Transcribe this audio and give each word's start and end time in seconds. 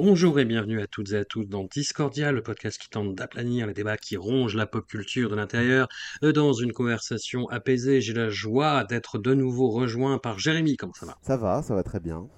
Bonjour 0.00 0.38
et 0.38 0.44
bienvenue 0.44 0.80
à 0.80 0.86
toutes 0.86 1.10
et 1.10 1.16
à 1.16 1.24
tous 1.24 1.44
dans 1.44 1.64
Discordia, 1.64 2.30
le 2.30 2.40
podcast 2.40 2.80
qui 2.80 2.88
tente 2.88 3.16
d'aplanir 3.16 3.66
les 3.66 3.74
débats 3.74 3.96
qui 3.96 4.16
rongent 4.16 4.54
la 4.54 4.64
pop 4.64 4.86
culture 4.86 5.28
de 5.28 5.34
l'intérieur. 5.34 5.88
Euh, 6.22 6.30
Dans 6.30 6.52
une 6.52 6.72
conversation 6.72 7.48
apaisée, 7.48 8.00
j'ai 8.00 8.12
la 8.12 8.28
joie 8.28 8.84
d'être 8.84 9.18
de 9.18 9.34
nouveau 9.34 9.70
rejoint 9.70 10.18
par 10.18 10.38
Jérémy. 10.38 10.76
Comment 10.76 10.92
ça 10.94 11.06
va? 11.06 11.18
Ça 11.22 11.36
va, 11.36 11.62
ça 11.62 11.74
va 11.74 11.82
très 11.82 11.98
bien. 11.98 12.28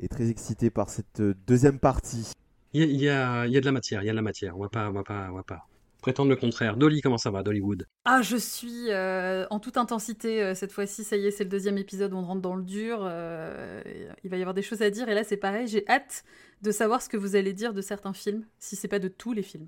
Et 0.00 0.08
très 0.08 0.28
excité 0.28 0.70
par 0.70 0.90
cette 0.90 1.20
euh, 1.20 1.36
deuxième 1.46 1.78
partie. 1.78 2.32
Il 2.72 2.82
y 3.00 3.08
a, 3.08 3.46
y 3.46 3.52
y 3.52 3.60
de 3.60 3.64
la 3.64 3.70
matière, 3.70 4.02
il 4.02 4.06
y 4.06 4.08
a 4.08 4.12
de 4.12 4.16
la 4.16 4.22
matière. 4.22 4.58
On 4.58 4.62
va 4.62 4.68
pas, 4.68 4.88
on 4.88 4.92
va 4.92 5.04
pas, 5.04 5.28
on 5.30 5.36
va 5.36 5.44
pas 5.44 5.68
prétendre 6.00 6.30
le 6.30 6.36
contraire. 6.36 6.76
Dolly, 6.76 7.00
comment 7.00 7.16
ça 7.16 7.30
va, 7.30 7.44
Dollywood? 7.44 7.86
Ah, 8.06 8.22
je 8.22 8.36
suis 8.36 8.90
euh, 8.90 9.46
en 9.50 9.60
toute 9.60 9.76
intensité 9.76 10.42
euh, 10.42 10.54
cette 10.56 10.72
fois-ci. 10.72 11.04
Ça 11.04 11.16
y 11.16 11.26
est, 11.26 11.30
c'est 11.30 11.44
le 11.44 11.50
deuxième 11.50 11.78
épisode. 11.78 12.12
On 12.12 12.22
rentre 12.22 12.42
dans 12.42 12.56
le 12.56 12.64
dur. 12.64 13.02
euh, 13.02 13.80
il 14.24 14.30
va 14.30 14.36
y 14.36 14.40
avoir 14.40 14.52
des 14.52 14.62
choses 14.62 14.82
à 14.82 14.90
dire. 14.90 15.08
Et 15.08 15.14
là, 15.14 15.22
c'est 15.22 15.36
pareil. 15.36 15.68
J'ai 15.68 15.88
hâte 15.88 16.24
de 16.62 16.70
savoir 16.70 17.02
ce 17.02 17.08
que 17.08 17.16
vous 17.16 17.36
allez 17.36 17.52
dire 17.52 17.74
de 17.74 17.80
certains 17.82 18.12
films, 18.12 18.44
si 18.58 18.76
c'est 18.76 18.88
pas 18.88 18.98
de 18.98 19.08
tous 19.08 19.32
les 19.32 19.42
films. 19.42 19.66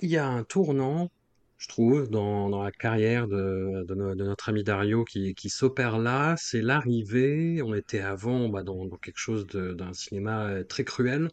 Il 0.00 0.10
y 0.10 0.16
a 0.16 0.26
un 0.28 0.44
tournant, 0.44 1.10
je 1.56 1.68
trouve, 1.68 2.08
dans, 2.08 2.48
dans 2.50 2.62
la 2.62 2.70
carrière 2.70 3.26
de, 3.26 3.84
de 3.88 3.94
no- 3.94 4.14
de 4.14 4.24
notre 4.24 4.48
ami 4.48 4.62
Dario 4.62 5.04
qui, 5.04 5.34
qui 5.34 5.48
s'opère 5.50 5.98
là. 5.98 6.36
C'est 6.38 6.60
l'arrivée. 6.62 7.62
On 7.62 7.74
était 7.74 8.00
avant 8.00 8.48
bah, 8.48 8.62
dans, 8.62 8.84
dans 8.86 8.96
quelque 8.96 9.18
chose 9.18 9.46
d'un 9.46 9.92
cinéma 9.92 10.44
euh, 10.46 10.64
très 10.64 10.84
cruel. 10.84 11.30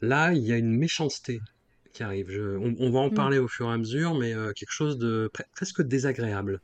Là, 0.00 0.32
il 0.32 0.42
y 0.42 0.52
a 0.52 0.56
une 0.56 0.76
méchanceté 0.76 1.40
qui 1.92 2.02
arrive. 2.02 2.30
Je- 2.30 2.56
on, 2.56 2.74
on 2.78 2.90
va 2.90 2.98
en 3.00 3.10
Mm. 3.10 3.14
parler 3.14 3.38
au 3.38 3.46
fur 3.48 3.68
et 3.70 3.72
à 3.72 3.78
mesure, 3.78 4.14
mais 4.18 4.34
euh, 4.34 4.52
quelque 4.54 4.72
chose 4.72 4.98
de 4.98 5.30
pre- 5.34 5.46
presque 5.54 5.82
désagréable 5.82 6.60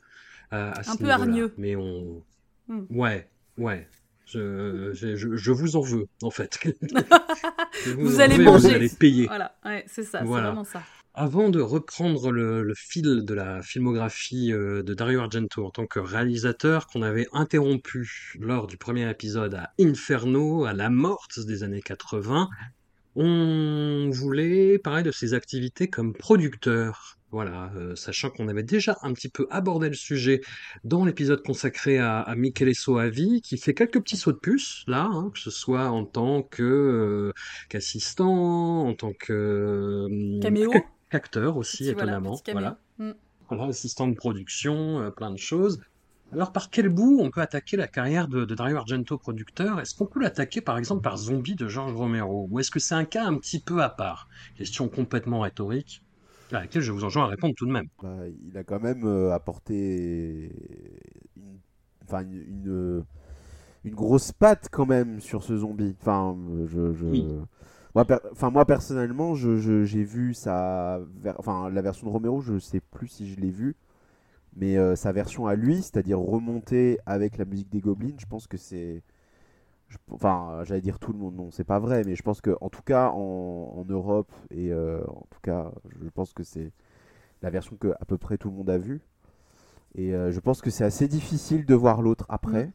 à, 0.51 0.83
ce 0.83 0.91
Un 0.91 0.97
peu 0.97 1.11
hargneux. 1.11 1.53
Mais 1.59 1.77
on... 1.77 2.23
Mm. 2.69 2.87
Ouais, 2.91 3.29
ouais. 3.59 3.87
Je, 4.27 4.91
je, 4.93 5.15
je- 5.15 5.37
je 5.37 5.53
vous 5.53 5.77
en 5.77 5.81
veux, 5.81 6.07
en 6.23 6.31
fait. 6.31 6.59
Vous 7.97 8.21
allez 8.21 8.37
veux 8.37 8.45
manger. 8.45 8.69
Vous 8.69 8.75
allez 8.75 8.89
payer. 8.89 9.27
Voilà, 9.27 9.57
ouais, 9.65 9.85
c'est 9.87 10.03
ça. 10.03 10.23
Voilà. 10.25 10.47
C'est 10.47 10.51
vraiment 10.51 10.65
ça. 10.65 10.83
Avant 11.15 11.49
de 11.49 11.61
reprendre 11.61 12.31
le, 12.31 12.63
le 12.63 12.75
fil 12.75 13.25
de 13.25 13.35
la 13.35 13.63
filmographie 13.63 14.53
euh, 14.53 14.83
de 14.83 14.93
Dario 14.95 15.21
Argento 15.21 15.65
en 15.65 15.71
tant 15.71 15.87
que 15.87 15.99
réalisateur 15.99 16.89
qu'on 16.89 17.01
avait 17.03 17.27
interrompu 17.33 18.35
lors 18.39 18.67
du 18.67 18.77
premier 18.77 19.09
épisode 19.11 19.55
à 19.55 19.71
Inferno, 19.81 20.65
à 20.67 20.75
la 20.75 20.91
morte 20.91 21.41
des 21.41 21.63
années 21.63 21.81
80, 21.81 22.49
on 23.15 24.11
voulait 24.13 24.79
parler 24.79 25.03
de 25.03 25.11
ses 25.11 25.33
activités 25.33 25.89
comme 25.89 26.13
producteur. 26.13 27.16
Voilà, 27.33 27.73
euh, 27.77 27.97
sachant 27.97 28.31
qu'on 28.31 28.47
avait 28.49 28.63
déjà 28.63 28.97
un 29.03 29.13
petit 29.13 29.29
peu 29.29 29.49
abordé 29.51 29.89
le 29.89 29.95
sujet 29.95 30.41
dans 30.85 31.05
l'épisode 31.05 31.43
consacré 31.43 31.99
à, 31.99 32.21
à 32.21 32.35
Michele 32.37 32.75
Soavi, 32.75 33.43
qui 33.43 33.59
fait 33.59 33.75
quelques 33.75 34.01
petits 34.01 34.17
sauts 34.17 34.33
de 34.33 34.39
puce, 34.39 34.85
là, 34.87 35.09
hein, 35.13 35.31
que 35.35 35.41
ce 35.41 35.51
soit 35.51 35.89
en 35.91 36.05
tant 36.05 36.43
que 36.43 36.63
euh, 36.63 37.33
qu'assistant, 37.69 38.87
en 38.87 38.95
tant 38.95 39.13
que 39.13 39.33
euh, 39.33 40.41
Caméo. 40.41 40.73
acteur 41.11 41.57
aussi, 41.57 41.79
Petit, 41.79 41.91
étonnamment. 41.91 42.41
Voilà. 42.53 42.79
Mm. 42.99 43.13
Voilà, 43.49 43.65
assistant 43.67 44.07
de 44.07 44.15
production, 44.15 45.01
euh, 45.01 45.11
plein 45.11 45.31
de 45.33 45.39
choses. 45.39 45.81
Alors, 46.33 46.53
par 46.53 46.71
quel 46.71 46.89
bout 46.89 47.19
on 47.21 47.31
peut 47.31 47.41
attaquer 47.41 47.77
la 47.77 47.87
carrière 47.87 48.27
de, 48.29 48.45
de 48.45 48.55
Dario 48.55 48.77
Argento, 48.77 49.17
producteur? 49.19 49.81
Est-ce 49.81 49.95
qu'on 49.95 50.07
peut 50.07 50.21
l'attaquer, 50.21 50.61
par 50.61 50.79
exemple, 50.79 51.03
par 51.03 51.17
Zombie 51.17 51.55
de 51.55 51.69
George 51.69 51.93
Romero? 51.93 52.49
Ou 52.51 52.59
est-ce 52.61 52.71
que 52.71 52.81
c'est 52.81 52.95
un 52.95 53.05
cas 53.05 53.25
un 53.25 53.37
petit 53.39 53.61
peu 53.61 53.83
à 53.83 53.89
part? 53.89 54.29
Question 54.57 54.89
complètement 54.89 55.41
rhétorique, 55.41 56.03
à 56.53 56.61
laquelle 56.61 56.83
je 56.83 56.93
vous 56.93 57.05
enjoins 57.05 57.25
à 57.25 57.29
répondre 57.29 57.55
tout 57.57 57.67
de 57.67 57.73
même. 57.73 57.89
Bah, 58.03 58.17
il 58.29 58.57
a 58.59 58.65
quand 58.65 58.81
même 58.81 59.05
euh, 59.07 59.33
apporté 59.33 60.51
une, 61.37 61.59
enfin, 62.05 62.23
une, 62.23 62.35
une, 62.35 63.05
une 63.85 63.95
grosse 63.95 64.33
patte 64.33 64.69
quand 64.73 64.87
même 64.87 65.21
sur 65.21 65.43
ce 65.45 65.57
zombie. 65.59 65.97
Enfin, 66.01 66.37
je, 66.67 66.93
je- 66.95 67.07
Oui. 67.09 67.37
moi, 67.95 68.05
per- 68.07 68.19
enfin, 68.33 68.51
moi 68.51 68.67
personnellement, 68.67 69.35
je- 69.35 69.59
je- 69.59 69.85
j'ai 69.85 70.05
vu 70.05 70.35
sa, 70.35 71.01
enfin, 71.39 71.71
la 71.71 71.83
version 71.83 72.07
de 72.09 72.13
Romero, 72.13 72.41
je 72.43 72.59
sais 72.59 72.81
plus 72.81 73.09
si 73.09 73.29
je 73.33 73.41
l'ai 73.41 73.51
vue, 73.51 73.77
mais 74.57 74.79
euh, 74.79 74.97
sa 74.97 75.13
version 75.13 75.47
à 75.47 75.57
lui, 75.57 75.77
c'est-à-dire 75.83 76.19
remontée 76.21 76.99
avec 77.07 77.39
la 77.39 77.45
musique 77.47 77.71
des 77.71 77.81
Goblins, 77.81 78.17
je 78.19 78.27
pense 78.27 78.47
que 78.49 78.57
c'est, 78.59 79.03
je- 79.89 79.99
enfin, 80.11 80.61
j'allais 80.65 80.81
dire 80.81 80.99
tout 80.99 81.13
le 81.13 81.19
monde, 81.19 81.37
non, 81.37 81.51
c'est 81.51 81.65
pas 81.65 81.79
vrai, 81.79 82.03
mais 82.05 82.17
je 82.17 82.23
pense 82.23 82.41
que, 82.41 82.57
en 82.61 82.69
tout 82.71 82.83
cas, 82.83 83.11
en, 83.11 83.75
en 83.77 83.85
Europe 83.89 84.33
et 84.51 84.73
euh, 84.73 85.03
en 85.09 85.27
tout 85.31 85.41
cas, 85.43 85.73
je 86.03 86.09
pense 86.11 86.33
que 86.33 86.43
c'est 86.45 86.73
la 87.43 87.51
version 87.51 87.77
que 87.77 87.89
à 88.01 88.05
peu 88.07 88.19
près 88.19 88.39
tout 88.39 88.51
le 88.51 88.57
monde 88.57 88.71
a 88.71 88.79
vue. 88.79 89.03
Et 89.97 90.15
euh, 90.15 90.33
je 90.33 90.41
pense 90.41 90.63
que 90.63 90.71
c'est 90.71 90.85
assez 90.85 91.09
difficile 91.09 91.67
de 91.67 91.75
voir 91.75 92.03
l'autre 92.03 92.27
après. 92.31 92.73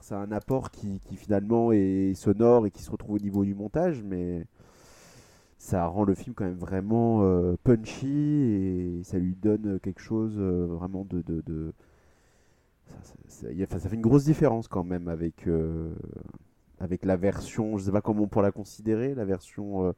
C'est 0.00 0.14
un 0.14 0.32
apport 0.32 0.70
qui, 0.70 1.00
qui 1.04 1.16
finalement 1.16 1.70
est 1.72 2.14
sonore 2.14 2.66
et 2.66 2.70
qui 2.70 2.82
se 2.82 2.90
retrouve 2.90 3.16
au 3.16 3.18
niveau 3.18 3.44
du 3.44 3.54
montage, 3.54 4.02
mais 4.02 4.46
ça 5.58 5.86
rend 5.86 6.04
le 6.04 6.14
film 6.14 6.34
quand 6.34 6.44
même 6.44 6.56
vraiment 6.58 7.22
euh, 7.22 7.56
punchy 7.62 8.08
et 8.08 9.00
ça 9.04 9.18
lui 9.18 9.34
donne 9.36 9.78
quelque 9.80 10.00
chose 10.00 10.34
euh, 10.36 10.66
vraiment 10.66 11.04
de... 11.08 11.22
de, 11.22 11.40
de- 11.42 11.72
Ça, 13.28 13.88
fait 13.88 13.94
une 13.96 14.02
grosse 14.02 14.24
différence 14.24 14.68
quand 14.68 14.84
même 14.84 15.08
avec, 15.08 15.46
euh, 15.48 15.92
avec 16.80 17.04
la 17.04 17.16
version, 17.16 17.78
je 17.78 17.84
sais 17.84 17.92
pas 17.92 18.00
comment 18.02 18.24
on 18.24 18.28
pourrait 18.28 18.46
la 18.46 18.52
considérer, 18.52 19.14
la 19.14 19.24
version, 19.24 19.86
euh, 19.86 19.92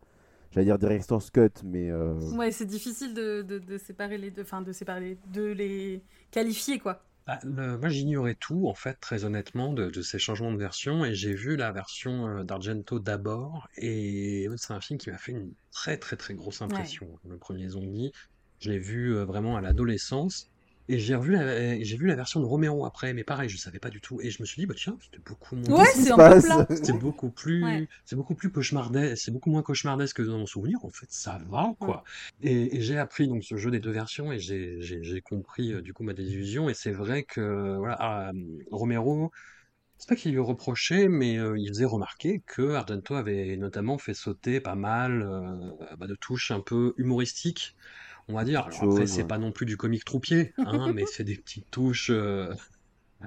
j'allais 0.52 0.66
dire 0.66 0.78
Director's 0.78 1.30
Cut, 1.30 1.50
mais... 1.64 1.90
euh, 1.90 2.14
Ouais, 2.36 2.52
c'est 2.52 2.66
difficile 2.66 3.14
de, 3.14 3.42
de, 3.42 3.58
de 3.58 3.78
séparer 3.78 4.18
les 4.18 4.30
deux, 4.30 4.42
enfin 4.42 4.62
de 4.62 4.72
séparer, 4.72 5.00
les- 5.00 5.18
de 5.32 5.44
les 5.52 6.02
qualifier 6.30 6.78
quoi. 6.78 7.02
Bah, 7.26 7.38
le- 7.42 7.78
moi, 7.78 7.88
j'ignorais 7.88 8.34
tout, 8.34 8.68
en 8.68 8.74
fait, 8.74 8.94
très 9.00 9.24
honnêtement, 9.24 9.72
de, 9.72 9.88
de 9.88 10.02
ces 10.02 10.18
changements 10.18 10.52
de 10.52 10.58
version, 10.58 11.04
et 11.06 11.14
j'ai 11.14 11.32
vu 11.34 11.56
la 11.56 11.72
version 11.72 12.28
euh, 12.28 12.44
d'Argento 12.44 12.98
d'abord, 12.98 13.66
et 13.78 14.46
c'est 14.56 14.74
un 14.74 14.80
film 14.80 14.98
qui 14.98 15.10
m'a 15.10 15.16
fait 15.18 15.32
une 15.32 15.50
très 15.72 15.96
très 15.96 16.16
très 16.16 16.34
grosse 16.34 16.60
impression. 16.60 17.08
Le 17.26 17.38
premier 17.38 17.68
zombie, 17.70 18.12
je 18.58 18.70
l'ai 18.70 18.78
vu 18.78 19.14
euh, 19.16 19.24
vraiment 19.24 19.56
à 19.56 19.62
l'adolescence, 19.62 20.50
et 20.88 20.98
j'ai 20.98 21.14
revu 21.14 21.36
j'ai 21.82 21.96
vu 21.96 22.06
la 22.06 22.14
version 22.14 22.40
de 22.40 22.44
Romero 22.44 22.84
après, 22.84 23.14
mais 23.14 23.24
pareil, 23.24 23.48
je 23.48 23.56
savais 23.56 23.78
pas 23.78 23.90
du 23.90 24.00
tout, 24.00 24.20
et 24.20 24.30
je 24.30 24.42
me 24.42 24.46
suis 24.46 24.60
dit, 24.60 24.66
bah 24.66 24.74
tiens, 24.76 24.96
c'était 25.00 25.22
beaucoup 25.24 25.56
moins. 25.56 25.80
Ouais, 25.80 25.86
c'est. 25.94 26.84
C'est 26.84 26.98
beaucoup 26.98 27.30
plus, 27.30 27.64
Ouais. 27.64 27.88
c'est 28.04 28.16
beaucoup 28.16 28.34
plus 28.34 28.50
cauchemardesque, 28.50 29.22
c'est 29.22 29.30
beaucoup 29.30 29.50
moins 29.50 29.62
cauchemardesque 29.62 30.16
que 30.16 30.22
dans 30.22 30.38
mon 30.38 30.46
souvenir. 30.46 30.84
En 30.84 30.90
fait, 30.90 31.06
ça 31.08 31.40
va, 31.48 31.74
quoi. 31.78 32.04
Et, 32.42 32.76
et 32.76 32.80
j'ai 32.80 32.98
appris 32.98 33.28
donc 33.28 33.44
ce 33.44 33.56
jeu 33.56 33.70
des 33.70 33.80
deux 33.80 33.90
versions 33.90 34.32
et 34.32 34.38
j'ai, 34.38 35.22
compris 35.22 35.72
euh, 35.72 35.80
du 35.80 35.92
coup 35.94 36.02
ma 36.02 36.12
désillusion. 36.12 36.68
Et 36.68 36.74
c'est 36.74 36.92
vrai 36.92 37.22
que 37.22 37.76
voilà, 37.76 37.96
ah, 38.00 38.32
Romero, 38.70 39.30
c'est 39.98 40.08
pas 40.08 40.16
qu'il 40.16 40.32
lui 40.32 40.40
reprochait, 40.40 41.08
mais 41.08 41.38
euh, 41.38 41.58
il 41.58 41.68
faisait 41.68 41.84
remarquer 41.84 42.42
que 42.46 42.74
Argento 42.74 43.14
avait 43.14 43.56
notamment 43.56 43.96
fait 43.98 44.14
sauter 44.14 44.60
pas 44.60 44.74
mal 44.74 45.22
euh, 45.22 45.96
bah, 45.96 46.06
de 46.06 46.14
touches 46.14 46.50
un 46.50 46.60
peu 46.60 46.94
humoristiques. 46.98 47.74
On 48.28 48.34
va 48.34 48.44
dire. 48.44 48.66
Alors 48.66 48.82
après, 48.82 49.04
Chose, 49.04 49.06
c'est 49.06 49.22
ouais. 49.22 49.26
pas 49.26 49.38
non 49.38 49.52
plus 49.52 49.66
du 49.66 49.76
comique 49.76 50.04
troupier, 50.04 50.54
hein, 50.64 50.88
mais 50.94 51.06
c'est 51.06 51.24
des 51.24 51.36
petites 51.36 51.70
touches 51.70 52.10
euh, 52.10 52.54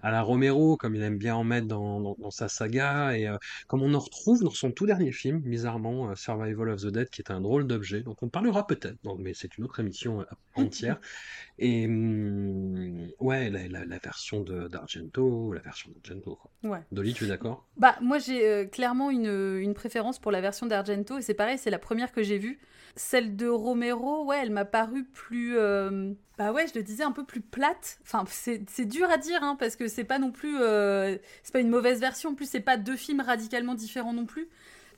à 0.01 0.11
la 0.11 0.21
Romero, 0.21 0.77
comme 0.77 0.95
il 0.95 1.01
aime 1.01 1.17
bien 1.17 1.35
en 1.35 1.43
mettre 1.43 1.67
dans, 1.67 1.99
dans, 2.01 2.15
dans 2.19 2.31
sa 2.31 2.49
saga, 2.49 3.17
et 3.17 3.27
euh, 3.27 3.37
comme 3.67 3.81
on 3.81 3.93
en 3.93 3.99
retrouve 3.99 4.43
dans 4.43 4.51
son 4.51 4.71
tout 4.71 4.85
dernier 4.85 5.11
film, 5.11 5.39
bizarrement, 5.41 6.09
euh, 6.09 6.15
Survival 6.15 6.69
of 6.69 6.81
the 6.81 6.87
Dead, 6.87 7.09
qui 7.09 7.21
est 7.21 7.31
un 7.31 7.41
drôle 7.41 7.67
d'objet, 7.67 8.01
donc 8.01 8.21
on 8.23 8.29
parlera 8.29 8.67
peut-être, 8.67 9.01
donc, 9.03 9.19
mais 9.19 9.33
c'est 9.33 9.57
une 9.57 9.63
autre 9.65 9.79
émission 9.79 10.21
euh, 10.21 10.25
entière. 10.55 10.99
Et 11.59 11.85
hum, 11.85 13.07
Ouais, 13.19 13.49
la, 13.49 13.67
la- 13.67 13.85
la 13.85 13.97
version 13.97 14.41
d'Argento, 14.41 15.51
la 15.53 15.61
version 15.61 15.89
d'Argento. 15.91 16.37
Ouais. 16.63 16.79
Dolly, 16.91 17.13
tu 17.13 17.25
es 17.25 17.27
d'accord? 17.27 17.65
Bah, 17.77 17.95
moi, 18.01 18.19
j'ai 18.19 18.47
euh, 18.47 18.65
clairement 18.65 19.09
une, 19.09 19.57
une 19.59 19.73
préférence 19.73 20.19
pour 20.19 20.31
la 20.31 20.39
version 20.41 20.65
d'Argento, 20.67 21.17
et 21.17 21.21
c'est 21.21 21.33
pareil, 21.33 21.57
c'est 21.57 21.71
la 21.71 21.79
première 21.79 22.11
que 22.11 22.21
j'ai 22.23 22.37
vue. 22.37 22.59
Celle 22.95 23.35
de 23.35 23.47
Romero, 23.47 24.25
ouais, 24.25 24.39
elle 24.41 24.51
m'a 24.51 24.65
paru 24.65 25.03
plus. 25.05 25.57
euh, 25.57 26.13
Bah 26.37 26.51
ouais, 26.51 26.67
je 26.67 26.73
le 26.75 26.83
disais, 26.83 27.03
un 27.03 27.11
peu 27.11 27.25
plus 27.25 27.41
plate. 27.41 27.99
Enfin, 28.03 28.23
c'est 28.27 28.85
dur 28.85 29.09
à 29.09 29.17
dire, 29.17 29.43
hein, 29.43 29.55
parce 29.59 29.75
que 29.75 29.87
c'est 29.87 30.03
pas 30.03 30.19
non 30.19 30.31
plus. 30.31 30.57
euh, 30.61 31.17
C'est 31.43 31.53
pas 31.53 31.59
une 31.59 31.69
mauvaise 31.69 31.99
version, 31.99 32.31
en 32.31 32.35
plus, 32.35 32.49
c'est 32.49 32.59
pas 32.59 32.77
deux 32.77 32.95
films 32.95 33.21
radicalement 33.21 33.75
différents 33.75 34.13
non 34.13 34.25
plus. 34.25 34.47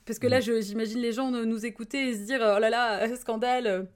Parce 0.06 0.18
que 0.18 0.26
là, 0.26 0.40
je- 0.40 0.60
j'imagine 0.62 0.98
les 1.00 1.12
gens 1.12 1.30
nous 1.30 1.66
écouter 1.66 2.08
et 2.10 2.14
se 2.14 2.24
dire 2.24 2.40
oh 2.42 2.58
là 2.58 2.70
là, 2.70 3.06
scandale. 3.16 3.86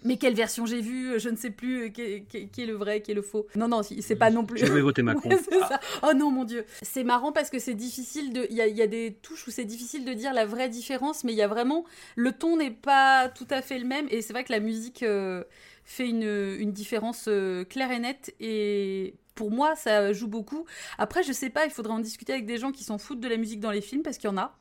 Euh, 0.00 0.06
Mais 0.06 0.16
quelle 0.16 0.34
version 0.34 0.66
j'ai 0.66 0.80
vue 0.80 1.18
Je 1.18 1.28
ne 1.28 1.36
sais 1.36 1.50
plus 1.50 1.84
euh, 1.84 1.88
qui, 1.88 2.02
est 2.02 2.66
le 2.66 2.74
vrai, 2.74 3.02
qui 3.02 3.10
est 3.10 3.14
le 3.14 3.22
faux. 3.22 3.46
Non, 3.56 3.68
non, 3.68 3.82
c'est 3.82 4.16
pas 4.16 4.30
non 4.30 4.44
plus. 4.44 4.58
Je 4.58 4.66
vais 4.66 4.80
voter 4.80 5.02
Macron. 5.10 5.30
Ouais, 5.30 5.38
c'est 5.38 5.58
ça. 5.60 5.80
Oh 6.02 6.12
non, 6.14 6.30
mon 6.30 6.44
Dieu. 6.44 6.64
C'est 6.82 7.04
marrant 7.04 7.32
parce 7.32 7.50
que 7.50 7.58
c'est 7.58 7.74
difficile 7.74 8.32
de. 8.32 8.46
Il 8.50 8.56
y 8.56 8.60
a, 8.60 8.66
il 8.66 8.76
y 8.76 8.82
a 8.82 8.86
des 8.86 9.16
touches 9.22 9.46
où 9.46 9.50
c'est 9.50 9.64
difficile 9.64 10.04
de 10.04 10.12
dire 10.12 10.32
la 10.32 10.46
vraie 10.46 10.68
différence, 10.68 11.24
mais 11.24 11.32
il 11.32 11.36
y 11.36 11.42
a 11.42 11.48
vraiment. 11.48 11.84
Le 12.16 12.32
ton 12.32 12.56
n'est 12.56 12.70
pas 12.70 13.28
tout 13.28 13.46
à 13.50 13.62
fait 13.62 13.78
le 13.78 13.86
même, 13.86 14.06
et 14.10 14.22
c'est 14.22 14.32
vrai 14.32 14.44
que 14.44 14.52
la 14.52 14.60
musique 14.60 15.02
euh, 15.02 15.44
fait 15.84 16.08
une, 16.08 16.22
une 16.58 16.72
différence 16.72 17.26
euh, 17.28 17.64
claire 17.64 17.90
et 17.90 17.98
nette, 17.98 18.34
et 18.40 19.14
pour 19.34 19.50
moi, 19.50 19.74
ça 19.74 20.12
joue 20.12 20.28
beaucoup. 20.28 20.66
Après, 20.98 21.22
je 21.22 21.32
sais 21.32 21.50
pas, 21.50 21.64
il 21.64 21.70
faudrait 21.70 21.94
en 21.94 22.00
discuter 22.00 22.32
avec 22.32 22.46
des 22.46 22.58
gens 22.58 22.72
qui 22.72 22.84
s'en 22.84 22.98
foutent 22.98 23.20
de 23.20 23.28
la 23.28 23.36
musique 23.36 23.60
dans 23.60 23.70
les 23.70 23.80
films, 23.80 24.02
parce 24.02 24.18
qu'il 24.18 24.28
y 24.28 24.32
en 24.32 24.38
a. 24.38 24.59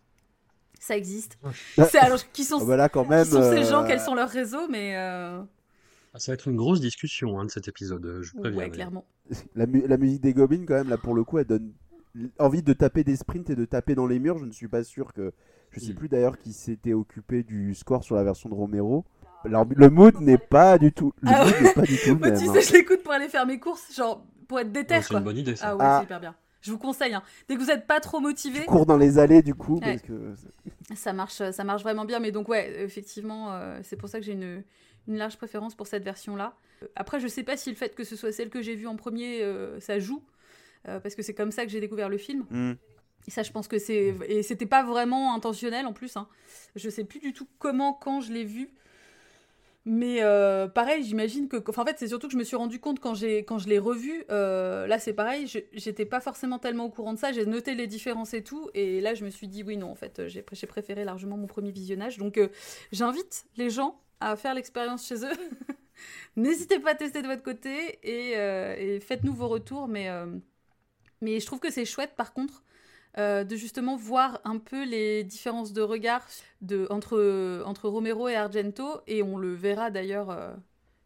Ça 0.80 0.96
existe. 0.98 1.38
C'est 1.76 1.98
alors 2.00 2.20
qui 2.32 2.44
sont, 2.44 2.58
Ah 2.62 2.66
bah 2.66 2.76
là, 2.78 2.90
quand 2.90 3.06
même. 3.08 3.26
qui 3.26 3.32
sont 3.32 3.42
ces 3.44 3.60
euh, 3.60 3.64
gens, 3.70 3.86
quels 3.86 4.00
sont 4.00 4.16
leurs 4.16 4.30
réseaux, 4.30 4.68
mais. 4.70 4.96
euh, 4.96 5.40
Ah, 6.14 6.20
Ça 6.20 6.32
va 6.32 6.34
être 6.36 6.48
une 6.48 6.56
grosse 6.56 6.80
discussion 6.82 7.40
hein, 7.40 7.46
de 7.46 7.52
cet 7.52 7.68
épisode, 7.68 8.06
euh, 8.06 8.22
je 8.24 8.32
vous 8.34 8.40
préviens. 8.40 8.60
ouais, 8.60 8.70
clairement. 8.70 9.06
La, 9.56 9.66
mu- 9.68 9.86
la 9.88 9.98
musique 9.98 10.22
des 10.22 10.34
Goblins, 10.34 10.66
quand 10.66 10.76
même, 10.76 10.90
là, 10.90 10.98
pour 10.98 11.14
le 11.14 11.24
coup, 11.24 11.38
elle 11.38 11.46
donne 11.46 11.72
envie 12.40 12.64
de 12.64 12.74
taper 12.74 13.04
des 13.04 13.16
sprints 13.16 13.50
et 13.52 13.56
de 13.56 13.66
taper 13.66 13.94
dans 13.94 14.08
les 14.08 14.18
murs. 14.20 14.40
Je 14.40 14.46
ne 14.46 14.52
suis 14.52 14.68
pas 14.68 14.84
sûr 14.84 15.14
que. 15.14 15.32
Je 15.72 15.80
sais 15.80 15.92
Mm. 15.92 15.96
plus 15.96 16.10
d'ailleurs 16.10 16.40
qui 16.40 16.52
s'était 16.52 16.94
occupé 16.94 17.44
du 17.44 17.76
score 17.76 18.04
sur 18.04 18.16
la 18.16 18.24
version 18.24 18.50
de 18.50 18.56
Romero. 18.56 19.06
Alors, 19.46 19.66
le 19.70 19.90
mood 19.92 20.20
n'est 20.20 20.40
pas 20.40 20.80
du 20.80 20.92
tout. 20.92 21.14
Le 21.22 21.30
Ah 21.32 21.46
mood 21.46 21.54
ouais. 21.54 21.62
n'est 21.62 21.74
pas 21.74 21.82
du 21.84 21.96
tout 21.98 22.10
le 22.10 22.16
Moi, 22.20 22.30
même. 22.32 22.40
tu 22.42 22.50
hein. 22.50 22.54
sais, 22.54 22.62
je 22.62 22.74
l'écoute 22.74 23.04
pour 23.04 23.12
aller 23.14 23.28
faire 23.30 23.46
mes 23.46 23.60
courses, 23.60 23.94
genre 23.96 24.26
pour 24.48 24.60
être 24.60 24.72
déter, 24.72 24.96
Ouais, 24.96 25.02
C'est 25.04 25.14
une 25.14 25.20
bonne 25.24 25.38
idée 25.38 25.56
ça. 25.56 25.68
Ah 25.70 25.76
ouais, 25.76 25.82
Ah. 25.86 25.98
c'est 26.00 26.06
hyper 26.06 26.20
bien. 26.20 26.36
Je 26.62 26.72
vous 26.72 26.78
conseille, 26.78 27.14
hein. 27.14 27.24
dès 27.48 27.56
que 27.56 27.60
vous 27.62 27.68
n'êtes 27.68 27.88
pas 27.88 28.00
trop 28.00 28.20
motivé, 28.20 28.60
Tu 28.60 28.66
cours 28.66 28.86
dans 28.86 28.98
les 28.98 29.18
allées, 29.18 29.42
du 29.42 29.56
coup, 29.56 29.76
Ouais. 29.80 29.94
parce 29.98 30.02
que. 30.02 30.34
ça 30.96 31.14
marche, 31.14 31.42
ça 31.52 31.64
marche 31.64 31.84
vraiment 31.84 32.06
bien. 32.06 32.20
Mais 32.20 32.32
donc 32.32 32.50
ouais, 32.50 32.84
effectivement, 32.84 33.54
euh, 33.54 33.80
c'est 33.84 33.96
pour 33.96 34.10
ça 34.10 34.20
que 34.20 34.26
j'ai 34.26 34.34
une, 34.34 34.64
une 35.08 35.18
large 35.18 35.38
préférence 35.38 35.76
pour 35.76 35.88
cette 35.88 36.04
version-là. 36.04 36.56
Après, 36.96 37.20
je 37.20 37.28
sais 37.28 37.44
pas 37.44 37.58
si 37.58 37.70
le 37.70 37.76
fait 37.76 37.96
que 37.96 38.04
ce 38.04 38.16
soit 38.16 38.32
celle 38.32 38.50
que 38.50 38.62
j'ai 38.62 38.76
vue 38.76 38.88
en 38.88 38.96
premier, 38.96 39.42
euh, 39.42 39.80
ça 39.80 40.00
joue, 40.00 40.24
euh, 40.88 41.00
parce 41.00 41.16
que 41.16 41.22
c'est 41.22 41.34
comme 41.34 41.52
ça 41.52 41.66
que 41.66 41.72
j'ai 41.72 41.80
découvert 41.82 42.10
le 42.10 42.18
film. 42.18 42.46
Hmm. 42.50 42.74
Et 43.28 43.32
ça, 43.32 43.44
je 43.44 43.52
pense 43.52 43.68
que 43.68 43.78
c'est 43.80 44.16
et 44.28 44.44
c'était 44.44 44.66
pas 44.66 44.84
vraiment 44.84 45.34
intentionnel 45.36 45.86
en 45.86 45.94
plus. 45.94 46.16
Hein. 46.18 46.28
Je 46.76 46.90
sais 46.90 47.04
plus 47.04 47.20
du 47.20 47.34
tout 47.34 47.48
comment, 47.60 47.94
quand 47.94 48.22
je 48.22 48.32
l'ai 48.34 48.46
vu. 48.46 48.70
Mais 49.92 50.22
euh, 50.22 50.68
pareil, 50.68 51.04
j'imagine 51.04 51.48
que. 51.48 51.58
En 51.58 51.84
fait, 51.84 51.98
c'est 51.98 52.10
surtout 52.10 52.28
que 52.28 52.34
je 52.34 52.38
me 52.38 52.44
suis 52.44 52.56
rendu 52.56 52.80
compte 52.80 53.00
quand, 53.00 53.16
quand 53.24 53.58
je 53.58 53.68
l'ai 53.68 53.80
revu. 53.80 54.24
euh, 54.30 54.86
là, 54.86 55.00
c'est 55.00 55.14
pareil, 55.14 55.48
j'étais 55.74 56.06
pas 56.06 56.20
forcément 56.20 56.60
tellement 56.60 56.86
au 56.86 56.90
courant 56.92 57.14
de 57.16 57.18
ça. 57.18 57.32
J'ai 57.32 57.44
noté 57.48 57.74
les 57.74 57.88
différences 57.88 58.36
et 58.36 58.44
tout. 58.44 58.70
Et 58.76 59.02
là, 59.02 59.16
je 59.16 59.26
me 59.26 59.32
suis 59.32 59.48
dit, 59.48 59.64
oui, 59.64 59.78
non, 59.78 59.90
en 59.90 59.96
fait, 59.96 60.28
j'ai, 60.28 60.46
j'ai 60.52 60.68
préféré 60.68 61.06
largement 61.06 61.38
mon 61.38 61.48
premier 61.48 61.72
visionnage. 61.72 62.20
Donc, 62.20 62.38
euh, 62.38 62.50
j'invite 62.92 63.46
les 63.58 63.72
gens 63.72 64.00
à 64.20 64.36
faire 64.36 64.54
l'expérience 64.54 65.08
chez 65.08 65.26
eux. 65.26 65.34
N'hésitez 66.36 66.78
pas 66.78 66.92
à 66.92 66.96
tester 66.96 67.24
de 67.24 67.28
votre 67.28 67.42
côté 67.42 67.98
et, 68.04 68.38
euh, 68.38 68.76
et 68.78 69.00
faites-nous 69.00 69.34
vos 69.34 69.48
retours. 69.48 69.88
Mais, 69.88 70.08
euh, 70.10 70.28
mais 71.22 71.40
je 71.40 71.48
trouve 71.48 71.60
que 71.60 71.72
c'est 71.72 71.86
chouette, 71.86 72.16
par 72.16 72.34
contre. 72.34 72.64
Euh, 73.18 73.44
de 73.44 73.56
justement 73.56 73.96
voir 73.96 74.40
un 74.44 74.60
peu 74.60 74.86
les 74.86 75.24
différences 75.24 75.74
de 75.74 75.82
regard 75.82 76.28
entre, 76.90 77.64
entre 77.66 77.90
Romero 77.90 78.28
et 78.28 78.36
Argento, 78.36 79.02
et 79.08 79.24
on 79.24 79.38
le 79.38 79.54
verra 79.54 79.90
d'ailleurs 79.90 80.30
euh, 80.30 80.54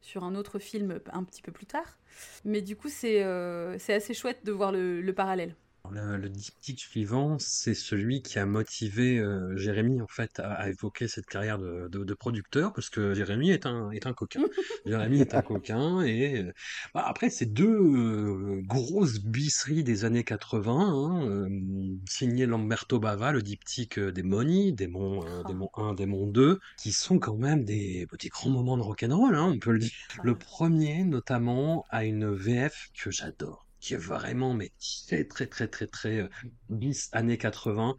sur 0.01 0.23
un 0.23 0.35
autre 0.35 0.59
film 0.59 0.99
un 1.11 1.23
petit 1.23 1.41
peu 1.41 1.51
plus 1.51 1.65
tard. 1.65 1.97
Mais 2.43 2.61
du 2.61 2.75
coup, 2.75 2.89
c'est 2.89 3.23
euh, 3.23 3.77
assez 3.87 4.13
chouette 4.13 4.45
de 4.45 4.51
voir 4.51 4.71
le 4.71 5.11
parallèle. 5.11 5.55
Le, 5.91 6.17
le 6.17 6.29
diptyque 6.29 6.79
suivant, 6.79 7.37
c'est 7.39 7.73
celui 7.73 8.21
qui 8.21 8.39
a 8.39 8.45
motivé 8.45 9.19
euh, 9.19 9.55
Jérémy 9.57 10.01
en 10.01 10.07
fait 10.07 10.39
à, 10.39 10.53
à 10.53 10.69
évoquer 10.69 11.07
cette 11.09 11.25
carrière 11.25 11.59
de, 11.59 11.87
de- 11.89 12.03
de 12.05 12.13
producteur 12.13 12.71
parce 12.73 12.89
que 12.89 13.13
Jérémy 13.13 13.51
est 13.51 13.65
un 13.65 13.91
est 13.91 14.07
un 14.07 14.13
coquin. 14.13 14.41
Jérémy 14.85 15.19
est 15.21 15.35
un 15.35 15.41
coquin 15.41 16.01
et 16.01 16.39
euh, 16.41 16.53
bah, 16.93 17.03
après 17.05 17.29
c'est 17.29 17.45
deux 17.45 17.67
euh, 17.69 18.61
grosses 18.63 19.19
bisseries 19.19 19.83
des 19.83 20.05
années 20.05 20.23
80, 20.23 20.73
hein, 20.73 21.27
euh, 21.27 21.49
signé 22.09 22.45
Lamberto 22.45 22.99
Bava, 22.99 23.31
le 23.33 23.41
diptyque 23.41 23.99
euh, 23.99 24.11
des 24.11 24.23
Moni, 24.23 24.73
Démon. 24.73 25.23
Démon 25.45 25.69
1, 25.75 25.93
Démon 25.95 26.27
2, 26.27 26.59
qui 26.77 26.91
sont 26.93 27.19
quand 27.19 27.35
même 27.37 27.65
des, 27.65 28.07
des 28.19 28.29
grands 28.29 28.49
moments 28.49 28.77
de 28.77 28.83
rock'n'roll, 28.83 29.35
hein, 29.35 29.51
on 29.53 29.59
peut 29.59 29.71
le 29.73 29.79
dire. 29.79 29.91
Le 30.21 30.37
premier, 30.37 31.03
notamment, 31.03 31.85
a 31.89 32.05
une 32.05 32.33
VF 32.33 32.89
que 32.97 33.11
j'adore, 33.11 33.67
qui 33.83 33.95
est 33.95 33.97
vraiment, 33.97 34.53
mais 34.53 34.71
très, 35.07 35.25
très, 35.25 35.45
très, 35.47 35.67
très, 35.67 35.87
très 35.87 36.19
euh, 36.21 36.27
bis 36.69 37.09
années 37.11 37.37
80. 37.37 37.95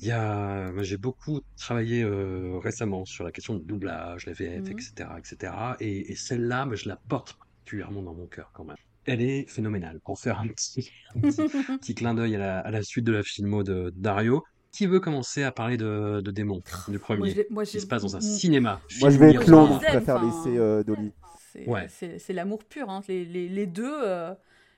Il 0.00 0.06
y 0.06 0.10
a, 0.10 0.72
moi, 0.72 0.82
j'ai 0.82 0.96
beaucoup 0.96 1.40
travaillé 1.58 2.02
euh, 2.02 2.58
récemment 2.58 3.04
sur 3.04 3.22
la 3.24 3.32
question 3.32 3.54
du 3.54 3.64
doublage, 3.64 4.24
la 4.26 4.32
VF, 4.32 4.70
etc., 4.70 5.10
etc. 5.18 5.52
Et, 5.80 6.10
et 6.12 6.16
celle-là, 6.16 6.66
je 6.72 6.88
la 6.88 6.96
porte 7.08 7.36
particulièrement 7.38 8.02
dans 8.02 8.14
mon 8.14 8.26
cœur 8.26 8.50
quand 8.54 8.64
même. 8.64 8.76
Elle 9.04 9.20
est 9.20 9.44
phénoménale. 9.48 10.00
Pour 10.04 10.18
faire 10.18 10.40
un 10.40 10.48
petit, 10.48 10.90
un 11.14 11.20
petit, 11.20 11.42
petit 11.80 11.94
clin 11.94 12.14
d'œil 12.14 12.34
à 12.36 12.38
la, 12.38 12.58
à 12.60 12.70
la 12.70 12.82
suite 12.82 13.04
de 13.04 13.12
la 13.12 13.22
filmo 13.22 13.62
de 13.62 13.92
Dario. 13.94 14.42
Qui 14.72 14.86
veut 14.86 15.00
commencer 15.00 15.42
à 15.42 15.52
parler 15.52 15.76
de, 15.78 16.20
de 16.22 16.30
démons 16.30 16.60
du 16.88 16.92
Moi, 16.92 16.98
premier 16.98 17.30
je 17.30 17.36
l'ai- 17.36 17.46
moi, 17.50 17.64
qui 17.64 17.80
se 17.80 17.86
passe 17.86 18.02
dans 18.02 18.16
un 18.16 18.20
cinéma. 18.20 18.80
Moi, 19.00 19.08
je 19.10 19.18
vais 19.18 19.30
être 19.34 19.46
je 19.46 19.50
long, 19.50 19.78
préfère 19.78 20.22
laisser 20.22 20.58
euh, 20.58 20.82
Dolly. 20.82 21.12
C'est 21.52 21.66
Ouais. 21.66 21.88
l'amour 22.30 22.62
pur. 22.64 22.90
hein. 22.90 23.00
Les, 23.08 23.24
les- 23.24 23.48
les 23.48 23.66
deux, 23.66 23.94
euh, 24.04 24.34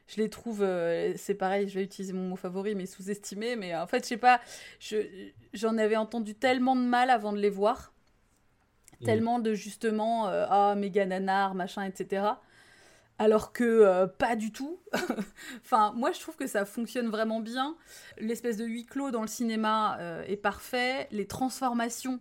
je 0.08 0.16
les 0.20 0.28
trouve. 0.28 0.62
euh, 0.62 1.12
c'est 1.16 1.34
pareil, 1.34 1.68
je 1.68 1.74
vais 1.78 1.84
utiliser 1.84 2.12
mon 2.12 2.28
mot 2.30 2.36
favori, 2.36 2.74
mais 2.74 2.86
sous-estimés. 2.86 3.54
Mais 3.56 3.76
en 3.76 3.86
fait, 3.86 4.02
je 4.02 4.08
sais 4.08 4.16
pas, 4.16 4.40
je- 4.80 5.30
j'en 5.54 5.78
avais 5.78 5.96
entendu 5.96 6.34
tellement 6.34 6.74
de 6.74 6.80
mal 6.82 7.10
avant 7.10 7.32
de 7.32 7.38
les 7.38 7.50
voir. 7.50 7.92
Mm. 9.00 9.04
Tellement 9.04 9.38
de 9.38 9.54
justement, 9.54 10.28
euh, 10.28 10.46
ah, 10.48 10.74
méga 10.76 11.06
nanar, 11.06 11.54
machin, 11.54 11.84
etc. 11.84 12.40
Alors 13.20 13.52
que 13.52 13.64
euh, 13.64 14.06
pas 14.06 14.34
du 14.36 14.50
tout. 14.52 14.78
enfin, 15.64 15.92
moi, 15.96 16.12
je 16.12 16.20
trouve 16.20 16.36
que 16.36 16.46
ça 16.46 16.64
fonctionne 16.64 17.08
vraiment 17.08 17.40
bien. 17.40 17.76
L'espèce 18.18 18.56
de 18.56 18.64
huis 18.64 18.86
clos 18.86 19.10
dans 19.10 19.22
le 19.22 19.28
cinéma 19.28 19.98
euh, 20.00 20.24
est 20.26 20.36
parfait. 20.36 21.08
Les 21.10 21.26
transformations, 21.26 22.20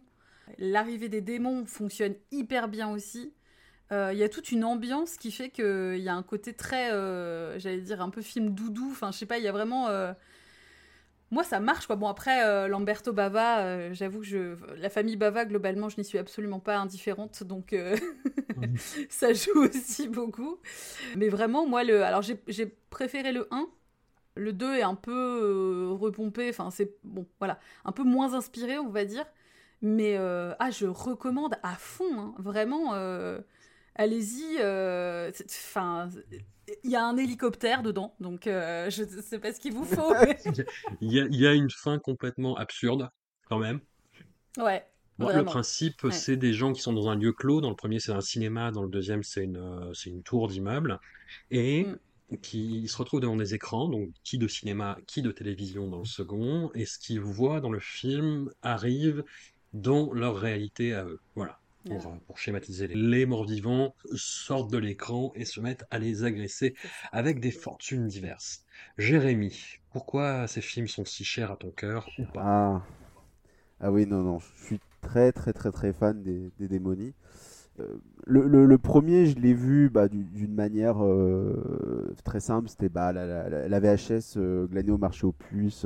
l'arrivée 0.57 1.09
des 1.09 1.21
démons 1.21 1.65
fonctionne 1.65 2.15
hyper 2.31 2.67
bien 2.67 2.89
aussi. 2.89 3.33
Euh, 3.91 4.11
Il 4.13 4.19
y 4.19 4.23
a 4.23 4.29
toute 4.29 4.51
une 4.51 4.63
ambiance 4.65 5.17
qui 5.17 5.31
fait 5.31 5.49
qu'il 5.49 5.99
y 5.99 6.09
a 6.09 6.15
un 6.15 6.23
côté 6.23 6.53
très, 6.53 6.91
euh, 6.91 7.57
j'allais 7.59 7.81
dire, 7.81 8.01
un 8.01 8.09
peu 8.09 8.21
film 8.21 8.53
doudou. 8.53 8.89
Enfin, 8.91 9.11
je 9.11 9.17
sais 9.17 9.25
pas, 9.25 9.37
il 9.37 9.43
y 9.43 9.47
a 9.47 9.51
vraiment. 9.51 9.87
euh, 9.89 10.13
Moi, 11.31 11.43
ça 11.43 11.59
marche, 11.59 11.87
quoi. 11.87 11.97
Bon, 11.97 12.07
après, 12.07 12.45
euh, 12.45 12.67
Lamberto 12.69 13.11
Bava, 13.11 13.59
euh, 13.65 13.89
j'avoue 13.93 14.19
que 14.21 14.25
je... 14.25 14.55
la 14.77 14.89
famille 14.89 15.17
Bava, 15.17 15.43
globalement, 15.45 15.89
je 15.89 15.97
n'y 15.97 16.05
suis 16.05 16.17
absolument 16.17 16.59
pas 16.61 16.77
indifférente. 16.77 17.43
Donc, 17.43 17.73
euh, 17.73 17.97
ça 19.09 19.33
joue 19.33 19.65
aussi 19.65 20.07
beaucoup. 20.07 20.57
Mais 21.15 21.29
vraiment, 21.29 21.67
moi, 21.67 21.83
le... 21.83 22.03
alors 22.03 22.21
j'ai 22.23 22.65
préféré 22.89 23.31
le 23.33 23.47
1. 23.51 23.67
Le 24.35 24.53
2 24.53 24.75
est 24.75 24.83
un 24.83 24.95
peu 24.95 25.11
euh, 25.13 25.89
repompé. 25.93 26.49
Enfin, 26.49 26.71
c'est 26.71 26.93
bon, 27.03 27.27
voilà, 27.39 27.59
un 27.85 27.91
peu 27.91 28.03
moins 28.03 28.33
inspiré, 28.35 28.77
on 28.79 28.89
va 28.89 29.05
dire. 29.05 29.25
Mais 29.81 30.17
euh, 30.17 30.53
ah, 30.59 30.71
je 30.71 30.87
recommande 30.87 31.55
à 31.63 31.75
fond, 31.75 32.19
hein. 32.19 32.35
vraiment. 32.39 32.93
Allez-y. 33.97 34.57
euh, 34.59 35.31
Enfin, 35.45 36.09
il 36.83 36.91
y 36.91 36.95
a 36.95 37.03
un 37.05 37.17
hélicoptère 37.17 37.81
dedans, 37.83 38.15
donc 38.19 38.47
euh, 38.47 38.89
je 38.89 39.03
ne 39.03 39.21
sais 39.21 39.39
pas 39.39 39.53
ce 39.53 39.59
qu'il 39.59 39.73
vous 39.73 39.85
faut. 39.85 40.13
mais- 40.21 40.37
Il 41.01 41.11
y 41.11 41.19
a, 41.19 41.25
il 41.25 41.35
y 41.35 41.47
a 41.47 41.53
une 41.53 41.69
fin 41.69 41.97
complètement 41.99 42.55
absurde, 42.57 43.09
quand 43.49 43.59
même. 43.59 43.79
ouais. 44.57 44.85
Bon, 45.19 45.35
le 45.35 45.43
principe, 45.43 46.03
Ouais. 46.03 46.11
c'est 46.11 46.37
des 46.37 46.53
gens 46.53 46.73
qui 46.73 46.81
sont 46.81 46.93
dans 46.93 47.09
un 47.09 47.15
lieu 47.15 47.33
clos. 47.33 47.59
Dans 47.59 47.71
le 47.71 47.75
premier, 47.75 47.99
c'est 47.99 48.11
un 48.11 48.21
cinéma. 48.21 48.69
Dans 48.69 48.83
le 48.83 48.89
deuxième, 48.89 49.23
c'est 49.23 49.43
une, 49.45 49.57
euh, 49.57 49.91
une 50.05 50.21
tour 50.21 50.47
d'immeuble. 50.47 50.99
Et 51.49 51.85
Mm. 51.85 52.37
qui 52.43 52.87
se 52.87 52.95
retrouvent 52.97 53.21
devant 53.21 53.35
des 53.35 53.55
écrans, 53.55 53.87
donc 53.89 54.09
qui 54.23 54.37
de 54.37 54.47
cinéma, 54.47 54.95
qui 55.07 55.23
de 55.23 55.31
télévision 55.31 55.87
dans 55.87 55.97
le 55.99 56.05
second. 56.05 56.69
Et 56.75 56.85
ce 56.85 56.99
qu'ils 56.99 57.19
voient 57.21 57.61
dans 57.61 57.71
le 57.71 57.79
film 57.79 58.51
arrive 58.61 59.23
dans 59.73 60.13
leur 60.13 60.37
réalité 60.37 60.93
à 60.93 61.05
eux. 61.05 61.19
Voilà. 61.33 61.59
Pour, 61.87 62.05
Ouais. 62.05 62.11
euh, 62.11 62.17
pour 62.27 62.37
schématiser, 62.37 62.87
les 62.87 63.25
morts 63.25 63.45
vivants 63.47 63.95
sortent 64.15 64.71
de 64.71 64.77
l'écran 64.77 65.31
et 65.35 65.45
se 65.45 65.59
mettent 65.59 65.85
à 65.89 65.99
les 65.99 66.23
agresser 66.23 66.75
avec 67.11 67.39
des 67.39 67.51
fortunes 67.51 68.07
diverses. 68.07 68.63
Jérémy, 68.97 69.53
pourquoi 69.91 70.47
ces 70.47 70.61
films 70.61 70.87
sont 70.87 71.05
si 71.05 71.23
chers 71.25 71.51
à 71.51 71.57
ton 71.57 71.71
cœur 71.71 72.13
ou 72.17 72.25
pas? 72.27 72.51
Ah. 72.51 72.81
ah 73.81 73.91
oui, 73.91 74.05
non, 74.07 74.23
non, 74.23 74.39
je 74.39 74.65
suis 74.65 74.81
très, 75.01 75.31
très, 75.31 75.53
très, 75.53 75.71
très 75.71 75.93
fan 75.93 76.23
des, 76.23 76.51
des 76.59 76.67
démonies. 76.67 77.13
le, 78.25 78.47
le- 78.47 78.65
le 78.65 78.77
premier, 78.77 79.25
je 79.25 79.35
l'ai 79.39 79.53
vu 79.53 79.89
bah, 79.89 80.07
du- 80.07 80.23
d'une 80.25 80.53
manière 80.53 81.03
euh, 81.03 82.13
très 82.23 82.39
simple. 82.39 82.69
C'était 82.69 82.89
bah, 82.89 83.13
la, 83.13 83.25
la- 83.49 83.67
la 83.67 83.79
VHS 83.79 84.35
euh, 84.37 84.67
glanée 84.67 84.91
au 84.91 84.97
marché 84.97 85.25
aux 85.25 85.31
puces. 85.31 85.85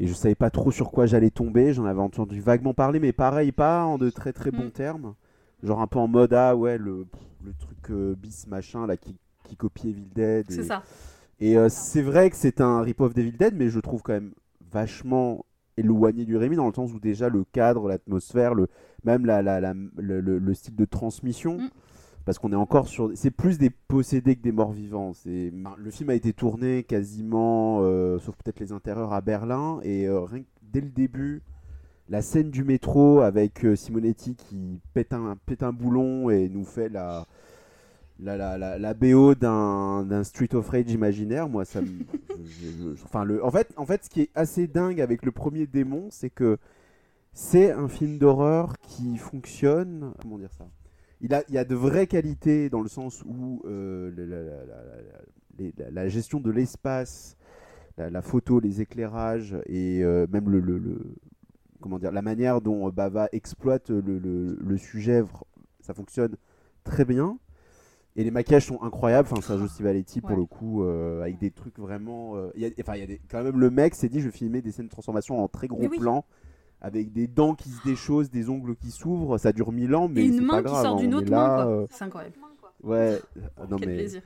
Et 0.00 0.06
je 0.08 0.12
savais 0.14 0.34
pas 0.34 0.50
trop 0.50 0.72
sur 0.72 0.90
quoi 0.90 1.06
j'allais 1.06 1.30
tomber. 1.30 1.72
J'en 1.74 1.84
avais 1.84 2.00
entendu 2.00 2.40
vaguement 2.40 2.74
parler, 2.74 2.98
mais 2.98 3.12
pareil, 3.12 3.52
pas 3.52 3.84
en 3.84 3.98
de 3.98 4.10
très 4.10 4.32
très 4.32 4.50
bons 4.50 4.64
Mm. 4.66 4.70
termes. 4.72 5.14
Genre 5.62 5.80
un 5.80 5.86
peu 5.86 5.98
en 6.00 6.08
mode, 6.08 6.32
ah 6.32 6.56
ouais, 6.56 6.78
le, 6.78 7.06
le 7.44 7.52
truc 7.58 7.90
euh, 7.90 8.14
bis 8.16 8.46
machin 8.48 8.86
là 8.86 8.96
qui, 8.96 9.14
qui 9.44 9.56
copie 9.56 9.90
Evil 9.90 10.08
Dead. 10.14 10.46
C'est 10.50 10.64
ça. 10.64 10.82
et 11.38 11.56
euh, 11.58 11.68
c'est 11.68 12.02
vrai 12.02 12.30
que 12.30 12.36
c'est 12.36 12.60
un 12.60 12.80
rip-off 12.80 13.12
d'Evil 13.14 13.36
Dead, 13.36 13.54
mais 13.54 13.68
je 13.68 13.78
trouve 13.78 14.02
quand 14.02 14.14
même 14.14 14.32
vachement 14.72 15.44
éloigné 15.76 16.24
du 16.24 16.36
Rémi 16.36 16.56
dans 16.56 16.66
le 16.66 16.72
sens 16.74 16.92
où 16.92 16.98
déjà 17.00 17.28
le 17.28 17.44
cadre, 17.52 17.88
l'atmosphère, 17.88 18.54
le, 18.54 18.68
même 19.04 19.24
la, 19.26 19.42
la- 19.42 19.60
la- 19.60 19.74
le, 19.96 20.20
le- 20.20 20.38
le 20.38 20.54
style 20.54 20.76
de 20.76 20.84
transmission, 20.84 21.58
Mm. 21.58 21.68
Parce 22.30 22.38
qu'on 22.38 22.52
est 22.52 22.54
encore 22.54 22.86
sur... 22.86 23.10
C'est 23.16 23.32
plus 23.32 23.58
des 23.58 23.70
possédés 23.70 24.36
que 24.36 24.40
des 24.40 24.52
morts 24.52 24.70
vivants. 24.70 25.14
Le 25.24 25.90
film 25.90 26.10
a 26.10 26.14
été 26.14 26.32
tourné 26.32 26.84
quasiment, 26.84 27.80
euh, 27.82 28.20
sauf 28.20 28.36
peut-être 28.36 28.60
les 28.60 28.70
intérieurs, 28.70 29.12
à 29.12 29.20
Berlin, 29.20 29.80
et 29.82 30.06
euh, 30.06 30.20
rien 30.20 30.42
que 30.42 30.48
dès 30.62 30.80
le 30.80 30.90
début... 30.90 31.42
La 32.08 32.22
scène 32.22 32.50
du 32.50 32.62
métro 32.62 33.20
avec 33.20 33.64
euh, 33.64 33.74
Simonetti 33.74 34.36
qui 34.36 34.80
pète 34.94 35.12
un, 35.12 35.36
pète 35.44 35.64
un 35.64 35.72
boulon 35.72 36.30
et 36.30 36.48
nous 36.48 36.64
fait 36.64 36.88
la, 36.88 37.26
la, 38.20 38.36
la, 38.36 38.58
la, 38.58 38.78
la 38.78 38.94
BO 38.94 39.34
d'un 39.34 40.22
Street 40.22 40.54
of 40.54 40.68
Rage 40.68 40.90
imaginaire, 40.92 41.48
moi, 41.48 41.64
ça 41.64 41.80
me. 41.80 41.88
enfin, 43.04 43.24
le, 43.24 43.44
en, 43.44 43.50
fait, 43.50 43.72
en 43.76 43.86
fait, 43.86 44.04
ce 44.04 44.10
qui 44.10 44.22
est 44.22 44.30
assez 44.36 44.68
dingue 44.68 45.00
avec 45.00 45.24
le 45.24 45.32
premier 45.32 45.66
démon, 45.66 46.08
c'est 46.10 46.30
que 46.30 46.58
c'est 47.32 47.72
un 47.72 47.88
film 47.88 48.18
d'horreur 48.18 48.78
qui 48.82 49.16
fonctionne. 49.16 50.12
Comment 50.22 50.38
dire 50.38 50.52
ça? 50.52 50.66
Il, 51.20 51.34
a, 51.34 51.42
il 51.48 51.54
y 51.54 51.58
a 51.58 51.64
de 51.64 51.74
vraies 51.74 52.06
qualités 52.06 52.70
dans 52.70 52.80
le 52.80 52.88
sens 52.88 53.22
où 53.24 53.62
euh, 53.66 54.10
la, 55.90 56.08
gestion 56.08 56.40
de 56.40 56.50
l'espace, 56.50 57.36
la, 57.98 58.22
photo, 58.22 58.60
les 58.60 58.80
éclairages 58.80 59.56
et 59.66 60.02
euh, 60.02 60.26
même 60.32 60.48
le, 60.48 60.60
le- 60.60 60.78
le- 60.78 61.14
comment 61.80 61.98
dire, 61.98 62.12
la 62.12 62.22
manière 62.22 62.60
dont 62.60 62.88
Bava 62.90 63.28
exploite 63.32 63.90
le, 63.90 64.76
sujet, 64.78 65.22
ça 65.80 65.94
fonctionne 65.94 66.36
très 66.84 67.04
bien. 67.04 67.38
Et 68.16 68.24
les 68.24 68.32
maquillages 68.32 68.66
sont 68.66 68.82
incroyables. 68.82 69.28
Enfin, 69.30 69.40
Sergio 69.40 69.68
Stivaletti, 69.68 70.20
pour 70.20 70.30
Ouais. 70.32 70.36
le 70.36 70.44
coup, 70.44 70.82
euh, 70.82 71.22
avec 71.22 71.38
des 71.38 71.52
trucs 71.52 71.78
vraiment. 71.78 72.36
euh, 72.36 72.50
il 72.56 72.62
y 72.62 72.66
a- 72.66 72.70
Enfin, 72.80 72.94
quand 73.30 73.44
même 73.44 73.58
le 73.58 73.70
mec 73.70 73.94
s'est 73.94 74.08
dit 74.08 74.20
je 74.20 74.26
vais 74.26 74.32
filmer 74.32 74.60
des 74.62 74.72
scènes 74.72 74.86
de 74.86 74.90
transformation 74.90 75.38
en 75.42 75.46
très 75.46 75.68
gros 75.68 75.86
oui. 75.88 75.96
plan, 75.98 76.24
avec 76.80 77.12
des 77.12 77.26
dents 77.26 77.54
qui 77.54 77.68
se 77.70 77.82
déchaussent, 77.84 78.30
des 78.30 78.48
ongles 78.48 78.76
qui 78.76 78.90
s'ouvrent. 78.90 79.38
Ça 79.38 79.52
dure 79.52 79.72
mille 79.72 79.94
ans, 79.94 80.08
mais 80.08 80.24
Et 80.26 80.32
c'est 80.32 80.38
une 80.38 80.46
pas 80.46 80.62
main 80.62 80.62
qui 80.62 80.74
sort 80.76 80.86
hein, 80.96 80.96
d'une 80.96 81.14
on 81.14 81.18
autre 81.18 81.30
main, 81.30 81.66
euh, 81.68 81.86
C'est 81.90 82.04
incroyable. 82.04 82.34
Ouais. 82.82 83.20
Non 83.68 83.76
Quel 83.78 83.88
mais. 83.88 83.94
plaisir. 83.96 84.22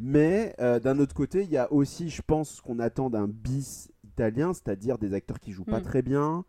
Mais 0.00 0.54
euh, 0.60 0.80
d'un 0.80 0.98
autre 0.98 1.14
côté, 1.14 1.42
il 1.44 1.50
y 1.50 1.56
a 1.56 1.72
aussi, 1.72 2.10
je 2.10 2.20
pense, 2.20 2.50
ce 2.50 2.62
qu'on 2.62 2.78
attend 2.80 3.10
d'un 3.10 3.28
bis 3.28 3.90
italien, 4.04 4.52
c'est-à-dire 4.52 4.98
des 4.98 5.14
acteurs 5.14 5.38
qui 5.38 5.52
jouent 5.52 5.64
pas 5.64 5.80
Mm. 5.80 5.84
très 5.84 6.02
bien, 6.02 6.44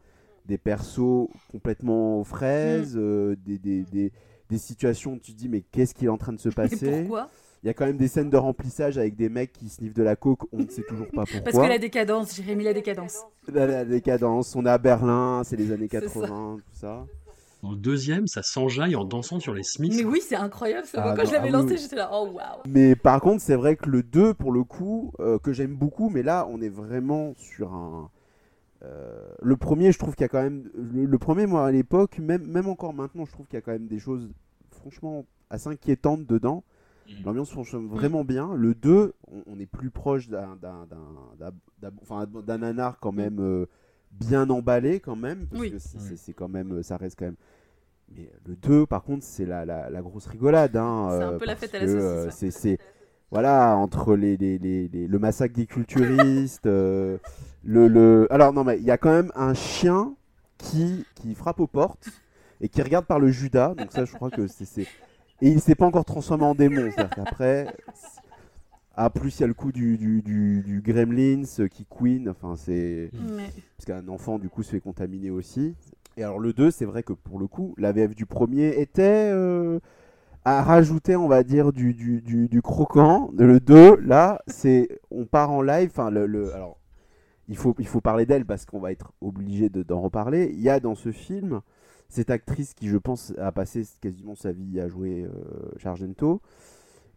des 0.45 0.57
persos 0.57 1.29
complètement 1.51 2.19
aux 2.19 2.23
fraises, 2.23 2.95
Mm. 2.95 2.99
euh, 2.99 3.35
des, 3.45 3.57
des, 3.59 3.83
des, 3.83 4.11
des 4.49 4.57
situations 4.57 5.13
où 5.13 5.19
tu 5.19 5.33
te 5.33 5.37
dis 5.37 5.47
mais 5.49 5.61
qu'est-ce 5.61 5.93
qui 5.93 6.05
est 6.05 6.09
en 6.09 6.17
train 6.17 6.33
de 6.33 6.39
se 6.39 6.49
Et 6.49 6.51
passer? 6.53 7.01
pourquoi? 7.03 7.29
Il 7.65 7.67
y 7.67 7.71
a 7.71 7.73
quand 7.73 7.87
même 7.87 7.97
des 7.97 8.07
scènes 8.07 8.29
de 8.29 8.37
remplissage 8.37 8.99
avec 8.99 9.15
des 9.15 9.27
mecs 9.27 9.51
qui 9.51 9.69
sniffent 9.69 9.95
de 9.95 10.03
la 10.03 10.15
coke, 10.15 10.43
on 10.53 10.59
ne 10.59 10.67
sait 10.69 10.83
toujours 10.83 11.07
pas 11.07 11.25
pourquoi. 11.25 11.41
Parce 11.41 11.57
que 11.57 11.63
la 11.67 11.79
décadence, 11.79 12.35
Jérémy, 12.35 12.63
la 12.63 12.75
décadence. 12.75 13.23
la, 13.51 13.65
la 13.65 13.85
décadence, 13.85 14.55
on 14.55 14.63
est 14.67 14.69
à 14.69 14.77
Berlin, 14.77 15.41
c'est 15.43 15.55
les 15.55 15.71
années 15.71 15.87
C'est 15.91 16.09
ça. 16.09 16.27
80, 16.27 16.57
tout 16.63 16.75
ça. 16.79 17.09
Dans 17.63 17.71
le 17.71 17.77
deuxième, 17.77 18.27
ça 18.27 18.43
s'enjaille 18.43 18.95
en 18.95 19.03
dansant 19.03 19.39
sur 19.39 19.55
les 19.55 19.63
Smiths. 19.63 19.95
Mais 19.95 20.03
oui, 20.03 20.21
c'est 20.21 20.35
incroyable. 20.35 20.85
ça. 20.85 21.03
Ah, 21.03 21.15
quand 21.15 21.23
non, 21.23 21.25
je 21.25 21.33
l'avais 21.33 21.49
ah 21.51 21.51
oui, 21.51 21.51
lancé, 21.51 21.73
oui. 21.73 21.77
j'étais 21.81 21.95
là, 21.95 22.09
oh 22.13 22.29
waouh. 22.33 22.61
Mais 22.67 22.95
par 22.95 23.19
contre, 23.19 23.41
c'est 23.41 23.55
vrai 23.55 23.75
que 23.75 23.89
le 23.89 24.03
2, 24.03 24.35
pour 24.35 24.51
le 24.51 24.63
coup, 24.63 25.11
euh, 25.19 25.39
que 25.39 25.51
j'aime 25.51 25.75
beaucoup, 25.75 26.09
mais 26.09 26.21
là, 26.21 26.47
on 26.51 26.61
est 26.61 26.69
vraiment 26.69 27.33
sur 27.37 27.73
un. 27.73 28.11
euh, 28.83 29.27
le 29.41 29.57
premier, 29.57 29.91
je 29.91 29.97
trouve 29.99 30.15
qu'il 30.15 30.23
y 30.23 30.25
a 30.25 30.29
quand 30.29 30.43
même. 30.43 30.69
Le, 30.75 31.05
le 31.05 31.17
premier, 31.17 31.47
moi, 31.47 31.65
à 31.65 31.71
l'époque, 31.71 32.19
même, 32.19 32.45
même 32.45 32.67
encore 32.67 32.93
maintenant, 32.93 33.25
je 33.25 33.31
trouve 33.31 33.47
qu'il 33.47 33.55
y 33.55 33.57
a 33.57 33.61
quand 33.61 33.71
même 33.71 33.87
des 33.87 33.99
choses, 33.99 34.29
franchement, 34.71 35.25
assez 35.49 35.69
inquiétantes 35.69 36.25
dedans. 36.27 36.63
Mm. 37.07 37.23
L'ambiance 37.25 37.51
fonctionne 37.51 37.87
vraiment 37.87 38.23
bien. 38.23 38.53
Le 38.55 38.73
2, 38.73 39.13
on, 39.31 39.43
on 39.47 39.59
est 39.59 39.65
plus 39.65 39.89
proche 39.91 40.27
d'un 40.27 40.55
d'un- 40.61 40.85
d'un- 40.89 41.35
d'un- 41.39 41.51
d'un- 41.81 41.95
enfin, 42.01 42.25
d'un 42.25 42.57
nanar 42.57 42.99
quand 42.99 43.11
même 43.11 43.39
euh, 43.39 43.65
bien 44.11 44.49
emballé, 44.49 44.99
quand 44.99 45.15
même. 45.15 45.47
Parce 45.47 45.61
Oui. 45.61 45.71
que 45.71 45.77
c'est 46.15 46.33
quand 46.33 46.47
même. 46.49 46.81
Ça 46.83 46.97
reste 46.97 47.17
quand 47.19 47.25
même. 47.25 47.35
Mais 48.15 48.31
le 48.47 48.55
2, 48.55 48.85
par 48.85 49.03
contre, 49.03 49.23
c'est 49.23 49.45
la, 49.45 49.65
la, 49.65 49.89
la 49.89 50.01
grosse 50.01 50.27
rigolade. 50.27 50.75
Hein, 50.77 51.07
C'est 51.11 51.23
un 51.23 51.31
euh, 51.33 51.37
peu 51.37 51.45
la 51.45 51.55
fête 51.55 51.73
à 51.75 51.79
la 51.79 51.85
saucisse, 51.87 52.01
euh, 52.03 52.25
ouais. 52.25 52.31
c'est- 52.31 52.51
c'est 52.51 52.77
voilà 53.31 53.75
entre 53.75 54.15
les, 54.15 54.37
les, 54.37 54.57
les- 54.59 54.87
les- 54.87 55.07
le 55.07 55.19
massacre 55.19 55.55
des 55.55 55.65
culturistes 55.65 56.67
euh, 56.67 57.17
le, 57.63 57.87
le 57.87 58.27
alors 58.31 58.53
non 58.53 58.63
mais 58.63 58.77
il 58.77 58.83
y 58.85 58.91
a 58.91 58.97
quand 58.99 59.09
même 59.11 59.31
un 59.35 59.55
chien 59.55 60.15
qui 60.59 61.03
qui 61.15 61.33
frappe 61.33 61.59
aux 61.59 61.67
portes 61.67 62.07
et 62.61 62.69
qui 62.69 62.81
regarde 62.83 63.05
par 63.07 63.19
le 63.19 63.29
Judas 63.31 63.73
donc 63.73 63.91
ça 63.91 64.05
je 64.05 64.13
crois 64.13 64.29
que 64.29 64.45
c'est 64.47 64.65
c'est- 64.65 64.87
et 65.45 65.49
il 65.51 65.61
s'est 65.61 65.75
pas 65.75 65.85
encore 65.85 66.05
transformé 66.05 66.43
en 66.43 66.55
démon 66.55 66.89
c'est-à-dire 66.93 67.09
qu'après 67.15 67.67
ah 68.95 69.09
plus 69.09 69.37
il 69.37 69.41
y 69.41 69.43
a 69.43 69.47
le 69.47 69.53
coup 69.53 69.71
du 69.71 69.97
du, 69.97 70.21
du, 70.21 70.61
du 70.63 70.81
Gremlins 70.81 71.43
euh, 71.59 71.67
qui 71.67 71.85
queen 71.85 72.29
enfin 72.29 72.55
c'est 72.55 73.11
Mais- 73.13 73.49
parce 73.77 73.85
qu'un 73.85 74.07
enfant 74.07 74.39
du 74.39 74.49
coup 74.49 74.63
se 74.63 74.71
fait 74.71 74.79
contaminer 74.79 75.29
aussi. 75.31 75.75
Et 76.17 76.23
alors 76.23 76.39
le 76.39 76.53
2, 76.53 76.71
c'est 76.71 76.85
vrai 76.85 77.03
que 77.03 77.11
pour 77.11 77.39
le 77.39 77.47
coup, 77.47 77.75
la 77.77 77.91
VF 77.91 78.15
du 78.15 78.25
premier 78.25 78.79
était 78.79 79.29
euh, 79.33 79.81
à 80.45 80.61
rajouter, 80.63 81.17
on 81.17 81.27
va 81.27 81.43
dire, 81.43 81.73
du, 81.73 81.93
du, 81.93 82.61
croquant. 82.61 83.31
Le 83.37 83.59
2, 83.59 83.97
là, 83.97 84.39
c'est 84.47 84.87
on 85.11 85.25
part 85.25 85.51
en 85.51 85.61
live. 85.61 85.89
Enfin, 85.91 86.09
le, 86.11 86.25
le- 86.25 86.53
alors, 86.55 86.77
il 87.49 87.57
faut, 87.57 87.75
il 87.79 87.85
faut 87.87 87.99
parler 87.99 88.25
d'elle 88.25 88.45
parce 88.45 88.65
qu'on 88.65 88.79
va 88.79 88.93
être 88.93 89.11
obligé 89.19 89.67
de- 89.69 89.83
d'en 89.83 89.99
reparler. 89.99 90.49
Il 90.53 90.61
y 90.61 90.69
a 90.69 90.79
dans 90.79 90.95
ce 90.95 91.11
film 91.11 91.59
cette 92.09 92.29
actrice 92.29 92.73
qui, 92.73 92.87
je 92.87 92.97
pense, 92.97 93.33
a 93.37 93.51
passé 93.51 93.85
quasiment 94.01 94.35
sa 94.35 94.51
vie 94.51 94.79
à 94.79 94.87
jouer 94.87 95.23
euh, 95.23 95.71
Sargento 95.81 96.41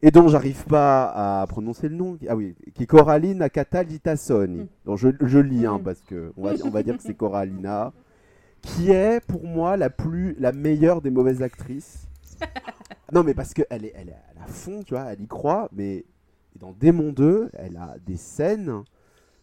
et 0.02 0.10
dont 0.10 0.28
j'arrive 0.28 0.64
pas 0.64 1.40
à 1.42 1.46
prononcer 1.46 1.88
le 1.88 1.96
nom. 1.96 2.18
Ah 2.28 2.36
oui, 2.36 2.54
qui 2.74 2.84
est 2.84 2.86
Coraline 2.86 3.42
Akata 3.42 3.82
Litassoni. 3.82 4.60
Mm. 4.62 4.68
Donc 4.86 4.98
je, 4.98 5.08
je 5.20 5.38
lis 5.38 5.66
hein, 5.66 5.78
Mm. 5.78 5.82
parce 5.82 6.00
que 6.02 6.32
on 6.36 6.42
va, 6.44 6.52
on 6.64 6.70
va 6.70 6.82
dire 6.82 6.96
que 6.96 7.02
c'est 7.02 7.14
Coralina, 7.14 7.92
qui 8.62 8.90
est 8.90 9.24
pour 9.26 9.44
moi 9.44 9.76
la 9.76 9.90
plus, 9.90 10.36
la 10.38 10.52
meilleure 10.52 11.02
des 11.02 11.10
mauvaises 11.10 11.42
actrices. 11.42 12.06
non 13.12 13.24
mais 13.24 13.34
parce 13.34 13.54
que 13.54 13.62
elle 13.70 13.84
est, 13.84 13.92
elle 13.96 14.10
est 14.10 14.16
à 14.42 14.46
fond, 14.46 14.82
tu 14.84 14.94
vois, 14.94 15.04
elle 15.12 15.20
y 15.20 15.26
croit. 15.26 15.68
Mais 15.72 16.04
dans 16.58 16.72
Démon 16.72 17.12
2, 17.12 17.50
elle 17.54 17.76
a 17.76 17.96
des 18.06 18.16
scènes 18.16 18.82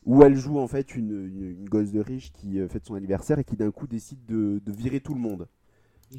où 0.06 0.24
elle 0.24 0.36
joue 0.36 0.60
en 0.60 0.68
fait 0.68 0.96
une, 0.96 1.12
une, 1.12 1.52
une 1.60 1.70
gosse 1.70 1.92
de 1.92 2.00
riche 2.00 2.32
qui 2.32 2.60
euh, 2.60 2.68
fête 2.68 2.86
son 2.86 2.96
anniversaire 2.96 3.40
et 3.40 3.44
qui 3.44 3.56
d'un 3.56 3.72
coup 3.72 3.88
décide 3.88 4.24
de, 4.26 4.62
de 4.64 4.72
virer 4.72 5.00
tout 5.00 5.14
le 5.14 5.20
monde 5.20 5.48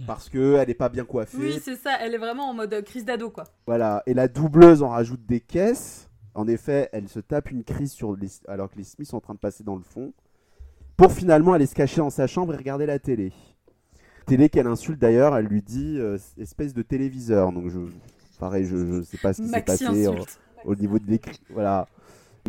parce 0.07 0.29
que 0.29 0.57
elle 0.57 0.69
est 0.69 0.75
pas 0.75 0.89
bien 0.89 1.05
coiffée. 1.05 1.39
Oui, 1.39 1.61
c'est 1.63 1.77
ça. 1.77 1.93
Elle 2.01 2.13
est 2.13 2.19
vraiment 2.19 2.51
en 2.51 2.55
mode 2.55 2.75
euh, 2.75 2.83
crise 2.83 3.05
d'ado, 3.05 3.31
quoi. 3.31 3.45
Voilà, 3.67 4.03
et 4.07 4.15
la 4.15 4.29
doubleuse 4.29 4.83
en 4.83 4.89
rajoute 4.91 5.25
des 5.25 5.41
caisses. 5.41 6.11
En 6.35 6.47
effet, 6.49 6.91
elle 6.93 7.09
se 7.09 7.21
tape 7.21 7.51
une 7.51 7.65
crise 7.65 7.93
sur 7.93 8.15
les... 8.15 8.29
alors 8.47 8.69
que 8.71 8.77
les 8.77 8.85
Smiths 8.85 9.09
sont 9.09 9.17
en 9.17 9.21
train 9.21 9.33
de 9.35 9.39
passer 9.39 9.65
dans 9.65 9.77
le 9.77 9.83
fond. 9.83 10.13
Pour 10.97 11.13
finalement 11.13 11.55
aller 11.55 11.67
se 11.67 11.75
cacher 11.75 11.99
dans 11.99 12.11
sa 12.11 12.27
chambre 12.27 12.53
et 12.53 12.57
regarder 12.57 12.85
la 12.85 12.99
télé. 12.99 13.33
Télé 14.27 14.49
qu'elle 14.51 14.67
insulte 14.67 14.99
d'ailleurs, 15.01 15.37
elle 15.37 15.47
lui 15.47 15.63
dit 15.63 15.97
euh, 15.99 16.19
espèce 16.37 16.75
de 16.75 16.83
téléviseur. 16.83 17.53
Donc 17.53 17.69
je, 17.69 17.79
pareil, 18.39 18.67
je, 18.67 18.77
je 18.77 19.03
sais 19.03 19.19
pas 19.19 19.33
ce 19.33 19.41
qui 19.43 19.49
s'est 19.49 19.63
passé 19.63 19.87
insulte. 19.87 20.41
au 20.65 20.75
niveau 20.75 20.99
de 20.99 21.07
l'écrit. 21.07 21.41
Voilà. 21.51 21.87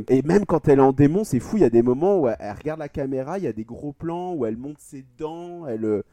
Et 0.10 0.22
même 0.22 0.46
quand 0.46 0.68
elle 0.68 0.80
est 0.80 0.82
en 0.82 0.94
démon, 0.94 1.24
c'est 1.24 1.39
fou. 1.39 1.58
Il 1.58 1.62
y 1.62 1.66
a 1.66 1.70
des 1.70 1.82
moments 1.82 2.20
où 2.20 2.27
elle, 2.27 2.36
elle 2.39 2.56
regarde 2.56 2.80
la 2.80 2.89
caméra, 2.89 3.38
il 3.38 3.44
y 3.44 3.48
a 3.48 3.54
des 3.54 3.63
gros 3.66 3.94
plans 3.94 4.34
où 4.34 4.46
elle 4.46 4.58
monte 4.58 4.80
ses 4.80 5.06
dents, 5.18 5.66
elle, 5.68 5.86
euh, 5.86 6.04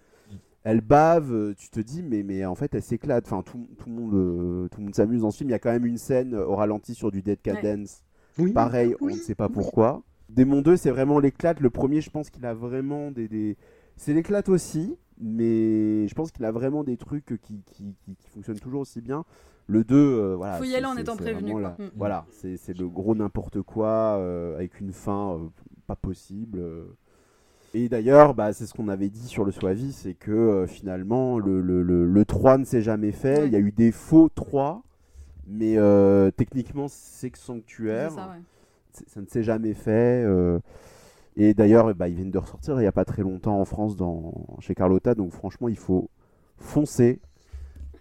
elle 0.65 0.81
bave. 0.81 1.33
euh, 1.33 1.55
Tu 1.57 1.69
te 1.71 1.81
dis, 1.81 2.03
mais, 2.03 2.23
mais 2.23 2.45
en 2.47 2.55
fait, 2.55 2.75
elle 2.75 2.83
s'éclate. 2.83 3.27
Enfin, 3.27 3.43
tout, 3.43 3.69
tout 3.79 3.89
le 3.89 3.95
monde, 3.95 4.15
euh, 4.15 4.69
tout 4.71 4.81
le 4.81 4.85
monde 4.87 4.95
s'amuse 4.95 5.23
dans 5.23 5.31
ce 5.31 5.39
film. 5.39 5.51
Il 5.51 5.53
y 5.53 5.57
a 5.57 5.59
quand 5.59 5.73
même 5.73 5.87
une 5.87 5.99
scène 5.99 6.35
au 6.35 6.57
ralenti 6.57 6.95
sur 6.95 7.11
du 7.11 7.23
Dead 7.23 7.41
Cat 7.43 7.55
Ouais. 7.55 7.63
Dance. 7.63 8.03
Oui. 8.39 8.53
Pareil, 8.53 8.95
on 9.01 9.07
ne 9.07 9.13
sait 9.13 9.35
pas 9.35 9.49
pourquoi. 9.49 10.03
Démon 10.29 10.63
2, 10.63 10.77
c'est 10.77 10.91
vraiment 10.91 11.19
l'éclate. 11.19 11.61
Le 11.61 11.71
premier, 11.71 12.01
je 12.01 12.11
pense 12.11 12.31
qu'il 12.31 12.45
a 12.47 12.55
vraiment 12.55 13.11
des. 13.11 13.29
des... 13.29 13.57
C'est 13.97 14.13
l'éclate 14.13 14.49
aussi, 14.49 14.97
mais 15.21 16.09
je 16.09 16.15
pense 16.15 16.33
qu'il 16.33 16.45
a 16.45 16.51
vraiment 16.51 16.83
des 16.83 16.97
trucs 16.97 17.27
qui, 17.43 17.63
qui, 17.73 17.95
qui, 18.05 18.17
qui 18.17 18.29
fonctionnent 18.31 18.59
toujours 18.59 18.81
aussi 18.81 19.01
bien. 19.01 19.25
Le 19.67 19.83
2, 19.85 19.97
euh, 19.97 20.35
voilà. 20.37 20.59
Faut 20.59 20.65
y 20.65 20.75
aller 20.77 20.85
en 20.87 20.97
étant 20.97 21.17
prévenu, 21.17 21.53
la- 21.63 21.71
Mm. 21.79 21.91
Voilà, 21.97 22.27
c'est 22.31 22.79
le 22.79 22.89
gros 22.89 23.15
n'importe 23.15 23.63
quoi 23.63 24.19
euh, 24.19 24.57
avec 24.57 24.79
une 24.81 24.93
fin 24.93 25.35
euh, 25.37 25.39
pas 25.87 25.97
possible. 25.97 26.59
euh. 26.59 26.85
Et 27.73 27.89
d'ailleurs, 27.89 28.35
bah, 28.35 28.53
c'est 28.53 28.67
ce 28.67 28.75
qu'on 28.75 28.89
avait 28.89 29.09
dit 29.09 29.27
sur 29.27 29.45
le 29.45 29.51
Swavi, 29.53 29.93
c'est 29.93 30.15
que 30.15 30.65
finalement, 30.69 31.39
le, 31.39 31.61
le, 31.61 31.83
le, 31.83 32.05
le 32.05 32.25
3 32.25 32.59
ne 32.59 32.65
s'est 32.65 32.83
jamais 32.83 33.11
fait. 33.11 33.47
Il 33.47 33.53
y 33.53 33.57
a 33.57 33.59
eu 33.59 33.73
des 33.73 33.91
faux 33.91 34.29
3, 34.33 34.83
mais 35.49 35.77
techniquement, 36.37 36.87
c'est 36.89 37.31
que 37.31 37.39
sanctuaire. 37.39 38.13
Ça, 38.13 38.29
ouais. 38.29 38.43
C'est- 38.93 39.09
ça 39.09 39.21
ne 39.21 39.27
s'est 39.27 39.43
jamais 39.43 39.75
fait. 39.75 40.25
Et 41.37 41.53
d'ailleurs, 41.53 41.93
bah, 41.97 42.09
ils 42.09 42.15
viennent 42.15 42.31
de 42.31 42.39
ressortir 42.39 42.75
il 42.77 42.81
n'y 42.83 42.87
a 42.87 42.93
pas 42.93 43.05
très 43.05 43.23
longtemps 43.23 43.59
en 43.61 43.65
France 43.65 43.97
dans... 43.97 44.33
chez 44.61 44.75
Carlotta. 44.77 45.17
Donc 45.17 45.33
franchement, 45.33 45.69
il 45.69 45.77
faut 45.79 46.09
foncer. 46.59 47.19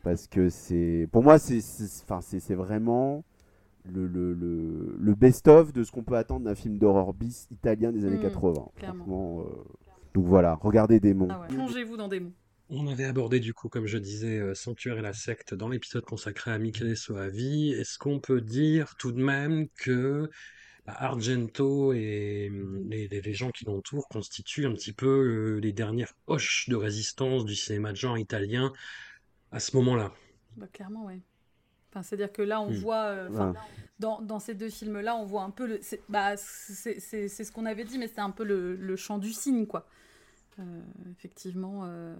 Parce 0.03 0.27
que 0.27 0.49
c'est. 0.49 1.07
Pour 1.11 1.23
moi, 1.23 1.39
c'est 1.39 2.55
vraiment 2.55 3.23
le, 3.85 4.07
le, 4.07 4.33
le, 4.33 4.95
le 4.99 5.15
best-of 5.15 5.73
de 5.73 5.83
ce 5.83 5.91
qu'on 5.91 6.03
peut 6.03 6.15
attendre 6.17 6.45
d'un 6.45 6.55
film 6.55 6.77
d'horreur 6.77 7.13
bis 7.13 7.47
italien 7.51 7.91
des 7.91 8.05
années 8.05 8.17
Mm, 8.17 8.21
80. 8.21 8.69
clairement. 8.75 9.05
Franchement, 9.05 9.41
euh, 9.41 9.63
Donc 10.13 10.25
voilà, 10.25 10.55
regardez 10.61 10.99
Démon. 10.99 11.27
Ah 11.31 11.39
ouais. 11.41 11.47
Plongez-vous 11.47 11.97
dans 11.97 12.09
mots. 12.09 12.31
On 12.69 12.87
avait 12.87 13.03
abordé 13.05 13.39
du 13.39 13.53
coup, 13.53 13.69
comme 13.69 13.85
je 13.87 13.97
disais, 13.97 14.39
euh, 14.39 14.53
Sanctuaire 14.55 14.97
et 14.97 15.01
la 15.01 15.13
secte 15.13 15.53
dans 15.53 15.69
l'épisode 15.69 16.05
consacré 16.05 16.51
à 16.51 16.57
Michele 16.57 16.95
Soavi. 16.97 17.71
Est-ce 17.71 17.97
qu'on 17.97 18.19
peut 18.19 18.41
dire 18.41 18.95
tout 18.97 19.11
de 19.11 19.21
même 19.21 19.67
que 19.77 20.29
bah, 20.85 20.93
Argento 20.97 21.93
et 21.93 22.49
les, 22.89 23.07
les- 23.07 23.21
les 23.21 23.33
gens 23.33 23.51
qui 23.51 23.65
l'entourent 23.65 24.07
constituent 24.09 24.65
un 24.65 24.73
petit 24.73 24.93
peu 24.93 25.07
euh, 25.07 25.59
les 25.59 25.71
dernières 25.73 26.13
hoches 26.27 26.67
de 26.69 26.75
résistance 26.75 27.45
du 27.45 27.55
cinéma 27.55 27.91
de 27.91 27.97
genre 27.97 28.17
italien 28.17 28.71
à 29.53 29.59
ce 29.61 29.75
moment-là? 29.77 30.11
Bah, 30.55 30.67
clairement, 30.71 31.05
ouais. 31.05 31.21
Enfin, 31.91 32.03
c'est-à-dire 32.03 32.31
que 32.33 32.41
là, 32.41 32.61
on 32.61 32.71
Hmm. 32.71 32.73
voit, 32.73 33.05
euh, 33.05 33.29
Ouais. 33.29 33.53
dans, 33.99 34.21
dans 34.21 34.39
ces 34.39 34.55
deux 34.55 34.69
films-là, 34.69 35.15
on 35.15 35.25
voit 35.25 35.43
un 35.43 35.51
peu 35.51 35.67
le. 35.67 35.79
C'est 35.81 36.03
bah, 36.09 36.37
c'est- 36.37 36.99
c'est- 36.99 37.27
c'est 37.27 37.43
ce 37.43 37.51
qu'on 37.51 37.65
avait 37.65 37.85
dit, 37.85 37.97
mais 37.99 38.07
c'est 38.07 38.21
un 38.21 38.31
peu 38.31 38.43
le, 38.43 38.75
le 38.75 38.95
chant 38.95 39.17
du 39.19 39.33
cygne, 39.33 39.67
quoi. 39.67 39.87
Euh, 40.59 40.81
effectivement. 41.11 41.81
euh, 41.85 42.15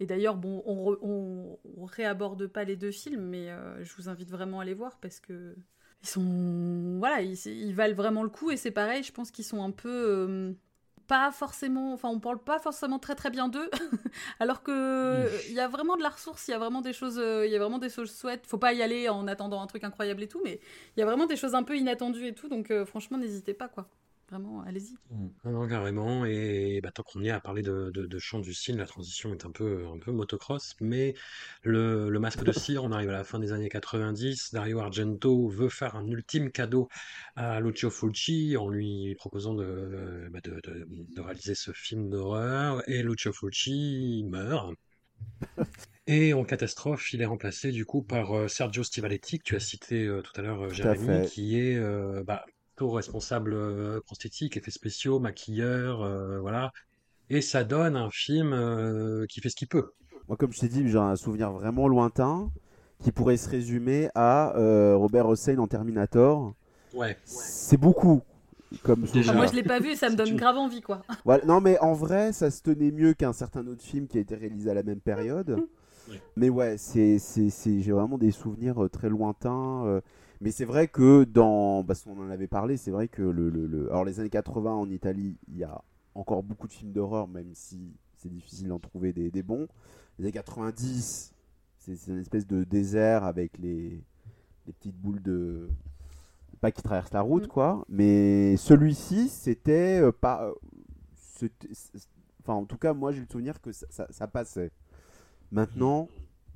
Et 0.00 0.06
d'ailleurs, 0.06 0.36
bon, 0.36 0.62
on, 0.66 0.76
re- 0.92 0.98
on, 1.02 1.58
on 1.78 1.84
réaborde 1.86 2.46
pas 2.48 2.64
les 2.64 2.76
deux 2.76 2.90
films, 2.92 3.22
mais 3.28 3.50
euh, 3.50 3.84
je 3.84 3.94
vous 3.96 4.08
invite 4.08 4.30
vraiment 4.30 4.60
à 4.60 4.64
les 4.64 4.74
voir 4.74 4.98
parce 5.00 5.20
que 5.20 5.56
ils 6.02 6.08
sont, 6.08 6.98
voilà, 6.98 7.22
ils, 7.22 7.36
ils 7.46 7.74
valent 7.74 7.94
vraiment 7.96 8.22
le 8.24 8.30
coup 8.30 8.50
et 8.50 8.56
c'est 8.56 8.70
pareil. 8.72 9.02
Je 9.04 9.12
pense 9.12 9.30
qu'ils 9.30 9.44
sont 9.44 9.62
un 9.64 9.70
peu 9.72 9.88
euh, 9.90 10.52
pas 11.08 11.32
forcément, 11.32 11.94
enfin, 11.94 12.10
on 12.10 12.20
parle 12.20 12.38
pas 12.38 12.58
forcément 12.60 12.98
très 12.98 13.14
très 13.14 13.30
bien 13.30 13.48
d'eux, 13.48 13.70
alors 14.40 14.62
que 14.62 15.26
il 15.48 15.54
y 15.54 15.60
a 15.60 15.66
vraiment 15.66 15.96
de 15.96 16.02
la 16.02 16.10
ressource, 16.10 16.46
il 16.48 16.52
y 16.52 16.54
a 16.54 16.58
vraiment 16.58 16.82
des 16.82 16.92
choses, 16.92 17.18
euh, 17.18 17.46
il 17.46 17.50
y 17.50 17.56
a 17.56 17.58
vraiment 17.58 17.78
des 17.78 17.88
choses 17.88 18.16
chouettes. 18.16 18.46
Faut 18.46 18.58
pas 18.58 18.74
y 18.74 18.82
aller 18.82 19.08
en 19.08 19.26
attendant 19.26 19.60
un 19.62 19.66
truc 19.66 19.84
incroyable 19.84 20.22
et 20.22 20.28
tout, 20.28 20.40
mais 20.44 20.60
il 20.96 21.00
y 21.00 21.02
a 21.02 21.06
vraiment 21.06 21.26
des 21.26 21.36
choses 21.36 21.54
un 21.54 21.62
peu 21.64 21.76
inattendues 21.76 22.26
et 22.26 22.34
tout. 22.34 22.48
Donc 22.48 22.70
euh, 22.70 22.84
franchement, 22.84 23.18
n'hésitez 23.18 23.54
pas, 23.54 23.68
quoi. 23.68 23.88
Vraiment, 24.28 24.62
allez-y. 24.62 24.96
Ah 25.44 25.50
non, 25.50 25.66
carrément. 25.66 26.26
Et 26.26 26.80
bah, 26.82 26.90
tant 26.92 27.02
qu'on 27.02 27.22
y 27.22 27.28
est 27.28 27.30
à 27.30 27.40
parler 27.40 27.62
de, 27.62 27.90
de, 27.94 28.06
de 28.06 28.18
chant 28.18 28.40
du 28.40 28.52
cygne, 28.52 28.76
la 28.76 28.86
transition 28.86 29.32
est 29.32 29.46
un 29.46 29.50
peu, 29.50 29.86
un 29.86 29.98
peu 29.98 30.12
motocross. 30.12 30.74
Mais 30.80 31.14
le, 31.62 32.10
le 32.10 32.20
masque 32.20 32.44
de 32.44 32.52
cire, 32.52 32.84
on 32.84 32.92
arrive 32.92 33.08
à 33.08 33.12
la 33.12 33.24
fin 33.24 33.38
des 33.38 33.52
années 33.52 33.70
90. 33.70 34.52
Dario 34.52 34.80
Argento 34.80 35.48
veut 35.48 35.70
faire 35.70 35.96
un 35.96 36.06
ultime 36.06 36.50
cadeau 36.50 36.88
à 37.36 37.60
Lucio 37.60 37.90
Fulci 37.90 38.56
en 38.58 38.68
lui 38.68 39.14
proposant 39.16 39.54
de, 39.54 40.28
bah, 40.30 40.40
de, 40.44 40.60
de, 40.62 40.86
de 41.16 41.20
réaliser 41.20 41.54
ce 41.54 41.72
film 41.72 42.10
d'horreur. 42.10 42.82
Et 42.88 43.02
Lucio 43.02 43.32
Fulci 43.32 44.24
meurt. 44.28 44.74
Et 46.06 46.32
en 46.32 46.44
catastrophe, 46.44 47.12
il 47.12 47.22
est 47.22 47.26
remplacé 47.26 47.70
du 47.70 47.84
coup 47.84 48.02
par 48.02 48.32
euh, 48.36 48.48
Sergio 48.48 48.82
Stivaletti, 48.82 49.38
que 49.38 49.44
tu 49.44 49.56
as 49.56 49.60
cité 49.60 50.06
euh, 50.06 50.22
tout 50.22 50.32
à 50.36 50.42
l'heure, 50.42 50.62
euh, 50.62 50.70
à 50.70 50.72
Jérémy, 50.72 51.22
qui 51.22 51.58
est 51.58 51.76
euh, 51.76 52.24
bah, 52.24 52.44
plutôt 52.78 52.92
responsable 52.92 53.54
euh, 53.54 54.00
prosthétique, 54.06 54.56
effets 54.56 54.70
spéciaux, 54.70 55.18
maquilleur, 55.18 56.00
euh, 56.02 56.38
voilà. 56.38 56.70
Et 57.28 57.40
ça 57.40 57.64
donne 57.64 57.96
un 57.96 58.08
film 58.10 58.52
euh, 58.52 59.26
qui 59.28 59.40
fait 59.40 59.48
ce 59.48 59.56
qu'il 59.56 59.66
peut. 59.66 59.90
Moi, 60.28 60.36
comme 60.36 60.52
je 60.52 60.60
t'ai 60.60 60.68
dit, 60.68 60.88
j'ai 60.88 60.96
un 60.98 61.16
souvenir 61.16 61.50
vraiment 61.50 61.88
lointain 61.88 62.50
qui 63.02 63.10
pourrait 63.10 63.36
se 63.36 63.48
résumer 63.48 64.10
à 64.14 64.56
euh, 64.56 64.94
Robert 64.96 65.26
Hossein 65.26 65.58
en 65.58 65.66
Terminator. 65.66 66.54
Ouais. 66.94 67.16
C'est 67.24 67.76
beaucoup 67.76 68.20
comme 68.84 69.00
Déjà. 69.00 69.10
Enfin, 69.10 69.22
souvenir. 69.22 69.34
moi, 69.34 69.46
je 69.48 69.54
l'ai 69.56 69.62
pas 69.64 69.80
vu, 69.80 69.96
ça 69.96 70.08
me 70.08 70.14
donne 70.14 70.28
une- 70.28 70.36
grave 70.36 70.56
envie, 70.56 70.80
quoi. 70.80 71.02
Voilà. 71.24 71.44
Non, 71.46 71.60
mais 71.60 71.78
en 71.80 71.94
vrai, 71.94 72.32
ça 72.32 72.48
se 72.52 72.62
tenait 72.62 72.92
mieux 72.92 73.12
qu'un 73.14 73.32
certain 73.32 73.66
autre 73.66 73.82
film 73.82 74.06
qui 74.06 74.18
a 74.18 74.20
été 74.20 74.36
réalisé 74.36 74.70
à 74.70 74.74
la 74.74 74.84
même 74.84 75.00
période. 75.00 75.64
Ouais. 76.08 76.20
Mais 76.36 76.48
ouais, 76.48 76.76
c'est, 76.78 77.18
c'est, 77.18 77.50
c'est- 77.50 77.80
j'ai 77.80 77.92
vraiment 77.92 78.18
des 78.18 78.30
souvenirs 78.30 78.88
très 78.92 79.08
lointains. 79.08 80.00
Mais 80.40 80.50
c'est 80.50 80.64
vrai 80.64 80.88
que 80.88 81.24
dans. 81.24 81.84
Parce 81.84 82.02
qu'on 82.02 82.18
en 82.20 82.30
avait 82.30 82.46
parlé, 82.48 82.76
c'est 82.76 82.90
vrai 82.90 83.08
que 83.08 83.22
le, 83.22 83.50
le- 83.50 83.66
le- 83.66 83.90
Alors, 83.90 84.04
les 84.04 84.20
années 84.20 84.30
80 84.30 84.72
en 84.74 84.90
Italie, 84.90 85.36
il 85.48 85.56
y 85.58 85.64
a 85.64 85.82
encore 86.14 86.42
beaucoup 86.42 86.68
de 86.68 86.72
films 86.72 86.92
d'horreur, 86.92 87.28
même 87.28 87.50
si 87.54 87.94
c'est 88.16 88.28
difficile 88.30 88.68
d'en 88.68 88.78
trouver 88.78 89.12
des, 89.12 89.30
des 89.30 89.42
bons. 89.42 89.68
Les 90.18 90.24
années 90.26 90.32
90, 90.32 91.32
c'est, 91.78 92.06
une 92.08 92.18
espèce 92.20 92.46
de 92.46 92.64
désert 92.64 93.24
avec 93.24 93.58
les, 93.58 94.02
les 94.66 94.72
petites 94.72 94.96
boules 94.96 95.22
de. 95.22 95.68
Pas 96.60 96.72
qui 96.72 96.82
traversent 96.82 97.12
la 97.12 97.20
route, 97.22 97.44
Mm. 97.44 97.48
quoi. 97.48 97.84
Mais 97.88 98.56
celui-ci, 98.56 99.28
c'était 99.28 100.00
euh, 100.02 100.12
pas. 100.12 100.44
euh, 101.42 101.48
Enfin, 102.42 102.54
en 102.54 102.64
tout 102.64 102.78
cas, 102.78 102.94
moi, 102.94 103.12
j'ai 103.12 103.20
le 103.20 103.26
souvenir 103.30 103.60
que 103.60 103.72
ça, 103.72 103.86
ça- 103.90 104.06
ça 104.10 104.26
passait. 104.26 104.70
Maintenant, 105.52 106.08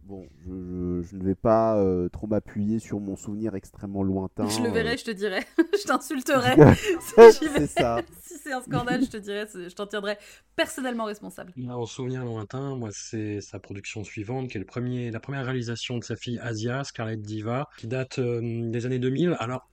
bon, 0.04 0.26
je, 0.40 0.50
je- 0.50 1.02
je 1.02 1.16
ne 1.16 1.24
vais 1.24 1.34
pas 1.34 1.76
euh, 1.78 2.08
trop 2.08 2.26
m'appuyer 2.26 2.78
sur 2.78 3.00
mon 3.00 3.16
souvenir 3.16 3.54
extrêmement 3.54 4.02
lointain. 4.02 4.48
Je 4.48 4.60
le 4.60 4.68
euh, 4.68 4.72
verrai, 4.72 4.96
je 4.96 5.04
te 5.04 5.10
dirai. 5.10 5.40
je 5.58 5.86
t'insulterai. 5.86 6.56
si 7.32 7.66
ça. 7.68 8.00
C'est 8.22 8.52
un 8.52 8.60
scandale, 8.62 9.04
je 9.04 9.10
te 9.10 9.16
dirai, 9.16 9.46
je 9.54 9.74
t'en 9.74 9.86
tiendrai 9.86 10.18
personnellement 10.56 11.04
responsable. 11.04 11.52
En 11.68 11.86
souvenir 11.86 12.24
lointain, 12.24 12.74
moi, 12.76 12.88
c'est 12.92 13.40
sa 13.40 13.60
production 13.60 14.02
suivante, 14.04 14.48
qui 14.48 14.56
est 14.56 14.60
le 14.60 14.66
premier, 14.66 15.10
la 15.10 15.20
première 15.20 15.44
réalisation 15.44 15.98
de 15.98 16.04
sa 16.04 16.16
fille 16.16 16.38
Asia, 16.40 16.82
Scarlett 16.82 17.20
Diva, 17.22 17.68
qui 17.78 17.86
date 17.86 18.18
euh, 18.18 18.40
des 18.70 18.84
années 18.86 18.98
2000. 18.98 19.36
Alors, 19.38 19.68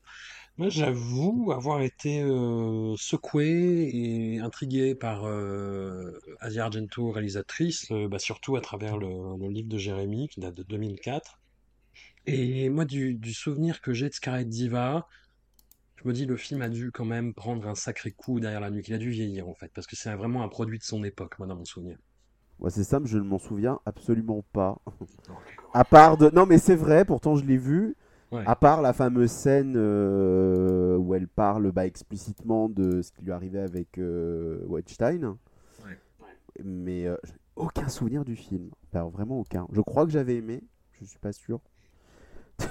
moi, 0.59 0.67
j'avoue 0.67 1.53
avoir 1.53 1.81
été 1.81 2.21
euh, 2.21 2.93
secoué 2.97 3.89
et 3.93 4.39
intrigué 4.39 4.93
par 4.93 5.23
euh, 5.23 6.19
Asia 6.41 6.65
Argento, 6.65 7.11
réalisatrice, 7.11 7.89
euh, 7.91 8.09
bah, 8.09 8.19
surtout 8.19 8.57
à 8.57 8.61
travers 8.61 8.97
le, 8.97 9.07
le 9.39 9.47
livre 9.47 9.69
de 9.69 9.77
Jérémy, 9.77 10.27
qui 10.27 10.41
date 10.41 10.55
de 10.55 10.63
2004. 10.63 11.39
Et 12.25 12.67
moi, 12.67 12.83
du, 12.83 13.13
du 13.13 13.33
souvenir 13.33 13.79
que 13.79 13.93
j'ai 13.93 14.09
de 14.09 14.13
Scarlett 14.13 14.49
Diva, 14.49 15.07
je 15.95 16.05
me 16.05 16.11
dis, 16.11 16.25
le 16.25 16.35
film 16.35 16.61
a 16.61 16.67
dû 16.67 16.91
quand 16.91 17.05
même 17.05 17.33
prendre 17.33 17.65
un 17.65 17.75
sacré 17.75 18.11
coup 18.11 18.41
derrière 18.41 18.59
la 18.59 18.69
nuque. 18.69 18.89
Il 18.89 18.93
a 18.93 18.97
dû 18.97 19.11
vieillir, 19.11 19.47
en 19.47 19.53
fait, 19.53 19.71
parce 19.73 19.87
que 19.87 19.95
c'est 19.95 20.13
vraiment 20.13 20.43
un 20.43 20.49
produit 20.49 20.77
de 20.77 20.83
son 20.83 21.05
époque, 21.05 21.39
moi, 21.39 21.47
dans 21.47 21.55
mon 21.55 21.63
souvenir. 21.63 21.97
Ouais, 22.59 22.69
c'est 22.69 22.83
simple, 22.83 23.07
je 23.07 23.17
ne 23.17 23.23
m'en 23.23 23.39
souviens 23.39 23.79
absolument 23.85 24.43
pas. 24.51 24.77
À 25.73 25.85
part 25.85 26.17
de. 26.17 26.29
Non, 26.31 26.45
mais 26.45 26.57
c'est 26.57 26.75
vrai, 26.75 27.05
pourtant 27.05 27.37
je 27.37 27.45
l'ai 27.45 27.55
vu. 27.55 27.95
Ouais. 28.31 28.43
À 28.45 28.55
part 28.55 28.81
la 28.81 28.93
fameuse 28.93 29.31
scène 29.31 29.73
euh, 29.75 30.97
où 30.97 31.15
elle 31.15 31.27
parle 31.27 31.71
bah, 31.71 31.87
explicitement 31.87 32.69
de 32.69 33.01
ce 33.01 33.11
qui 33.11 33.23
lui 33.23 33.31
arrivait 33.31 33.59
avec 33.59 33.97
euh, 33.97 34.59
Weinstein. 34.67 35.35
Ouais. 35.85 35.97
Mais 36.63 37.07
euh, 37.07 37.15
j'ai 37.23 37.33
aucun 37.55 37.87
souvenir 37.89 38.23
du 38.25 38.35
film. 38.35 38.69
Alors, 38.93 39.09
vraiment 39.09 39.39
aucun. 39.39 39.67
Je 39.71 39.81
crois 39.81 40.05
que 40.05 40.11
j'avais 40.11 40.35
aimé, 40.35 40.63
je 40.99 41.05
suis 41.05 41.19
pas 41.19 41.31
sûr. 41.31 41.59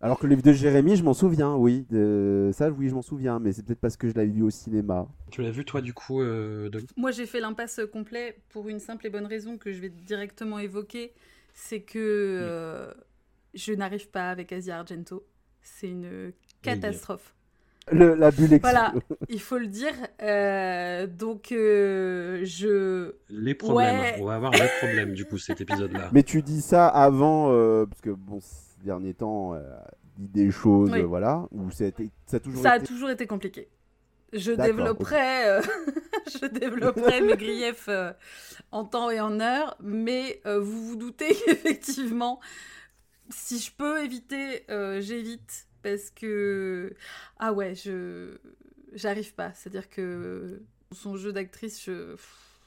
Alors 0.00 0.18
que 0.18 0.26
le 0.26 0.30
livre 0.30 0.42
de 0.42 0.52
Jérémy, 0.52 0.96
je 0.96 1.04
m'en 1.04 1.14
souviens, 1.14 1.54
oui. 1.54 1.86
De... 1.88 2.50
Ça, 2.52 2.70
oui, 2.70 2.88
je 2.88 2.94
m'en 2.94 3.02
souviens, 3.02 3.38
mais 3.38 3.52
c'est 3.52 3.64
peut-être 3.64 3.80
parce 3.80 3.96
que 3.96 4.08
je 4.08 4.14
l'avais 4.14 4.30
vu 4.30 4.42
au 4.42 4.50
cinéma. 4.50 5.06
Tu 5.30 5.42
l'as 5.42 5.52
vu, 5.52 5.64
toi, 5.64 5.80
du 5.80 5.94
coup, 5.94 6.20
euh, 6.20 6.68
de... 6.70 6.82
Moi, 6.96 7.12
j'ai 7.12 7.24
fait 7.24 7.38
l'impasse 7.38 7.80
complet 7.92 8.36
pour 8.48 8.68
une 8.68 8.80
simple 8.80 9.06
et 9.06 9.10
bonne 9.10 9.26
raison 9.26 9.58
que 9.58 9.72
je 9.72 9.80
vais 9.80 9.90
directement 9.90 10.58
évoquer. 10.58 11.12
C'est 11.54 11.82
que 11.82 11.98
euh, 11.98 12.92
je 13.54 13.72
n'arrive 13.72 14.08
pas 14.10 14.30
avec 14.30 14.52
Asia 14.52 14.78
Argento. 14.78 15.24
C'est 15.62 15.88
une 15.88 16.32
catastrophe. 16.62 17.34
Le- 17.90 18.14
la 18.14 18.30
bulle 18.30 18.58
Voilà, 18.60 18.94
il 19.28 19.40
faut 19.40 19.58
le 19.58 19.66
dire. 19.66 19.92
Euh, 20.22 21.06
donc, 21.08 21.50
euh, 21.50 22.40
je. 22.44 23.14
Les 23.28 23.54
problèmes. 23.54 23.98
Ouais. 24.00 24.16
On 24.20 24.24
va 24.26 24.36
avoir 24.36 24.52
des 24.52 24.68
problèmes, 24.78 25.14
du 25.14 25.24
coup, 25.24 25.36
cet 25.38 25.60
épisode-là. 25.60 26.08
Mais 26.12 26.22
tu 26.22 26.42
dis 26.42 26.62
ça 26.62 26.86
avant, 26.86 27.50
euh, 27.52 27.84
parce 27.86 28.00
que 28.00 28.10
bon, 28.10 28.38
ces 28.40 28.84
derniers 28.84 29.14
temps, 29.14 29.54
euh, 29.54 29.62
dit 30.16 30.28
des 30.44 30.50
choses, 30.52 30.90
Oui. 30.92 31.02
voilà, 31.02 31.46
où 31.50 31.70
ça 31.72 31.84
a, 31.84 31.86
été- 31.88 32.10
ça 32.26 32.36
a 32.36 32.40
toujours 32.40 32.62
Ça 32.62 32.70
a 32.72 32.76
été. 32.76 32.86
toujours 32.86 33.10
été 33.10 33.26
compliqué. 33.26 33.68
Je 34.32 34.52
développerai, 34.52 35.46
euh, 35.48 35.60
je 36.40 36.46
développerai 36.46 37.20
mes 37.20 37.36
griefs 37.36 37.86
euh, 37.88 38.12
en 38.70 38.84
temps 38.84 39.10
et 39.10 39.20
en 39.20 39.40
heure, 39.40 39.76
mais 39.82 40.40
euh, 40.46 40.58
vous 40.60 40.86
vous 40.86 40.96
doutez 40.96 41.34
qu'effectivement, 41.46 42.38
si 43.30 43.58
je 43.58 43.70
peux 43.72 44.02
éviter, 44.04 44.64
euh, 44.70 45.00
j'évite 45.00 45.66
parce 45.82 46.10
que 46.10 46.94
ah 47.38 47.52
ouais, 47.52 47.74
je 47.74 48.38
j'arrive 48.94 49.34
pas. 49.34 49.52
C'est-à-dire 49.54 49.88
que 49.88 50.62
son 50.92 51.16
jeu 51.16 51.32
d'actrice, 51.32 51.82
je 51.84 52.16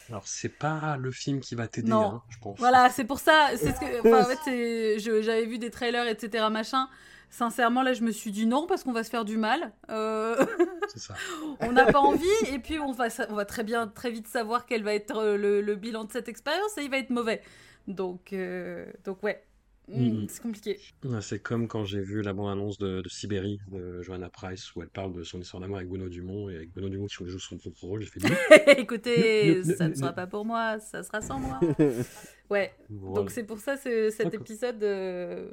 Alors, 0.10 0.28
c'est 0.28 0.50
pas 0.50 0.98
le 0.98 1.12
film 1.12 1.40
qui 1.40 1.56
va 1.56 1.68
t'aider, 1.68 1.90
Non. 1.90 2.16
hein, 2.16 2.24
je 2.30 2.38
pense. 2.40 2.58
Voilà, 2.60 2.90
c'est 2.90 3.06
pour 3.06 3.20
ça. 3.20 3.50
C'est 3.58 3.74
ce 3.74 3.80
que. 3.80 4.00
Enfin, 4.08 4.22
en 4.32 4.36
fait, 4.36 5.00
j'avais 5.22 5.46
vu 5.46 5.58
des 5.60 5.72
trailers, 5.72 6.08
etc. 6.08 6.46
Machin. 6.52 6.88
Sincèrement, 7.32 7.82
là, 7.82 7.92
je 7.94 8.02
me 8.04 8.12
suis 8.12 8.32
dit 8.32 8.46
non 8.46 8.66
parce 8.66 8.84
qu'on 8.84 8.94
va 8.94 9.04
se 9.04 9.10
faire 9.10 9.26
du 9.26 9.36
mal. 9.36 9.74
Euh, 9.90 10.46
C'est 10.94 11.00
ça. 11.00 11.16
on 11.60 11.72
n'a 11.74 11.92
pas 11.92 12.00
envie 12.00 12.28
et 12.54 12.60
puis 12.60 12.80
on 12.80 12.92
va, 12.94 13.10
sa- 13.10 13.30
on 13.30 13.34
va 13.34 13.46
très 13.46 13.64
bien, 13.64 13.88
très 13.88 14.10
vite 14.12 14.28
savoir 14.28 14.66
quel 14.66 14.84
va 14.84 14.94
être 14.94 15.18
euh, 15.18 15.36
le, 15.38 15.60
le 15.60 15.76
bilan 15.76 16.06
de 16.06 16.12
cette 16.12 16.30
expérience 16.30 16.78
et 16.78 16.84
il 16.84 16.90
va 16.90 16.98
être 16.98 17.10
mauvais. 17.10 17.42
Donc, 17.88 18.32
euh, 18.32 18.86
donc 19.04 19.22
ouais, 19.24 19.44
Mm, 19.88 20.02
Mhm. 20.22 20.26
C'est 20.30 20.42
compliqué. 20.42 20.80
C'est 21.22 21.40
comme 21.42 21.68
quand 21.68 21.86
j'ai 21.86 22.00
vu 22.02 22.22
la 22.24 22.34
bande-annonce 22.34 22.78
de, 22.80 23.02
de 23.02 23.10
Sibérie 23.10 23.60
de 23.72 24.02
Johanna 24.02 24.30
Price 24.30 24.76
où 24.76 24.82
elle 24.82 24.90
parle 24.90 25.14
de 25.14 25.24
son 25.24 25.40
histoire 25.40 25.62
d'amour 25.62 25.78
avec 25.78 25.90
Bruno 25.90 26.10
Dumont 26.10 26.50
et 26.50 26.56
avec 26.56 26.72
Bruno 26.72 26.90
Dumont 26.90 27.06
qui 27.06 27.14
joue 27.28 27.38
son 27.40 27.58
propre 27.58 27.84
rôle. 27.84 28.02
J'ai 28.02 28.10
fait 28.10 28.20
Écoutez, 28.80 29.56
Ne- 29.56 29.64
ne- 29.64 29.76
ça 29.76 29.84
ne 29.86 29.90
ne- 29.94 29.96
sera 29.96 30.14
pas 30.14 30.26
pour 30.28 30.44
moi, 30.46 30.80
ça 30.80 31.04
sera 31.04 31.22
sans 31.22 31.40
moi. 31.40 31.60
Ouais, 32.50 32.74
Voilà. 32.90 33.16
donc 33.22 33.32
c'est 33.32 33.44
pour 33.44 33.58
ça 33.60 33.76
cet 33.78 34.34
épisode. 34.34 34.84
euh, 34.84 35.52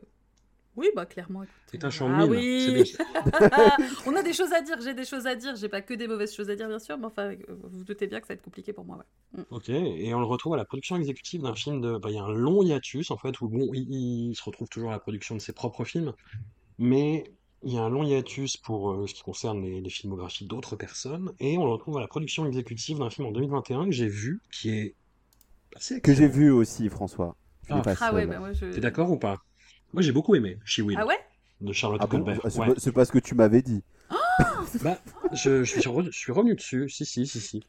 Oui, 0.76 0.88
bah 0.96 1.04
clairement. 1.04 1.42
C'est 1.70 1.84
un 1.84 1.90
champ 1.90 2.10
Ah 2.10 2.24
oui. 2.26 2.94
On 4.06 4.16
a 4.16 4.22
des 4.22 4.32
choses 4.32 4.52
à 4.52 4.62
dire, 4.62 4.80
j'ai 4.80 4.94
des 4.94 5.04
choses 5.04 5.26
à 5.26 5.34
dire, 5.34 5.54
j'ai 5.56 5.68
pas 5.68 5.82
que 5.82 5.92
des 5.94 6.08
mauvaises 6.08 6.34
choses 6.34 6.48
à 6.48 6.56
dire 6.56 6.68
bien 6.68 6.78
sûr, 6.78 6.96
mais 6.96 7.06
enfin, 7.06 7.30
euh, 7.32 7.36
vous 7.48 7.78
vous 7.78 7.84
doutez 7.84 8.06
bien 8.06 8.20
que 8.20 8.26
ça 8.26 8.32
va 8.32 8.36
être 8.38 8.42
compliqué 8.44 8.72
pour 8.72 8.84
moi. 8.84 8.96
ouais. 8.96 9.44
Ok, 9.50 9.68
et 9.68 10.14
on 10.14 10.20
le 10.20 10.26
retrouve 10.26 10.54
à 10.54 10.56
la 10.56 10.64
production 10.64 10.96
exécutive 10.96 11.42
d'un 11.42 11.54
film 11.54 11.80
de. 11.80 11.98
bah, 11.98 12.08
Il 12.10 12.14
y 12.16 12.18
a 12.18 12.22
un 12.22 12.32
long 12.32 12.62
hiatus 12.62 13.10
en 13.10 13.18
fait, 13.18 13.40
où 13.40 13.48
bon, 13.48 13.68
il, 13.74 13.86
il 14.30 14.34
se 14.34 14.42
retrouve 14.44 14.68
toujours 14.68 14.90
à 14.90 14.92
la 14.92 14.98
production 14.98 15.34
de 15.34 15.40
ses 15.40 15.52
propres 15.52 15.84
films, 15.84 16.12
mais 16.78 17.24
il 17.62 17.74
y 17.74 17.78
a 17.78 17.82
un 17.82 17.90
long 17.90 18.02
hiatus 18.04 18.56
pour 18.56 18.92
euh, 18.92 19.06
ce 19.06 19.14
qui 19.14 19.22
concerne 19.22 19.62
les, 19.62 19.80
les 19.80 19.90
filmographies 19.90 20.46
d'autres 20.46 20.76
personnes, 20.76 21.32
et 21.38 21.58
on 21.58 21.64
le 21.64 21.72
retrouve 21.72 21.98
à 21.98 22.00
la 22.00 22.08
production 22.08 22.46
exécutive 22.46 22.98
d'un 22.98 23.10
film 23.10 23.28
en 23.28 23.32
2021 23.32 23.86
que 23.86 23.92
j'ai 23.92 24.08
vu, 24.08 24.40
qui 24.50 24.70
est 24.70 24.94
assez 25.76 26.00
Que 26.00 26.14
j'ai 26.14 26.28
vu 26.28 26.50
aussi, 26.50 26.88
François. 26.88 27.36
Ah. 27.70 27.82
Ah 28.00 28.12
ouais, 28.14 28.26
bah 28.26 28.38
moi 28.38 28.52
je. 28.52 28.66
T'es 28.66 28.80
d'accord 28.80 29.10
ou 29.10 29.18
pas? 29.18 29.38
Moi 29.92 30.02
j'ai 30.02 30.12
beaucoup 30.12 30.34
aimé 30.34 30.58
She 30.64 30.80
Will 30.80 30.96
Ah 30.98 31.06
ouais 31.06 31.18
de 31.60 31.72
Charlotte 31.72 32.00
Ah 32.02 32.06
bon 32.06 32.18
Colbert. 32.18 32.40
Ah, 32.44 32.50
C'est 32.50 32.58
Ouais. 32.60 32.92
pas- 32.92 33.04
ce 33.04 33.12
que 33.12 33.18
tu 33.20 33.34
m'avais 33.36 33.62
dit. 33.62 33.82
Bah, 34.82 34.98
je, 35.32 35.62
je 35.64 35.70
suis 35.80 35.80
re- 35.88 36.04
je 36.10 36.18
suis 36.18 36.32
revenu 36.32 36.54
dessus, 36.56 36.88
si, 36.88 37.04
si, 37.04 37.26
si, 37.26 37.40
si, 37.40 37.62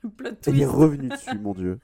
Il 0.47 0.62
est 0.62 0.65
revenu 0.65 1.09
dessus, 1.09 1.38
mon 1.38 1.53
dieu. 1.53 1.79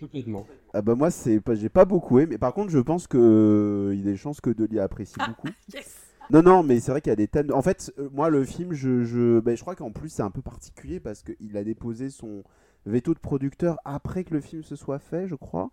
complètement. 0.00 0.46
Ah 0.74 0.82
bah 0.82 0.94
moi, 0.94 1.10
c'est 1.10 1.40
pas, 1.40 1.54
j'ai 1.54 1.68
pas 1.68 1.84
beaucoup 1.84 2.18
aimé. 2.18 2.30
Mais 2.32 2.38
par 2.38 2.54
contre, 2.54 2.70
je 2.70 2.78
pense 2.78 3.06
que 3.06 3.18
euh, 3.18 3.94
il 3.94 4.00
y 4.00 4.08
a 4.08 4.12
des 4.12 4.16
chances 4.16 4.40
que 4.40 4.50
Dolly 4.50 4.78
apprécie 4.80 5.14
Ah. 5.18 5.28
beaucoup. 5.28 5.48
Yes 5.72 5.96
Non, 6.30 6.42
non, 6.42 6.62
mais 6.62 6.80
c'est 6.80 6.90
vrai 6.90 7.00
qu'il 7.00 7.10
y 7.10 7.12
a 7.12 7.16
des 7.16 7.28
thèmes. 7.28 7.52
En 7.52 7.62
fait, 7.62 7.92
euh, 7.98 8.08
moi, 8.12 8.30
le 8.30 8.44
film, 8.44 8.72
je, 8.72 9.04
je, 9.04 9.38
ben, 9.40 9.56
je 9.56 9.60
crois 9.62 9.74
qu'en 9.76 9.90
plus, 9.92 10.08
c'est 10.08 10.22
un 10.22 10.30
peu 10.30 10.42
particulier 10.42 10.98
parce 11.00 11.22
qu'il 11.22 11.56
a 11.56 11.62
déposé 11.64 12.10
son 12.10 12.42
veto 12.86 13.14
de 13.14 13.18
producteur 13.18 13.78
après 13.84 14.24
que 14.24 14.34
le 14.34 14.40
film 14.40 14.62
se 14.62 14.76
soit 14.76 14.98
fait, 14.98 15.26
je 15.28 15.34
crois. 15.36 15.70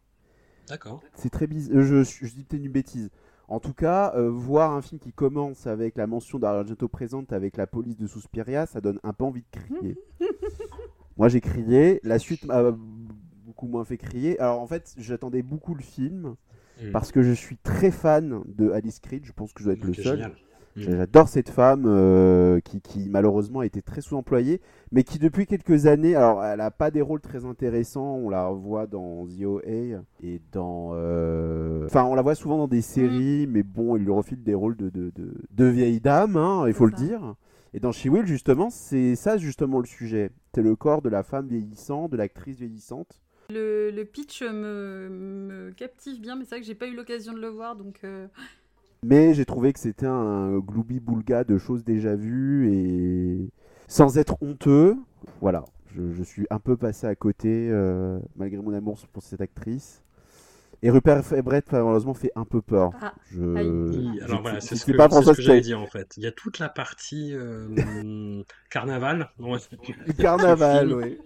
D'accord. 0.68 1.02
C'est 1.16 1.30
très 1.30 1.48
bizarre. 1.48 1.82
Je, 1.82 2.04
je, 2.04 2.26
dis 2.34 2.44
peut-être 2.44 2.64
une 2.64 2.72
bêtise. 2.72 3.10
En 3.48 3.60
tout 3.60 3.74
cas, 3.74 4.14
euh, 4.16 4.30
voir 4.30 4.74
un 4.74 4.82
film 4.82 5.00
qui 5.00 5.12
commence 5.14 5.68
avec 5.68 5.98
la 5.98 6.08
mention 6.08 6.40
d'Argento 6.40 6.88
présente 6.88 7.32
avec 7.34 7.58
la 7.58 7.68
police 7.68 7.98
de 7.98 8.08
Suspiria, 8.08 8.66
ça 8.66 8.82
donne 8.82 9.00
un 9.04 9.14
peu 9.14 9.24
envie 9.24 9.42
de 9.42 9.60
crier. 9.60 9.98
Moi, 11.18 11.30
j'ai 11.30 11.42
crié. 11.42 12.00
La 12.04 12.20
suite 12.20 12.46
m'a 12.46 12.72
beaucoup 13.46 13.68
moins 13.68 13.86
fait 13.86 13.98
crier. 13.98 14.40
Alors, 14.40 14.60
en 14.62 14.68
fait, 14.68 14.94
j'attendais 14.98 15.42
beaucoup 15.42 15.76
le 15.76 15.84
film 15.84 16.36
Mm. 16.84 16.92
parce 16.92 17.14
que 17.14 17.22
je 17.24 17.32
suis 17.32 17.56
très 17.56 17.90
fan 17.90 18.44
de 18.48 18.70
Alice 18.72 19.00
Creed. 19.00 19.24
Je 19.24 19.32
pense 19.32 19.54
que 19.54 19.62
je 19.62 19.66
dois 19.66 19.76
être 19.76 19.84
le 19.86 19.92
Ok, 19.92 19.96
seul. 19.96 20.18
génial. 20.18 20.36
Mm. 20.76 20.82
J'adore 20.82 21.28
cette 21.30 21.50
femme 21.50 21.86
euh, 21.88 22.60
qui, 22.60 22.82
qui, 22.82 23.08
malheureusement 23.10 23.62
a 23.62 23.66
été 23.66 23.82
très 23.82 24.02
sous-employée, 24.02 24.60
mais 24.92 25.04
qui 25.04 25.20
depuis 25.20 25.46
quelques 25.46 25.86
années, 25.86 26.16
alors 26.16 26.44
elle 26.44 26.58
n'a 26.58 26.72
pas 26.72 26.92
des 26.92 27.02
rôles 27.02 27.22
très 27.22 27.46
intéressants, 27.46 28.16
on 28.16 28.30
la 28.30 28.46
revoit 28.48 28.86
dans 28.86 29.26
The 29.26 29.44
OA 29.46 30.02
et 30.22 30.42
dans... 30.52 30.92
euh, 30.94 31.86
Enfin, 31.86 32.04
on 32.04 32.14
la 32.16 32.22
voit 32.22 32.36
souvent 32.36 32.58
dans 32.58 32.68
des 32.68 32.82
séries, 32.82 33.48
mais 33.48 33.64
bon, 33.64 33.96
il 33.96 34.04
lui 34.04 34.12
refile 34.12 34.44
des 34.44 34.54
rôles 34.54 34.76
de, 34.76 34.90
de, 34.90 35.12
de, 35.16 35.34
de 35.52 35.66
vieille 35.66 36.02
dame, 36.02 36.36
hein, 36.36 36.66
il 36.68 36.74
faut 36.74 36.86
le 36.88 36.92
ça. 36.92 37.04
dire. 37.04 37.36
Et 37.74 37.80
dans 37.80 37.92
She 37.92 38.06
Will, 38.08 38.26
justement, 38.26 38.70
c'est 38.70 39.16
ça 39.16 39.38
justement 39.38 39.80
le 39.80 39.86
sujet. 39.86 40.32
C'est 40.54 40.62
le 40.62 40.76
corps 40.76 41.02
de 41.02 41.10
la 41.10 41.24
femme 41.24 41.48
vieillissante, 41.48 42.12
de 42.12 42.18
l'actrice 42.18 42.58
vieillissante. 42.58 43.20
Le, 43.50 43.92
le 43.92 44.06
pitch 44.06 44.42
me, 44.44 45.08
me 45.10 45.72
captive 45.72 46.20
bien, 46.20 46.36
mais 46.36 46.46
c'est 46.46 46.52
vrai 46.56 46.62
que 46.62 46.66
j'ai 46.68 46.74
pas 46.76 46.88
eu 46.88 46.96
l'occasion 46.96 47.34
de 47.34 47.40
le 47.40 47.50
voir, 47.50 47.76
donc 47.76 48.00
euh, 48.04 48.28
Mais 49.06 49.34
j'ai 49.34 49.46
trouvé 49.46 49.74
que 49.74 49.80
c'était 49.80 50.08
un 50.08 50.58
gloubi-boulga 50.60 51.44
de 51.44 51.58
choses 51.58 51.84
déjà 51.84 52.16
vues 52.16 52.72
et 52.74 53.50
sans 53.88 54.18
être 54.18 54.38
honteux. 54.42 54.98
Voilà, 55.42 55.66
je, 55.96 56.12
je 56.14 56.24
suis 56.24 56.48
un 56.50 56.60
peu 56.60 56.78
passé 56.78 57.08
à 57.08 57.16
côté 57.16 57.70
euh, 57.72 58.20
malgré 58.36 58.62
mon 58.62 58.74
amour 58.74 58.98
pour 59.14 59.24
cette 59.24 59.42
actrice. 59.42 60.02
Et 60.84 60.90
Rupert 60.92 61.34
Everett 61.34 61.72
malheureusement 61.72 62.14
fait 62.14 62.32
un 62.36 62.46
peu 62.46 62.62
peur. 62.62 62.94
Ah, 63.02 63.14
je... 63.32 63.42
aïe. 63.56 63.70
Oui, 63.90 64.20
je- 64.26 64.36
voilà, 64.38 64.62
c'est 64.62 64.76
ce 64.76 64.86
sais 64.86 64.92
que, 64.92 64.98
pas 64.98 65.10
ce 65.10 65.32
que 65.32 65.42
j'allais 65.42 65.62
dire 65.62 65.80
en 65.80 65.88
fait. 65.88 66.14
Il 66.18 66.24
y 66.24 66.28
a 66.28 66.32
toute 66.32 66.60
la 66.60 66.70
partie 66.70 67.34
euh, 67.34 68.44
carnaval, 68.70 69.30
carnaval, 70.18 70.94
oui. 70.94 71.18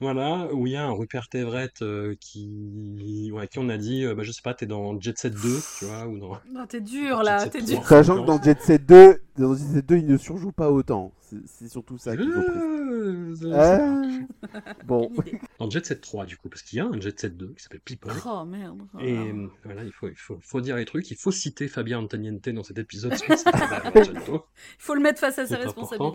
Voilà, 0.00 0.52
où 0.52 0.66
il 0.66 0.74
y 0.74 0.76
a 0.76 0.84
un 0.84 0.92
Rupert 0.92 1.28
Everett 1.32 1.80
euh, 1.80 2.14
qui, 2.20 3.30
ouais, 3.32 3.48
qui 3.48 3.58
on 3.58 3.68
a 3.70 3.78
dit, 3.78 4.04
euh, 4.04 4.14
bah, 4.14 4.22
je 4.22 4.32
sais 4.32 4.42
pas, 4.42 4.52
t'es 4.52 4.66
dans 4.66 5.00
Jet 5.00 5.16
Set 5.16 5.32
2, 5.32 5.40
tu 5.78 5.84
vois, 5.86 6.06
ou 6.06 6.18
dans... 6.18 6.38
non, 6.52 6.66
t'es 6.66 6.82
dur 6.82 7.22
là, 7.22 7.48
t'es 7.48 7.62
dur. 7.62 7.82
Sachant 7.86 8.20
que 8.20 8.26
dans 8.26 8.42
Jet 8.42 8.60
Set 8.60 8.84
2, 8.84 9.22
dans 9.38 9.54
Jet 9.54 9.64
Set 9.64 9.86
2, 9.86 9.96
il 9.96 10.06
ne 10.06 10.18
surjoue 10.18 10.52
pas 10.52 10.70
autant. 10.70 11.12
C'est 11.46 11.68
surtout 11.68 11.98
ça 11.98 12.16
qu'il 12.16 12.30
faut. 12.30 12.38
Euh, 12.38 13.34
Ah, 13.52 14.60
bon. 14.84 15.10
Dans 15.58 15.68
Jet 15.68 15.84
Set 15.84 16.00
3, 16.00 16.26
du 16.26 16.36
coup, 16.36 16.48
parce 16.48 16.62
qu'il 16.62 16.78
y 16.78 16.80
a 16.80 16.86
un 16.86 17.00
Jet 17.00 17.18
Set 17.18 17.36
2 17.36 17.54
qui 17.56 17.62
s'appelle 17.62 17.80
People. 17.80 18.12
Oh 18.26 18.44
merde. 18.44 18.82
oh 18.94 18.98
Et 19.00 19.16
euh, 19.16 19.48
voilà, 19.64 19.82
il 19.82 19.92
faut, 19.92 20.08
il 20.08 20.16
faut, 20.16 20.38
faut 20.40 20.60
dire 20.60 20.76
les 20.76 20.84
trucs. 20.84 21.10
Il 21.10 21.16
faut 21.16 21.32
citer 21.32 21.68
Fabien 21.68 21.98
Antoniente 21.98 22.48
dans 22.50 22.62
cet 22.62 22.78
épisode 22.78 23.14
Argento. 23.46 24.46
Il 24.78 24.82
faut 24.82 24.94
le 24.94 25.00
mettre 25.00 25.20
face 25.20 25.38
à 25.38 25.46
ses 25.46 25.54
important. 25.54 26.14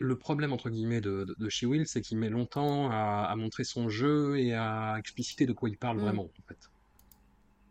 Le 0.00 0.18
problème, 0.18 0.52
entre 0.52 0.68
guillemets, 0.68 1.00
de, 1.00 1.24
de, 1.24 1.36
de 1.38 1.48
She 1.48 1.62
Will, 1.62 1.86
c'est 1.86 2.00
qu'il 2.00 2.18
met 2.18 2.28
longtemps 2.28 2.90
à, 2.90 3.28
à 3.30 3.36
montrer 3.36 3.62
son 3.62 3.88
jeu 3.88 4.36
et 4.36 4.52
à 4.52 4.96
expliciter 4.98 5.46
de 5.46 5.52
quoi 5.52 5.68
il 5.68 5.78
parle 5.78 5.98
Mm. 5.98 6.00
vraiment, 6.00 6.24
en 6.24 6.42
fait. 6.48 6.58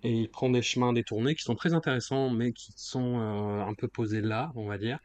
Et 0.03 0.13
il 0.21 0.29
prend 0.31 0.49
des 0.49 0.61
chemins 0.61 0.93
détournés 0.93 1.35
qui 1.35 1.43
sont 1.43 1.55
très 1.55 1.73
intéressants, 1.73 2.29
mais 2.29 2.53
qui 2.53 2.71
sont 2.75 3.19
euh, 3.19 3.61
un 3.65 3.73
peu 3.73 3.87
posés 3.87 4.21
là, 4.21 4.51
on 4.55 4.65
va 4.67 4.77
dire. 4.77 4.99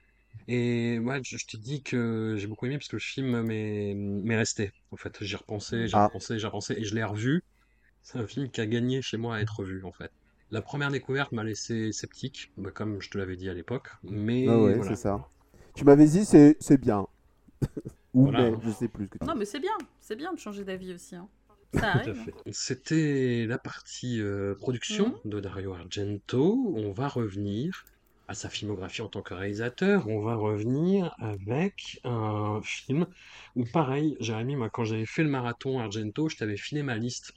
Et 0.48 0.98
ouais, 1.00 1.20
je, 1.24 1.36
je 1.38 1.46
te 1.46 1.56
dis 1.56 1.82
que 1.82 2.36
j'ai 2.38 2.46
beaucoup 2.48 2.66
aimé 2.66 2.78
parce 2.78 2.88
que 2.88 2.96
le 2.96 3.00
film 3.00 3.42
m'est 3.42 4.36
resté. 4.36 4.72
En 4.92 4.96
fait, 4.96 5.16
j'y 5.24 5.36
repensé, 5.36 5.88
j'ai 5.88 5.96
Ah. 5.96 6.10
repensé, 6.10 6.38
j'ai 6.38 6.46
repensé, 6.46 6.74
et 6.74 6.84
je 6.84 6.94
l'ai 6.94 7.04
revu. 7.04 7.42
C'est 8.02 8.18
un 8.18 8.26
film 8.28 8.50
qui 8.50 8.60
a 8.62 8.66
gagné 8.66 9.02
chez 9.02 9.16
moi 9.18 9.36
à 9.36 9.40
être 9.42 9.60
revu, 9.60 9.84
en 9.84 9.92
fait. 9.92 10.12
La 10.50 10.62
première 10.62 10.90
découverte 10.92 11.32
m'a 11.32 11.44
laissé 11.44 11.92
sceptique, 11.92 12.52
bah, 12.56 12.70
comme 12.72 13.00
je 13.02 13.10
te 13.10 13.18
l'avais 13.18 13.36
dit 13.36 13.48
à 13.50 13.54
l'époque, 13.54 13.88
mais 14.04 14.46
ah 14.46 14.60
ouais, 14.60 14.74
voilà. 14.74 14.96
c'est 14.96 14.96
ça. 14.96 15.28
Tu 15.74 15.84
m'avais 15.84 16.06
dit 16.06 16.24
c'est 16.24 16.56
c'est 16.60 16.78
bien. 16.80 17.06
Ou 18.14 18.24
Voilà. 18.24 18.50
mais, 18.50 18.56
je 18.64 18.70
sais 18.70 18.88
plus 18.88 19.04
ce 19.06 19.10
que 19.10 19.18
tu 19.18 19.24
Non, 19.24 19.34
mais 19.34 19.44
c'est 19.44 19.60
bien, 19.60 19.76
c'est 20.00 20.16
bien 20.16 20.32
de 20.32 20.38
changer 20.38 20.64
d'avis 20.64 20.94
aussi. 20.94 21.16
hein. 21.16 21.28
Fait. 21.74 22.32
C'était 22.52 23.46
la 23.48 23.58
partie 23.58 24.20
euh, 24.20 24.54
production 24.54 25.18
de 25.24 25.40
Dario 25.40 25.72
Argento. 25.74 26.72
On 26.76 26.92
va 26.92 27.08
revenir 27.08 27.84
à 28.28 28.34
sa 28.34 28.48
filmographie 28.48 29.02
en 29.02 29.08
tant 29.08 29.22
que 29.22 29.34
réalisateur. 29.34 30.06
On 30.08 30.20
va 30.20 30.36
revenir 30.36 31.14
avec 31.18 32.00
un 32.04 32.60
film 32.62 33.06
où, 33.56 33.64
pareil, 33.64 34.16
Jérémy, 34.20 34.54
moi, 34.56 34.70
quand 34.70 34.84
j'avais 34.84 35.04
fait 35.06 35.24
le 35.24 35.28
marathon 35.30 35.80
Argento, 35.80 36.28
je 36.28 36.36
t'avais 36.36 36.56
filé 36.56 36.82
ma 36.84 36.96
liste. 36.96 37.32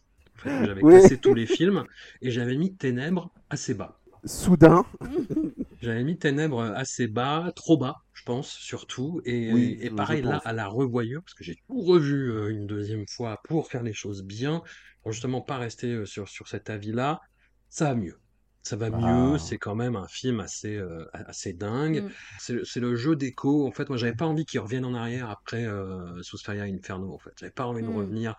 J'avais 0.45 0.81
Oui. 0.83 0.91
classé 0.91 1.17
tous 1.17 1.33
les 1.33 1.47
films 1.47 1.83
et 2.21 2.29
j'avais 2.29 2.55
mis 2.57 2.75
Ténèbres 2.75 3.31
assez 3.49 3.73
bas. 3.73 3.97
Soudain, 4.23 4.85
J'avais 5.81 6.03
mis 6.03 6.17
Ténèbres 6.17 6.61
assez 6.61 7.07
bas, 7.07 7.51
trop 7.55 7.77
bas, 7.77 7.97
je 8.13 8.23
pense, 8.23 8.49
surtout. 8.51 9.21
Et, 9.25 9.53
Oui, 9.53 9.77
et 9.79 9.85
je- 9.85 9.89
je 9.91 9.95
pareil, 9.95 10.21
là, 10.23 10.41
à 10.43 10.53
la 10.53 10.67
revoyure, 10.67 11.21
parce 11.23 11.33
que 11.35 11.43
j'ai 11.43 11.55
tout 11.67 11.81
revu 11.81 12.31
euh, 12.31 12.49
une 12.49 12.65
deuxième 12.67 13.05
fois 13.07 13.39
pour 13.47 13.67
faire 13.67 13.83
les 13.83 13.93
choses 13.93 14.23
bien, 14.23 14.63
pour 15.03 15.11
justement 15.11 15.41
pas 15.41 15.57
rester 15.57 15.87
euh, 15.93 16.05
sur, 16.05 16.27
sur 16.27 16.47
cet 16.47 16.69
avis-là, 16.69 17.21
ça 17.69 17.85
va 17.85 17.95
mieux. 17.95 18.17
Ça 18.63 18.75
va 18.75 18.89
mieux, 18.89 19.35
Ah. 19.35 19.39
c'est 19.39 19.57
quand 19.57 19.75
même 19.75 19.95
un 19.95 20.07
film 20.09 20.39
assez, 20.41 20.75
euh, 20.75 21.05
assez 21.13 21.53
dingue. 21.53 22.03
Mm. 22.03 22.59
C'est 22.65 22.79
le 22.81 22.95
jeu 22.95 23.15
d'écho. 23.15 23.65
En 23.65 23.71
fait, 23.71 23.87
moi, 23.87 23.97
j'avais 23.97 24.15
pas 24.15 24.25
envie 24.25 24.45
qu'il 24.45 24.59
revienne 24.59 24.83
en 24.83 24.93
arrière 24.93 25.29
après 25.29 25.65
euh, 25.65 26.21
Suspiria 26.21 26.63
Inferno. 26.63 27.13
En 27.13 27.19
fait, 27.19 27.31
j'avais 27.39 27.51
pas 27.51 27.65
envie 27.65 27.83
de 27.83 27.87
Mm. 27.87 27.95
revenir 27.95 28.35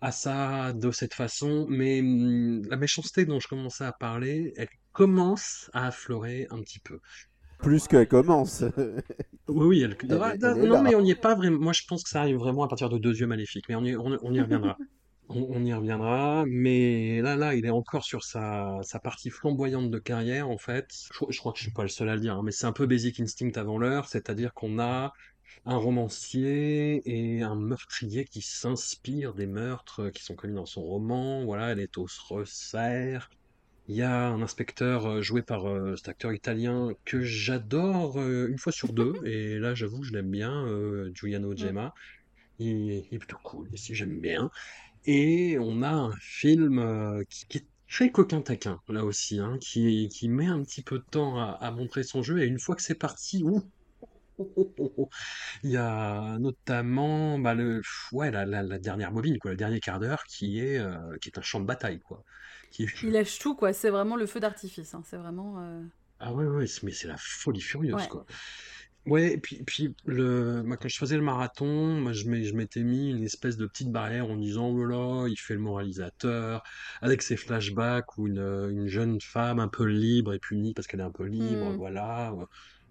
à 0.00 0.12
ça 0.12 0.72
de 0.72 0.90
cette 0.90 1.12
façon. 1.14 1.66
Mais 1.68 2.00
hum, 2.00 2.62
la 2.70 2.76
méchanceté 2.78 3.26
dont 3.26 3.40
je 3.40 3.48
commençais 3.48 3.84
à 3.84 3.92
parler, 3.92 4.54
elle 4.56 4.68
commence 4.98 5.70
à 5.74 5.86
affleurer 5.88 6.46
un 6.50 6.60
petit 6.62 6.80
peu. 6.80 7.00
plus 7.58 7.86
qu'elle 7.88 8.08
commence. 8.08 8.64
Oui, 9.48 9.66
oui, 9.66 9.80
elle... 9.82 9.96
Elle 10.08 10.12
est- 10.12 10.20
Ah, 10.20 10.34
elle 10.42 10.58
est 10.58 10.66
non, 10.66 10.78
mais 10.78 10.94
on 10.94 11.02
n'y 11.02 11.10
est 11.12 11.14
pas 11.14 11.34
vraiment. 11.34 11.58
Moi, 11.58 11.72
je 11.72 11.82
pense 11.88 12.02
que 12.04 12.10
ça 12.10 12.20
arrive 12.20 12.36
vraiment 12.36 12.64
à 12.64 12.68
partir 12.68 12.88
de 12.90 12.98
Deux 12.98 13.18
yeux 13.18 13.26
maléfiques, 13.26 13.68
mais 13.68 13.74
on 13.74 13.84
y, 13.84 13.96
on, 13.96 14.18
on 14.22 14.32
y 14.34 14.40
reviendra. 14.40 14.78
On, 15.30 15.46
on 15.50 15.62
y 15.64 15.74
reviendra, 15.74 16.44
mais 16.48 17.20
là, 17.20 17.36
là, 17.36 17.54
il 17.54 17.66
est 17.66 17.70
encore 17.70 18.02
sur 18.04 18.24
sa, 18.24 18.78
sa 18.82 18.98
partie 18.98 19.28
flamboyante 19.28 19.90
de 19.90 19.98
carrière, 19.98 20.48
en 20.48 20.56
fait. 20.56 20.88
Je, 21.12 21.24
je 21.28 21.38
crois 21.38 21.52
que 21.52 21.58
je 21.58 21.64
suis 21.64 21.72
pas 21.72 21.82
le 21.82 21.90
seul 21.90 22.08
à 22.08 22.14
le 22.14 22.20
dire, 22.22 22.34
hein, 22.36 22.42
mais 22.42 22.50
c'est 22.50 22.64
un 22.66 22.72
peu 22.72 22.86
Basic 22.86 23.20
Instinct 23.20 23.52
avant 23.56 23.76
l'heure, 23.78 24.08
c'est-à-dire 24.08 24.54
qu'on 24.54 24.78
a 24.78 25.12
un 25.66 25.76
romancier 25.76 27.02
et 27.04 27.42
un 27.42 27.56
meurtrier 27.56 28.24
qui 28.24 28.40
s'inspire 28.42 29.34
des 29.34 29.46
meurtres 29.46 30.08
qui 30.10 30.24
sont 30.24 30.34
commis 30.34 30.54
dans 30.54 30.66
son 30.66 30.82
roman. 30.82 31.44
Voilà, 31.44 31.74
Leto 31.74 32.08
se 32.08 32.20
resserre. 32.28 33.28
Il 33.88 33.96
y 33.96 34.02
a 34.02 34.28
un 34.28 34.42
inspecteur 34.42 35.06
euh, 35.06 35.22
joué 35.22 35.42
par 35.42 35.66
euh, 35.68 35.96
cet 35.96 36.08
acteur 36.08 36.32
italien 36.32 36.92
que 37.04 37.22
j'adore 37.22 38.18
euh, 38.20 38.46
une 38.48 38.58
fois 38.58 38.72
sur 38.72 38.92
deux, 38.92 39.14
et 39.24 39.58
là 39.58 39.74
j'avoue 39.74 40.02
je 40.02 40.12
l'aime 40.12 40.30
bien, 40.30 40.66
Giuliano 41.14 41.56
Gemma. 41.56 41.92
Il, 42.58 42.68
il 42.92 43.14
est 43.14 43.18
plutôt 43.18 43.38
cool, 43.44 43.68
ici 43.74 43.94
j'aime 43.94 44.20
bien. 44.20 44.50
Et 45.06 45.58
on 45.60 45.82
a 45.82 45.90
un 45.90 46.12
film 46.20 47.24
qui, 47.30 47.46
qui 47.48 47.58
est 47.58 47.66
Très 47.90 48.10
coquin 48.12 48.42
taquin, 48.42 48.80
là 48.88 49.04
aussi, 49.04 49.38
hein, 49.40 49.58
qui, 49.60 50.08
qui 50.10 50.28
met 50.28 50.46
un 50.46 50.62
petit 50.64 50.82
peu 50.82 50.98
de 50.98 51.04
temps 51.10 51.38
à, 51.38 51.52
à 51.60 51.70
montrer 51.72 52.02
son 52.04 52.22
jeu, 52.22 52.40
et 52.42 52.46
une 52.46 52.58
fois 52.60 52.76
que 52.76 52.82
c'est 52.82 52.94
parti, 52.96 53.44
ouh, 53.44 53.62
oh, 54.38 54.52
oh, 54.56 54.92
oh, 54.98 55.08
il 55.64 55.70
y 55.70 55.76
a 55.76 56.38
notamment 56.38 57.38
bah, 57.38 57.54
le, 57.54 57.82
ouais, 58.12 58.30
la, 58.30 58.46
la, 58.46 58.62
la 58.62 58.78
dernière 58.78 59.12
bobine, 59.12 59.38
quoi, 59.38 59.52
le 59.52 59.56
dernier 59.56 59.80
quart 59.80 60.00
d'heure, 60.00 60.24
qui 60.24 60.60
est, 60.60 60.78
euh, 60.78 61.16
qui 61.20 61.28
est 61.30 61.38
un 61.38 61.42
champ 61.42 61.60
de 61.60 61.66
bataille, 61.66 62.00
quoi. 62.00 62.24
Qui 62.70 62.84
est- 62.84 63.02
Il 63.02 63.10
lâche 63.12 63.38
tout, 63.38 63.54
quoi. 63.54 63.72
C'est 63.72 63.90
vraiment 63.90 64.16
le 64.16 64.26
feu 64.26 64.40
d'artifice. 64.40 64.94
hein. 64.94 65.02
C'est 65.04 65.16
vraiment. 65.16 65.56
euh, 65.60 65.82
Ah 66.20 66.32
ouais, 66.32 66.44
ouais, 66.46 66.66
mais 66.82 66.92
c'est 66.92 67.08
la 67.08 67.16
folie 67.18 67.60
furieuse, 67.60 67.94
Ouais. 67.94 68.08
quoi. 68.08 68.26
Ouais, 69.06 69.32
et 69.34 69.38
puis, 69.38 69.62
puis 69.64 69.94
le, 70.04 70.62
moi, 70.64 70.76
quand 70.76 70.88
je 70.88 70.98
faisais 70.98 71.16
le 71.16 71.22
marathon, 71.22 71.98
moi, 71.98 72.12
je 72.12 72.28
m'étais 72.28 72.82
mis 72.82 73.10
une 73.10 73.22
espèce 73.24 73.56
de 73.56 73.66
petite 73.66 73.90
barrière 73.90 74.28
en 74.28 74.36
disant, 74.36 74.68
oh 74.68 74.84
là 74.84 74.96
là, 74.96 75.28
il 75.28 75.36
fait 75.36 75.54
le 75.54 75.60
moralisateur, 75.60 76.62
avec 77.00 77.22
ses 77.22 77.36
flashbacks 77.38 78.18
où 78.18 78.26
une, 78.26 78.40
une 78.40 78.86
jeune 78.86 79.18
femme 79.20 79.60
un 79.60 79.68
peu 79.68 79.84
libre 79.84 80.34
est 80.34 80.38
punie 80.40 80.74
parce 80.74 80.86
qu'elle 80.86 81.00
est 81.00 81.04
un 81.04 81.10
peu 81.12 81.24
libre, 81.24 81.72
Mm. 81.72 81.76
voilà, 81.76 82.34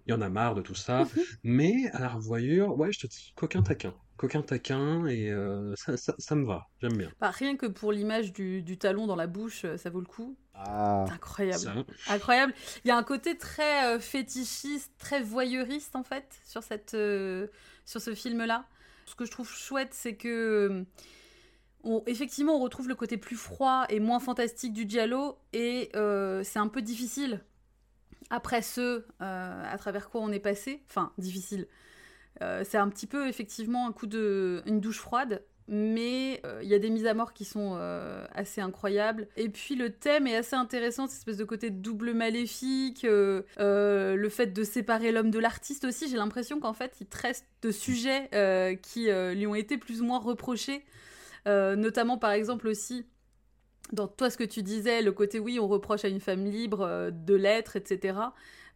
il 0.06 0.10
y 0.10 0.12
en 0.14 0.20
a 0.20 0.28
marre 0.28 0.56
de 0.56 0.62
tout 0.62 0.74
ça. 0.74 1.04
Mais 1.44 1.88
à 1.92 2.00
la 2.00 2.08
revoyure, 2.08 2.76
ouais, 2.76 2.90
je 2.90 3.00
te 3.00 3.06
dis, 3.06 3.32
coquin 3.36 3.62
taquin, 3.62 3.94
coquin 4.18 4.42
taquin, 4.42 5.06
et 5.06 5.30
euh, 5.30 5.74
ça, 5.76 5.96
ça, 5.96 6.14
ça 6.18 6.34
me 6.34 6.44
va, 6.44 6.66
j'aime 6.82 6.96
bien. 6.98 7.10
bah, 7.20 7.30
rien 7.30 7.56
que 7.56 7.64
pour 7.66 7.92
l'image 7.92 8.32
du, 8.34 8.62
du 8.62 8.76
talon 8.76 9.06
dans 9.06 9.16
la 9.16 9.26
bouche, 9.26 9.64
euh, 9.64 9.76
ça 9.78 9.88
vaut 9.88 10.00
le 10.00 10.06
coup. 10.06 10.36
Ah, 10.54 11.04
Incroyable. 11.12 11.58
Ça, 11.58 12.12
Incroyable. 12.12 12.52
Il 12.84 12.88
y 12.88 12.90
a 12.90 12.96
un 12.96 13.04
côté 13.04 13.38
très 13.38 13.94
euh, 13.94 14.00
fétichiste, 14.00 14.92
très 14.98 15.22
voyeuriste 15.22 15.94
en 15.96 16.02
fait 16.02 16.38
sur 16.44 16.62
cette 16.62 16.94
euh, 16.94 17.46
sur 17.86 18.00
ce 18.00 18.12
film-là. 18.14 18.66
Ce 19.06 19.14
que 19.14 19.24
je 19.24 19.30
trouve 19.30 19.48
chouette, 19.48 19.94
c'est 19.94 20.16
que 20.16 20.84
on- 21.84 22.02
effectivement 22.06 22.56
on 22.56 22.60
retrouve 22.60 22.88
le 22.88 22.94
côté 22.96 23.16
plus 23.16 23.36
froid 23.36 23.86
et 23.88 24.00
moins 24.00 24.18
fantastique 24.20 24.72
du 24.72 24.84
giallo 24.88 25.38
et 25.52 25.90
euh, 25.94 26.42
c'est 26.42 26.58
un 26.58 26.68
peu 26.68 26.82
difficile 26.82 27.40
après 28.30 28.60
ce 28.62 28.80
euh, 29.22 29.64
à 29.72 29.78
travers 29.78 30.10
quoi 30.10 30.20
on 30.22 30.32
est 30.32 30.40
passé. 30.40 30.82
Enfin 30.90 31.12
difficile. 31.18 31.68
Euh, 32.42 32.62
c'est 32.64 32.78
un 32.78 32.88
petit 32.88 33.06
peu 33.06 33.28
effectivement 33.28 33.88
un 33.88 33.92
coup 33.92 34.06
de 34.06 34.62
une 34.66 34.80
douche 34.80 35.00
froide 35.00 35.42
mais 35.70 36.40
euh, 36.46 36.60
il 36.62 36.68
y 36.70 36.74
a 36.74 36.78
des 36.78 36.88
mises 36.88 37.04
à 37.04 37.12
mort 37.12 37.34
qui 37.34 37.44
sont 37.44 37.74
euh, 37.76 38.24
assez 38.34 38.62
incroyables. 38.62 39.28
Et 39.36 39.50
puis 39.50 39.74
le 39.74 39.90
thème 39.90 40.26
est 40.26 40.34
assez 40.34 40.56
intéressant, 40.56 41.06
cette 41.06 41.18
espèce 41.18 41.36
de 41.36 41.44
côté 41.44 41.68
double 41.68 42.14
maléfique, 42.14 43.02
le 43.02 44.28
fait 44.30 44.46
de 44.46 44.64
séparer 44.64 45.12
l'homme 45.12 45.30
de 45.30 45.38
l'artiste 45.38 45.84
aussi. 45.84 46.08
J'ai 46.08 46.16
l'impression 46.16 46.58
qu'en 46.58 46.72
fait, 46.72 46.96
il 47.02 47.06
traite 47.06 47.44
de 47.60 47.70
sujets 47.70 48.30
qui 48.80 49.10
lui 49.10 49.46
ont 49.46 49.54
été 49.54 49.76
plus 49.76 50.00
ou 50.00 50.06
moins 50.06 50.20
reprochés, 50.20 50.86
notamment 51.44 52.16
par 52.16 52.30
exemple 52.30 52.66
aussi. 52.66 53.04
Dans 53.92 54.08
toi, 54.08 54.30
ce 54.30 54.38
que 54.38 54.44
tu 54.44 54.62
disais, 54.62 55.02
le 55.02 55.12
côté 55.12 55.38
oui, 55.38 55.58
on 55.60 55.68
reproche 55.68 56.02
à 56.06 56.08
une 56.08 56.20
femme 56.20 56.46
libre 56.46 57.10
de 57.12 57.34
l'être, 57.34 57.76
etc. 57.76 58.14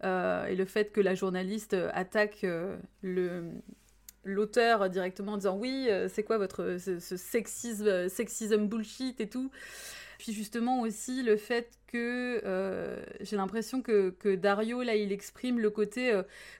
Euh, 0.04 0.46
et 0.46 0.56
le 0.56 0.64
fait 0.64 0.90
que 0.92 1.00
la 1.00 1.14
journaliste 1.14 1.74
euh, 1.74 1.90
attaque 1.92 2.44
euh, 2.44 2.76
l'auteur 4.24 4.90
directement 4.90 5.32
en 5.32 5.36
disant 5.36 5.56
oui, 5.56 5.88
c'est 6.08 6.24
quoi 6.24 6.38
votre 6.38 6.76
ce, 6.78 6.98
ce 6.98 7.16
sexisme, 7.16 7.86
euh, 7.86 8.08
sexism 8.08 8.66
bullshit 8.66 9.20
et 9.20 9.28
tout. 9.28 9.50
Puis 10.18 10.32
justement 10.32 10.80
aussi 10.82 11.22
le 11.22 11.36
fait 11.36 11.70
que 11.88 12.40
j'ai 13.20 13.36
l'impression 13.36 13.82
que, 13.82 14.10
que 14.10 14.36
Dario 14.36 14.82
là 14.82 14.94
il 14.94 15.10
exprime 15.10 15.58
le 15.58 15.68
côté 15.68 16.16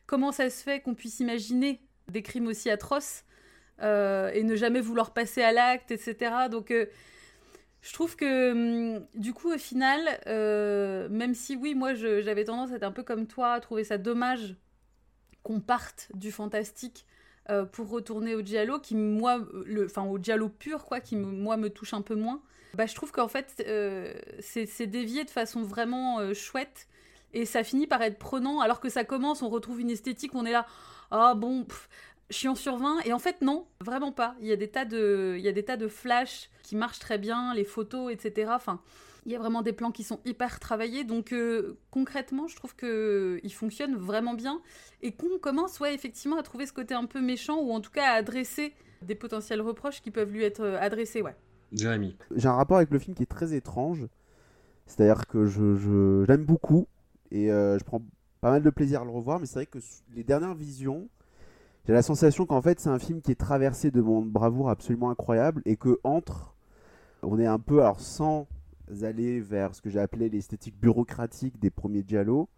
comment 0.06 0.32
ça 0.32 0.50
se 0.50 0.64
fait 0.64 0.80
qu'on 0.80 0.94
puisse 0.94 1.20
imaginer 1.20 1.80
des 2.08 2.22
crimes 2.22 2.48
aussi 2.48 2.70
atroces 2.70 3.22
et 3.80 4.42
ne 4.42 4.56
jamais 4.56 4.80
vouloir 4.80 5.14
passer 5.14 5.42
à 5.42 5.52
l'acte, 5.52 5.92
etc. 5.92 6.32
Donc 6.50 6.74
je 7.82 7.92
trouve 7.92 8.14
que 8.16 8.52
hum, 8.96 9.06
du 9.14 9.34
coup 9.34 9.52
au 9.52 9.58
final, 9.58 10.00
euh, 10.28 11.08
même 11.10 11.34
si 11.34 11.56
oui 11.56 11.74
moi 11.74 11.94
j'avais 11.94 12.44
tendance 12.44 12.70
à 12.70 12.76
être 12.76 12.84
un 12.84 12.92
peu 12.92 13.02
comme 13.02 13.26
toi, 13.26 13.52
à 13.52 13.60
trouver 13.60 13.84
ça 13.84 13.98
dommage 13.98 14.54
qu'on 15.42 15.60
parte 15.60 16.08
du 16.14 16.30
fantastique 16.30 17.04
euh, 17.50 17.64
pour 17.64 17.90
retourner 17.90 18.36
au 18.36 18.42
giallo 18.42 18.78
qui 18.78 18.94
moi 18.94 19.40
enfin 19.84 20.04
au 20.04 20.22
giallo 20.22 20.48
pur 20.48 20.84
quoi 20.84 21.00
qui 21.00 21.16
moi 21.16 21.56
me 21.56 21.68
touche 21.68 21.92
un 21.92 22.02
peu 22.02 22.14
moins 22.14 22.40
bah 22.74 22.86
je 22.86 22.94
trouve 22.94 23.10
qu'en 23.10 23.26
fait 23.26 23.64
euh, 23.66 24.14
c'est 24.38 24.86
dévié 24.86 25.24
de 25.24 25.30
façon 25.30 25.62
vraiment 25.62 26.32
chouette 26.32 26.86
et 27.34 27.44
ça 27.46 27.64
finit 27.64 27.86
par 27.86 28.02
être 28.02 28.18
prenant. 28.18 28.60
Alors 28.60 28.78
que 28.78 28.88
ça 28.88 29.02
commence 29.02 29.42
on 29.42 29.48
retrouve 29.48 29.80
une 29.80 29.90
esthétique 29.90 30.36
on 30.36 30.46
est 30.46 30.52
là 30.52 30.66
ah 31.10 31.34
bon 31.34 31.64
pff, 31.64 31.88
chiant 32.32 32.54
sur 32.56 32.76
20 32.78 33.00
et 33.04 33.12
en 33.12 33.18
fait 33.20 33.40
non 33.42 33.66
vraiment 33.80 34.12
pas. 34.12 34.34
Il 34.40 34.48
y 34.48 34.52
a 34.52 34.56
des 34.56 34.68
tas 34.68 34.84
de 34.84 35.36
il 35.38 35.44
y 35.44 35.48
a 35.48 35.52
des 35.52 35.64
tas 35.64 35.76
de 35.76 35.88
flashs 35.88 36.50
qui 36.64 36.74
marchent 36.76 36.98
très 36.98 37.18
bien 37.18 37.54
les 37.54 37.64
photos 37.64 38.12
etc 38.12 38.50
enfin 38.54 38.80
il 39.24 39.30
y 39.30 39.36
a 39.36 39.38
vraiment 39.38 39.62
des 39.62 39.72
plans 39.72 39.92
qui 39.92 40.02
sont 40.02 40.18
hyper 40.24 40.58
travaillés. 40.58 41.04
Donc 41.04 41.32
euh, 41.32 41.78
concrètement 41.92 42.48
je 42.48 42.56
trouve 42.56 42.74
que 42.74 43.38
il 43.44 43.52
fonctionne 43.52 43.94
vraiment 43.96 44.34
bien. 44.34 44.60
Et 45.02 45.12
qu'on 45.12 45.38
commence 45.40 45.78
ouais 45.80 45.94
effectivement 45.94 46.38
à 46.38 46.42
trouver 46.42 46.66
ce 46.66 46.72
côté 46.72 46.94
un 46.94 47.04
peu 47.06 47.20
méchant 47.20 47.60
ou 47.60 47.72
en 47.72 47.80
tout 47.80 47.92
cas 47.92 48.04
à 48.10 48.14
adresser 48.14 48.74
des 49.02 49.14
potentiels 49.14 49.60
reproches 49.60 50.00
qui 50.02 50.10
peuvent 50.10 50.32
lui 50.32 50.42
être 50.44 50.60
euh, 50.62 50.78
adressés 50.80 51.22
ouais. 51.22 51.36
Jérémy. 51.72 52.16
j'ai 52.34 52.48
un 52.48 52.52
rapport 52.54 52.76
avec 52.78 52.90
le 52.90 52.98
film 52.98 53.14
qui 53.16 53.22
est 53.22 53.26
très 53.26 53.54
étrange. 53.54 54.06
C'est-à-dire 54.86 55.26
que 55.26 55.46
je, 55.46 55.74
je- 55.76 56.24
j'aime 56.26 56.44
beaucoup 56.44 56.86
et 57.30 57.50
euh, 57.50 57.78
je 57.78 57.84
prends 57.84 58.02
pas 58.40 58.50
mal 58.50 58.62
de 58.62 58.70
plaisir 58.70 59.02
à 59.02 59.04
le 59.04 59.10
revoir, 59.10 59.38
mais 59.40 59.46
c'est 59.46 59.54
vrai 59.54 59.66
que 59.66 59.78
les 60.14 60.24
dernières 60.24 60.54
visions, 60.54 61.08
j'ai 61.86 61.92
la 61.92 62.02
sensation 62.02 62.46
qu'en 62.46 62.62
fait 62.62 62.80
c'est 62.80 62.88
un 62.90 62.98
film 62.98 63.20
qui 63.20 63.30
est 63.32 63.36
traversé 63.36 63.90
de 63.90 64.00
de 64.00 64.28
bravoure 64.30 64.70
absolument 64.70 65.10
incroyables 65.10 65.62
et 65.64 65.76
que 65.76 65.98
entre, 66.04 66.54
on 67.22 67.38
est 67.38 67.46
un 67.46 67.58
peu, 67.58 67.80
alors 67.82 68.00
sans 68.00 68.46
aller 69.02 69.40
vers 69.40 69.74
ce 69.74 69.80
que 69.82 69.90
j'ai 69.90 70.00
appelé 70.00 70.28
l'esthétique 70.28 70.78
bureaucratique 70.80 71.58
des 71.60 71.70
premiers 71.70 72.04
Giallo, 72.06 72.48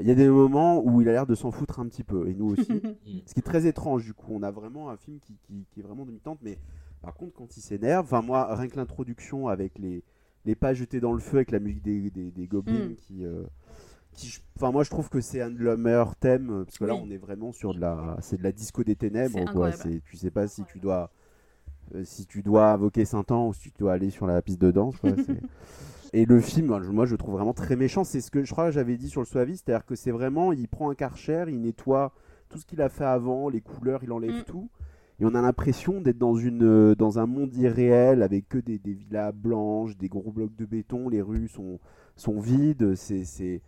il 0.00 0.08
y 0.08 0.10
a 0.10 0.14
des 0.14 0.28
moments 0.28 0.80
où 0.82 1.00
il 1.02 1.08
a 1.08 1.12
l'air 1.12 1.26
de 1.26 1.34
s'en 1.34 1.50
foutre 1.50 1.80
un 1.80 1.86
petit 1.86 2.04
peu, 2.04 2.28
et 2.28 2.34
nous 2.34 2.52
aussi. 2.52 2.80
Ce 3.26 3.34
qui 3.34 3.40
est 3.40 3.42
très 3.42 3.66
étrange 3.66 4.04
du 4.04 4.14
coup, 4.14 4.32
on 4.32 4.42
a 4.42 4.50
vraiment 4.50 4.90
un 4.90 4.96
film 4.96 5.18
qui, 5.20 5.34
qui- 5.46 5.66
qui 5.70 5.80
est 5.80 5.82
vraiment 5.82 6.06
demi-tente, 6.06 6.38
mais 6.42 6.58
par 7.02 7.14
contre 7.14 7.34
quand 7.34 7.56
il 7.56 7.60
s'énerve, 7.60 8.04
enfin 8.06 8.22
moi 8.22 8.54
rien 8.54 8.68
que 8.68 8.76
l'introduction 8.76 9.48
avec 9.48 9.78
les, 9.78 10.02
les 10.46 10.54
pas 10.54 10.72
jetés 10.74 11.00
dans 11.00 11.12
le 11.12 11.18
feu 11.20 11.36
avec 11.38 11.50
la 11.50 11.58
musique 11.60 11.82
des, 11.82 12.10
des, 12.10 12.30
des 12.30 12.46
gobelins 12.46 12.88
Mm. 12.88 12.94
qui... 12.96 13.24
euh, 13.24 13.42
qui 14.12 14.40
enfin 14.56 14.72
moi 14.72 14.82
je 14.84 14.90
trouve 14.90 15.08
que 15.08 15.20
c'est 15.20 15.40
un 15.40 15.50
de 15.50 15.58
leurs 15.58 15.78
meilleurs 15.78 16.16
thèmes 16.16 16.50
euh, 16.50 16.64
parce 16.64 16.78
que 16.78 16.84
là 16.84 16.94
Oui. 16.94 17.00
on 17.04 17.10
est 17.10 17.16
vraiment 17.16 17.52
sur 17.52 17.74
de 17.74 17.80
la 17.80 18.16
c'est 18.20 18.36
de 18.38 18.42
la 18.42 18.52
disco 18.52 18.82
des 18.84 18.96
ténèbres 18.96 19.44
quoi. 19.52 19.72
c'est 19.72 20.02
tu 20.04 20.16
sais 20.16 20.30
pas 20.30 20.48
si 20.48 20.64
tu 20.64 20.78
dois 20.80 21.10
euh, 21.94 22.04
si 22.04 22.26
tu 22.26 22.42
dois 22.42 22.72
invoquer 22.72 23.04
Saint-An 23.04 23.48
ou 23.48 23.54
si 23.54 23.70
tu 23.70 23.78
dois 23.78 23.92
aller 23.94 24.10
sur 24.10 24.26
la 24.26 24.42
piste 24.42 24.60
de 24.60 24.70
danse 24.70 24.96
quoi, 24.98 25.10
et 26.12 26.24
le 26.26 26.40
film 26.40 26.66
moi, 26.66 27.06
je- 27.06 27.12
le 27.12 27.18
trouve 27.18 27.34
vraiment 27.34 27.54
très 27.54 27.76
méchant. 27.76 28.04
C'est 28.04 28.20
ce 28.20 28.30
que 28.30 28.42
je 28.44 28.50
crois 28.52 28.66
que 28.66 28.72
j'avais 28.72 28.96
dit 28.96 29.08
sur 29.08 29.20
le 29.20 29.26
Suavi 29.26 29.56
c'est-à-dire 29.56 29.86
que 29.86 29.94
c'est 29.94 30.10
vraiment 30.10 30.52
il 30.52 30.68
prend 30.68 30.90
un 30.90 30.94
karcher 30.94 31.44
il 31.48 31.60
nettoie 31.60 32.12
tout 32.48 32.58
ce 32.58 32.66
qu'il 32.66 32.82
a 32.82 32.88
fait 32.88 33.04
avant 33.04 33.48
les 33.48 33.60
couleurs 33.60 34.02
il 34.02 34.12
enlève 34.12 34.40
Mm. 34.40 34.44
tout. 34.44 34.68
Et 35.20 35.26
on 35.26 35.34
a 35.34 35.42
l'impression 35.42 36.00
d'être 36.00 36.16
dans, 36.16 36.34
une, 36.34 36.62
euh, 36.64 36.94
dans 36.94 37.18
un 37.18 37.26
monde 37.26 37.54
irréel 37.54 38.22
avec 38.22 38.48
que 38.48 38.56
des, 38.56 38.78
des 38.78 38.94
villas 38.94 39.32
blanches, 39.32 39.94
des 39.98 40.08
gros 40.08 40.32
blocs 40.32 40.56
de 40.56 40.64
béton, 40.64 41.10
les 41.10 41.20
rues 41.20 41.46
sont, 41.48 41.78
sont 42.16 42.40
vides, 42.40 42.94
c'est, 42.94 43.24
c'est, 43.24 43.60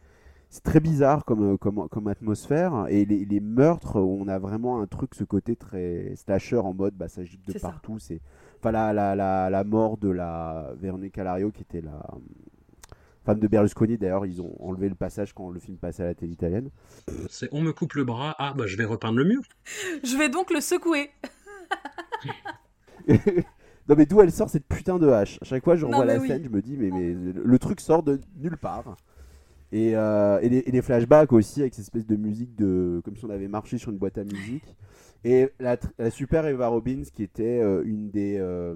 c'est 0.53 0.63
très 0.63 0.81
bizarre 0.81 1.25
comme, 1.25 1.55
euh, 1.55 1.57
comme, 1.57 1.89
comme 1.89 2.09
atmosphère. 2.09 2.85
Et 2.91 3.07
les, 3.07 3.25
les 3.25 3.41
meurtres, 3.41 3.97
on 3.97 4.29
a 4.29 4.39
vraiment 4.39 4.83
un 4.83 4.87
truc, 4.87 5.15
ce 5.15 5.25
côté 5.25 5.57
très 5.57 6.13
slasher 6.15 6.59
en 6.59 6.75
mode 6.75 6.93
bah, 6.93 7.09
ça 7.09 7.25
gicle 7.25 7.51
de 7.51 7.59
partout. 7.59 7.99
C'est, 7.99 8.21
enfin, 8.59 8.71
la, 8.71 8.93
la, 8.93 9.17
la, 9.17 9.49
la 9.49 9.65
mort 9.65 9.97
de 9.97 10.11
la 10.11 10.75
Véronique 10.79 11.17
Alario 11.17 11.51
qui 11.53 11.63
était 11.63 11.81
la 11.81 11.95
euh, 11.95 12.19
femme 13.25 13.41
de 13.41 13.49
Berlusconi, 13.49 13.97
d'ailleurs, 13.97 14.27
ils 14.27 14.43
ont 14.43 14.55
enlevé 14.61 14.91
le 14.91 14.95
passage 14.95 15.33
quand 15.33 15.49
le 15.49 15.59
film 15.59 15.79
passait 15.79 16.03
à 16.03 16.07
la 16.07 16.15
télé 16.15 16.33
italienne. 16.33 16.69
C'est 17.31 17.49
on 17.51 17.63
me 17.63 17.73
coupe 17.73 17.95
le 17.95 18.05
bras, 18.05 18.37
ah 18.39 18.53
bah 18.55 18.67
je 18.67 18.77
vais 18.77 18.85
repeindre 18.85 19.17
le 19.17 19.25
mur. 19.25 19.41
je 20.05 20.19
vais 20.19 20.29
donc 20.29 20.51
le 20.53 20.61
secouer 20.61 21.11
non 23.09 23.97
mais 23.97 24.05
d'où 24.05 24.21
elle 24.21 24.31
sort 24.31 24.51
cette 24.51 24.67
putain 24.67 24.99
de 24.99 25.09
hache? 25.09 25.39
À 25.41 25.47
chaque 25.47 25.65
fois 25.65 25.77
je 25.77 25.87
revois 25.87 26.05
la 26.05 26.19
oui. 26.19 26.29
scène, 26.29 26.45
je 26.45 26.51
me 26.51 26.61
dis 26.61 26.77
mais, 26.77 26.91
mais 26.91 27.15
le 27.15 27.59
truc 27.59 27.81
sort 27.81 28.03
de 28.03 28.21
nulle 28.37 28.59
part. 28.59 28.97
Et, 29.73 29.97
euh, 29.97 30.39
et, 30.43 30.49
les 30.71 30.83
flashbacks 30.83 31.33
aussi 31.33 31.63
avec 31.63 31.73
cette 31.75 31.85
espèce 31.85 32.07
de 32.07 32.17
musique 32.17 32.55
de 32.57 33.01
comme 33.05 33.17
si 33.17 33.25
on 33.25 33.31
avait 33.31 33.49
marché 33.49 33.79
sur 33.79 33.91
une 33.91 33.97
boîte 33.99 34.19
à 34.19 34.25
musique. 34.25 34.77
Et 35.25 35.49
la, 35.61 35.79
super 36.11 36.47
Eva 36.47 36.69
Robbins 36.69 37.03
qui 37.13 37.23
était 37.23 37.61
euh, 37.63 37.83
une 37.87 38.11
des 38.11 38.37
euh, 38.39 38.75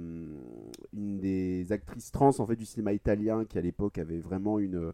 une 0.94 1.18
des 1.18 1.70
actrices 1.72 2.10
trans 2.12 2.30
en 2.38 2.46
fait 2.46 2.56
du 2.56 2.64
cinéma 2.64 2.92
italien 2.92 3.44
qui 3.44 3.58
à 3.58 3.60
l'époque 3.60 3.98
avait 3.98 4.20
vraiment 4.20 4.58
une 4.58 4.92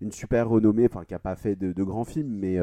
une 0.00 0.12
super 0.12 0.48
renommée, 0.48 0.86
enfin 0.90 1.04
qui 1.04 1.14
a 1.14 1.18
pas 1.18 1.34
fait 1.34 1.56
de, 1.56 1.72
de 1.72 1.82
grands 1.82 2.04
films, 2.04 2.36
mais 2.38 2.58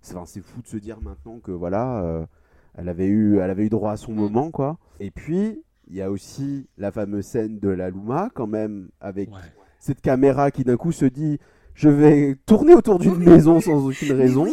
c'est 0.00 0.16
enfin, 0.16 0.40
fou 0.42 0.62
de 0.62 0.66
se 0.66 0.76
dire 0.76 1.00
maintenant 1.02 1.38
que 1.40 1.52
voilà, 1.52 2.26
elle 2.74 2.88
avait 2.88 3.06
eu 3.06 3.38
elle 3.38 3.50
avait 3.50 3.66
eu 3.66 3.70
droit 3.70 3.92
à 3.92 3.96
son 3.96 4.12
Mm. 4.12 4.16
moment 4.16 4.50
quoi. 4.50 4.78
Et 4.98 5.10
puis 5.10 5.62
il 5.88 5.94
y 5.94 6.00
a 6.02 6.10
aussi 6.10 6.66
la 6.78 6.90
fameuse 6.90 7.26
scène 7.26 7.58
de 7.58 7.68
la 7.68 7.90
Luma 7.90 8.30
quand 8.34 8.46
même 8.46 8.88
avec 9.00 9.30
Ouais. 9.30 9.38
cette 9.78 10.00
caméra 10.00 10.50
qui 10.50 10.64
d'un 10.64 10.76
coup 10.78 10.92
se 10.92 11.04
dit 11.04 11.38
je 11.74 11.88
vais 11.88 12.36
tourner 12.46 12.74
autour 12.74 12.98
d'une 12.98 13.18
maison 13.18 13.60
sans 13.60 13.86
aucune 13.86 14.12
raison. 14.12 14.44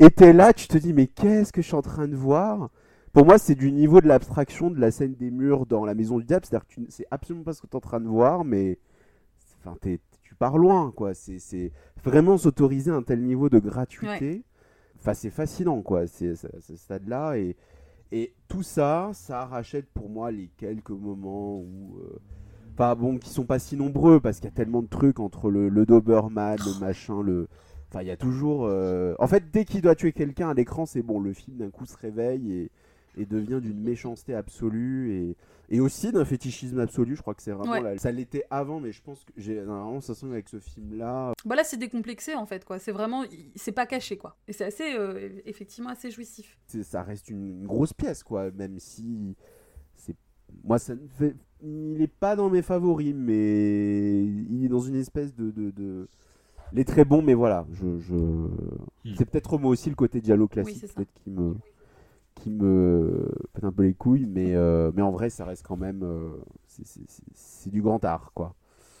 Et 0.00 0.10
t'es 0.10 0.32
là, 0.32 0.52
tu 0.52 0.66
te 0.68 0.78
dis 0.78 0.92
mais 0.92 1.06
qu'est-ce 1.06 1.52
que 1.52 1.62
je 1.62 1.66
suis 1.66 1.76
en 1.76 1.82
train 1.82 2.08
de 2.08 2.16
voir? 2.16 2.70
Pour 3.12 3.26
moi, 3.26 3.36
c'est 3.38 3.54
du 3.54 3.70
niveau 3.72 4.00
de 4.00 4.08
l'abstraction 4.08 4.70
de 4.70 4.80
la 4.80 4.90
scène 4.90 5.14
des 5.14 5.30
murs 5.30 5.66
dans 5.66 5.84
la 5.84 5.94
maison 5.94 6.18
du 6.18 6.24
diable, 6.24 6.46
c'est-à-dire 6.46 6.66
que 6.66 6.72
tu 6.72 6.80
ne 6.80 6.88
sais 6.90 7.04
absolument 7.10 7.44
pas 7.44 7.52
ce 7.52 7.60
que 7.60 7.66
tu 7.66 7.72
es 7.72 7.76
en 7.76 7.80
train 7.80 8.00
de 8.00 8.08
voir, 8.08 8.42
mais 8.44 8.78
enfin, 9.60 9.76
t'es- 9.80 10.00
tu 10.22 10.34
pars 10.34 10.56
loin, 10.56 10.90
quoi. 10.96 11.12
C'est- 11.14 11.38
C'est 11.38 11.72
vraiment 12.02 12.38
s'autoriser 12.38 12.90
un 12.90 13.02
tel 13.02 13.22
niveau 13.22 13.48
de 13.50 13.58
gratuité. 13.58 14.42
Enfin, 14.98 15.12
c'est 15.14 15.30
fascinant, 15.30 15.82
quoi. 15.82 16.06
C'est 16.06 16.34
c'est- 16.36 16.60
ce 16.60 16.74
stade-là. 16.76 17.36
Et, 17.36 17.54
et 18.12 18.32
tout 18.48 18.62
ça, 18.62 19.10
ça 19.12 19.44
rachète 19.44 19.86
pour 19.92 20.08
moi 20.08 20.30
les 20.32 20.48
quelques 20.56 20.90
moments 20.90 21.58
où. 21.58 21.98
euh, 22.00 22.18
Enfin, 22.74 22.94
bon, 22.94 23.18
qui 23.18 23.30
sont 23.30 23.44
pas 23.44 23.58
si 23.58 23.76
nombreux 23.76 24.20
parce 24.20 24.36
qu'il 24.38 24.46
y 24.46 24.52
a 24.52 24.56
tellement 24.56 24.82
de 24.82 24.88
trucs 24.88 25.20
entre 25.20 25.50
le, 25.50 25.68
le 25.68 25.86
Doberman, 25.86 26.56
le 26.58 26.80
machin, 26.80 27.22
le. 27.22 27.48
Enfin, 27.90 28.02
il 28.02 28.08
y 28.08 28.10
a 28.10 28.16
toujours. 28.16 28.64
euh, 28.66 29.14
En 29.18 29.26
fait, 29.26 29.50
dès 29.52 29.64
qu'il 29.64 29.82
doit 29.82 29.94
tuer 29.94 30.12
quelqu'un 30.12 30.48
à 30.48 30.54
l'écran, 30.54 30.86
c'est 30.86 31.02
bon. 31.02 31.20
Le 31.20 31.32
film 31.34 31.58
d'un 31.58 31.70
coup 31.70 31.84
se 31.84 31.96
réveille 31.98 32.52
et, 32.52 32.70
et 33.20 33.26
devient 33.26 33.60
d'une 33.62 33.78
méchanceté 33.82 34.34
absolue 34.34 35.12
et, 35.12 35.36
et 35.68 35.80
aussi 35.80 36.10
d'un 36.10 36.24
fétichisme 36.24 36.80
absolu. 36.80 37.14
Je 37.16 37.20
crois 37.20 37.34
que 37.34 37.42
c'est 37.42 37.52
vraiment. 37.52 37.72
Ouais. 37.72 37.98
Ça 37.98 38.10
l'était 38.10 38.44
avant, 38.48 38.80
mais 38.80 38.92
je 38.92 39.02
pense 39.02 39.22
que 39.24 39.32
j'ai 39.36 39.56
vraiment 39.60 39.92
l'impression 39.92 40.28
qu'avec 40.28 40.48
ce 40.48 40.58
film-là. 40.58 41.34
Bah 41.44 41.54
là, 41.54 41.64
c'est 41.64 41.76
décomplexé 41.76 42.34
en 42.34 42.46
fait, 42.46 42.64
quoi. 42.64 42.78
C'est 42.78 42.92
vraiment, 42.92 43.24
c'est 43.54 43.72
pas 43.72 43.84
caché, 43.84 44.16
quoi. 44.16 44.36
Et 44.48 44.54
c'est 44.54 44.64
assez, 44.64 44.94
euh, 44.94 45.28
effectivement, 45.44 45.90
assez 45.90 46.10
jouissif. 46.10 46.58
ça 46.82 47.02
reste 47.02 47.28
une, 47.28 47.46
une 47.60 47.66
grosse 47.66 47.92
pièce, 47.92 48.22
quoi. 48.22 48.50
Même 48.52 48.78
si 48.78 49.36
c'est 49.96 50.16
moi, 50.64 50.78
ça 50.78 50.94
me 50.94 51.06
fait. 51.08 51.34
Il 51.62 52.02
est 52.02 52.08
pas 52.08 52.34
dans 52.36 52.50
mes 52.50 52.62
favoris, 52.62 53.14
mais 53.16 54.24
il 54.24 54.64
est 54.64 54.68
dans 54.68 54.80
une 54.80 54.96
espèce 54.96 55.34
de. 55.34 55.50
de, 55.50 55.70
de- 55.70 56.08
Il 56.72 56.78
est 56.80 56.84
très 56.84 57.04
bon, 57.04 57.22
mais 57.22 57.34
voilà. 57.34 57.66
Je, 57.72 57.98
je... 57.98 58.14
C'est 59.16 59.26
peut-être 59.30 59.58
moi 59.58 59.70
aussi 59.70 59.88
le 59.90 59.94
côté 59.96 60.20
dialogue 60.20 60.50
classique, 60.50 60.86
qui 61.24 61.30
me 61.30 61.54
qui 62.34 62.50
me 62.50 63.30
pète 63.52 63.64
un 63.64 63.72
peu 63.72 63.82
les 63.84 63.94
couilles, 63.94 64.26
mais 64.26 64.54
euh, 64.56 64.90
mais 64.94 65.02
en 65.02 65.10
vrai, 65.12 65.30
ça 65.30 65.44
reste 65.44 65.64
quand 65.66 65.76
même. 65.76 66.02
euh, 66.02 66.30
c'est- 66.66 67.70
du 67.70 67.82
grand 67.82 68.04
art, 68.04 68.32
quoi. 68.34 68.54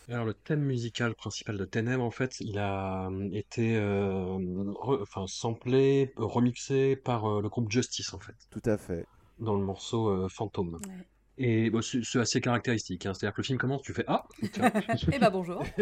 Alors 0.08 0.24
le 0.26 0.34
thème 0.34 0.60
musical 0.62 1.14
principal 1.14 1.56
de 1.56 1.64
Ténèbres, 1.64 2.04
en 2.04 2.10
fait, 2.10 2.40
il 2.40 2.58
a 2.58 3.08
euh, 3.08 3.28
été 3.32 3.76
euh, 3.76 4.36
re- 4.36 5.00
enfin, 5.02 5.26
samplé, 5.26 6.12
remixé 6.16 6.96
par 6.96 7.24
euh, 7.26 7.40
le 7.42 7.48
groupe 7.48 7.70
Justice, 7.70 8.12
en 8.14 8.18
fait, 8.18 8.34
Tout 8.50 8.62
à 8.64 8.76
fait. 8.76 9.06
dans 9.38 9.54
le 9.56 9.64
morceau 9.64 10.08
euh, 10.08 10.28
Fantôme. 10.28 10.74
Ouais. 10.74 11.06
Et 11.38 11.70
bon, 11.70 11.80
c'est 11.82 12.18
assez 12.20 12.40
caractéristique, 12.40 13.06
hein. 13.06 13.14
C'est-à-dire 13.14 13.34
que 13.34 13.40
le 13.40 13.46
film 13.46 13.58
commence, 13.58 13.82
tu 13.82 13.92
fais 13.94 14.04
Ah, 14.06 14.24
tiens. 14.52 14.70
Eh 15.12 15.18
bah 15.18 15.30
bonjour. 15.30 15.62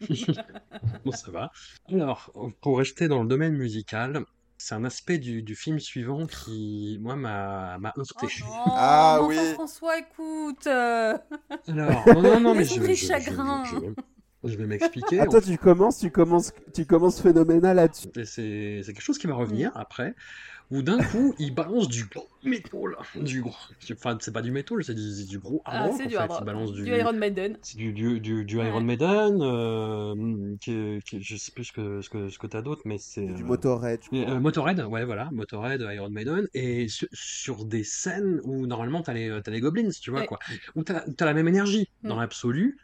bon, 1.04 1.12
ça 1.12 1.30
va. 1.30 1.50
Alors, 1.90 2.32
pour 2.60 2.78
rester 2.78 3.08
dans 3.08 3.22
le 3.22 3.28
domaine 3.28 3.54
musical, 3.56 4.24
c'est 4.58 4.74
un 4.74 4.84
aspect 4.84 5.18
du, 5.18 5.42
du 5.42 5.54
film 5.56 5.78
suivant 5.78 6.26
qui, 6.26 6.98
moi, 7.00 7.16
m'a 7.16 7.78
m'a 7.78 7.92
heurté. 7.98 8.26
Oh 8.42 8.44
non, 8.46 8.74
Ah 8.76 9.18
oui. 9.22 9.36
François, 9.54 9.98
écoute. 9.98 10.66
euh, 10.66 11.16
Alors, 11.68 12.06
non, 12.08 12.22
non, 12.22 12.40
non, 12.40 12.54
mais 12.54 12.64
je, 12.64 12.74
je- 12.80 12.94
je- 12.94 13.06
chagrin. 13.06 13.64
je- 13.64 13.92
je- 14.44 14.56
vais 14.56 14.66
m'expliquer. 14.66 15.20
Ah, 15.20 15.26
toi, 15.26 15.40
tu 15.40 15.56
commences, 15.58 15.98
tu 15.98 16.10
commences, 16.10 16.52
tu 16.74 16.84
commences 16.86 17.20
phénoménal 17.20 17.76
là-dessus. 17.76 18.08
C'est 18.24 18.80
c'est 18.82 18.92
quelque 18.92 19.02
chose 19.02 19.18
qui 19.18 19.26
va 19.26 19.34
revenir 19.34 19.70
après, 19.74 20.14
où 20.70 20.82
d'un 20.82 20.98
coup, 21.02 21.34
il 21.38 21.54
balance 21.54 21.88
du 21.88 22.04
gros 22.06 22.28
métal, 22.42 22.96
du 23.22 23.42
gros, 23.42 23.54
enfin, 23.92 24.16
c'est 24.20 24.32
pas 24.32 24.42
du 24.42 24.50
métal, 24.50 24.82
c'est 24.82 24.94
du, 24.94 25.02
c'est 25.10 25.26
du 25.28 25.38
gros 25.38 25.62
hard 25.64 25.76
Ah, 25.76 25.86
rock, 25.86 25.94
c'est 25.96 26.04
en 26.04 26.06
du 26.08 26.12
fait. 26.14 26.18
hard 26.18 26.30
Il 26.30 26.34
rock. 26.34 26.44
balance 26.46 26.72
du, 26.72 26.82
Du 26.84 26.90
Iron 26.90 27.12
Maiden. 27.12 27.58
c'est 27.62 27.76
du, 27.76 27.92
du, 27.92 28.20
du, 28.20 28.44
du 28.44 28.58
Ouais. 28.58 28.68
Iron 28.68 28.80
Maiden, 28.80 29.38
euh, 29.42 30.56
qui, 30.60 31.00
qui- 31.04 31.22
je 31.22 31.36
sais 31.36 31.52
plus 31.52 31.64
ce 31.64 31.72
que, 31.72 32.00
ce 32.00 32.08
que, 32.10 32.28
ce 32.28 32.38
que 32.38 32.46
t'as 32.46 32.62
d'autre, 32.62 32.82
mais 32.84 32.98
c'est... 32.98 33.26
Du 33.26 33.42
euh, 33.42 33.46
Motorhead, 33.46 34.00
je 34.12 34.16
euh. 34.18 34.40
Motorhead, 34.40 34.80
ouais, 34.80 35.04
voilà, 35.04 35.28
Motorhead, 35.32 35.80
Iron 35.94 36.10
Maiden, 36.10 36.46
et 36.54 36.88
sur, 36.88 37.08
sur 37.12 37.64
des 37.64 37.84
scènes 37.84 38.40
où 38.44 38.66
normalement 38.66 39.02
t'as 39.02 39.12
les, 39.14 39.38
t'as 39.42 39.50
les 39.50 39.60
goblins, 39.60 39.90
tu 39.90 40.10
vois, 40.10 40.20
Ouais. 40.20 40.26
quoi, 40.26 40.38
où 40.76 40.82
t'as, 40.82 41.06
où 41.06 41.12
t'as 41.12 41.24
la 41.26 41.34
même 41.34 41.48
énergie 41.48 41.88
dans 42.02 42.16
Mm. 42.16 42.20
l'absolu, 42.20 42.78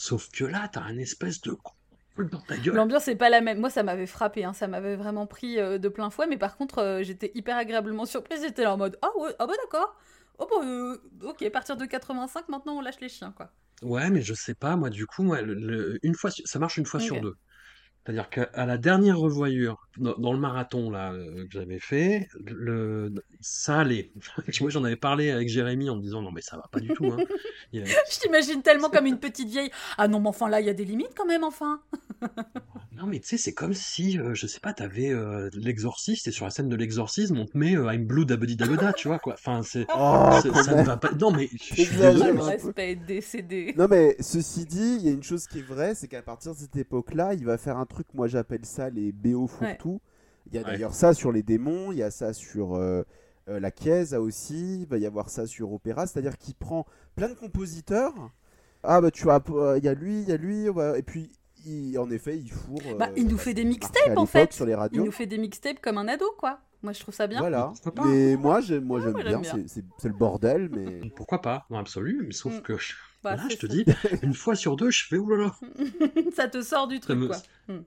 sauf 0.00 0.30
que 0.30 0.44
là, 0.44 0.68
t'as 0.72 0.80
un 0.82 0.98
espèce 0.98 1.40
de 1.42 1.52
coup 1.52 1.74
dans 2.18 2.40
ta 2.40 2.56
gueule. 2.56 2.74
L'ambiance 2.74 3.06
n'est 3.06 3.16
pas 3.16 3.30
la 3.30 3.40
même. 3.40 3.58
Moi, 3.60 3.70
ça 3.70 3.82
m'avait 3.82 4.06
frappé, 4.06 4.44
hein. 4.44 4.52
ça 4.52 4.66
m'avait 4.68 4.96
vraiment 4.96 5.26
pris 5.26 5.58
euh, 5.58 5.78
de 5.78 5.88
plein 5.88 6.10
fouet, 6.10 6.26
mais 6.26 6.36
par 6.36 6.56
contre, 6.56 6.78
euh, 6.78 7.02
j'étais 7.02 7.30
hyper 7.34 7.56
agréablement 7.56 8.06
surprise. 8.06 8.42
J'étais 8.42 8.62
là 8.62 8.74
en 8.74 8.76
mode 8.76 8.98
Ah 9.02 9.10
ouais, 9.18 9.30
ah 9.38 9.46
bah 9.46 9.54
d'accord. 9.62 9.96
Oh 10.38 10.46
bah, 10.50 10.66
euh, 10.66 10.96
ok, 11.24 11.42
à 11.42 11.50
partir 11.50 11.76
de 11.76 11.84
85, 11.86 12.48
maintenant 12.48 12.76
on 12.76 12.80
lâche 12.80 13.00
les 13.00 13.08
chiens, 13.08 13.32
quoi. 13.36 13.50
Ouais, 13.82 14.10
mais 14.10 14.20
je 14.22 14.34
sais 14.34 14.54
pas, 14.54 14.76
moi, 14.76 14.90
du 14.90 15.06
coup, 15.06 15.22
moi, 15.22 15.40
le- 15.40 15.54
le- 15.54 15.98
une 16.02 16.14
fois, 16.14 16.30
ça 16.30 16.58
marche 16.58 16.76
une 16.76 16.86
fois 16.86 17.00
sur 17.00 17.20
deux. 17.20 17.34
C'est-à-dire 18.10 18.28
qu'à 18.30 18.48
à 18.54 18.66
la 18.66 18.76
dernière 18.76 19.18
revoyure, 19.18 19.86
dans, 19.96 20.16
dans 20.18 20.32
le 20.32 20.38
marathon 20.38 20.90
là 20.90 21.12
euh, 21.12 21.44
que 21.44 21.50
j'avais 21.52 21.78
fait, 21.78 22.28
le, 22.44 23.12
ça 23.40 23.78
allait. 23.80 24.10
Moi, 24.60 24.70
j'en 24.70 24.82
avais 24.84 24.96
parlé 24.96 25.30
avec 25.30 25.48
Jérémy 25.48 25.88
en 25.90 25.96
me 25.96 26.02
disant 26.02 26.20
non 26.22 26.32
mais 26.32 26.40
ça 26.42 26.56
va 26.56 26.64
pas 26.72 26.80
du 26.80 26.88
tout. 26.88 27.06
Hein. 27.12 27.18
A- 27.20 27.84
Je 28.10 28.18
t'imagine 28.20 28.62
tellement 28.62 28.90
comme 28.90 29.06
une 29.06 29.18
petite 29.20 29.48
vieille. 29.48 29.70
Ah 29.96 30.08
non, 30.08 30.18
mais 30.20 30.28
enfin 30.28 30.48
là, 30.48 30.60
il 30.60 30.66
y 30.66 30.70
a 30.70 30.74
des 30.74 30.84
limites 30.84 31.14
quand 31.16 31.26
même, 31.26 31.44
enfin. 31.44 31.80
Non 32.92 33.06
mais 33.06 33.20
tu 33.20 33.28
sais, 33.28 33.36
c'est 33.38 33.54
comme 33.54 33.72
si, 33.72 34.18
euh, 34.18 34.34
je 34.34 34.46
sais 34.46 34.60
pas, 34.60 34.72
t'avais 34.74 35.10
euh, 35.10 35.48
l'exorciste 35.54 36.28
et 36.28 36.32
sur 36.32 36.44
la 36.44 36.50
scène 36.50 36.68
de 36.68 36.76
l'exorcisme, 36.76 37.38
on 37.38 37.46
te 37.46 37.56
met 37.56 37.76
euh, 37.76 37.92
I'm 37.92 38.04
Blue 38.04 38.26
Dabedi 38.26 38.56
Dabeda, 38.56 38.92
tu 38.92 39.08
vois 39.08 39.18
quoi. 39.18 39.34
Enfin, 39.34 39.62
c'est, 39.62 39.86
Oh, 39.96 40.30
ça 40.42 40.74
ne 40.74 40.82
va 40.82 40.96
pas. 40.96 41.12
Non 41.12 41.30
mais 41.30 41.48
je 41.52 41.62
suis 41.84 41.96
désolé. 41.96 42.96
Décédé. 43.06 43.74
Non 43.76 43.86
mais 43.88 44.16
ceci 44.20 44.66
dit, 44.66 44.96
il 45.00 45.06
y 45.06 45.08
a 45.08 45.12
une 45.12 45.22
chose 45.22 45.46
qui 45.46 45.60
est 45.60 45.62
vraie, 45.62 45.94
c'est 45.94 46.08
qu'à 46.08 46.22
partir 46.22 46.52
de 46.52 46.58
cette 46.58 46.76
époque-là, 46.76 47.34
il 47.34 47.44
va 47.44 47.58
faire 47.58 47.78
un 47.78 47.86
truc, 47.86 48.06
moi 48.14 48.28
j'appelle 48.28 48.64
ça 48.64 48.90
les 48.90 49.12
BO 49.12 49.46
fourre-tout. 49.46 50.00
Il 50.46 50.54
y 50.54 50.58
a 50.58 50.62
Ouais. 50.62 50.72
d'ailleurs 50.72 50.94
ça 50.94 51.14
sur 51.14 51.32
les 51.32 51.42
démons, 51.42 51.92
il 51.92 51.98
y 51.98 52.02
a 52.02 52.10
ça 52.10 52.32
sur 52.32 52.74
euh, 52.74 53.02
euh, 53.48 53.60
la 53.60 53.70
Chiesa 53.70 54.20
aussi, 54.20 54.80
il 54.82 54.86
va 54.86 54.98
y 54.98 55.06
avoir 55.06 55.30
ça 55.30 55.46
sur 55.46 55.72
Opéra, 55.72 56.06
c'est-à-dire 56.06 56.36
qu'il 56.38 56.54
prend 56.54 56.86
plein 57.14 57.28
de 57.28 57.34
compositeurs. 57.34 58.14
Ah 58.82 59.00
bah 59.00 59.10
tu 59.10 59.24
vois, 59.24 59.42
il 59.78 59.84
y 59.84 59.88
a 59.88 59.94
lui, 59.94 60.22
il 60.22 60.28
y 60.28 60.32
a 60.32 60.36
lui, 60.38 60.66
et 60.96 61.02
puis 61.02 61.30
il- 61.66 61.98
en 61.98 62.10
effet 62.10 62.38
il 62.38 62.50
fourre. 62.50 62.80
Bah, 62.98 63.08
euh, 63.10 63.14
il 63.16 63.26
nous 63.26 63.38
fait 63.38 63.54
des 63.54 63.64
mixtapes, 63.64 64.16
en 64.16 64.26
fait. 64.26 64.52
sur 64.52 64.64
les 64.66 64.72
Il 64.72 64.76
radios. 64.76 65.04
nous 65.04 65.12
fait 65.12 65.26
des 65.26 65.38
mixtapes 65.38 65.80
comme 65.80 65.98
un 65.98 66.08
ado, 66.08 66.26
quoi. 66.38 66.60
Moi, 66.82 66.94
je 66.94 67.00
trouve 67.00 67.14
ça 67.14 67.26
bien. 67.26 67.40
Voilà. 67.40 67.72
Mais 68.06 68.36
moi 68.36 68.60
j'aime, 68.62 68.84
moi 68.84 69.00
j'aime 69.00 69.12
moi, 69.12 69.22
bien, 69.22 69.30
j'aime 69.32 69.42
bien. 69.42 69.52
c'est- 69.52 69.68
c'est 69.68 69.84
c'est 69.98 70.08
le 70.08 70.14
bordel, 70.14 70.70
mais 70.70 71.00
Pourquoi 71.16 71.42
pas, 71.42 71.66
dans 71.68 71.76
l'absolu, 71.76 72.22
mais 72.26 72.32
sauf 72.32 72.58
Mm. 72.58 72.62
que 72.62 72.72
Bah, 73.22 73.36
là, 73.36 73.44
je 73.50 73.56
te 73.56 73.66
ça. 73.66 73.72
dis, 73.72 73.84
une 74.22 74.32
fois 74.32 74.54
sur 74.54 74.76
deux, 74.76 74.90
je 74.90 75.04
fais 75.06 75.18
oulala. 75.18 75.54
ça 76.34 76.48
te 76.48 76.62
sort 76.62 76.88
du 76.88 76.98
truc, 77.00 77.18
me- 77.18 77.26
quoi. 77.26 77.36
Hmm. 77.68 77.82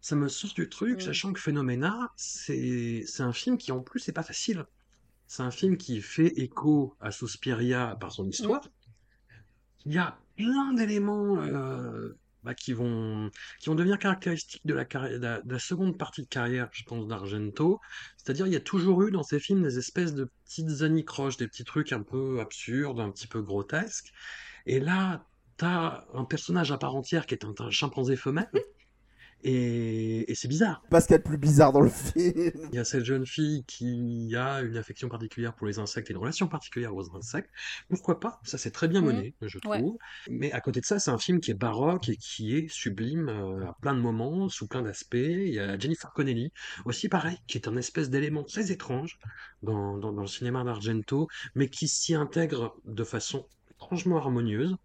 ça 0.00 0.16
me 0.16 0.28
sort 0.28 0.54
du 0.54 0.68
truc, 0.70 0.96
Mm. 0.96 1.00
sachant 1.00 1.32
que 1.34 1.40
Phénoména, 1.40 2.10
c'est 2.16 3.04
c'est 3.06 3.22
un 3.22 3.34
film 3.34 3.58
qui 3.58 3.70
en 3.70 3.80
plus 3.80 4.00
c'est 4.00 4.12
pas 4.12 4.22
facile. 4.22 4.64
C'est 5.26 5.42
un 5.42 5.50
film 5.50 5.76
qui 5.76 6.00
fait 6.00 6.28
écho 6.38 6.94
à 7.00 7.10
Suspiria 7.10 7.96
par 8.00 8.12
son 8.12 8.26
histoire. 8.28 8.62
Il 9.84 9.92
y 9.92 9.98
a 9.98 10.16
plein 10.36 10.72
d'éléments 10.74 11.36
euh, 11.38 12.16
bah, 12.42 12.54
qui 12.54 12.72
vont 12.72 13.30
qui 13.60 13.68
vont 13.68 13.74
devenir 13.74 13.98
caractéristiques 13.98 14.66
de 14.66 14.74
la, 14.74 14.84
de 14.84 15.18
la, 15.18 15.40
de 15.40 15.52
la 15.52 15.58
seconde 15.58 15.98
partie 15.98 16.22
de 16.22 16.28
carrière, 16.28 16.68
je 16.72 16.84
pense, 16.84 17.06
d'Argento. 17.06 17.80
C'est-à-dire, 18.16 18.46
il 18.46 18.52
y 18.52 18.56
a 18.56 18.60
toujours 18.60 19.02
eu 19.02 19.10
dans 19.10 19.22
ces 19.22 19.40
films 19.40 19.62
des 19.62 19.78
espèces 19.78 20.14
de 20.14 20.30
petites 20.44 20.82
anicroches, 20.82 21.36
des 21.36 21.48
petits 21.48 21.64
trucs 21.64 21.92
un 21.92 22.02
peu 22.02 22.40
absurdes, 22.40 23.00
un 23.00 23.10
petit 23.10 23.26
peu 23.26 23.42
grotesques. 23.42 24.12
Et 24.66 24.80
là, 24.80 25.26
t'as 25.56 26.04
un 26.14 26.24
personnage 26.24 26.72
à 26.72 26.78
part 26.78 26.94
entière 26.96 27.26
qui 27.26 27.34
est 27.34 27.44
un 27.44 27.70
chimpanzé 27.70 28.16
femelle. 28.16 28.50
Et, 29.44 30.30
et 30.30 30.34
c'est 30.36 30.46
bizarre. 30.48 30.82
pas 30.88 31.00
ce 31.00 31.06
qu'il 31.06 31.14
y 31.14 31.16
a 31.16 31.18
de 31.18 31.24
plus 31.24 31.38
bizarre 31.38 31.72
dans 31.72 31.80
le 31.80 31.88
film. 31.90 32.52
Il 32.72 32.76
y 32.76 32.78
a 32.78 32.84
cette 32.84 33.04
jeune 33.04 33.26
fille 33.26 33.64
qui 33.66 34.34
a 34.36 34.60
une 34.62 34.76
affection 34.76 35.08
particulière 35.08 35.54
pour 35.54 35.66
les 35.66 35.78
insectes 35.80 36.10
et 36.10 36.12
une 36.12 36.18
relation 36.20 36.46
particulière 36.46 36.94
aux 36.94 37.14
insectes. 37.16 37.50
Pourquoi 37.88 38.20
pas? 38.20 38.40
Ça, 38.44 38.56
c'est 38.56 38.70
très 38.70 38.86
bien 38.86 39.00
Mhm. 39.00 39.06
mené, 39.08 39.34
je 39.42 39.58
Ouais. 39.64 39.78
trouve. 39.78 39.98
Mais 40.30 40.52
à 40.52 40.60
côté 40.60 40.80
de 40.80 40.84
ça, 40.86 40.98
c'est 41.00 41.10
un 41.10 41.18
film 41.18 41.40
qui 41.40 41.50
est 41.50 41.54
baroque 41.54 42.08
et 42.08 42.16
qui 42.16 42.56
est 42.56 42.68
sublime 42.70 43.28
euh, 43.28 43.66
à 43.66 43.76
plein 43.80 43.94
de 43.94 44.00
moments, 44.00 44.48
sous 44.48 44.68
plein 44.68 44.82
d'aspects. 44.82 45.14
Il 45.16 45.48
y 45.54 45.58
a 45.58 45.76
Jennifer 45.78 46.12
Connelly, 46.12 46.52
aussi 46.84 47.08
pareil, 47.08 47.36
qui 47.48 47.58
est 47.58 47.66
un 47.66 47.76
espèce 47.76 48.10
d'élément 48.10 48.44
très 48.44 48.70
étrange 48.70 49.18
dans, 49.62 49.98
dans, 49.98 50.12
dans 50.12 50.22
le 50.22 50.28
cinéma 50.28 50.62
d'Argento, 50.62 51.26
mais 51.56 51.68
qui 51.68 51.88
s'y 51.88 52.14
intègre 52.14 52.76
de 52.84 53.02
façon 53.04 53.46
étrangement 53.72 54.18
harmonieuse. 54.18 54.76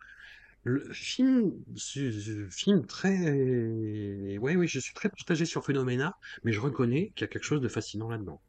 Le 0.67 0.82
film, 0.91 1.53
un 1.69 2.49
film 2.51 2.86
très, 2.86 4.38
ouais, 4.38 4.56
oui, 4.58 4.67
je 4.67 4.80
suis 4.80 4.93
très 4.93 5.08
partagé 5.08 5.45
sur 5.45 5.63
Phénoména, 5.65 6.17
mais 6.43 6.51
je 6.51 6.60
reconnais 6.60 7.12
qu'il 7.15 7.21
y 7.21 7.23
a 7.23 7.27
quelque 7.27 7.45
chose 7.45 7.62
de 7.62 7.69
fascinant 7.69 8.10
là-dedans. 8.10 8.41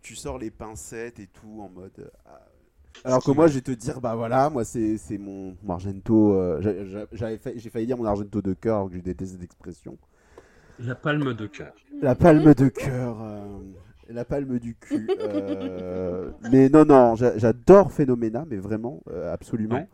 tu 0.00 0.14
sors 0.14 0.38
les 0.38 0.50
pincettes 0.50 1.18
et 1.18 1.26
tout 1.26 1.60
en 1.60 1.68
mode. 1.68 2.10
ah. 2.26 2.40
Alors 3.04 3.22
que 3.22 3.30
moi, 3.30 3.46
je 3.48 3.54
vais 3.54 3.60
te 3.62 3.72
dire, 3.72 4.00
bah 4.00 4.14
voilà, 4.14 4.48
moi 4.48 4.64
c'est 4.64 4.96
c'est 4.96 5.18
mon, 5.18 5.56
mon 5.62 5.74
Argento. 5.74 6.34
euh, 6.34 7.06
J'ai 7.12 7.70
failli 7.70 7.86
dire 7.86 7.98
mon 7.98 8.04
Argento 8.06 8.40
de 8.40 8.54
cœur, 8.54 8.76
alors 8.76 8.88
que 8.88 8.96
je 8.96 9.00
déteste 9.00 9.32
cette 9.32 9.42
expression. 9.42 9.98
La 10.78 10.94
palme 10.94 11.34
de 11.34 11.46
cœur. 11.46 11.74
La 12.00 12.14
palme 12.14 12.54
de 12.54 12.68
cœur. 12.68 13.20
euh, 13.22 13.58
la 14.08 14.24
palme 14.24 14.58
du 14.58 14.76
cul. 14.76 15.08
euh, 15.20 16.30
mais 16.52 16.68
non, 16.68 16.84
non, 16.84 17.16
j'a- 17.16 17.36
j'adore 17.38 17.92
Phénoména, 17.92 18.44
mais 18.48 18.56
vraiment, 18.56 19.02
euh, 19.10 19.32
absolument. 19.32 19.76
Ouais. 19.76 19.88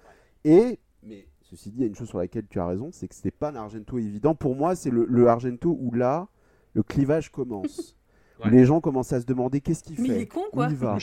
Et, 0.44 0.78
mais 1.02 1.26
ceci 1.57 1.71
dit, 1.71 1.79
il 1.79 1.81
y 1.83 1.85
a 1.85 1.87
une 1.88 1.95
chose 1.95 2.09
sur 2.09 2.19
laquelle 2.19 2.47
tu 2.49 2.59
as 2.61 2.67
raison, 2.67 2.90
c'est 2.92 3.07
que 3.09 3.15
c'était 3.15 3.31
pas 3.31 3.50
un 3.50 3.57
Argento 3.57 3.98
évident. 3.98 4.35
Pour 4.35 4.57
moi, 4.57 4.75
c'est 4.75 4.90
le, 4.90 5.05
le 5.09 5.29
Argento 5.29 5.77
où 5.81 5.92
là, 5.92 6.29
le 6.75 6.83
clivage 6.83 7.31
commence. 7.31 7.96
Où 8.44 8.48
les 8.48 8.65
gens 8.65 8.81
commencent 8.81 9.13
à 9.13 9.21
se 9.21 9.27
demander 9.27 9.61
qu'est-ce 9.61 9.85
qu'il 9.85 10.00
Mais 10.00 10.09
fait 10.09 10.17
il 10.17 10.21
est 10.23 10.27
con, 10.27 10.40
quoi. 10.50 10.67
il 10.69 10.75
va. 10.75 10.98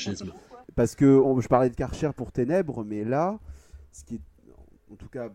Parce 0.75 0.93
que 0.95 1.05
on- 1.05 1.39
je 1.39 1.47
parlais 1.47 1.69
de 1.69 1.75
Karcher 1.75 2.09
pour 2.13 2.33
Ténèbres, 2.33 2.83
mais 2.83 3.05
là, 3.05 3.39
ce 3.93 4.03
qui 4.03 4.15
est, 4.15 4.21
en 4.91 4.95
tout 4.95 5.07
cas, 5.07 5.29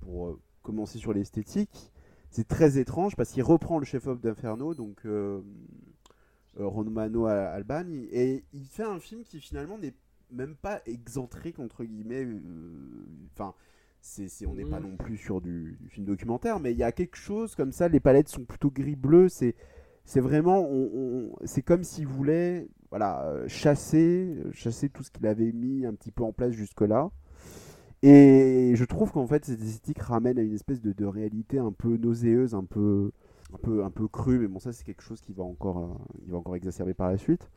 pour, 0.00 0.28
euh, 0.28 0.40
commencer 0.62 0.98
sur 0.98 1.12
l'esthétique. 1.12 1.92
C'est 2.30 2.48
très 2.48 2.78
étrange 2.78 3.14
parce 3.14 3.30
qu'il 3.32 3.42
reprend 3.42 3.78
le 3.78 3.84
chef-op 3.84 4.20
d'Inferno, 4.22 4.72
donc 4.74 5.04
euh, 5.04 5.42
euh, 6.58 6.66
Romano 6.66 7.26
Albani, 7.26 8.06
et 8.10 8.42
il 8.54 8.64
fait 8.64 8.84
un 8.84 8.98
film 9.00 9.22
qui 9.24 9.38
finalement 9.40 9.76
n'est 9.76 9.94
même 10.30 10.54
pas 10.54 10.80
excentrique 10.86 11.58
entre 11.58 11.84
guillemets. 11.84 12.24
euh, 12.24 12.40
C'est- 14.02 14.46
on 14.46 14.54
n'est 14.54 14.64
pas 14.64 14.80
non 14.80 14.96
plus 14.96 15.16
sur 15.16 15.40
du, 15.40 15.76
du 15.80 15.88
film 15.88 16.06
documentaire, 16.06 16.58
mais 16.58 16.72
il 16.72 16.78
y 16.78 16.82
a 16.82 16.92
quelque 16.92 17.16
chose 17.16 17.54
comme 17.54 17.72
ça. 17.72 17.88
Les 17.88 18.00
palettes 18.00 18.28
sont 18.28 18.44
plutôt 18.44 18.70
gris-bleu. 18.70 19.28
C'est, 19.28 19.54
c'est 20.04 20.20
vraiment, 20.20 20.60
on- 20.60 20.90
on- 20.94 21.36
c'est 21.44 21.62
comme 21.62 21.84
s'il 21.84 22.06
voulait, 22.06 22.68
voilà, 22.90 23.22
euh, 23.26 23.46
chasser, 23.48 24.34
euh, 24.44 24.50
chasser 24.52 24.88
tout 24.88 25.02
ce 25.02 25.10
qu'il 25.10 25.26
avait 25.26 25.52
mis 25.52 25.84
un 25.86 25.94
petit 25.94 26.10
peu 26.10 26.24
en 26.24 26.32
place 26.32 26.52
jusque-là. 26.52 27.10
Et 28.02 28.72
je 28.76 28.84
trouve 28.84 29.12
qu'en 29.12 29.26
fait, 29.26 29.44
cette 29.44 29.60
esthétique 29.62 30.00
ramène 30.00 30.38
à 30.38 30.42
une 30.42 30.54
espèce 30.54 30.80
de, 30.80 30.92
de 30.92 31.04
réalité 31.04 31.58
un 31.58 31.72
peu 31.72 31.96
nauséeuse, 31.98 32.54
un 32.54 32.64
peu, 32.64 33.10
un 33.52 33.58
peu, 33.58 33.84
un 33.84 33.90
peu 33.90 34.08
crue. 34.08 34.38
Mais 34.38 34.48
bon, 34.48 34.58
ça, 34.58 34.72
c'est 34.72 34.84
quelque 34.84 35.02
chose 35.02 35.20
qui 35.20 35.32
va 35.34 35.44
encore, 35.44 35.78
euh, 35.78 36.14
il 36.24 36.32
va 36.32 36.38
encore 36.38 36.56
exacerber 36.56 36.94
par 36.94 37.10
la 37.10 37.18
suite. 37.18 37.50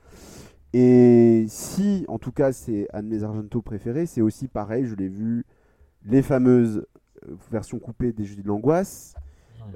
Et 0.73 1.45
si, 1.47 2.03
en 2.07 2.19
tout 2.19 2.31
cas, 2.31 2.51
c'est 2.51 2.87
un 2.93 3.03
de 3.03 3.07
mes 3.07 3.23
Argento 3.23 3.61
préférés, 3.61 4.05
c'est 4.05 4.21
aussi 4.21 4.47
pareil. 4.47 4.85
Je 4.85 4.95
l'ai 4.95 5.07
vu 5.09 5.45
les 6.05 6.21
fameuses 6.21 6.85
euh, 7.27 7.35
versions 7.51 7.79
coupées 7.79 8.11
des 8.13 8.25
Jeux 8.25 8.41
de 8.41 8.47
l'angoisse, 8.47 9.15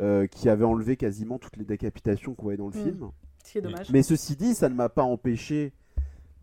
euh, 0.02 0.28
qui 0.28 0.50
avaient 0.50 0.66
enlevé 0.66 0.98
quasiment 0.98 1.38
toutes 1.40 1.56
les 1.58 1.64
décapitations 1.66 2.34
qu'on 2.36 2.44
voyait 2.44 2.58
dans 2.58 2.70
le 2.70 2.78
Mm. 2.78 2.84
film. 2.84 3.10
Ce 3.44 3.52
qui 3.54 3.58
est 3.60 3.62
dommage. 3.62 3.90
Mais 3.92 4.04
ceci 4.04 4.36
dit, 4.36 4.54
ça 4.54 4.68
ne 4.70 4.76
m'a 4.76 4.90
pas 4.90 5.04
empêché 5.04 5.72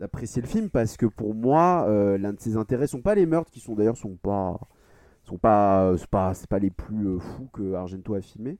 d'apprécier 0.01 0.41
le 0.43 0.49
film 0.49 0.71
parce 0.71 0.97
que 0.97 1.07
pour 1.07 1.35
moi, 1.35 1.85
euh, 1.89 2.17
l'un 2.19 2.33
de 2.33 2.41
ses 2.41 2.57
intérêts 2.57 2.87
sont 2.87 3.03
pas 3.03 3.15
les 3.15 3.27
meurtres 3.27 3.51
qui 3.51 3.61
sont 3.61 3.75
d'ailleurs 3.75 3.97
sont 3.99 4.17
pas 4.17 4.59
sont 5.25 5.39
pas 5.39 5.85
euh, 5.85 5.97
c'est 5.97 6.09
pas 6.09 6.35
c'est 6.35 6.49
pas 6.49 6.59
les 6.59 6.71
plus 6.71 7.07
euh, 7.07 7.19
fous 7.19 7.49
que 7.53 7.75
Argento 7.75 8.15
a 8.15 8.21
filmé, 8.21 8.59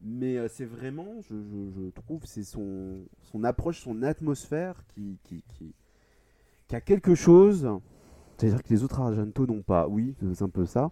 mais 0.00 0.36
euh, 0.38 0.48
c'est 0.48 0.64
vraiment 0.64 1.06
je, 1.28 1.34
je- 1.34 1.70
je 1.84 1.90
trouve 1.90 2.22
c'est 2.24 2.42
son 2.44 3.00
son 3.20 3.44
approche, 3.44 3.80
son 3.82 4.02
atmosphère 4.02 4.82
qui 4.94 5.18
qui, 5.24 5.42
qui 5.48 5.74
qui 6.68 6.76
a 6.76 6.80
quelque 6.80 7.14
chose. 7.14 7.68
C'est-à-dire 8.42 8.64
que 8.64 8.70
les 8.70 8.82
autres 8.82 9.00
Argento 9.00 9.46
n'ont 9.46 9.62
pas. 9.62 9.86
Oui, 9.86 10.16
c'est 10.34 10.42
un 10.42 10.48
peu 10.48 10.66
ça. 10.66 10.90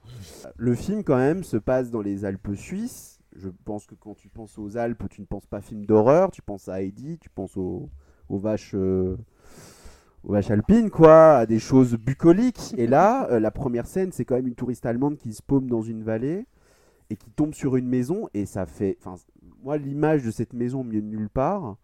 Le 0.56 0.76
film, 0.76 1.02
quand 1.02 1.16
même, 1.16 1.42
se 1.42 1.56
passe 1.56 1.90
dans 1.90 2.00
les 2.00 2.24
Alpes 2.24 2.54
suisses. 2.54 3.18
Je 3.34 3.48
pense 3.64 3.86
que 3.86 3.96
quand 3.96 4.14
tu 4.14 4.28
penses 4.28 4.56
aux 4.56 4.76
Alpes, 4.76 5.02
tu 5.10 5.20
ne 5.20 5.26
penses 5.26 5.46
pas 5.46 5.60
film 5.60 5.84
d'horreur, 5.84 6.30
tu 6.30 6.42
penses 6.42 6.68
à 6.68 6.80
Heidi, 6.80 7.18
tu 7.18 7.28
penses 7.28 7.56
aux, 7.56 7.90
vaches, 8.28 8.72
euh, 8.74 9.16
aux 10.22 10.32
vaches 10.32 10.52
alpines, 10.52 10.90
quoi, 10.90 11.38
à 11.38 11.46
des 11.46 11.58
choses 11.58 11.96
bucoliques. 11.96 12.72
Et 12.78 12.86
là, 12.86 13.28
euh, 13.32 13.40
la 13.40 13.50
première 13.50 13.86
scène, 13.88 14.12
c'est 14.12 14.24
quand 14.24 14.36
même 14.36 14.46
une 14.46 14.54
touriste 14.54 14.86
allemande 14.86 15.16
qui 15.16 15.32
se 15.32 15.42
paume 15.42 15.68
dans 15.68 15.82
une 15.82 16.04
vallée 16.04 16.46
et 17.08 17.16
qui 17.16 17.30
tombe 17.30 17.52
sur 17.54 17.74
une 17.74 17.88
maison. 17.88 18.28
Et 18.32 18.46
ça 18.46 18.64
fait. 18.64 18.96
Moi, 19.64 19.76
l'image 19.76 20.22
de 20.22 20.30
cette 20.30 20.52
maison 20.52 20.84
milieu 20.84 21.02
de 21.02 21.08
nulle 21.08 21.30
part 21.30 21.78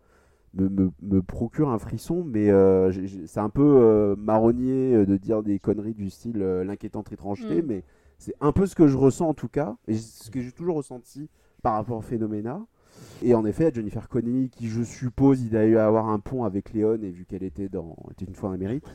me, 0.56 0.68
me- 0.68 0.90
me 1.02 1.22
procure 1.22 1.70
un 1.70 1.78
frisson, 1.78 2.24
mais 2.26 2.50
euh, 2.50 2.90
c'est 3.26 3.40
un 3.40 3.48
peu 3.50 3.62
euh, 3.62 4.16
marronnier 4.16 4.94
euh, 4.94 5.06
de 5.06 5.16
dire 5.16 5.42
des 5.42 5.58
conneries 5.58 5.94
du 5.94 6.10
style 6.10 6.40
euh, 6.42 6.64
l'inquiétante 6.64 7.12
étrangeté, 7.12 7.62
Mm. 7.62 7.66
mais 7.66 7.82
c'est 8.18 8.34
un 8.40 8.52
peu 8.52 8.66
ce 8.66 8.74
que 8.74 8.86
je 8.88 8.96
ressens 8.96 9.28
en 9.28 9.34
tout 9.34 9.48
cas, 9.48 9.76
et 9.88 9.94
ce 9.94 10.30
que 10.30 10.40
j'ai 10.40 10.52
toujours 10.52 10.76
ressenti 10.76 11.28
par 11.62 11.74
rapport 11.74 11.98
à 11.98 12.02
Phénoména. 12.02 12.60
Et 13.22 13.34
en 13.34 13.44
effet, 13.44 13.70
Jennifer 13.74 14.08
Connelly, 14.08 14.48
qui 14.48 14.68
je 14.68 14.82
suppose 14.82 15.42
il 15.42 15.54
a 15.56 15.66
eu 15.66 15.76
à 15.76 15.86
avoir 15.86 16.08
un 16.08 16.18
pont 16.18 16.44
avec 16.44 16.72
Léon, 16.72 16.98
et 17.02 17.10
vu 17.10 17.26
qu'elle 17.26 17.42
était 17.42 17.68
dans 17.68 17.94
était 18.10 18.24
une 18.24 18.34
fois 18.34 18.48
en 18.48 18.52
Amérique, 18.52 18.86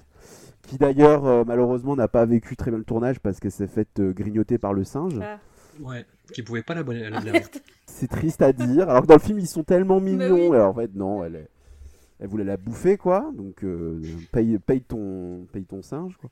qui 0.64 0.78
d'ailleurs 0.80 1.45
malheureusement 1.45 1.95
n'a 1.95 2.07
pas 2.07 2.26
vécu 2.26 2.55
très 2.55 2.72
bien 2.72 2.80
le 2.80 2.84
tournage 2.84 3.20
parce 3.20 3.39
qu'elle 3.39 3.51
s'est 3.51 3.68
faite 3.68 4.01
grignoter 4.01 4.57
par 4.57 4.74
le 4.74 4.84
singe. 4.84 5.20
Ah. 5.22 5.39
Ouais, 5.82 6.05
qui 6.34 6.43
pouvait 6.43 6.63
pas 6.63 6.75
la 6.75 6.84
bonne. 6.84 7.01
Ah, 7.13 7.21
merde. 7.21 7.43
C'est 7.86 8.07
triste 8.07 8.41
à 8.41 8.53
dire. 8.53 8.89
Alors 8.89 9.01
que 9.03 9.07
dans 9.07 9.15
le 9.15 9.19
film, 9.19 9.39
ils 9.39 9.47
sont 9.47 9.63
tellement 9.63 9.99
mignons. 9.99 10.17
Mais 10.17 10.29
oui. 10.32 10.55
Alors 10.55 10.69
en 10.69 10.73
fait, 10.73 10.93
non, 10.95 11.23
elle, 11.23 11.47
elle 12.19 12.27
voulait 12.27 12.43
la 12.43 12.57
bouffer, 12.57 12.97
quoi. 12.97 13.32
Donc, 13.36 13.63
euh, 13.63 14.01
paye, 14.32 14.59
paye, 14.59 14.82
ton, 14.82 15.47
paye 15.51 15.65
ton 15.65 15.82
singe, 15.82 16.15
quoi. 16.17 16.29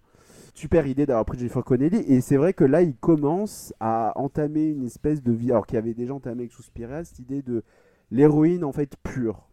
Super 0.53 0.87
idée 0.87 1.05
d'avoir 1.05 1.25
pris 1.25 1.37
Jennifer 1.37 1.63
Connelly. 1.63 1.97
Et 2.07 2.21
c'est 2.21 2.37
vrai 2.37 2.53
que 2.53 2.63
là, 2.63 2.81
il 2.81 2.95
commence 2.95 3.73
à 3.79 4.11
entamer 4.15 4.67
une 4.67 4.85
espèce 4.85 5.23
de 5.23 5.31
vie. 5.31 5.51
Alors 5.51 5.65
qu'il 5.65 5.77
avait 5.77 5.93
déjà 5.93 6.13
entamé 6.13 6.43
avec 6.43 6.53
Suspiria, 6.53 7.03
cette 7.03 7.19
idée 7.19 7.41
de 7.41 7.63
l'héroïne, 8.11 8.63
en 8.63 8.71
fait, 8.71 8.95
pure. 9.03 9.47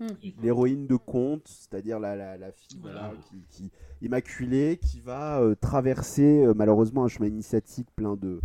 Hmm. 0.00 0.08
L'héroïne 0.42 0.86
de 0.88 0.96
conte, 0.96 1.46
c'est-à-dire 1.46 2.00
la, 2.00 2.16
la, 2.16 2.36
la 2.36 2.50
fille 2.50 2.80
voilà, 2.82 3.12
qui, 3.30 3.44
qui- 3.48 3.70
immaculée, 4.02 4.76
qui 4.82 4.98
va 5.00 5.40
euh, 5.40 5.54
traverser 5.54 6.44
euh, 6.44 6.52
malheureusement 6.54 7.04
un 7.04 7.08
chemin 7.08 7.28
initiatique 7.28 7.86
plein 7.94 8.16
de, 8.16 8.40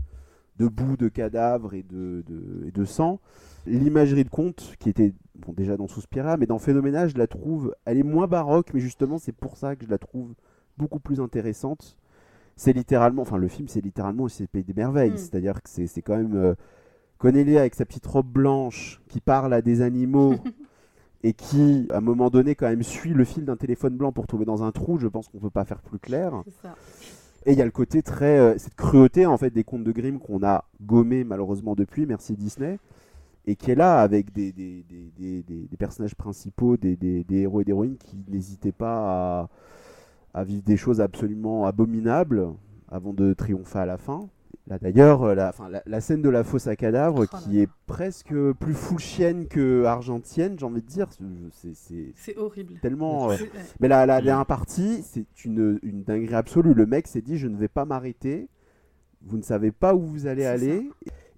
de 0.59 0.67
boue, 0.67 0.97
de 0.97 1.07
cadavres 1.07 1.73
et 1.73 1.83
de, 1.83 2.23
de- 2.27 2.67
et 2.67 2.71
de 2.71 2.85
sang. 2.85 3.19
L'imagerie 3.65 4.23
de 4.23 4.29
conte, 4.29 4.73
qui 4.79 4.89
était 4.89 5.13
bon, 5.35 5.53
déjà 5.53 5.77
dans 5.77 5.87
Suspiria, 5.87 6.37
mais 6.37 6.45
dans 6.45 6.59
Phénoména, 6.59 7.07
je 7.07 7.17
la 7.17 7.27
trouve, 7.27 7.75
elle 7.85 7.97
est 7.97 8.03
moins 8.03 8.27
baroque, 8.27 8.71
mais 8.73 8.79
justement 8.79 9.17
c'est 9.17 9.31
pour 9.31 9.57
ça 9.57 9.75
que 9.75 9.85
je 9.85 9.89
la 9.89 9.97
trouve 9.97 10.33
beaucoup 10.77 10.99
plus 10.99 11.19
intéressante. 11.19 11.97
C'est 12.55 12.73
littéralement, 12.73 13.21
enfin 13.21 13.37
le 13.37 13.47
film 13.47 13.67
c'est 13.67 13.81
littéralement 13.81 14.27
c'est 14.27 14.43
le 14.43 14.47
pays 14.47 14.63
des 14.63 14.73
merveilles, 14.73 15.11
Mm. 15.11 15.17
c'est-à-dire 15.17 15.61
que 15.61 15.69
c'est 15.69 15.87
c'est 15.87 16.01
quand 16.01 16.17
même 16.17 16.35
euh, 16.35 16.55
Connelly 17.19 17.57
avec 17.57 17.75
sa 17.75 17.85
petite 17.85 18.05
robe 18.07 18.27
blanche 18.27 19.01
qui 19.07 19.19
parle 19.21 19.53
à 19.53 19.61
des 19.61 19.81
animaux 19.81 20.35
et 21.23 21.33
qui 21.33 21.85
à 21.91 21.97
un 21.97 22.01
moment 22.01 22.29
donné 22.29 22.55
quand 22.55 22.67
même 22.69 22.83
suit 22.83 23.13
le 23.13 23.25
fil 23.25 23.43
d'un 23.45 23.57
téléphone 23.57 23.95
blanc 23.97 24.11
pour 24.13 24.25
tomber 24.25 24.45
dans 24.45 24.63
un 24.63 24.71
trou, 24.71 24.97
je 24.97 25.07
pense 25.07 25.27
qu'on 25.27 25.39
peut 25.39 25.49
pas 25.49 25.65
faire 25.65 25.81
plus 25.81 25.99
clair. 25.99 26.31
C'est 26.45 26.61
ça. 26.67 26.75
Et 27.45 27.53
il 27.53 27.57
y 27.57 27.61
a 27.61 27.65
le 27.65 27.71
côté 27.71 28.01
très. 28.01 28.37
euh, 28.37 28.57
cette 28.57 28.75
cruauté 28.75 29.25
en 29.25 29.37
fait 29.37 29.49
des 29.51 29.63
contes 29.63 29.83
de 29.83 29.91
Grimm 29.91 30.19
qu'on 30.19 30.43
a 30.43 30.65
gommé 30.81 31.23
malheureusement 31.23 31.75
depuis, 31.75 32.05
merci 32.05 32.33
Disney, 32.35 32.79
et 33.47 33.55
qui 33.55 33.71
est 33.71 33.75
là 33.75 34.01
avec 34.01 34.33
des, 34.33 34.53
personnages 35.77 36.15
principaux, 36.15 36.77
des, 36.77 36.97
héros 37.31 37.61
et 37.61 37.63
des 37.63 37.71
héroïnes 37.71 37.97
qui 37.97 38.17
n'hésitaient 38.27 38.71
pas 38.71 39.49
à 40.33 40.43
vivre 40.43 40.63
des 40.63 40.77
choses 40.77 41.01
absolument 41.01 41.65
abominables 41.65 42.49
avant 42.91 43.13
de 43.13 43.33
triompher 43.33 43.79
à 43.79 43.85
la 43.85 43.97
fin. 43.97 44.27
Là 44.69 44.77
d'ailleurs, 44.77 45.23
euh, 45.23 45.33
la, 45.35 45.49
enfin, 45.49 45.67
la, 45.67 45.81
la 45.87 45.99
scène 45.99 46.21
de 46.21 46.29
la 46.29 46.43
fosse 46.43 46.67
à 46.67 46.75
cadavres 46.75 47.25
Oh 47.29 47.35
là 47.35 47.39
qui 47.41 47.59
est 47.59 47.67
presque 47.87 48.33
plus 48.59 48.73
full 48.75 48.99
chienne 48.99 49.47
que 49.47 49.83
argentienne, 49.85 50.57
j'ai 50.59 50.65
envie 50.65 50.81
de 50.83 50.87
dire, 50.87 51.07
c'est- 51.51 52.37
horrible. 52.37 52.75
tellement. 52.79 53.31
euh, 53.31 53.35
mais 53.79 53.87
la, 53.87 54.05
la 54.05 54.21
dernière 54.21 54.45
partie, 54.45 55.01
c'est 55.01 55.25
une, 55.43 55.79
une 55.81 56.03
dinguerie 56.03 56.35
absolue. 56.35 56.73
Le 56.75 56.85
mec 56.85 57.07
s'est 57.07 57.21
dit 57.21 57.37
Je 57.39 57.47
ne 57.47 57.57
vais 57.57 57.67
pas 57.67 57.85
m'arrêter. 57.85 58.47
Vous 59.23 59.37
ne 59.37 59.41
savez 59.43 59.71
pas 59.71 59.95
où 59.95 60.01
vous 60.05 60.27
allez 60.27 60.45
aller. 60.45 60.89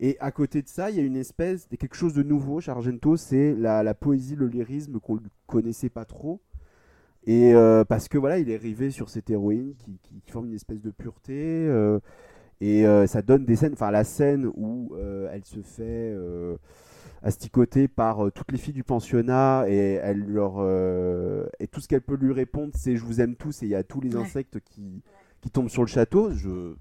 Et 0.01 0.17
à 0.19 0.32
côté 0.32 0.61
de 0.61 0.67
ça, 0.67 0.89
il 0.89 0.97
y 0.97 0.99
a 0.99 1.03
une 1.03 1.15
espèce 1.15 1.69
de 1.69 1.75
quelque 1.77 1.95
chose 1.95 2.13
de 2.13 2.23
nouveau 2.23 2.59
chez 2.59 2.71
Argento 2.71 3.15
c'est 3.17 3.53
la, 3.55 3.82
la 3.82 3.93
poésie, 3.93 4.36
le 4.36 4.47
lyrisme 4.47 4.99
qu'on 4.99 5.15
ne 5.15 5.19
connaissait 5.47 5.89
pas 5.89 6.05
trop. 6.05 6.41
Et 7.27 7.53
euh, 7.53 7.86
parce 7.86 8.07
que 8.07 8.17
voilà, 8.17 8.39
il 8.39 8.49
est 8.49 8.57
rivé 8.57 8.89
sur 8.91 9.09
cette 9.09 9.29
héroïne 9.29 9.73
qui, 9.77 9.99
qui- 10.03 10.21
qui 10.21 10.32
forme 10.32 10.47
une 10.47 10.55
espèce 10.55 10.82
de 10.82 10.89
pureté. 10.91 11.34
euh, 11.67 11.99
et 12.62 12.86
euh, 12.88 13.05
ça 13.07 13.22
donne 13.22 13.43
des 13.43 13.55
scènes, 13.57 13.74
enfin 13.74 13.91
la 13.91 14.03
scène 14.05 14.45
où 14.55 14.93
euh, 14.95 15.28
elle 15.34 15.43
se 15.43 15.62
fait 15.62 15.84
euh, 16.16 16.55
asticoter 17.24 17.88
par 17.88 18.26
euh, 18.28 18.32
toutes 18.32 18.51
les 18.51 18.57
filles 18.57 18.74
du 18.74 18.84
pensionnat 18.84 19.66
et 19.68 19.93
elle 20.01 20.24
leur 20.26 20.55
euh, 20.59 21.45
et 21.59 21.68
tout 21.68 21.82
ce 21.82 21.88
qu'elle 21.88 22.01
peut 22.01 22.16
lui 22.16 22.34
répondre 22.34 22.72
c'est 22.76 22.95
je 22.95 23.03
vous 23.03 23.20
aime 23.22 23.36
tous 23.36 23.62
et 23.64 23.66
il 23.66 23.70
y 23.70 23.76
a 23.76 23.84
tous 23.84 24.01
les 24.01 24.16
Ouais. 24.16 24.22
insectes 24.22 24.59
qui, 24.64 25.01
qui 25.41 25.49
tombent 25.49 25.70
sur 25.70 25.82
le 25.84 25.88
château. 25.88 26.32
Je, 26.32 26.74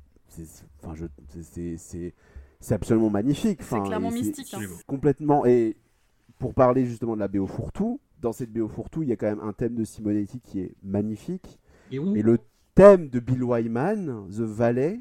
enfin 0.83 0.95
je, 0.95 1.07
c'est- 1.43 2.13
c'est, 2.61 2.75
absolument 2.75 3.11
magnifique. 3.11 3.63
C'est 3.63 3.81
clairement 3.83 4.11
mystique, 4.11 4.53
hein. 4.55 4.61
Complètement. 4.87 5.45
Et 5.47 5.77
pour 6.39 6.55
parler 6.55 6.85
justement 6.87 7.15
de 7.15 7.21
la 7.21 7.29
BO 7.29 7.47
Fourtou, 7.47 8.01
dans 8.21 8.33
cette 8.33 8.53
BO 8.53 8.69
Fourtou, 8.69 9.03
il 9.03 9.09
y 9.09 9.13
a 9.13 9.17
quand 9.17 9.27
même 9.29 9.41
un 9.41 9.53
thème 9.55 9.75
de 9.75 9.85
Simonetti 9.85 10.41
qui 10.41 10.61
est 10.61 10.75
magnifique. 10.83 11.59
Et 11.91 11.99
oui. 11.99 12.19
Et 12.19 12.23
le 12.23 12.39
thème 12.75 13.09
de 13.09 13.19
Bill 13.19 13.43
Wyman, 13.45 14.27
The 14.31 14.41
Valley, 14.43 15.01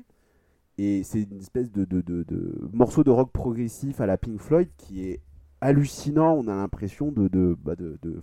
et 0.81 1.03
c'est 1.03 1.21
une 1.23 1.39
espèce 1.39 1.71
de, 1.71 1.85
de, 1.85 2.01
de- 2.01 2.23
de 2.23 2.69
morceau 2.73 3.03
de 3.03 3.09
rock 3.11 3.31
progressif 3.31 3.99
à 4.01 4.05
la 4.05 4.17
Pink 4.17 4.39
Floyd 4.39 4.69
qui 4.77 5.03
est 5.05 5.21
hallucinant. 5.61 6.33
On 6.37 6.47
a 6.47 6.55
l'impression 6.55 7.11
de, 7.11 7.27
de, 7.27 7.57
bah, 7.63 7.73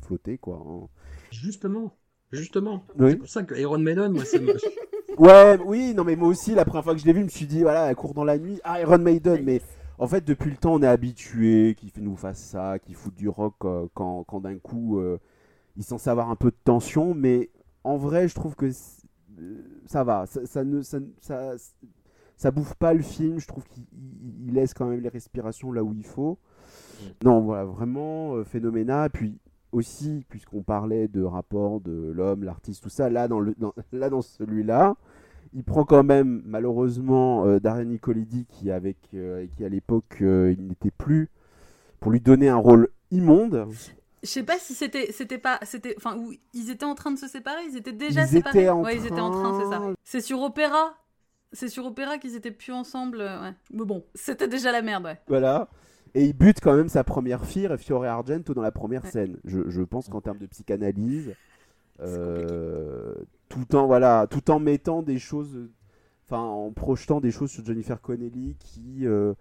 flotter, 0.03 0.39
quoi. 0.39 0.65
hein. 0.67 0.87
Justement, 1.31 1.93
justement. 2.33 2.85
Oui. 2.99 3.11
C'est 3.11 3.17
pour 3.17 3.29
ça 3.29 3.43
que 3.43 3.55
Iron 3.57 3.79
Maiden, 3.79 4.13
moi, 4.13 4.25
ça 4.25 4.39
me. 4.39 4.55
Ouais, 5.19 5.59
oui, 5.65 5.95
non, 5.95 6.05
mais 6.05 6.15
moi 6.15 6.29
aussi, 6.29 6.55
la 6.55 6.67
première 6.67 6.85
fois 6.85 6.93
que 6.95 7.01
je 7.01 7.07
l'ai 7.07 7.15
vu, 7.15 7.21
je 7.21 7.25
me 7.25 7.31
suis 7.31 7.47
dit, 7.47 7.63
voilà, 7.63 7.89
elle 7.89 7.97
court 7.97 8.13
dans 8.13 8.25
la 8.25 8.37
nuit, 8.39 8.61
ah, 8.65 8.81
Iron 8.83 8.99
Maiden, 8.99 9.43
mais 9.45 9.63
en 9.99 10.07
fait, 10.07 10.23
depuis 10.23 10.51
le 10.51 10.59
temps, 10.59 10.75
on 10.75 10.83
est 10.83 10.87
habitué 10.87 11.75
qu'il 11.75 11.89
fait- 11.91 12.03
nous 12.03 12.17
fasse 12.17 12.39
ça, 12.39 12.79
qu'il 12.79 12.95
fout 12.97 13.15
du 13.15 13.27
rock 13.31 13.55
euh, 13.65 13.87
quand, 13.95 14.25
quand 14.25 14.41
d'un 14.41 14.59
coup, 14.59 14.99
euh, 14.99 15.19
il 15.75 15.81
est 15.81 15.87
censé 15.87 16.11
avoir 16.11 16.31
un 16.31 16.37
peu 16.37 16.51
de 16.51 16.57
tension, 16.65 17.15
mais 17.15 17.49
en 17.83 17.97
vrai, 17.97 18.29
je 18.29 18.35
trouve 18.35 18.57
que 18.57 18.71
c'est- 18.71 19.07
euh, 19.41 19.63
ça 19.87 20.05
va, 20.05 20.27
ça, 20.27 20.45
ça 20.45 20.65
ne, 20.65 20.83
ça, 20.83 21.01
ne- 21.01 21.07
ça, 21.23 21.53
ça 22.37 22.51
bouffe 22.51 22.75
pas 22.75 22.93
le 22.95 23.03
film, 23.03 23.39
je 23.41 23.47
trouve 23.47 23.65
qu'il 23.69 23.85
il- 23.93 24.49
il 24.49 24.55
laisse 24.55 24.75
quand 24.75 24.87
même 24.87 25.01
les 25.01 25.09
respirations 25.09 25.73
là 25.73 25.83
où 25.83 25.93
il 25.95 26.05
faut. 26.05 26.39
Non, 27.25 27.41
voilà, 27.41 27.65
vraiment 27.65 28.37
euh, 28.37 28.45
phénoménal. 28.45 29.11
Puis 29.11 29.39
aussi, 29.73 30.25
puisqu'on 30.29 30.63
parlait 30.63 31.09
de 31.09 31.23
rapport 31.23 31.81
de 31.81 32.13
l'homme, 32.15 32.45
l'artiste, 32.45 32.83
tout 32.83 32.89
ça, 32.89 33.11
là 33.11 33.29
dans, 33.29 33.41
le, 33.41 33.55
dans- 33.59 33.75
là, 33.93 34.09
dans 34.11 34.23
celui-là, 34.23 34.95
il 35.53 35.65
prend 35.65 35.85
quand 35.85 36.03
même 36.05 36.43
malheureusement 36.45 37.45
euh, 37.47 37.59
Daria 37.61 37.85
Nicolidi 37.85 38.47
qui 38.47 38.71
avec 38.71 38.97
euh, 39.15 39.47
qui 39.57 39.65
à 39.65 39.69
l'époque 39.69 40.19
euh, 40.23 40.55
il 40.57 40.67
n'était 40.67 40.91
plus 40.91 41.31
pour 42.01 42.13
lui 42.13 42.21
donner 42.21 42.49
un 42.49 42.57
rôle 42.57 42.89
immonde. 43.11 43.67
Je 44.23 44.29
sais 44.29 44.43
pas 44.43 44.59
si 44.59 44.75
c'était 44.75 45.13
c'était 45.13 45.39
pas 45.39 45.59
c'était 45.63 45.95
enfin 45.97 46.17
où 46.19 46.33
ils 46.53 46.71
étaient 46.71 46.85
en 46.85 46.95
train 46.95 47.11
de 47.13 47.19
se 47.19 47.29
séparer, 47.29 47.61
ils 47.71 47.77
étaient 47.77 47.93
déjà 47.93 48.23
Ils 48.23 48.29
séparés. 48.29 48.59
étaient 48.61 48.69
en 48.69 48.83
ouais, 48.83 48.97
ils 48.97 49.07
étaient 49.07 49.21
en 49.21 49.31
train, 49.31 49.59
c'est 49.61 49.71
ça. 49.71 49.77
train. 49.77 49.95
C'est 50.05 50.21
sur 50.21 50.41
Opéra. 50.43 50.95
C'est 51.57 51.69
sur 51.69 51.87
Opéra 51.87 52.19
qu'ils 52.19 52.37
étaient 52.37 52.51
plus 52.51 52.73
ensemble, 52.73 53.21
euh, 53.23 53.41
ouais. 53.43 53.53
Mais 53.73 53.85
bon, 53.85 54.05
c'était 54.15 54.47
déjà 54.49 54.73
la 54.73 54.83
merde, 54.83 55.05
ouais. 55.05 55.19
Voilà. 55.27 55.69
Et 56.15 56.25
il 56.27 56.33
bute 56.35 56.61
quand 56.61 56.75
même 56.77 56.89
sa 56.89 57.03
première 57.03 57.45
fille, 57.47 57.69
Fiore 57.79 58.05
Argento, 58.05 58.53
dans 58.55 58.63
la 58.63 58.73
première 58.73 59.05
Ouais. 59.05 59.11
scène. 59.11 59.39
Je, 59.45 59.61
je 59.69 59.83
pense 59.83 60.09
qu'en 60.09 60.21
termes 60.21 60.39
de 60.39 60.47
psychanalyse, 60.47 61.35
euh, 62.01 63.15
tout 63.49 63.75
en 63.75 63.87
voilà, 63.87 64.27
tout 64.31 64.51
en 64.51 64.59
mettant 64.59 65.03
des 65.03 65.19
choses, 65.19 65.69
enfin 66.29 66.41
en 66.43 66.71
projetant 66.73 67.21
des 67.21 67.31
choses 67.31 67.51
sur 67.51 67.65
Jennifer 67.65 68.01
Connelly 68.01 68.57
qui 68.59 69.07
euh, 69.07 69.35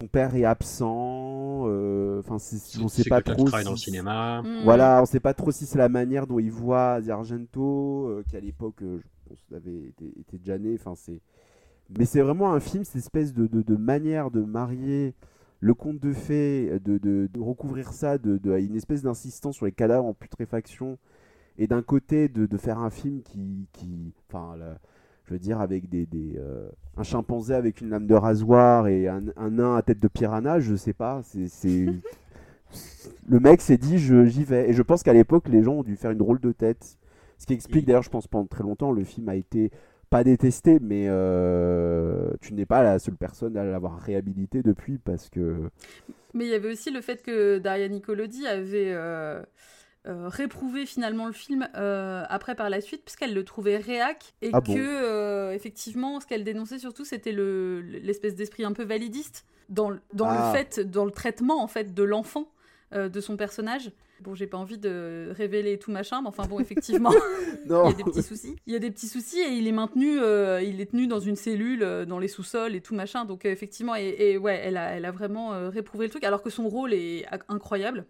son 0.00 0.06
père 0.08 0.34
est 0.36 0.44
absent. 0.44 1.64
euh, 1.66 2.20
Enfin, 2.20 2.38
c'est- 2.38 2.80
on 2.80 2.88
sait 2.88 3.08
pas 3.08 3.22
trop. 3.22 3.44
dans 3.48 3.70
le 3.72 3.76
cinéma. 3.76 4.42
Mm. 4.42 4.62
Voilà, 4.64 5.00
on 5.02 5.06
sait 5.06 5.20
pas 5.20 5.34
trop 5.34 5.50
si 5.50 5.66
c'est 5.66 5.78
la 5.78 5.88
manière 5.88 6.26
dont 6.26 6.38
il 6.38 6.50
voit 6.50 7.00
Argento, 7.08 8.06
euh, 8.08 8.24
qui 8.28 8.36
à 8.36 8.40
l'époque, 8.40 8.82
euh, 8.82 8.98
je 9.00 9.28
pense, 9.28 9.38
avait 9.56 9.88
été, 9.88 10.12
était 10.20 10.38
déjà 10.38 10.58
né. 10.58 10.76
Enfin, 10.78 10.94
c'est... 10.96 11.20
Mais 11.90 12.04
c'est 12.04 12.20
vraiment 12.20 12.52
un 12.52 12.60
film, 12.60 12.84
cette 12.84 12.96
espèce 12.96 13.32
de, 13.32 13.46
de, 13.46 13.62
de 13.62 13.76
manière 13.76 14.30
de 14.30 14.40
marier 14.40 15.14
le 15.60 15.74
conte 15.74 16.00
de 16.00 16.12
fées, 16.12 16.78
de, 16.84 17.28
recouvrir 17.40 17.92
ça, 17.92 18.18
de, 18.18 18.40
une 18.58 18.76
espèce 18.76 19.02
d'insistance 19.02 19.56
sur 19.56 19.66
les 19.66 19.72
cadavres 19.72 20.06
en 20.06 20.14
putréfaction, 20.14 20.98
et 21.58 21.66
d'un 21.66 21.82
côté 21.82 22.28
de, 22.28 22.56
faire 22.56 22.78
un 22.80 22.90
film 22.90 23.22
qui, 23.22 23.68
qui 23.72 24.12
enfin, 24.28 24.56
la- 24.56 24.78
je 25.26 25.32
veux 25.34 25.40
dire, 25.40 25.60
avec 25.60 25.88
des, 25.88 26.06
des 26.06 26.36
euh, 26.38 26.68
un 26.96 27.02
chimpanzé 27.02 27.54
avec 27.54 27.80
une 27.80 27.90
lame 27.90 28.06
de 28.06 28.14
rasoir 28.14 28.86
et 28.88 29.08
un, 29.08 29.22
un 29.36 29.50
nain 29.50 29.74
à 29.76 29.82
tête 29.82 30.00
de 30.00 30.08
piranha, 30.08 30.60
je 30.60 30.76
sais 30.76 30.92
pas, 30.92 31.22
c'est, 31.24 31.86
le 33.28 33.40
mec 33.40 33.60
s'est 33.60 33.78
dit 33.78 33.98
je, 33.98 34.24
j'y 34.24 34.44
vais, 34.44 34.70
et 34.70 34.72
je 34.72 34.82
pense 34.82 35.02
qu'à 35.02 35.12
l'époque 35.12 35.48
les 35.48 35.62
gens 35.62 35.74
ont 35.74 35.82
dû 35.82 35.96
faire 35.96 36.10
une 36.10 36.18
drôle 36.18 36.40
de 36.40 36.52
tête, 36.52 36.98
ce 37.38 37.46
qui 37.46 37.52
explique 37.54 37.82
Il- 37.82 37.86
d'ailleurs, 37.86 38.02
je 38.02 38.10
pense 38.10 38.26
pendant 38.26 38.46
très 38.46 38.62
longtemps, 38.62 38.92
le 38.92 39.04
film 39.04 39.28
a 39.28 39.36
été 39.36 39.70
pas 40.10 40.24
détesté, 40.24 40.78
mais 40.80 41.06
euh, 41.08 42.30
tu 42.40 42.54
n'es 42.54 42.66
pas 42.66 42.82
la 42.82 42.98
seule 42.98 43.16
personne 43.16 43.56
à 43.56 43.64
l'avoir 43.64 43.98
réhabilité 43.98 44.62
depuis 44.62 44.98
parce 44.98 45.28
que 45.28 45.68
Mais 46.34 46.44
il 46.46 46.50
y 46.50 46.54
avait 46.54 46.70
aussi 46.72 46.90
le 46.90 47.00
fait 47.00 47.22
que 47.22 47.58
Daria 47.58 47.88
Nicolodi 47.88 48.46
avait 48.46 48.92
euh, 48.92 49.42
euh, 50.06 50.28
réprouvé 50.28 50.86
finalement 50.86 51.26
le 51.26 51.32
film 51.32 51.68
après 51.74 52.54
par 52.54 52.70
la 52.70 52.80
suite, 52.80 53.04
puisqu'elle 53.04 53.34
le 53.34 53.44
trouvait 53.44 53.78
réac, 53.78 54.34
et 54.42 54.50
Ah 54.52 54.60
que 54.60 55.48
bon 55.50 55.54
effectivement, 55.54 56.20
ce 56.20 56.26
qu'elle 56.26 56.44
dénonçait 56.44 56.78
surtout, 56.78 57.04
c'était 57.04 57.32
le- 57.32 57.80
l'espèce 57.80 58.34
d'esprit 58.34 58.64
un 58.64 58.72
peu 58.72 58.84
validiste 58.84 59.44
dans, 59.68 59.90
le- 59.90 60.00
dans 60.12 60.28
Ah. 60.28 60.52
le 60.52 60.58
fait, 60.58 60.80
dans 60.80 61.04
le 61.04 61.10
traitement 61.10 61.62
en 61.62 61.66
fait 61.68 61.92
de 61.94 62.02
l'enfant. 62.02 62.48
Euh, 62.94 63.08
de 63.08 63.20
son 63.20 63.36
personnage. 63.36 63.90
Bon, 64.20 64.34
j'ai 64.34 64.46
pas 64.46 64.56
envie 64.56 64.78
de 64.78 65.28
révéler 65.32 65.78
tout 65.78 65.90
machin, 65.90 66.22
mais 66.22 66.28
enfin 66.28 66.44
bon, 66.44 66.58
effectivement, 66.58 67.12
il 67.66 67.70
y 67.70 67.74
a 67.74 67.92
des 67.92 68.04
petits 68.04 68.22
soucis. 68.22 68.56
Il 68.66 68.72
y 68.72 68.76
a 68.76 68.78
des 68.78 68.90
petits 68.90 69.08
soucis 69.08 69.40
et 69.40 69.50
il 69.50 69.66
est 69.68 69.72
maintenu, 69.72 70.18
euh, 70.20 70.62
il 70.62 70.80
est 70.80 70.90
tenu 70.90 71.06
dans 71.06 71.20
une 71.20 71.36
cellule, 71.36 71.82
euh, 71.82 72.06
dans 72.06 72.18
les 72.18 72.28
sous-sols 72.28 72.74
et 72.74 72.80
tout 72.80 72.94
machin. 72.94 73.24
Donc 73.24 73.44
euh, 73.44 73.50
effectivement, 73.50 73.94
et, 73.94 74.14
et 74.18 74.38
ouais, 74.38 74.60
elle 74.64 74.78
a, 74.78 74.92
elle 74.92 75.04
a 75.04 75.10
vraiment 75.10 75.50
réprouvé 75.68 76.06
le 76.06 76.10
truc, 76.10 76.24
alors 76.24 76.42
que 76.42 76.50
son 76.50 76.68
rôle 76.68 76.94
est 76.94 77.26
incroyable. 77.48 78.06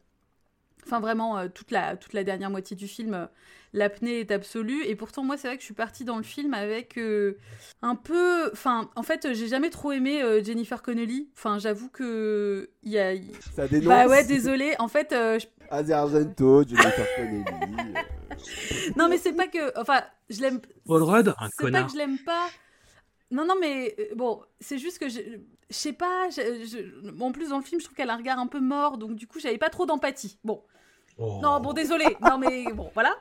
Enfin 0.86 1.00
vraiment, 1.00 1.36
euh, 1.38 1.48
toute, 1.52 1.70
la, 1.70 1.96
toute 1.96 2.12
la 2.12 2.22
dernière 2.24 2.50
moitié 2.50 2.76
du 2.76 2.86
film, 2.86 3.14
euh, 3.14 3.26
l'apnée 3.72 4.20
est 4.20 4.30
absolue. 4.30 4.84
Et 4.84 4.94
pourtant, 4.94 5.24
moi, 5.24 5.36
c'est 5.36 5.48
vrai 5.48 5.56
que 5.56 5.62
je 5.62 5.66
suis 5.66 5.74
partie 5.74 6.04
dans 6.04 6.16
le 6.16 6.22
film 6.22 6.54
avec 6.54 6.96
euh, 6.96 7.36
un 7.82 7.94
peu... 7.96 8.50
Enfin, 8.52 8.88
en 8.96 9.02
fait, 9.02 9.34
j'ai 9.34 9.48
jamais 9.48 9.70
trop 9.70 9.92
aimé 9.92 10.22
euh, 10.22 10.42
Jennifer 10.42 10.82
Connelly. 10.82 11.28
Enfin, 11.36 11.58
j'avoue 11.58 11.88
que... 11.88 12.70
Il 12.84 12.92
y 12.92 12.98
a... 12.98 13.14
ça 13.54 13.66
dénonce. 13.66 13.86
Bah 13.88 14.06
ouais, 14.06 14.24
désolé. 14.24 14.74
En 14.78 14.88
fait, 14.88 15.12
euh, 15.12 15.38
je 15.38 15.46
Argento, 15.70 16.62
Jennifer 16.66 17.06
Connelly. 17.16 17.44
euh, 17.50 18.00
Non, 18.96 19.08
mais 19.08 19.18
c'est 19.18 19.32
pas 19.32 19.48
que. 19.48 19.78
Enfin, 19.80 20.02
je 20.30 20.40
l'aime. 20.40 20.60
Paul 20.84 21.02
Rudd, 21.02 21.28
un 21.38 21.48
C'est 21.48 21.56
pas 21.56 21.62
connard. 21.64 21.86
que 21.86 21.92
je 21.92 21.96
l'aime 21.98 22.18
pas. 22.18 22.48
Non, 23.32 23.44
non, 23.44 23.54
mais 23.60 23.96
bon, 24.14 24.40
c'est 24.60 24.78
juste 24.78 24.98
que 25.00 25.08
je. 25.08 25.18
Je 25.68 25.74
sais 25.74 25.92
pas. 25.92 26.28
je- 26.30 26.64
je- 26.64 27.20
En 27.20 27.32
plus, 27.32 27.48
dans 27.48 27.56
le 27.58 27.64
film, 27.64 27.80
je 27.80 27.86
trouve 27.86 27.96
qu'elle 27.96 28.10
a 28.10 28.14
un 28.14 28.18
regard 28.18 28.38
un 28.38 28.46
peu 28.46 28.60
mort, 28.60 28.98
donc 28.98 29.16
du 29.16 29.26
coup, 29.26 29.40
j'avais 29.40 29.58
pas 29.58 29.70
trop 29.70 29.84
d'empathie. 29.86 30.38
Bon. 30.44 30.62
Oh. 31.18 31.40
Non, 31.42 31.60
bon, 31.60 31.72
désolé. 31.72 32.16
Non, 32.20 32.38
mais 32.38 32.72
bon, 32.72 32.90
voilà. 32.94 33.16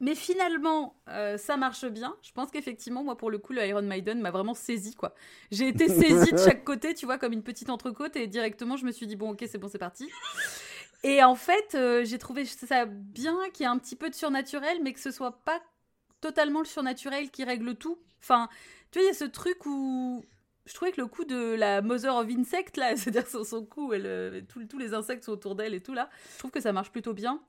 Mais 0.00 0.14
finalement, 0.14 0.94
euh, 1.08 1.38
ça 1.38 1.56
marche 1.56 1.86
bien. 1.86 2.16
Je 2.22 2.30
pense 2.32 2.50
qu'effectivement, 2.50 3.02
moi, 3.02 3.16
pour 3.16 3.30
le 3.30 3.38
coup, 3.38 3.52
le 3.52 3.66
Iron 3.66 3.82
Maiden 3.82 4.20
m'a 4.20 4.30
vraiment 4.30 4.54
saisi, 4.54 4.94
quoi. 4.94 5.14
J'ai 5.50 5.68
été 5.68 5.88
saisie 5.88 6.32
de 6.32 6.38
chaque 6.38 6.64
côté, 6.64 6.94
tu 6.94 7.06
vois, 7.06 7.16
comme 7.18 7.32
une 7.32 7.42
petite 7.42 7.70
entrecôte, 7.70 8.16
et 8.16 8.26
directement, 8.26 8.76
je 8.76 8.84
me 8.84 8.92
suis 8.92 9.06
dit, 9.06 9.16
bon, 9.16 9.30
ok, 9.30 9.44
c'est 9.46 9.58
bon, 9.58 9.68
c'est 9.68 9.78
parti. 9.78 10.10
Et 11.02 11.22
en 11.22 11.34
fait, 11.34 11.74
euh, 11.74 12.04
j'ai 12.04 12.18
trouvé 12.18 12.44
ça 12.44 12.84
bien 12.84 13.36
qu'il 13.52 13.64
y 13.64 13.66
ait 13.66 13.70
un 13.72 13.78
petit 13.78 13.96
peu 13.96 14.10
de 14.10 14.14
surnaturel, 14.14 14.78
mais 14.82 14.92
que 14.92 15.00
ce 15.00 15.10
soit 15.10 15.42
pas 15.44 15.60
totalement 16.20 16.60
le 16.60 16.66
surnaturel 16.66 17.30
qui 17.30 17.44
règle 17.44 17.74
tout. 17.76 17.98
Enfin, 18.20 18.48
tu 18.90 18.98
vois, 18.98 19.04
il 19.04 19.08
y 19.08 19.10
a 19.10 19.14
ce 19.14 19.24
truc 19.24 19.64
où 19.64 20.24
je 20.66 20.74
trouvais 20.74 20.92
que 20.92 21.00
le 21.00 21.06
coup 21.06 21.24
de 21.24 21.54
la 21.54 21.82
Mother 21.82 22.14
of 22.16 22.28
Insect, 22.28 22.76
là, 22.76 22.96
c'est-à-dire 22.96 23.26
son, 23.28 23.44
son 23.44 23.64
coup, 23.64 23.92
elle, 23.92 24.06
euh, 24.06 24.40
tous- 24.68 24.78
les 24.78 24.94
insectes 24.94 25.24
sont 25.24 25.32
autour 25.32 25.54
d'elle 25.56 25.74
et 25.74 25.80
tout, 25.80 25.94
là, 25.94 26.10
je 26.34 26.38
trouve 26.38 26.50
que 26.50 26.60
ça 26.60 26.72
marche 26.72 26.90
plutôt 26.92 27.14
bien. 27.14 27.42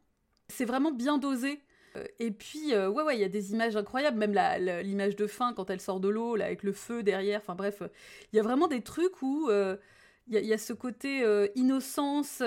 C'est 0.49 0.65
vraiment 0.65 0.91
bien 0.91 1.17
dosé. 1.17 1.61
Euh, 1.95 2.05
Et 2.19 2.31
puis, 2.31 2.73
euh, 2.73 2.89
ouais, 2.89 3.03
ouais, 3.03 3.17
il 3.17 3.21
y 3.21 3.23
a 3.25 3.29
des 3.29 3.53
images 3.53 3.75
incroyables, 3.77 4.17
même 4.17 4.33
l'image 4.83 5.15
de 5.15 5.27
fin 5.27 5.53
quand 5.53 5.69
elle 5.69 5.81
sort 5.81 5.99
de 5.99 6.09
l'eau, 6.09 6.35
là, 6.35 6.45
avec 6.45 6.63
le 6.63 6.73
feu 6.73 7.03
derrière. 7.03 7.39
Enfin 7.41 7.55
bref, 7.55 7.81
il 8.33 8.37
y 8.37 8.39
a 8.39 8.43
vraiment 8.43 8.67
des 8.67 8.81
trucs 8.81 9.21
où 9.21 9.49
il 10.27 10.33
y, 10.45 10.53
a- 10.53 10.57
ce 10.57 10.73
côté 10.73 11.23
innocence. 11.55 12.41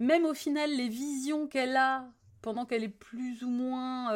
même 0.00 0.24
au 0.24 0.34
final, 0.34 0.70
les 0.70 0.88
visions 0.88 1.46
qu'elle 1.46 1.76
a 1.76 2.06
pendant 2.42 2.66
qu'elle 2.66 2.84
est 2.84 2.88
plus 2.88 3.42
ou 3.42 3.48
moins 3.48 4.10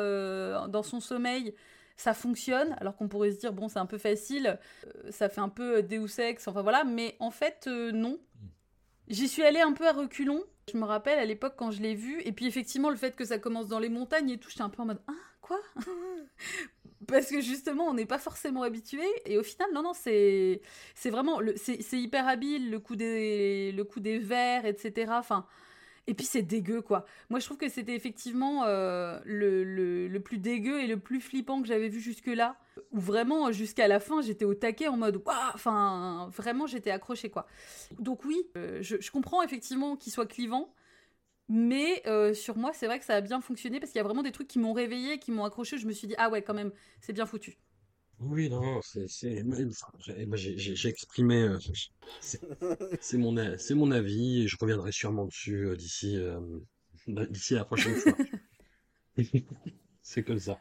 dans 0.69 0.83
son 0.83 1.01
sommeil, 1.01 1.55
ça 1.99 2.15
fonctionne. 2.15 2.75
Alors 2.81 2.97
qu'on 2.97 3.09
pourrait 3.09 3.33
se 3.33 3.39
dire, 3.39 3.53
bon, 3.53 3.69
c'est 3.69 3.79
un 3.79 3.87
peu 3.87 3.99
facile, 3.99 4.59
euh, 4.87 5.11
ça 5.11 5.29
fait 5.29 5.43
un 5.43 5.51
peu 5.51 5.83
Deus 5.83 6.19
Ex, 6.19 6.49
enfin 6.49 6.63
voilà, 6.63 6.85
mais 6.85 7.17
en 7.21 7.31
fait, 7.31 7.65
euh, 7.67 7.93
non. 7.93 8.19
J'y 9.09 9.29
suis 9.29 9.43
allée 9.43 9.61
un 9.61 9.73
peu 9.73 9.87
à 9.87 9.93
reculons. 9.93 10.43
Je 10.73 10.79
me 10.79 10.85
rappelle 10.85 11.19
à 11.19 11.25
l'époque 11.25 11.55
quand 11.57 11.71
je 11.71 11.83
l'ai 11.83 11.95
vu, 11.95 12.21
et 12.23 12.33
puis 12.33 12.47
effectivement, 12.47 12.91
le 12.91 12.97
fait 12.97 13.17
que 13.17 13.25
ça 13.25 13.39
commence 13.39 13.69
dans 13.69 13.79
les 13.79 13.89
montagnes 13.89 14.31
et 14.31 14.39
tout, 14.39 14.51
j'étais 14.51 14.63
un 14.63 14.69
peu 14.69 14.83
en 14.83 14.87
mode 14.87 15.01
Ah, 15.09 15.13
quoi? 15.41 15.59
Parce 17.07 17.29
que 17.29 17.41
justement, 17.41 17.85
on 17.87 17.95
n'est 17.95 18.07
pas 18.07 18.19
forcément 18.19 18.63
habitué, 18.63 19.05
et 19.25 19.39
au 19.39 19.43
final, 19.43 19.69
non, 19.73 19.83
non, 19.83 19.93
c'est 19.95 20.61
vraiment. 21.07 21.41
c'est 21.57 21.99
hyper 21.99 22.29
habile, 22.29 22.71
le 22.71 22.79
coup 22.81 22.97
des, 22.97 23.73
le 23.73 23.85
coup 23.85 24.01
des 24.01 24.19
verres, 24.19 24.67
etc. 24.67 25.13
Enfin. 25.17 25.47
Et 26.09 26.15
puis 26.15 26.25
c'est 26.25 26.41
dégueu, 26.41 26.81
quoi. 26.81 27.05
Moi, 27.29 27.39
je 27.39 27.45
trouve 27.45 27.59
que 27.59 27.69
c'était 27.69 27.95
effectivement 27.95 28.65
euh, 28.65 29.21
le, 29.27 29.63
le, 30.09 30.21
plus 30.21 30.39
dégueu 30.39 30.81
et 30.81 30.87
le 30.87 30.99
plus 30.99 31.21
flippant 31.21 31.61
que 31.61 31.69
j'avais 31.69 31.91
vu 31.91 32.01
jusque-là. 32.01 32.57
Où 32.93 32.99
vraiment, 32.99 33.53
jusqu'à 33.53 33.87
la 33.89 34.01
fin, 34.01 34.23
j'étais 34.23 34.47
au 34.47 34.55
taquet 34.55 34.89
en 34.89 34.97
mode 34.97 35.17
Waouh 35.17 35.37
Enfin, 35.53 36.31
vraiment, 36.35 36.67
j'étais 36.67 36.91
accrochée, 36.91 37.29
quoi. 37.29 37.47
Donc, 37.99 38.25
oui, 38.25 38.43
euh, 38.57 38.79
je, 38.81 39.11
comprends 39.11 39.43
effectivement 39.43 39.97
qu'il 39.97 40.11
soit 40.11 40.25
clivant. 40.25 40.73
Mais 41.51 42.03
euh, 42.07 42.33
sur 42.33 42.57
moi, 42.57 42.73
c'est 42.73 42.87
vrai 42.87 42.99
que 42.99 43.05
ça 43.05 43.17
a 43.17 43.21
bien 43.21 43.43
fonctionné 43.43 43.79
parce 43.79 43.93
qu'il 43.93 43.99
y 43.99 44.01
a 44.01 44.05
vraiment 44.05 44.23
des 44.23 44.33
trucs 44.33 44.49
qui 44.49 44.59
m'ont 44.59 44.73
réveillé, 44.73 45.19
qui 45.19 45.31
m'ont 45.31 45.45
accroché. 45.45 45.77
Je 45.77 45.87
me 45.87 45.93
suis 45.93 46.09
dit, 46.09 46.15
ah 46.17 46.31
ouais, 46.31 46.41
quand 46.41 46.55
même, 46.55 46.73
c'est 47.03 47.13
bien 47.13 47.27
foutu. 47.27 47.59
Oui, 48.21 48.51
non, 48.51 48.81
c'est, 48.83 49.05
enfin, 49.05 49.93
j'ai- 50.35 50.89
exprimé, 50.89 51.43
euh, 51.43 51.59
c'est, 53.01 53.17
mon, 53.17 53.91
avis 53.91 54.43
et 54.43 54.49
je 54.49 54.57
reviendrai 54.61 54.91
sûrement 54.91 55.27
dessus 55.27 55.69
euh, 55.69 55.77
d'ici, 55.77 56.17
euh, 56.17 56.41
d'ici 57.07 57.55
la 57.55 57.65
prochaine 57.65 57.95
fois. 57.95 58.13
C'est 60.03 60.23
comme 60.23 60.39
ça. 60.39 60.59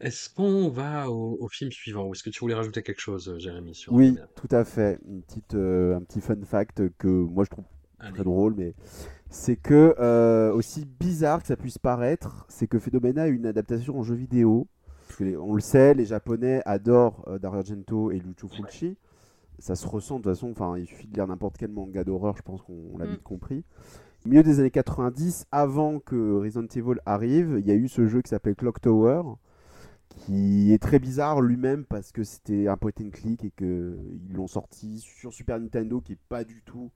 Est-ce 0.00 0.28
qu'on 0.28 0.68
va 0.68 1.08
au, 1.08 1.38
au 1.40 1.48
film 1.48 1.70
suivant 1.70 2.06
ou 2.06 2.12
est-ce 2.12 2.22
que 2.22 2.30
tu 2.30 2.40
voulais 2.40 2.54
rajouter 2.54 2.82
quelque 2.82 3.00
chose, 3.00 3.36
Jérémy, 3.38 3.74
sur 3.74 3.92
Oui, 3.92 4.18
tout 4.34 4.48
à 4.50 4.64
fait. 4.64 4.98
Une 5.06 5.22
petite, 5.22 5.54
euh, 5.54 5.96
un 5.96 6.02
petit 6.02 6.20
fun 6.20 6.36
fact 6.44 6.82
que 6.98 7.08
moi 7.08 7.44
je 7.44 7.50
trouve 7.50 7.64
Allez. 8.00 8.12
très 8.12 8.24
drôle, 8.24 8.54
mais 8.56 8.74
c'est 9.30 9.56
que 9.56 9.94
euh, 9.98 10.52
aussi 10.52 10.84
bizarre 10.84 11.40
que 11.40 11.46
ça 11.46 11.56
puisse 11.56 11.78
paraître, 11.78 12.44
c'est 12.48 12.66
que 12.66 12.78
Phénomena 12.78 13.22
a 13.22 13.28
une 13.28 13.46
adaptation 13.46 13.98
en 13.98 14.02
jeu 14.02 14.14
vidéo. 14.14 14.68
Parce 15.06 15.16
que 15.18 15.24
les- 15.24 15.36
on 15.36 15.54
le 15.54 15.60
sait, 15.60 15.94
les 15.94 16.06
Japonais 16.06 16.62
adorent 16.64 17.24
euh, 17.28 17.38
Dario 17.38 17.58
Argento 17.58 18.10
et 18.10 18.18
Lucio 18.18 18.48
Fulci. 18.48 18.96
Ça 19.58 19.76
se 19.76 19.86
ressent 19.86 20.18
de 20.18 20.22
toute 20.24 20.32
façon. 20.32 20.50
Enfin, 20.50 20.76
il 20.78 20.86
suffit 20.86 21.06
de 21.06 21.14
lire 21.14 21.26
n'importe 21.26 21.56
quel 21.58 21.70
manga 21.70 22.02
d'horreur, 22.04 22.36
je 22.36 22.42
pense 22.42 22.62
qu'on 22.62 22.98
l'a 22.98 23.06
Mm. 23.06 23.10
vite 23.10 23.22
compris. 23.22 23.64
Au 24.24 24.28
milieu 24.30 24.42
des 24.42 24.58
années 24.58 24.70
90, 24.70 25.46
avant 25.52 26.00
que 26.00 26.38
Resident 26.40 26.66
Evil 26.74 26.98
arrive, 27.06 27.56
il 27.60 27.66
y 27.66 27.70
a 27.70 27.74
eu 27.74 27.88
ce 27.88 28.06
jeu 28.06 28.22
qui 28.22 28.30
s'appelle 28.30 28.54
Clock 28.56 28.80
Tower, 28.80 29.22
qui 30.08 30.72
est 30.72 30.78
très 30.82 30.98
bizarre 30.98 31.40
lui-même 31.42 31.84
parce 31.84 32.10
que 32.12 32.24
c'était 32.24 32.66
un 32.68 32.76
point 32.76 32.92
and 33.00 33.10
click 33.12 33.44
et 33.44 33.50
qu'ils 33.50 34.32
l'ont 34.32 34.46
sorti 34.46 34.98
sur 35.00 35.32
Super 35.32 35.60
Nintendo, 35.60 36.00
qui 36.00 36.12
est 36.12 36.18
pas 36.28 36.44
du 36.44 36.62
tout 36.64 36.90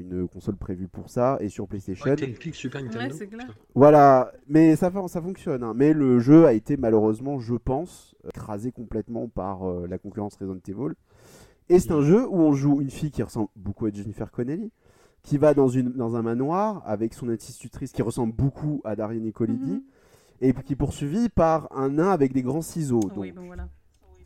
une 0.00 0.28
console 0.28 0.56
prévue 0.56 0.88
pour 0.88 1.08
ça 1.10 1.36
et 1.40 1.48
sur 1.48 1.66
PlayStation. 1.68 2.10
Ouais, 2.10 2.16
clic 2.16 2.54
Super 2.54 2.82
Nintendo. 2.82 3.12
Ouais, 3.14 3.18
c'est 3.18 3.26
clair. 3.26 3.46
Voilà, 3.74 4.32
mais 4.48 4.76
ça, 4.76 4.92
ça 5.08 5.22
fonctionne. 5.22 5.62
hein. 5.62 5.72
Mais 5.74 5.92
le 5.92 6.18
jeu 6.20 6.46
a 6.46 6.52
été 6.52 6.76
malheureusement, 6.76 7.38
je 7.38 7.54
pense, 7.54 8.14
écrasé 8.28 8.72
complètement 8.72 9.28
par 9.28 9.68
euh, 9.68 9.86
la 9.88 9.98
concurrence 9.98 10.36
Resident 10.36 10.58
Evil. 10.68 10.94
Et 11.68 11.78
c'est 11.78 11.92
un 11.92 12.02
jeu 12.02 12.26
où 12.28 12.36
on 12.36 12.52
joue 12.52 12.80
une 12.82 12.90
fille 12.90 13.10
qui 13.10 13.22
ressemble 13.22 13.48
beaucoup 13.56 13.86
à 13.86 13.90
Jennifer 13.90 14.30
Connelly, 14.30 14.70
qui 15.22 15.38
va 15.38 15.54
dans, 15.54 15.68
une, 15.68 15.92
dans 15.92 16.16
un 16.16 16.22
manoir 16.22 16.82
avec 16.84 17.14
son 17.14 17.28
institutrice 17.30 17.90
qui 17.92 18.02
ressemble 18.02 18.34
beaucoup 18.34 18.82
à 18.84 18.94
Daria 18.96 19.18
Nicolidi, 19.20 19.72
Mhm. 19.72 19.82
et 20.42 20.52
qui 20.52 20.74
est 20.74 20.76
poursuivie 20.76 21.30
par 21.30 21.68
un 21.74 21.88
nain 21.90 22.10
avec 22.10 22.34
des 22.34 22.42
grands 22.42 22.60
ciseaux. 22.60 23.00
Donc, 23.00 23.16
Oui, 23.16 23.32
bon 23.32 23.46
voilà. 23.46 23.68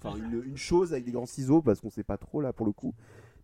enfin, 0.03 0.17
une, 0.19 0.43
une 0.45 0.57
chose 0.57 0.93
avec 0.93 1.05
des 1.05 1.13
grands 1.13 1.27
ciseaux, 1.27 1.63
parce 1.63 1.81
qu'on 1.81 1.91
sait 1.91 2.03
pas 2.03 2.17
trop 2.17 2.41
là 2.41 2.53
pour 2.53 2.67
le 2.67 2.73
coup. 2.73 2.93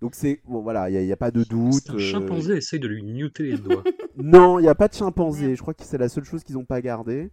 Donc 0.00 0.14
c'est 0.14 0.40
bon 0.46 0.60
voilà, 0.60 0.90
il 0.90 1.04
n'y 1.04 1.12
a, 1.12 1.16
pas 1.16 1.30
de 1.30 1.44
doute. 1.44 1.88
Un 1.88 1.94
euh, 1.94 1.98
chimpanzé 1.98 2.56
essaye 2.56 2.80
de 2.80 2.88
lui 2.88 3.02
newter 3.02 3.44
les 3.44 3.58
doigts. 3.58 3.84
non, 4.16 4.58
il 4.58 4.62
n'y 4.62 4.68
a 4.68 4.74
pas 4.74 4.88
de 4.88 4.94
chimpanzé. 4.94 5.54
Je 5.54 5.62
crois 5.62 5.74
que 5.74 5.84
c'est 5.84 5.98
la 5.98 6.08
seule 6.08 6.24
chose 6.24 6.44
qu'ils 6.44 6.56
n'ont 6.56 6.64
pas 6.64 6.80
gardée. 6.82 7.30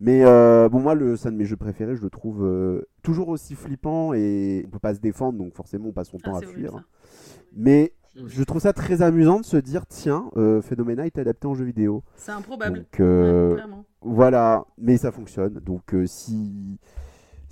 Mais 0.00 0.24
euh, 0.24 0.68
bon, 0.68 0.80
moi, 0.80 0.94
le, 0.94 1.16
c'est 1.16 1.28
un 1.28 1.32
de 1.32 1.36
mes 1.36 1.44
jeux 1.44 1.56
préférés. 1.56 1.96
Je 1.96 2.02
le 2.02 2.10
trouve 2.10 2.44
euh, 2.44 2.82
toujours 3.02 3.28
aussi 3.28 3.54
flippant 3.54 4.12
et 4.12 4.64
on 4.66 4.70
peut 4.70 4.78
pas 4.78 4.94
se 4.94 5.00
défendre, 5.00 5.38
donc 5.38 5.54
forcément, 5.54 5.88
on 5.88 5.92
passe 5.92 6.10
son 6.10 6.18
Ah, 6.24 6.26
temps 6.26 6.36
à 6.36 6.42
fuir. 6.42 6.72
ça. 6.72 6.84
Mais 7.56 7.92
je 8.26 8.42
trouve 8.44 8.60
ça 8.60 8.72
très 8.72 9.02
amusant 9.02 9.40
de 9.40 9.44
se 9.44 9.56
dire 9.56 9.86
tiens, 9.86 10.30
euh, 10.36 10.62
Phenomena 10.62 11.06
est 11.06 11.18
adapté 11.18 11.46
en 11.46 11.54
jeu 11.54 11.64
vidéo. 11.64 12.04
C'est 12.16 12.32
improbable. 12.32 12.78
Donc 12.78 13.00
euh, 13.00 13.54
Ouais, 13.54 13.62
voilà, 14.02 14.66
mais 14.78 14.96
ça 14.96 15.10
fonctionne. 15.10 15.54
Donc 15.60 15.94
euh, 15.94 16.06
si 16.06 16.78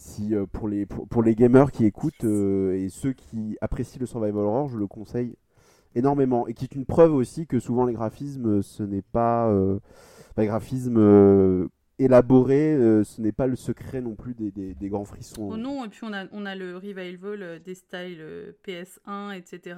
si 0.02 0.34
euh, 0.34 0.46
pour 0.46 0.68
les 0.68 0.84
pour, 0.84 1.22
les 1.22 1.34
gamers 1.34 1.70
qui 1.70 1.84
écoutent 1.84 2.24
euh, 2.24 2.74
et 2.74 2.88
ceux 2.88 3.12
qui 3.12 3.56
apprécient 3.60 4.00
le 4.00 4.06
survival 4.06 4.44
horror, 4.44 4.68
je 4.68 4.78
le 4.78 4.86
conseille 4.86 5.36
énormément 5.94 6.46
et 6.46 6.54
qui 6.54 6.64
est 6.64 6.74
une 6.74 6.86
preuve 6.86 7.14
aussi 7.14 7.46
que 7.46 7.60
souvent 7.60 7.84
les 7.84 7.92
graphismes 7.92 8.62
ce 8.62 8.82
n'est 8.82 9.02
pas 9.02 9.48
euh, 9.48 9.78
les 10.36 10.46
graphismes 10.46 10.98
euh, 10.98 11.68
élaborés, 11.98 12.74
euh, 12.74 13.04
ce 13.04 13.20
n'est 13.20 13.32
pas 13.32 13.46
le 13.46 13.56
secret 13.56 14.00
non 14.00 14.14
plus 14.14 14.34
des, 14.34 14.50
des, 14.50 14.74
des 14.74 14.88
grands 14.88 15.04
frissons. 15.04 15.50
Oh 15.52 15.56
non, 15.56 15.84
et 15.84 15.88
puis 15.88 16.00
on 16.02 16.12
a, 16.12 16.26
on 16.32 16.46
a 16.46 16.54
le 16.54 16.76
revival 16.76 17.42
euh, 17.42 17.58
des 17.58 17.74
styles 17.74 18.20
euh, 18.20 18.52
PS1, 18.66 19.36
etc. 19.36 19.76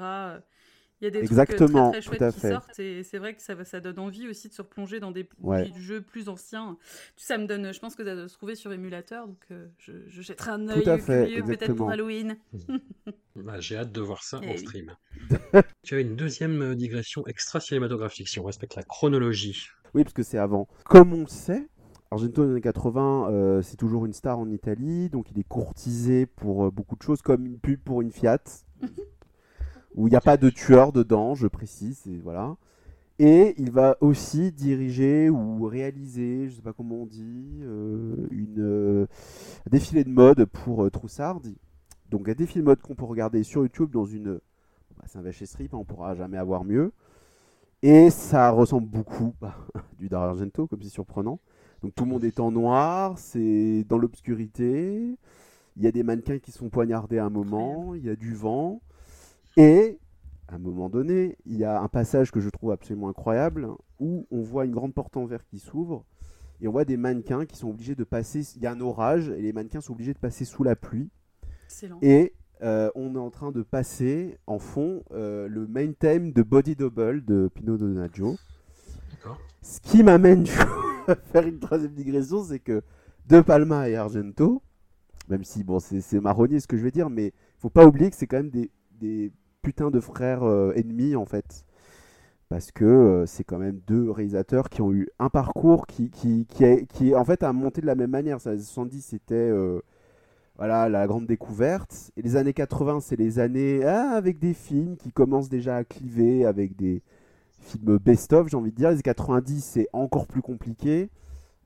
Il 1.00 1.04
y 1.04 1.08
a 1.08 1.10
des 1.10 1.22
Exactement, 1.22 1.90
trucs 1.92 2.02
très, 2.04 2.16
très 2.18 2.18
chouettes 2.18 2.34
qui 2.34 2.40
sortent 2.40 2.78
et 2.78 3.02
c'est 3.02 3.18
vrai 3.18 3.34
que 3.34 3.42
ça, 3.42 3.54
va- 3.54 3.64
ça 3.64 3.80
donne 3.80 3.98
envie 3.98 4.28
aussi 4.28 4.48
de 4.48 4.54
se 4.54 4.62
replonger 4.62 5.00
dans 5.00 5.10
des 5.10 5.28
Ouais. 5.42 5.70
jeux 5.78 6.00
plus 6.00 6.28
anciens. 6.28 6.78
Ça 7.16 7.36
me 7.36 7.46
donne, 7.46 7.72
je 7.74 7.80
pense 7.80 7.94
que 7.94 8.04
ça 8.04 8.14
doit 8.14 8.28
se 8.28 8.34
trouver 8.34 8.54
sur 8.54 8.72
émulateur, 8.72 9.26
donc 9.26 9.44
euh, 9.50 9.66
je, 9.78 9.92
je 10.08 10.22
jetterai 10.22 10.52
un 10.52 10.68
œil 10.68 10.84
peut-être 10.84 11.74
pour 11.74 11.90
Halloween. 11.90 12.36
Bah, 13.36 13.58
J'ai 13.60 13.76
hâte 13.76 13.92
de 13.92 14.00
voir 14.00 14.22
ça 14.22 14.40
Eh 14.42 14.46
en 14.48 14.52
oui. 14.52 14.58
stream. 14.58 14.94
tu 15.82 15.96
as 15.96 16.00
une 16.00 16.16
deuxième 16.16 16.62
euh, 16.62 16.74
digression 16.74 17.26
extra-cinématographique, 17.26 18.28
si 18.28 18.38
on 18.38 18.44
respecte 18.44 18.76
la 18.76 18.82
chronologie. 18.84 19.68
Oui, 19.94 20.04
parce 20.04 20.14
que 20.14 20.22
c'est 20.22 20.38
avant. 20.38 20.68
Comme 20.84 21.12
on 21.12 21.20
le 21.22 21.26
sait, 21.28 21.66
Argento 22.10 22.42
dans 22.42 22.46
les 22.48 22.52
années 22.52 22.60
80, 22.60 23.28
euh, 23.30 23.62
c'est 23.62 23.76
toujours 23.76 24.06
une 24.06 24.12
star 24.12 24.38
en 24.38 24.50
Italie, 24.50 25.10
donc 25.10 25.30
il 25.32 25.38
est 25.38 25.44
courtisé 25.48 26.26
pour 26.26 26.66
euh, 26.66 26.70
beaucoup 26.70 26.96
de 26.96 27.02
choses, 27.02 27.22
comme 27.22 27.44
une 27.46 27.58
pub 27.58 27.80
pour 27.80 28.02
une 28.02 28.10
Fiat, 28.12 28.38
où 29.94 30.08
il 30.08 30.10
n'y 30.10 30.16
a 30.16 30.20
pas 30.20 30.36
de 30.36 30.50
tueur 30.50 30.92
dedans, 30.92 31.34
je 31.34 31.46
précise, 31.46 32.02
et 32.06 32.18
voilà. 32.18 32.56
Et 33.20 33.54
il 33.58 33.70
va 33.70 33.96
aussi 34.00 34.50
diriger 34.50 35.30
ou 35.30 35.64
réaliser, 35.66 36.48
je 36.48 36.56
sais 36.56 36.62
pas 36.62 36.72
comment 36.72 37.02
on 37.02 37.06
dit, 37.06 37.60
euh, 37.62 38.26
une 38.32 38.56
euh, 38.58 39.06
un 39.66 39.70
défilé 39.70 40.02
de 40.02 40.10
mode 40.10 40.46
pour 40.46 40.84
euh, 40.84 40.90
Troussardi. 40.90 41.56
Donc 42.10 42.28
un 42.28 42.34
défilé 42.34 42.62
de 42.62 42.66
mode 42.66 42.80
qu'on 42.80 42.96
peut 42.96 43.04
regarder 43.04 43.44
sur 43.44 43.62
YouTube 43.62 43.90
dans 43.92 44.04
une... 44.04 44.40
bah, 44.96 45.04
c'est 45.06 45.18
un 45.18 45.22
vache 45.22 45.44
strip, 45.44 45.72
hein, 45.74 45.78
on 45.80 45.84
pourra 45.84 46.16
jamais 46.16 46.38
avoir 46.38 46.64
mieux. 46.64 46.92
Et 47.82 48.10
ça 48.10 48.50
ressemble 48.50 48.88
beaucoup 48.88 49.34
bah, 49.40 49.54
du 49.98 50.08
Dario 50.08 50.30
Argento, 50.30 50.66
comme 50.66 50.82
c'est 50.82 50.88
surprenant. 50.88 51.38
Donc 51.82 51.94
tout 51.94 52.04
le 52.04 52.10
monde 52.10 52.24
est 52.24 52.40
en 52.40 52.50
noir, 52.50 53.16
c'est 53.16 53.84
dans 53.88 53.98
l'obscurité. 53.98 55.16
Il 55.76 55.82
y 55.82 55.86
a 55.86 55.92
des 55.92 56.02
mannequins 56.02 56.38
qui 56.38 56.50
sont 56.50 56.68
poignardés 56.68 57.18
à 57.18 57.26
un 57.26 57.30
moment, 57.30 57.94
il 57.94 58.04
y 58.04 58.10
a 58.10 58.16
du 58.16 58.34
vent. 58.34 58.80
Et 59.56 59.98
à 60.48 60.56
un 60.56 60.58
moment 60.58 60.88
donné, 60.88 61.36
il 61.46 61.56
y 61.56 61.64
a 61.64 61.80
un 61.80 61.88
passage 61.88 62.30
que 62.30 62.40
je 62.40 62.48
trouve 62.48 62.72
absolument 62.72 63.08
incroyable 63.08 63.68
où 63.98 64.26
on 64.30 64.42
voit 64.42 64.64
une 64.64 64.72
grande 64.72 64.94
porte 64.94 65.16
en 65.16 65.26
verre 65.26 65.44
qui 65.46 65.58
s'ouvre 65.58 66.04
et 66.60 66.68
on 66.68 66.72
voit 66.72 66.84
des 66.84 66.96
mannequins 66.96 67.46
qui 67.46 67.56
sont 67.56 67.68
obligés 67.68 67.94
de 67.94 68.04
passer. 68.04 68.42
Il 68.56 68.62
y 68.62 68.66
a 68.66 68.72
un 68.72 68.80
orage 68.80 69.28
et 69.30 69.42
les 69.42 69.52
mannequins 69.52 69.80
sont 69.80 69.92
obligés 69.92 70.14
de 70.14 70.18
passer 70.18 70.44
sous 70.44 70.62
la 70.62 70.76
pluie. 70.76 71.10
Excellent. 71.64 71.98
Et 72.02 72.34
euh, 72.62 72.90
on 72.94 73.14
est 73.14 73.18
en 73.18 73.30
train 73.30 73.52
de 73.52 73.62
passer 73.62 74.38
en 74.46 74.58
fond 74.58 75.02
euh, 75.12 75.48
le 75.48 75.66
main 75.66 75.92
theme 75.92 76.32
de 76.32 76.42
Body 76.42 76.76
Double 76.76 77.24
de 77.24 77.50
Pino 77.52 77.76
Donaggio. 77.76 78.36
D'accord. 79.10 79.38
Ce 79.62 79.80
qui 79.80 80.02
m'amène 80.02 80.46
à 81.08 81.14
faire 81.16 81.46
une 81.46 81.58
troisième 81.58 81.94
digression, 81.94 82.44
c'est 82.44 82.60
que 82.60 82.82
De 83.26 83.40
Palma 83.40 83.88
et 83.88 83.96
Argento, 83.96 84.62
même 85.28 85.44
si 85.44 85.64
bon, 85.64 85.80
c'est 85.80 86.00
c'est 86.00 86.20
marronnier 86.20 86.60
ce 86.60 86.66
que 86.66 86.76
je 86.76 86.82
vais 86.82 86.90
dire, 86.90 87.10
mais 87.10 87.32
faut 87.58 87.70
pas 87.70 87.86
oublier 87.86 88.10
que 88.10 88.16
c'est 88.16 88.26
quand 88.26 88.36
même 88.36 88.50
des, 88.50 88.70
des 89.00 89.32
putains 89.64 89.90
de 89.90 90.00
frères 90.00 90.44
euh, 90.44 90.72
ennemis 90.76 91.16
en 91.16 91.24
fait. 91.26 91.64
Parce 92.48 92.70
que 92.70 92.84
euh, 92.84 93.26
c'est 93.26 93.42
quand 93.44 93.58
même 93.58 93.80
deux 93.86 94.10
réalisateurs 94.10 94.68
qui 94.68 94.82
ont 94.82 94.92
eu 94.92 95.08
un 95.18 95.30
parcours 95.30 95.86
qui, 95.88 96.10
qui, 96.10 96.46
qui, 96.46 96.64
a- 96.64 96.82
qui 96.82 97.14
en 97.16 97.24
fait 97.24 97.42
a 97.42 97.52
monté 97.52 97.80
de 97.80 97.86
la 97.86 97.96
même 97.96 98.10
manière. 98.10 98.40
Ça, 98.40 98.52
les 98.52 98.60
70 98.60 99.00
c'était 99.04 99.34
euh, 99.34 99.80
voilà, 100.56 100.88
la 100.88 101.06
grande 101.06 101.26
découverte. 101.26 102.12
Et 102.16 102.22
les 102.22 102.36
années 102.36 102.52
80 102.52 103.00
c'est 103.00 103.16
les 103.16 103.38
années 103.40 103.82
ah, 103.84 104.10
avec 104.12 104.38
des 104.38 104.54
films 104.54 104.96
qui 104.96 105.10
commencent 105.12 105.48
déjà 105.48 105.76
à 105.78 105.84
cliver, 105.84 106.44
avec 106.46 106.76
des 106.76 107.02
films 107.60 107.98
best-of 107.98 108.48
j'ai 108.48 108.56
envie 108.56 108.70
de 108.72 108.76
dire. 108.76 108.90
Les 108.90 108.94
années 108.96 109.02
90 109.02 109.64
c'est 109.64 109.88
encore 109.92 110.26
plus 110.26 110.42
compliqué. 110.42 111.10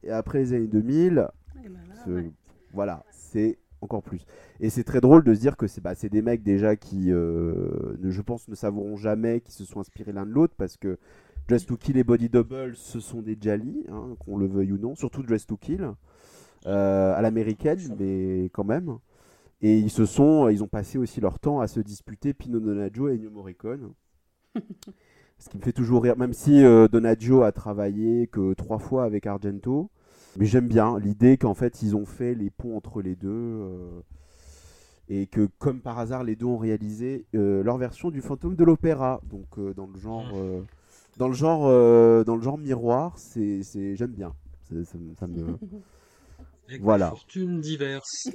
Et 0.04 0.10
après 0.12 0.38
les 0.38 0.52
années 0.54 0.68
2000, 0.68 1.28
Et 1.64 1.68
ben 1.68 1.74
là, 1.88 1.94
ce- 2.06 2.10
ouais. 2.10 2.30
voilà, 2.72 3.04
c'est 3.10 3.58
encore 3.80 4.02
plus. 4.02 4.24
Et 4.60 4.70
c'est 4.70 4.84
très 4.84 5.00
drôle 5.00 5.22
de 5.22 5.34
se 5.34 5.40
dire 5.40 5.56
que 5.56 5.66
c'est 5.66 5.80
bah, 5.80 5.94
des 5.94 6.22
mecs 6.22 6.42
déjà 6.42 6.74
qui, 6.74 7.12
euh, 7.12 7.96
ne, 8.00 8.10
je 8.10 8.22
pense, 8.22 8.48
ne 8.48 8.54
savouront 8.54 8.96
jamais, 8.96 9.40
qui 9.40 9.52
se 9.52 9.64
sont 9.64 9.80
inspirés 9.80 10.12
l'un 10.12 10.26
de 10.26 10.32
l'autre 10.32 10.54
parce 10.56 10.76
que 10.76 10.98
Dress 11.48 11.64
to 11.64 11.76
Kill 11.76 11.96
et 11.96 12.04
Body 12.04 12.28
Double, 12.28 12.74
ce 12.74 13.00
sont 13.00 13.22
des 13.22 13.38
Jali, 13.40 13.84
hein, 13.88 14.16
qu'on 14.18 14.36
le 14.36 14.46
veuille 14.46 14.72
ou 14.72 14.78
non, 14.78 14.94
surtout 14.96 15.22
Dress 15.22 15.46
to 15.46 15.56
Kill, 15.56 15.92
euh, 16.66 17.14
à 17.14 17.22
l'américaine, 17.22 17.78
mais 17.98 18.50
quand 18.52 18.64
même. 18.64 18.98
Et 19.60 19.78
ils 19.78 19.90
se 19.90 20.06
sont, 20.06 20.48
ils 20.48 20.62
ont 20.62 20.68
passé 20.68 20.98
aussi 20.98 21.20
leur 21.20 21.38
temps 21.38 21.60
à 21.60 21.68
se 21.68 21.80
disputer 21.80 22.34
Pino 22.34 22.60
Donaggio 22.60 23.08
et 23.08 23.14
Ennio 23.14 23.30
Morricone. 23.30 23.92
Ce 25.38 25.48
qui 25.48 25.56
me 25.56 25.62
fait 25.62 25.72
toujours 25.72 26.02
rire, 26.02 26.16
même 26.16 26.32
si 26.32 26.64
euh, 26.64 26.88
Donaggio 26.88 27.42
a 27.42 27.52
travaillé 27.52 28.26
que 28.26 28.54
trois 28.54 28.78
fois 28.78 29.04
avec 29.04 29.26
Argento. 29.26 29.90
Mais 30.36 30.46
j'aime 30.46 30.68
bien 30.68 30.98
l'idée 30.98 31.36
qu'en 31.36 31.54
fait 31.54 31.82
ils 31.82 31.96
ont 31.96 32.04
fait 32.04 32.34
les 32.34 32.50
ponts 32.50 32.76
entre 32.76 33.00
les 33.00 33.16
deux 33.16 33.28
euh, 33.28 34.00
et 35.08 35.26
que 35.26 35.48
comme 35.58 35.80
par 35.80 35.98
hasard 35.98 36.22
les 36.24 36.36
deux 36.36 36.46
ont 36.46 36.58
réalisé 36.58 37.26
euh, 37.34 37.62
leur 37.62 37.78
version 37.78 38.10
du 38.10 38.20
fantôme 38.20 38.56
de 38.56 38.64
l'opéra. 38.64 39.20
Donc 39.30 39.46
euh, 39.58 39.72
dans 39.74 39.86
le 39.86 39.98
genre, 39.98 40.26
euh, 40.34 40.62
dans 41.16 41.28
le 41.28 41.34
genre, 41.34 41.66
euh, 41.66 42.24
dans 42.24 42.36
le 42.36 42.42
genre 42.42 42.58
miroir, 42.58 43.18
c'est, 43.18 43.62
c'est 43.62 43.96
j'aime 43.96 44.12
bien. 44.12 44.34
C'est- 44.68 44.84
ça, 44.84 44.98
me- 44.98 45.14
ça 45.14 45.26
me. 45.26 45.58
Avec 46.68 46.82
Voilà. 46.82 47.08
fortunes 47.08 47.62
diverses. 47.62 48.28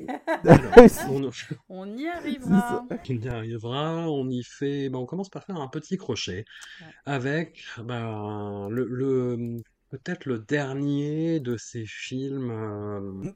On, 1.07 1.29
On 1.69 1.97
y 1.97 2.07
arrivera. 2.07 2.83
on 2.89 3.13
y 3.13 3.27
arrivera, 3.29 4.09
on 4.09 4.27
y 4.27 4.41
fait. 4.43 4.89
ben, 4.89 4.97
on 4.97 5.05
commence 5.05 5.29
par 5.29 5.43
faire 5.45 5.57
un 5.57 5.67
petit 5.67 5.97
crochet 5.97 6.43
Ouais. 6.81 6.87
avec 7.05 7.63
ben, 7.83 8.67
le, 8.71 8.87
le- 8.87 9.61
peut-être 9.91 10.25
le 10.25 10.39
dernier 10.39 11.39
de 11.41 11.57
ces 11.57 11.85
films. 11.85 13.33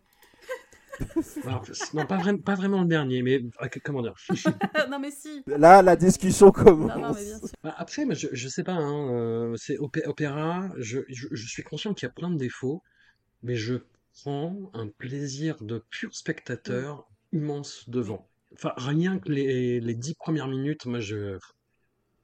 Alors, 1.45 1.64
non, 1.93 2.06
pas, 2.06 2.18
vraiment, 2.18 2.39
pas 2.39 2.56
vraiment 2.56 2.82
le 2.82 2.88
dernier, 2.88 3.22
mais 3.22 3.41
euh, 3.62 3.68
comment 3.84 4.02
dire 4.02 4.14
non 4.89 5.00
mais 5.00 5.12
si. 5.12 5.43
Là, 5.48 5.82
la 5.82 5.95
discussion 5.95 6.52
commence. 6.52 6.91
Non, 6.95 7.00
non, 7.02 7.14
mais 7.14 7.24
bien 7.24 7.39
sûr. 7.39 7.50
Bah, 7.64 7.76
Après, 7.78 8.06
moi, 8.06 8.16
je, 8.16 8.28
je 8.32 8.48
sais 8.48 8.64
pas, 8.64 8.74
hein, 8.74 9.14
euh, 9.14 9.56
c'est 9.58 9.78
opé- 9.78 10.06
opéra, 10.08 10.70
je, 10.78 11.00
je, 11.10 11.28
je 11.32 11.48
suis 11.48 11.64
conscient 11.64 11.93
qu'il 11.93 12.08
y 12.08 12.10
a 12.10 12.14
plein 12.14 12.30
de 12.30 12.38
défauts, 12.38 12.82
mais 13.43 13.56
je 13.56 13.76
prends 14.24 14.72
un 14.74 14.88
plaisir 14.88 15.58
de 15.62 15.84
pur 15.89 16.14
spectateur 16.16 17.08
immense 17.34 17.88
devant. 17.89 18.28
Enfin, 18.54 18.74
rien 18.78 19.20
que 19.20 19.32
les, 19.32 19.80
les 19.80 19.93
dix 19.95 20.16
premières 20.16 20.48
minutes, 20.48 20.86
moi, 20.86 21.00
je... 21.00 21.38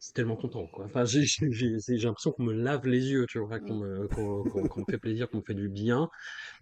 C'est 0.05 0.13
tellement 0.15 0.35
content, 0.35 0.67
quoi. 0.67 0.83
Enfin, 0.85 1.05
j'ai 1.05 1.23
j'ai- 1.23 1.49
j'ai- 1.51 1.77
j'ai 1.79 1.97
l'impression 2.07 2.31
qu'on 2.33 2.43
me 2.43 2.51
lave 2.53 2.85
les 2.87 3.07
yeux, 3.09 3.25
tu 3.25 3.39
vois, 3.39 3.59
qu'on 3.61 3.75
me, 3.75 4.07
qu'on- 4.09 4.43
qu'on- 4.45 4.67
qu'on 4.67 4.81
me 4.81 4.85
fait 4.89 4.97
plaisir, 4.97 5.29
qu'on 5.29 5.37
me 5.37 5.43
fait 5.43 5.53
du 5.53 5.69
bien. 5.69 6.09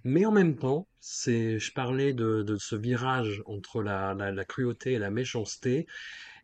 Mais 0.03 0.25
en 0.25 0.31
même 0.31 0.57
temps, 0.57 0.87
c'est, 0.99 1.59
je 1.59 1.73
parlais 1.73 2.13
de, 2.13 2.43
de 2.43 2.57
ce 2.57 2.75
virage 2.75 3.41
entre 3.47 3.83
la, 3.83 4.13
la, 4.15 4.31
la 4.31 4.45
cruauté 4.45 4.93
et 4.93 4.99
la 4.99 5.11
méchanceté. 5.11 5.87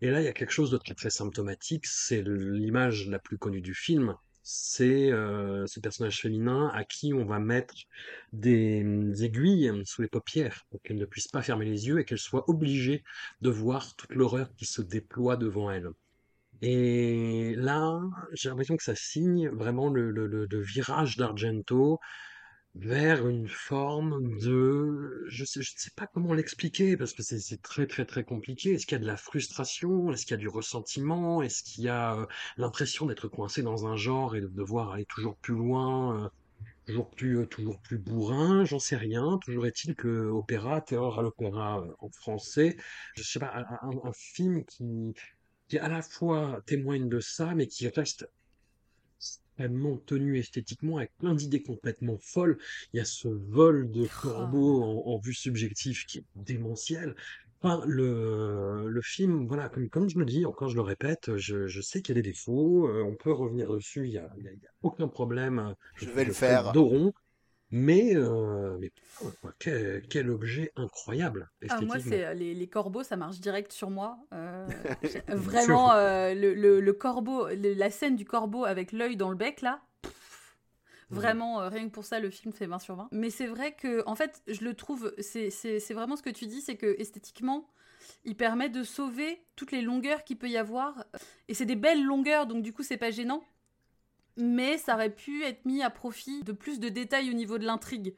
Et 0.02 0.12
là, 0.12 0.22
il 0.22 0.26
y 0.26 0.28
a 0.30 0.34
quelque 0.34 0.52
chose 0.54 0.72
de 0.72 0.78
très, 0.78 0.96
très 0.96 1.10
symptomatique. 1.12 1.86
C'est 1.88 2.24
l'image 2.24 3.08
la 3.10 3.20
plus 3.20 3.38
connue 3.40 3.62
du 3.62 3.76
film. 3.76 4.16
C'est 4.44 5.12
euh, 5.12 5.66
ce 5.68 5.80
personnage 5.82 6.22
féminin 6.22 6.70
à 6.74 6.86
qui 6.86 7.14
on 7.14 7.26
va 7.26 7.40
mettre 7.40 7.76
des, 8.34 8.84
des 8.86 9.26
aiguilles 9.26 9.72
sous 9.86 10.02
les 10.04 10.10
paupières 10.10 10.66
pour 10.72 10.82
qu'elle 10.84 10.98
ne 10.98 11.06
puisse 11.06 11.28
pas 11.30 11.42
fermer 11.44 11.66
les 11.66 11.88
yeux 11.88 12.00
et 12.00 12.06
qu'elle 12.06 12.20
soit 12.20 12.50
obligée 12.50 13.04
de 13.42 13.50
voir 13.50 13.96
toute 13.98 14.14
l'horreur 14.16 14.54
qui 14.56 14.66
se 14.66 14.82
déploie 14.82 15.38
devant 15.38 15.72
elle. 15.72 15.90
Et 16.62 17.54
là, 17.56 18.02
j'ai 18.34 18.50
l'impression 18.50 18.78
que 18.78 18.84
ça 18.84 18.96
signe 18.96 19.50
vraiment 19.50 19.90
le, 19.90 20.48
virage 20.62 21.18
d'Argento 21.18 22.00
vers 22.76 23.28
une 23.28 23.48
forme 23.48 24.38
de... 24.40 25.26
Je 25.30 25.46
je 25.46 25.72
sais 25.76 25.92
pas 25.96 26.08
comment 26.08 26.34
l'expliquer 26.34 26.98
parce 26.98 27.14
que 27.14 27.24
c'est 27.24 27.62
très 27.62 27.88
très 27.88 28.06
très 28.06 28.24
compliqué. 28.24 28.74
Est-ce 28.74 28.86
qu'il 28.86 28.96
y 28.96 29.02
a 29.02 29.02
de 29.02 29.08
la 29.08 29.18
frustration? 29.18 30.12
Est-ce 30.12 30.26
qu'il 30.26 30.32
y 30.32 30.36
a 30.36 30.38
du 30.38 30.48
ressentiment? 30.48 31.42
Est-ce 31.42 31.64
qu'il 31.64 31.84
y 31.86 31.90
a 31.90 32.16
euh, 32.16 32.26
l'impression 32.58 33.06
d'être 33.06 33.28
coincé 33.28 33.62
dans 33.64 33.88
un 33.88 33.96
genre 33.96 34.36
et 34.36 34.42
de 34.42 34.48
devoir 34.48 34.92
aller 34.92 35.06
toujours 35.06 35.38
plus 35.38 35.56
loin, 35.56 36.26
euh, 36.26 36.30
toujours 36.88 37.10
plus, 37.12 37.40
euh, 37.40 37.46
toujours 37.46 37.80
plus 37.82 37.98
bourrin? 37.98 38.66
J'en 38.66 38.80
sais 38.80 38.98
rien. 38.98 39.40
Toujours 39.44 39.66
est-il 39.68 39.96
que 39.96 40.30
Opéra, 40.30 40.78
à 40.78 41.22
l'opéra 41.22 41.84
en 42.00 42.10
français, 42.10 42.78
je 43.16 43.24
sais 43.24 43.40
pas, 43.40 43.66
un 43.82 44.14
film 44.14 44.64
qui, 44.66 45.14
qui 45.68 45.78
à 45.78 45.88
la 45.90 46.02
fois 46.02 46.62
témoigne 46.66 47.10
de 47.10 47.20
ça, 47.20 47.54
mais 47.56 47.68
qui 47.68 47.88
reste 47.88 48.30
extrêmement 49.18 49.98
tenu 49.98 50.38
esthétiquement, 50.38 50.98
avec 50.98 51.12
plein 51.18 51.34
d'idées 51.36 51.64
complètement 51.64 52.18
folles. 52.22 52.58
Il 52.94 52.98
y 52.98 53.00
a 53.00 53.06
ce 53.06 53.28
vol 53.28 53.92
de 53.92 54.08
corbeau 54.22 54.84
en, 54.84 55.08
en 55.14 55.20
vue 55.20 55.34
subjective 55.34 56.06
qui 56.06 56.20
est 56.20 56.26
démentiel. 56.36 57.16
Enfin, 57.62 57.84
le, 57.88 58.88
le 58.88 59.02
film, 59.02 59.48
voilà, 59.48 59.68
comme, 59.70 59.90
comme 59.90 60.08
je 60.10 60.20
le 60.20 60.26
dis, 60.26 60.46
encore 60.46 60.70
je 60.70 60.76
le 60.76 60.82
répète, 60.82 61.36
je, 61.38 61.66
je 61.66 61.82
sais 61.82 62.04
qu'il 62.04 62.16
y 62.16 62.20
a 62.20 62.22
des 62.22 62.30
défauts, 62.30 62.88
euh, 62.88 63.04
on 63.04 63.16
peut 63.16 63.32
revenir 63.32 63.72
dessus, 63.74 64.06
il 64.06 64.12
y 64.14 64.18
a, 64.20 64.30
y 64.38 64.48
a- 64.48 64.52
il 64.52 64.60
y 64.62 64.66
a 64.68 64.70
aucun 64.84 65.08
problème. 65.08 65.58
euh, 65.60 65.74
Je 65.96 66.10
vais 66.12 66.24
le 66.24 66.34
faire. 66.34 66.72
Doron, 66.72 67.14
mais, 67.72 68.16
euh, 68.16 68.78
mais 68.80 68.90
putain, 68.90 69.54
quel, 69.60 70.08
quel 70.10 70.30
objet 70.30 70.72
incroyable, 70.76 71.50
Ah, 71.70 71.82
moi, 71.82 72.00
c'est 72.00 72.26
euh, 72.26 72.34
les, 72.34 72.54
les 72.54 72.68
corbeaux, 72.68 73.04
ça 73.04 73.18
marche 73.18 73.40
direct 73.40 73.72
sur 73.72 73.90
moi. 73.90 74.18
Euh, 74.34 74.68
vraiment, 75.30 75.92
euh, 75.94 76.34
le, 76.34 76.54
le- 76.54 76.80
le 76.80 76.94
corbeau, 76.94 77.48
le- 77.50 77.74
la 77.74 77.90
scène 77.90 78.16
du 78.16 78.26
corbeau 78.26 78.64
avec 78.66 78.92
l'œil 78.92 79.18
dans 79.18 79.30
le 79.30 79.36
bec, 79.36 79.62
là. 79.62 79.82
pff, 80.02 80.56
Vraiment, 81.12 81.70
rien 81.70 81.86
que 81.88 81.94
pour 81.94 82.06
ça, 82.06 82.20
le 82.20 82.30
film 82.30 82.54
fait 82.54 82.68
20 82.68 82.80
sur 82.80 82.96
20. 82.96 83.10
Mais 83.12 83.30
c'est 83.30 83.48
vrai 83.48 83.74
que, 83.74 84.04
en 84.08 84.16
fait, 84.16 84.42
je 84.48 84.64
le 84.64 84.74
trouve, 84.74 85.14
c'est 85.20 85.94
vraiment 85.94 86.16
ce 86.16 86.24
que 86.24 86.30
tu 86.30 86.48
dis, 86.48 86.62
c'est 86.62 86.76
que 86.78 86.96
esthétiquement, 87.00 87.68
il 88.26 88.36
permet 88.36 88.70
de 88.70 88.84
sauver 88.84 89.42
toutes 89.56 89.72
les 89.72 89.82
longueurs 89.82 90.24
qu'il 90.24 90.38
peut 90.38 90.50
y 90.50 90.58
avoir. 90.58 91.06
Et 91.48 91.54
c'est 91.54 91.66
des 91.66 91.76
belles 91.76 92.04
longueurs, 92.04 92.46
donc 92.48 92.62
du 92.64 92.74
coup, 92.74 92.84
c'est 92.84 92.98
pas 92.98 93.12
gênant. 93.12 93.44
Mais 94.38 94.78
ça 94.78 94.96
aurait 94.96 95.14
pu 95.14 95.44
être 95.44 95.66
mis 95.66 95.82
à 95.84 95.90
profit 95.90 96.44
de 96.44 96.52
plus 96.52 96.80
de 96.80 96.90
détails 96.90 97.30
au 97.30 97.34
niveau 97.34 97.58
de 97.58 97.66
l'intrigue. 97.66 98.16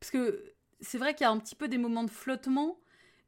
Parce 0.00 0.10
que 0.10 0.44
c'est 0.80 0.98
vrai 0.98 1.14
qu'il 1.14 1.24
y 1.24 1.26
a 1.28 1.30
un 1.30 1.38
petit 1.38 1.54
peu 1.56 1.68
des 1.68 1.78
moments 1.78 2.04
de 2.04 2.10
flottement, 2.10 2.78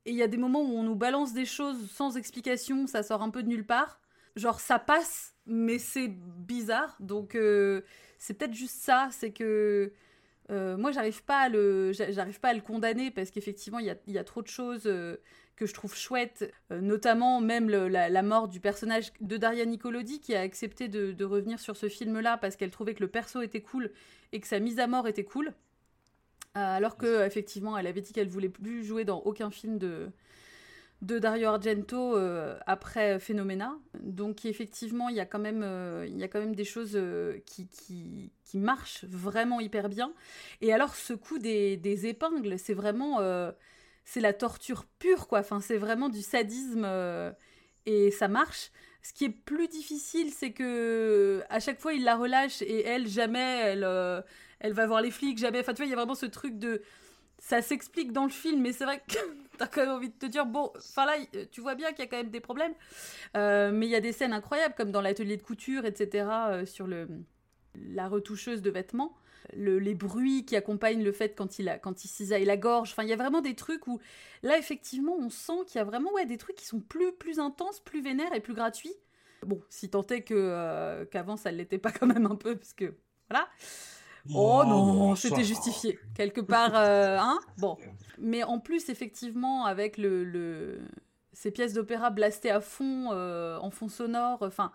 et 0.06 0.10
il 0.12 0.16
y 0.16 0.22
a 0.22 0.28
des 0.28 0.36
moments 0.36 0.62
où 0.62 0.72
on 0.78 0.82
nous 0.82 0.94
balance 0.96 1.32
des 1.34 1.44
choses 1.44 1.90
sans 1.90 2.16
explication, 2.16 2.86
ça 2.86 3.02
sort 3.02 3.22
un 3.22 3.30
peu 3.30 3.42
de 3.42 3.48
nulle 3.48 3.66
part. 3.66 4.00
Genre 4.36 4.60
ça 4.60 4.78
passe, 4.78 5.34
mais 5.46 5.78
c'est 5.78 6.08
bizarre. 6.08 6.96
Donc 7.00 7.34
euh, 7.34 7.82
c'est 8.18 8.34
peut-être 8.34 8.54
juste 8.54 8.76
ça, 8.82 9.08
c'est 9.12 9.32
que 9.32 9.92
euh, 10.50 10.76
moi 10.76 10.92
j'arrive 10.92 11.24
pas 11.24 11.40
à 11.42 11.48
le, 11.48 11.92
j'a- 11.92 12.10
j'arrive 12.12 12.40
pas 12.40 12.50
à 12.50 12.54
le 12.54 12.60
condamner 12.60 13.10
parce 13.10 13.30
qu'effectivement 13.30 13.78
il 13.78 13.86
y 13.86 13.90
a, 13.90 13.96
y 14.08 14.18
a 14.18 14.24
trop 14.24 14.42
de 14.42 14.48
choses 14.48 14.84
euh, 14.86 15.16
que 15.60 15.66
je 15.66 15.74
trouve 15.74 15.94
chouettes, 15.94 16.52
euh, 16.72 16.80
notamment 16.80 17.40
même 17.40 17.68
le- 17.70 17.88
la, 17.88 18.08
la 18.08 18.22
mort 18.22 18.48
du 18.48 18.60
personnage 18.60 19.12
de 19.20 19.36
Daria 19.36 19.64
Nicolodi 19.66 20.20
qui 20.20 20.34
a 20.34 20.40
accepté 20.40 20.88
de, 20.88 21.12
de 21.12 21.24
revenir 21.24 21.60
sur 21.60 21.76
ce 21.76 21.88
film-là 21.88 22.38
parce 22.38 22.56
qu'elle 22.56 22.70
trouvait 22.70 22.94
que 22.94 23.02
le 23.02 23.08
perso 23.08 23.42
était 23.42 23.60
cool 23.60 23.92
et 24.32 24.40
que 24.40 24.46
sa 24.46 24.58
mise 24.58 24.78
à 24.80 24.86
mort 24.86 25.06
était 25.06 25.24
cool. 25.24 25.48
Euh, 26.56 26.76
alors 26.78 26.96
que 26.96 27.26
effectivement, 27.26 27.76
elle 27.78 27.86
avait 27.86 28.00
dit 28.00 28.12
qu'elle 28.12 28.28
voulait 28.28 28.48
plus 28.48 28.82
jouer 28.84 29.04
dans 29.04 29.20
aucun 29.20 29.50
film 29.50 29.78
de 29.78 30.08
de 31.02 31.18
Dario 31.18 31.48
Argento 31.48 32.16
euh, 32.16 32.58
après 32.66 33.18
Phénoména. 33.18 33.78
Donc 34.00 34.44
effectivement, 34.44 35.08
il 35.08 35.16
y 35.16 35.20
a 35.20 35.24
quand 35.26 35.38
même 35.38 35.62
euh, 35.62 36.06
il 36.06 36.18
y 36.18 36.22
a 36.24 36.28
quand 36.28 36.40
même 36.40 36.54
des 36.54 36.64
choses 36.64 36.92
euh, 36.94 37.38
qui, 37.46 37.68
qui 37.68 38.32
qui 38.44 38.58
marchent 38.58 39.04
vraiment 39.06 39.60
hyper 39.60 39.88
bien. 39.88 40.12
Et 40.60 40.72
alors 40.74 40.94
ce 40.94 41.14
coup 41.14 41.38
des, 41.38 41.76
des 41.78 42.06
épingles, 42.06 42.58
c'est 42.58 42.74
vraiment 42.74 43.20
c'est 44.04 44.20
la 44.20 44.32
torture 44.32 44.84
pure 44.98 45.28
quoi. 45.28 45.40
Enfin, 45.40 45.60
c'est 45.60 45.76
vraiment 45.76 46.08
du 46.08 46.22
sadisme 46.22 46.84
euh, 46.84 47.32
et 47.86 48.10
ça 48.10 48.28
marche. 48.28 48.70
Ce 49.02 49.12
qui 49.12 49.24
est 49.24 49.30
plus 49.30 49.68
difficile, 49.68 50.30
c'est 50.30 50.52
que 50.52 51.42
à 51.48 51.60
chaque 51.60 51.80
fois 51.80 51.94
il 51.94 52.04
la 52.04 52.16
relâche 52.16 52.60
et 52.62 52.86
elle 52.86 53.08
jamais 53.08 53.60
elle 53.60 53.84
euh, 53.84 54.20
elle 54.60 54.74
va 54.74 54.86
voir 54.86 55.00
les 55.00 55.10
flics, 55.10 55.38
jamais. 55.38 55.60
Enfin, 55.60 55.72
tu 55.72 55.78
vois, 55.78 55.86
il 55.86 55.90
y 55.90 55.94
a 55.94 55.96
vraiment 55.96 56.14
ce 56.14 56.26
truc 56.26 56.58
de. 56.58 56.82
Ça 57.38 57.62
s'explique 57.62 58.12
dans 58.12 58.24
le 58.24 58.30
film, 58.30 58.60
mais 58.60 58.72
c'est 58.72 58.84
vrai 58.84 59.00
que 59.08 59.16
t'as 59.58 59.66
quand 59.66 59.80
même 59.80 59.90
envie 59.90 60.10
de 60.10 60.18
te 60.18 60.26
dire, 60.26 60.44
bon, 60.44 60.70
enfin 60.76 61.06
là, 61.06 61.14
tu 61.50 61.62
vois 61.62 61.74
bien 61.74 61.88
qu'il 61.90 62.00
y 62.00 62.02
a 62.02 62.06
quand 62.06 62.18
même 62.18 62.30
des 62.30 62.40
problèmes. 62.40 62.74
Euh, 63.36 63.70
mais 63.72 63.86
il 63.86 63.90
y 63.90 63.96
a 63.96 64.00
des 64.00 64.12
scènes 64.12 64.34
incroyables, 64.34 64.74
comme 64.74 64.92
dans 64.92 65.00
l'atelier 65.00 65.38
de 65.38 65.42
couture, 65.42 65.86
etc., 65.86 66.28
sur 66.66 66.86
le, 66.86 67.08
la 67.74 68.08
retoucheuse 68.08 68.60
de 68.60 68.70
vêtements. 68.70 69.16
Le- 69.54 69.78
les 69.78 69.94
bruits 69.94 70.44
qui 70.44 70.54
accompagnent 70.54 71.02
le 71.02 71.12
fait 71.12 71.34
quand 71.34 71.58
il, 71.58 71.68
a, 71.68 71.78
quand 71.78 72.04
il 72.04 72.08
cisaille 72.08 72.44
la 72.44 72.56
gorge. 72.56 72.90
Enfin, 72.92 73.02
il 73.02 73.08
y 73.08 73.12
a 73.12 73.16
vraiment 73.16 73.40
des 73.40 73.54
trucs 73.54 73.86
où, 73.86 73.98
là, 74.42 74.58
effectivement, 74.58 75.16
on 75.18 75.28
sent 75.28 75.64
qu'il 75.66 75.78
y 75.78 75.80
a 75.80 75.84
vraiment 75.84 76.12
ouais, 76.12 76.26
des 76.26 76.36
trucs 76.36 76.56
qui 76.56 76.66
sont 76.66 76.80
plus, 76.80 77.12
plus 77.12 77.38
intenses, 77.38 77.80
plus 77.80 78.00
vénères 78.00 78.34
et 78.34 78.40
plus 78.40 78.54
gratuits. 78.54 78.94
Bon, 79.44 79.60
si 79.68 79.88
tant 79.88 80.06
est 80.06 80.22
que, 80.22 80.34
euh, 80.36 81.04
qu'avant, 81.06 81.36
ça 81.36 81.50
ne 81.50 81.56
l'était 81.56 81.78
pas 81.78 81.90
quand 81.90 82.06
même 82.06 82.26
un 82.26 82.36
peu, 82.36 82.56
parce 82.56 82.74
que, 82.74 82.94
voilà. 83.28 83.48
Oh 84.34 84.62
non, 84.66 85.16
ça 85.16 85.28
c'était 85.30 85.44
justifié. 85.44 85.98
Quelque 86.14 86.42
part, 86.42 86.76
euh, 86.76 87.16
hein 87.18 87.40
Bon. 87.58 87.76
Mais 88.18 88.44
en 88.44 88.60
plus, 88.60 88.88
effectivement, 88.88 89.64
avec 89.64 89.96
le, 89.96 90.24
le... 90.24 90.80
ces 91.32 91.50
pièces 91.50 91.72
d'opéra 91.72 92.10
blastées 92.10 92.50
à 92.50 92.60
fond, 92.60 93.08
euh, 93.12 93.58
en 93.58 93.70
fond 93.70 93.88
sonore, 93.88 94.38
enfin... 94.42 94.72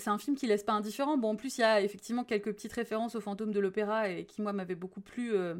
C'est 0.00 0.10
un 0.10 0.18
film 0.18 0.36
qui 0.36 0.46
laisse 0.46 0.64
pas 0.64 0.72
indifférent. 0.72 1.16
Bon, 1.16 1.30
en 1.30 1.36
plus, 1.36 1.58
il 1.58 1.60
y 1.60 1.64
a 1.64 1.80
effectivement 1.80 2.24
quelques 2.24 2.52
petites 2.52 2.72
références 2.72 3.14
au 3.14 3.20
fantôme 3.20 3.52
de 3.52 3.60
l'opéra 3.60 4.08
et 4.08 4.24
qui, 4.24 4.42
moi, 4.42 4.52
m'avaient 4.52 4.74
beaucoup 4.74 5.00
plu 5.00 5.34
euh, 5.34 5.54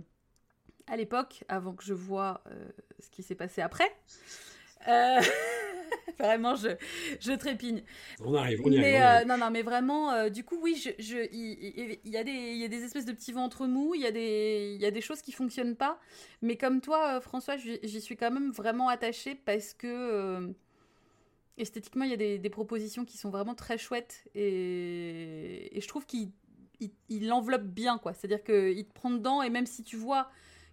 à 0.87 0.97
l'époque, 0.97 1.45
avant 1.49 1.75
que 1.75 1.85
je 1.85 1.95
vois 1.95 2.43
euh, 2.51 2.69
ce 2.99 3.11
qui 3.11 3.23
s'est 3.23 3.35
passé 3.35 3.61
après. 3.61 3.91
Euh, 4.89 5.21
Vraiment, 6.19 6.55
je, 6.55 6.69
je 7.21 7.33
trépigne. 7.33 7.83
On 8.25 8.35
arrive, 8.35 8.61
on 8.65 8.71
y 8.71 8.79
Mais 8.79 8.97
arrive. 8.97 9.27
on 9.27 9.29
non, 9.29 9.39
non, 9.39 9.51
mais 9.51 9.63
vraiment, 9.63 10.29
du 10.29 10.45
coup, 10.45 10.59
oui, 10.61 10.75
je, 10.77 10.91
je, 10.99 11.17
il, 11.33 11.99
y, 12.05 12.17
a 12.17 12.25
des, 12.25 12.31
y 12.33 12.65
a 12.65 12.69
des 12.69 12.85
espèces 12.85 13.07
de 13.07 13.13
petits 13.13 13.33
ventres 13.33 13.67
mous, 13.67 13.95
il 13.95 14.03
y, 14.03 14.07
a 14.07 14.11
des, 14.11 14.77
y 14.79 14.85
a 14.85 14.91
des 14.91 15.01
choses 15.01 15.23
qui 15.23 15.33
fonctionnent 15.33 15.77
pas. 15.77 15.99
Mais 16.43 16.57
comme 16.57 16.81
toi, 16.83 17.21
François, 17.23 17.57
j'y 17.57 18.01
suis 18.03 18.17
quand 18.17 18.31
même 18.31 18.51
vraiment 18.51 18.89
attachée 18.89 19.35
parce 19.35 19.73
que 19.73 20.53
esthétiquement, 21.61 22.05
il 22.05 22.11
y 22.11 22.15
a 22.15 22.39
des, 22.39 22.51
propositions 22.51 23.05
qui 23.05 23.17
sont 23.17 23.31
vraiment 23.31 23.55
très 23.55 23.79
chouettes 23.79 24.29
et, 24.35 25.79
je 25.81 25.89
trouve 25.89 26.07
qu'il 26.07 26.31
il, 26.81 26.91
il 27.09 27.29
l'enveloppe 27.29 27.65
bien, 27.65 27.99
quoi. 27.99 28.15
C'est-à-dire 28.15 28.43
qu'il 28.43 28.87
te 28.87 28.93
prend 28.93 29.11
dedans 29.11 29.43
et 29.43 29.51
même 29.51 29.67
si 29.67 29.85
tu 29.85 29.97
vois 29.97 30.31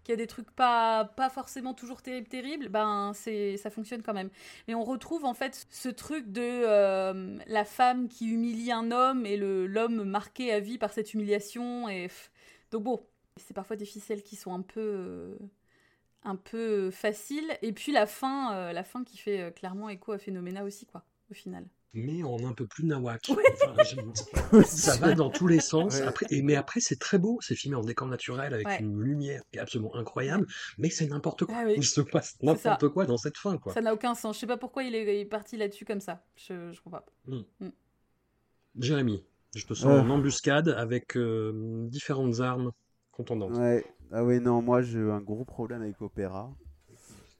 qu'il 0.07 0.13
y 0.13 0.17
a 0.21 0.23
des 0.23 0.27
trucs 0.27 0.49
pas, 0.51 1.03
pas 1.03 1.29
forcément 1.29 1.73
toujours 1.73 2.01
terribles, 2.01 2.29
terribles, 2.29 2.69
ben 2.69 3.11
ça 3.13 3.69
fonctionne 3.69 4.01
quand 4.01 4.13
même. 4.13 4.29
Mais 4.67 4.73
on 4.73 4.83
retrouve 4.83 5.25
en 5.25 5.33
fait 5.33 5.67
ce 5.69 5.89
truc 5.89 6.31
de 6.31 6.41
euh, 6.41 7.37
la 7.45 7.65
femme 7.65 8.07
qui 8.07 8.29
humilie 8.29 8.71
un 8.71 8.91
homme 8.91 9.25
et 9.25 9.35
l'homme 9.35 10.05
marqué 10.05 10.53
à 10.53 10.61
vie 10.61 10.77
par 10.77 10.93
cette 10.93 11.13
humiliation. 11.13 11.89
Et 11.89 12.09
donc 12.71 12.83
bon, 12.83 13.01
c'est 13.35 13.53
parfois 13.53 13.75
des 13.75 13.85
ficelles 13.85 14.23
qui 14.23 14.37
sont 14.37 14.53
un 14.53 14.61
peu 14.61 14.79
euh, 14.79 15.37
un 16.23 16.35
peu 16.35 16.91
faciles. 16.91 17.57
Et 17.61 17.71
puis 17.73 17.91
la 17.91 18.05
fin, 18.05 18.53
euh, 18.55 18.73
la 18.73 18.83
fin 18.83 19.03
qui 19.03 19.17
fait 19.17 19.41
euh, 19.41 19.51
clairement 19.51 19.89
écho 19.89 20.11
à 20.11 20.17
Phénoména 20.17 20.63
aussi 20.63 20.85
quoi, 20.85 21.05
au 21.31 21.33
final. 21.33 21.65
mais 21.93 22.21
en 22.23 22.37
un 22.45 22.53
peu 22.53 22.67
plus 22.67 22.83
nawak. 22.85 23.29
Enfin, 23.29 23.83
je- 23.83 24.61
ça 24.65 24.97
va 24.97 25.13
dans 25.13 25.29
tous 25.29 25.47
les 25.47 25.59
sens. 25.59 25.95
Ouais. 25.95 26.01
Après, 26.03 26.25
et, 26.29 26.41
mais 26.41 26.55
après, 26.55 26.79
c'est 26.79 26.99
très 26.99 27.17
beau. 27.17 27.39
C'est 27.41 27.55
filmé 27.55 27.75
en 27.77 27.81
décor 27.81 28.07
naturel 28.07 28.53
avec 28.53 28.67
Ouais. 28.67 28.79
une 28.81 29.01
lumière 29.01 29.41
qui 29.51 29.57
est 29.57 29.61
absolument 29.61 29.95
incroyable. 29.95 30.45
Mais 30.77 30.89
c'est 30.89 31.07
n'importe 31.07 31.45
quoi. 31.45 31.55
Ah 31.59 31.63
oui. 31.65 31.73
Il 31.77 31.83
se 31.85 32.01
passe 32.01 32.37
n'importe 32.41 32.89
quoi 32.89 33.05
dans 33.05 33.17
cette 33.17 33.37
fin, 33.37 33.57
quoi. 33.57 33.73
Ça 33.73 33.81
n'a 33.81 33.93
aucun 33.93 34.13
sens. 34.15 34.35
Je 34.35 34.41
sais 34.41 34.47
pas 34.47 34.57
pourquoi 34.57 34.83
il 34.83 34.93
est, 34.95 35.03
il 35.03 35.21
est 35.21 35.25
parti 35.25 35.57
là-dessus 35.57 35.85
comme 35.85 36.01
ça. 36.01 36.23
Je, 36.35 36.71
je 36.71 36.81
comprends 36.81 37.01
pas. 37.01 37.35
Jérémy, 38.79 39.23
je 39.55 39.65
te 39.65 39.73
sens 39.73 39.85
Euh. 39.85 40.01
en 40.01 40.09
embuscade 40.09 40.69
avec 40.69 41.17
euh, 41.17 41.87
différentes 41.87 42.39
armes 42.41 42.71
contendantes. 43.11 43.55
Ouais. 43.57 43.83
Ah 44.11 44.23
ouais, 44.23 44.39
non, 44.39 44.61
moi 44.61 44.81
j'ai 44.81 44.99
eu 44.99 45.11
un 45.11 45.21
gros 45.21 45.43
problème 45.45 45.81
avec 45.81 46.01
Opéra. 46.01 46.49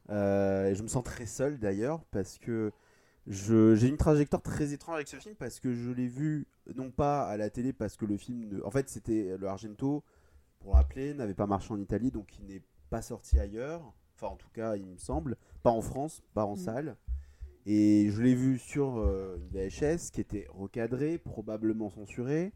Euh, 0.10 0.70
et 0.70 0.76
je 0.76 0.84
me 0.84 0.88
sens 0.88 1.04
très 1.04 1.26
seul 1.26 1.60
d'ailleurs 1.60 2.04
parce 2.12 2.38
que 2.38 2.72
je- 3.26 3.76
j'ai 3.76 3.90
une 3.90 3.98
trajectoire 3.98 4.42
très 4.42 4.72
étrange 4.72 4.96
avec 4.96 5.08
ce 5.10 5.18
film 5.18 5.36
parce 5.36 5.60
que 5.60 5.74
je 5.74 5.92
l'ai 5.92 6.08
vu 6.08 6.48
non 6.76 6.92
pas 6.92 7.28
à 7.28 7.36
la 7.36 7.50
télé 7.50 7.74
parce 7.74 7.98
que 7.98 8.06
le 8.06 8.16
film, 8.18 8.48
ne- 8.48 8.62
en 8.64 8.72
fait 8.72 8.90
c'était 8.90 9.36
le 9.38 9.48
Argento, 9.48 10.04
pour 10.60 10.74
rappeler, 10.76 11.14
n'avait 11.14 11.34
pas 11.34 11.46
marché 11.48 11.74
en 11.74 11.80
Italie 11.80 12.12
donc 12.12 12.38
il 12.40 12.46
n'est 12.46 12.62
pas 12.90 13.02
sorti 13.02 13.40
ailleurs. 13.40 13.82
Enfin 14.16 14.28
en 14.34 14.38
tout 14.38 14.50
cas 14.54 14.76
il 14.78 14.86
me 14.86 14.98
semble, 14.98 15.36
pas 15.62 15.72
en 15.72 15.82
France, 15.82 16.24
pas 16.34 16.46
en 16.46 16.54
Mm. 16.56 16.58
salle. 16.58 16.98
Et 17.66 18.10
je 18.12 18.22
l'ai 18.22 18.34
vu 18.36 18.58
sur 18.58 18.98
euh, 19.00 19.38
une 19.38 19.50
VHS 19.50 20.10
qui 20.12 20.22
était 20.22 20.48
recadrée, 20.52 21.18
probablement 21.18 21.90
censurée, 21.90 22.54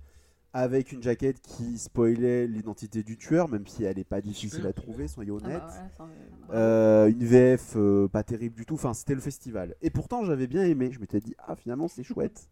avec 0.53 0.91
une 0.91 1.01
jaquette 1.01 1.41
qui 1.41 1.77
spoilait 1.77 2.45
l'identité 2.47 3.03
du 3.03 3.17
tueur, 3.17 3.47
même 3.47 3.65
si 3.67 3.83
elle 3.83 3.97
n'est 3.97 4.03
pas 4.03 4.21
difficile 4.21 4.65
à 4.67 4.73
trouver, 4.73 5.07
soyons 5.07 5.37
Ah 5.43 5.47
bah 5.47 5.47
honnêtes. 5.47 5.63
voilà, 5.63 5.89
ça, 5.97 6.09
euh, 6.53 7.07
une 7.09 7.23
VF 7.23 7.73
euh, 7.77 8.07
pas 8.09 8.23
terrible 8.23 8.55
du 8.55 8.65
tout, 8.65 8.73
enfin 8.73 8.93
c'était 8.93 9.15
le 9.15 9.21
festival. 9.21 9.75
Et 9.81 9.89
pourtant 9.89 10.25
j'avais 10.25 10.47
bien 10.47 10.63
aimé, 10.63 10.91
je 10.91 10.99
m'étais 10.99 11.21
dit, 11.21 11.35
ah 11.39 11.55
finalement 11.55 11.87
c'est 11.87 12.03
chouette. 12.03 12.49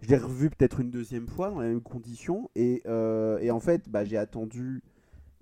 Je 0.00 0.08
l'ai 0.08 0.16
revu 0.16 0.50
peut-être 0.50 0.80
une 0.80 0.90
deuxième 0.90 1.28
fois 1.28 1.50
dans 1.50 1.60
les 1.60 1.68
mêmes 1.68 1.82
conditions. 1.82 2.50
Et, 2.56 2.82
euh, 2.86 3.38
et 3.38 3.50
en 3.50 3.60
fait, 3.60 3.88
bah, 3.90 4.02
j'ai 4.02 4.16
attendu 4.16 4.82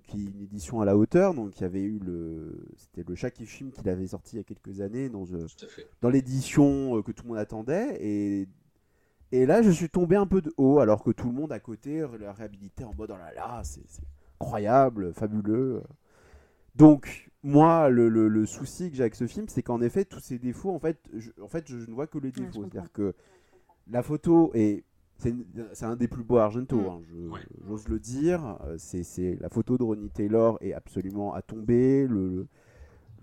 qu'il 0.03 0.19
y 0.19 0.25
ait 0.27 0.31
une 0.31 0.41
édition 0.41 0.81
à 0.81 0.85
la 0.85 0.97
hauteur. 0.97 1.33
Donc 1.33 1.57
il 1.57 1.61
y 1.61 1.65
avait 1.65 1.81
eu 1.81 1.97
le. 1.99 2.67
C'était 2.75 3.07
le 3.09 3.15
chat 3.15 3.31
qui 3.31 3.45
filme 3.45 3.71
qu'il 3.71 3.87
avait 3.87 4.07
sorti 4.07 4.35
il 4.35 4.39
y 4.39 4.41
a 4.41 4.43
quelques 4.43 4.81
années 4.81 5.07
dans, 5.07 5.23
dans 6.01 6.09
l'édition 6.09 7.01
que 7.01 7.13
tout 7.13 7.23
le 7.23 7.29
monde 7.29 7.37
attendait. 7.37 7.97
Et, 8.01 8.47
et 9.31 9.45
là, 9.45 9.61
je 9.61 9.69
suis 9.71 9.89
tombé 9.89 10.15
un 10.15 10.25
peu 10.25 10.41
de 10.41 10.51
haut, 10.57 10.79
alors 10.79 11.03
que 11.03 11.11
tout 11.11 11.27
le 11.27 11.33
monde 11.33 11.51
à 11.51 11.59
côté 11.59 12.05
l'a 12.19 12.33
réhabilité 12.33 12.83
en 12.83 12.93
mode 12.95 13.11
oh 13.13 13.17
là 13.17 13.33
là, 13.33 13.61
c'est 13.63 13.81
incroyable, 14.41 15.13
fabuleux. 15.13 15.81
Donc, 16.75 17.29
moi, 17.43 17.89
le, 17.89 18.09
le- 18.09 18.27
le 18.27 18.45
souci 18.45 18.89
que 18.89 18.95
j'ai 18.95 19.03
avec 19.03 19.15
ce 19.15 19.27
film, 19.27 19.47
c'est 19.49 19.63
qu'en 19.63 19.81
effet, 19.81 20.05
tous 20.05 20.19
ces 20.19 20.39
défauts, 20.39 20.71
en 20.71 20.79
fait, 20.79 20.99
je, 21.13 21.31
en 21.41 21.47
fait, 21.47 21.67
je 21.67 21.77
ne 21.77 21.93
vois 21.93 22.07
que 22.07 22.17
les 22.17 22.31
défauts. 22.31 22.61
C'est-à-dire 22.63 22.91
que 22.91 23.13
la 23.89 24.03
photo 24.03 24.51
est. 24.53 24.83
C'est 25.73 25.83
un 25.83 25.97
des 25.97 26.07
plus 26.07 26.23
beaux 26.23 26.37
Argento, 26.37 26.77
Mm. 26.77 26.85
hein, 26.87 27.01
Ouais. 27.33 27.39
j'ose 27.67 27.89
le 27.89 27.99
dire. 27.99 28.57
Euh, 28.65 28.75
C'est 28.77 29.37
la 29.41 29.49
photo 29.49 29.77
de 29.77 29.83
Ronnie 29.83 30.09
Taylor 30.09 30.57
est 30.61 30.71
absolument 30.73 31.33
à 31.33 31.41
tomber. 31.41 32.07
Le, 32.07 32.29
le, 32.29 32.47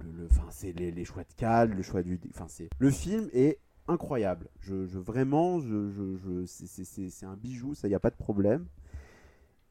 le- 0.05 0.13
le- 0.23 0.29
'fin, 0.29 0.45
c'est 0.51 0.73
les, 0.73 0.91
les 0.91 1.05
choix 1.07 1.23
de 1.23 1.33
cadre, 1.35 1.75
le 1.75 1.83
choix 1.83 2.03
du. 2.03 2.21
Enfin, 2.35 2.45
c'est 2.49 2.69
le 2.79 2.91
film 2.91 3.29
est 3.33 3.59
incroyable. 3.89 4.49
Je, 4.61 4.75
vraiment, 4.99 5.61
je, 5.61 6.45
c'est- 6.47 7.27
un 7.27 7.37
bijou, 7.37 7.75
ça 7.75 7.89
y 7.89 7.95
a 7.95 8.01
pas 8.01 8.11
de 8.11 8.17
problème. 8.17 8.67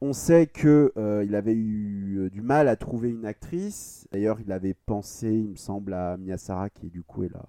On 0.00 0.12
sait 0.12 0.46
que 0.46 0.92
euh, 0.98 1.24
il 1.24 1.34
avait 1.34 1.54
eu 1.54 2.18
euh, 2.18 2.30
du 2.30 2.42
mal 2.42 2.68
à 2.68 2.76
trouver 2.76 3.10
une 3.10 3.24
actrice. 3.24 4.06
D'ailleurs, 4.12 4.40
il 4.40 4.52
avait 4.52 4.74
pensé, 4.74 5.32
il 5.32 5.50
me 5.50 5.56
semble, 5.56 5.94
à 5.94 6.16
Mia 6.18 6.36
Sara, 6.38 6.68
qui 6.70 6.88
du 6.90 7.02
coup 7.02 7.24
est 7.24 7.32
la 7.32 7.44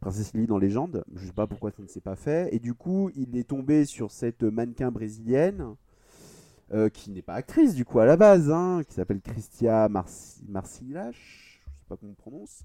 princesse 0.00 0.34
Lily 0.34 0.46
dans 0.46 0.58
Légende. 0.58 1.04
Je 1.14 1.26
sais 1.26 1.32
pas 1.32 1.46
pourquoi 1.46 1.70
ça 1.70 1.82
ne 1.82 1.88
s'est 1.88 2.00
pas 2.00 2.16
fait. 2.16 2.54
Et 2.54 2.58
du 2.58 2.74
coup, 2.74 3.10
il 3.14 3.36
est 3.36 3.48
tombé 3.48 3.84
sur 3.84 4.10
cette 4.10 4.42
mannequin 4.42 4.90
brésilienne. 4.90 5.76
euh, 6.72 6.88
qui 6.88 7.10
n'est 7.10 7.22
pas 7.22 7.34
actrice 7.34 7.74
du 7.74 7.84
coup 7.84 7.98
à 8.00 8.06
la 8.06 8.16
base, 8.16 8.50
hein, 8.50 8.82
qui 8.86 8.94
s'appelle 8.94 9.20
Christia 9.20 9.88
Marci 9.88 10.42
Marcilache, 10.48 11.62
je 11.66 11.70
sais 11.70 11.86
pas 11.88 11.96
comment 11.96 12.12
on 12.12 12.14
prononce, 12.14 12.64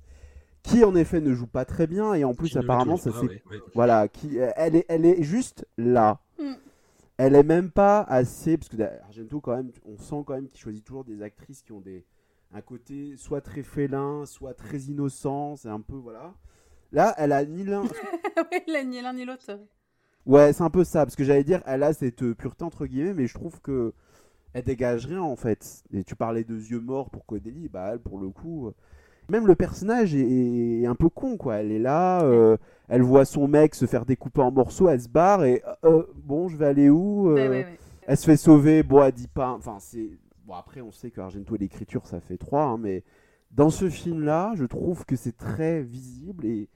qui 0.68 0.84
en 0.84 0.96
effet 0.96 1.22
ne 1.22 1.34
joue 1.34 1.48
pas 1.48 1.66
très 1.66 1.88
bien 1.88 2.14
et 2.14 2.24
en 2.24 2.34
plus 2.34 2.50
Qui 2.50 2.58
apparemment 2.58 2.98
ça 2.98 3.10
ouais, 3.12 3.42
ouais. 3.50 3.60
voilà, 3.74 4.08
qui, 4.08 4.38
elle, 4.38 4.76
est, 4.76 4.86
elle 4.90 5.06
est 5.06 5.24
juste 5.24 5.66
là. 5.78 6.20
Mm. 6.40 6.54
Elle 7.18 7.36
est 7.36 7.44
même 7.44 7.72
pas 7.72 8.02
assez. 8.02 8.58
Parce 8.58 8.70
que 8.70 8.82
Argento, 8.82 9.42
quand 9.42 9.56
même, 9.56 9.72
on 9.86 9.98
sent 9.98 10.24
quand 10.26 10.36
même 10.36 10.48
qu'il 10.48 10.60
choisit 10.60 10.84
toujours 10.84 11.04
des 11.06 11.22
actrices 11.22 11.62
qui 11.62 11.72
ont 11.72 11.80
des, 11.80 12.06
un 12.54 12.62
côté 12.62 13.16
soit 13.18 13.42
très 13.42 13.64
félin, 13.64 14.26
soit 14.26 14.54
très 14.54 14.80
innocent. 14.80 15.56
C'est 15.56 15.70
un 15.70 15.82
peu. 15.82 15.96
Voilà. 15.96 16.34
Là, 16.92 17.16
elle 17.18 17.32
a 17.32 17.44
ni 17.46 17.64
l'un. 17.64 17.84
ouais, 18.52 18.64
là, 18.68 18.84
ni 18.84 19.02
l'un 19.02 19.14
ni 19.14 19.26
l'autre. 19.26 19.60
ouais, 20.26 20.54
c'est 20.54 20.64
un 20.64 20.70
peu 20.70 20.84
ça. 20.84 21.06
Parce 21.06 21.16
que 21.16 21.24
j'allais 21.24 21.44
dire, 21.44 21.64
elle 21.66 21.84
a 21.84 21.94
cette 21.94 22.24
euh, 22.24 22.36
pureté 22.36 22.64
entre 22.64 22.86
guillemets, 22.86 23.14
mais 23.14 23.28
je 23.28 23.34
trouve 23.34 23.62
que. 23.62 23.94
Elle 24.54 24.64
dégage 24.64 25.06
rien 25.06 25.22
en 25.22 25.36
fait. 25.36 25.84
Et 25.94 26.04
tu 26.04 26.16
parlais 26.16 26.44
de 26.44 26.56
yeux 26.56 26.80
morts 26.80 27.10
pour 27.12 27.26
Codeli, 27.26 27.68
bah 27.68 27.90
elle 27.92 28.00
pour 28.00 28.18
le 28.18 28.30
coup. 28.30 28.74
Euh, 29.30 29.32
Même 29.32 29.48
le 29.48 29.56
personnage 29.56 30.16
est, 30.16 30.82
est 30.82 30.86
un 30.86 30.96
peu 30.96 31.10
con 31.10 31.38
quoi. 31.38 31.56
Elle 31.56 31.72
est 31.72 31.80
là, 31.80 32.24
euh, 32.24 32.58
elle 32.88 33.02
voit 33.02 33.26
son 33.26 33.48
mec 33.48 33.76
se 33.76 33.86
faire 33.86 34.06
découper 34.06 34.42
en 34.42 34.52
morceaux, 34.52 34.90
elle 34.90 35.02
se 35.02 35.10
barre 35.10 35.44
et 35.46 35.64
euh, 35.84 36.04
bon, 36.16 36.48
je 36.48 36.58
vais 36.58 36.66
aller 36.66 36.90
où 36.90 37.30
euh, 37.30 37.36
Ouais, 37.36 37.50
ouais, 37.50 37.66
ouais. 37.66 37.80
Elle 38.08 38.18
se 38.18 38.26
fait 38.26 38.38
sauver, 38.38 38.84
bon, 38.84 39.04
elle 39.04 39.12
dit 39.12 39.28
pas. 39.28 39.52
Enfin, 39.52 39.78
c'est. 39.80 40.10
Bon, 40.46 40.54
après, 40.54 40.80
on 40.80 40.92
sait 40.92 41.12
que 41.12 41.20
Argento 41.20 41.56
et 41.56 41.58
l'écriture, 41.58 42.08
ça 42.08 42.22
fait 42.22 42.38
trois, 42.38 42.64
hein, 42.64 42.78
mais 42.78 43.04
dans 43.52 43.70
ce 43.70 43.90
film-là, 43.90 44.54
je 44.56 44.64
trouve 44.64 45.06
que 45.06 45.16
c'est 45.16 45.36
très 45.36 45.82
visible 45.82 46.46
et. 46.46 46.70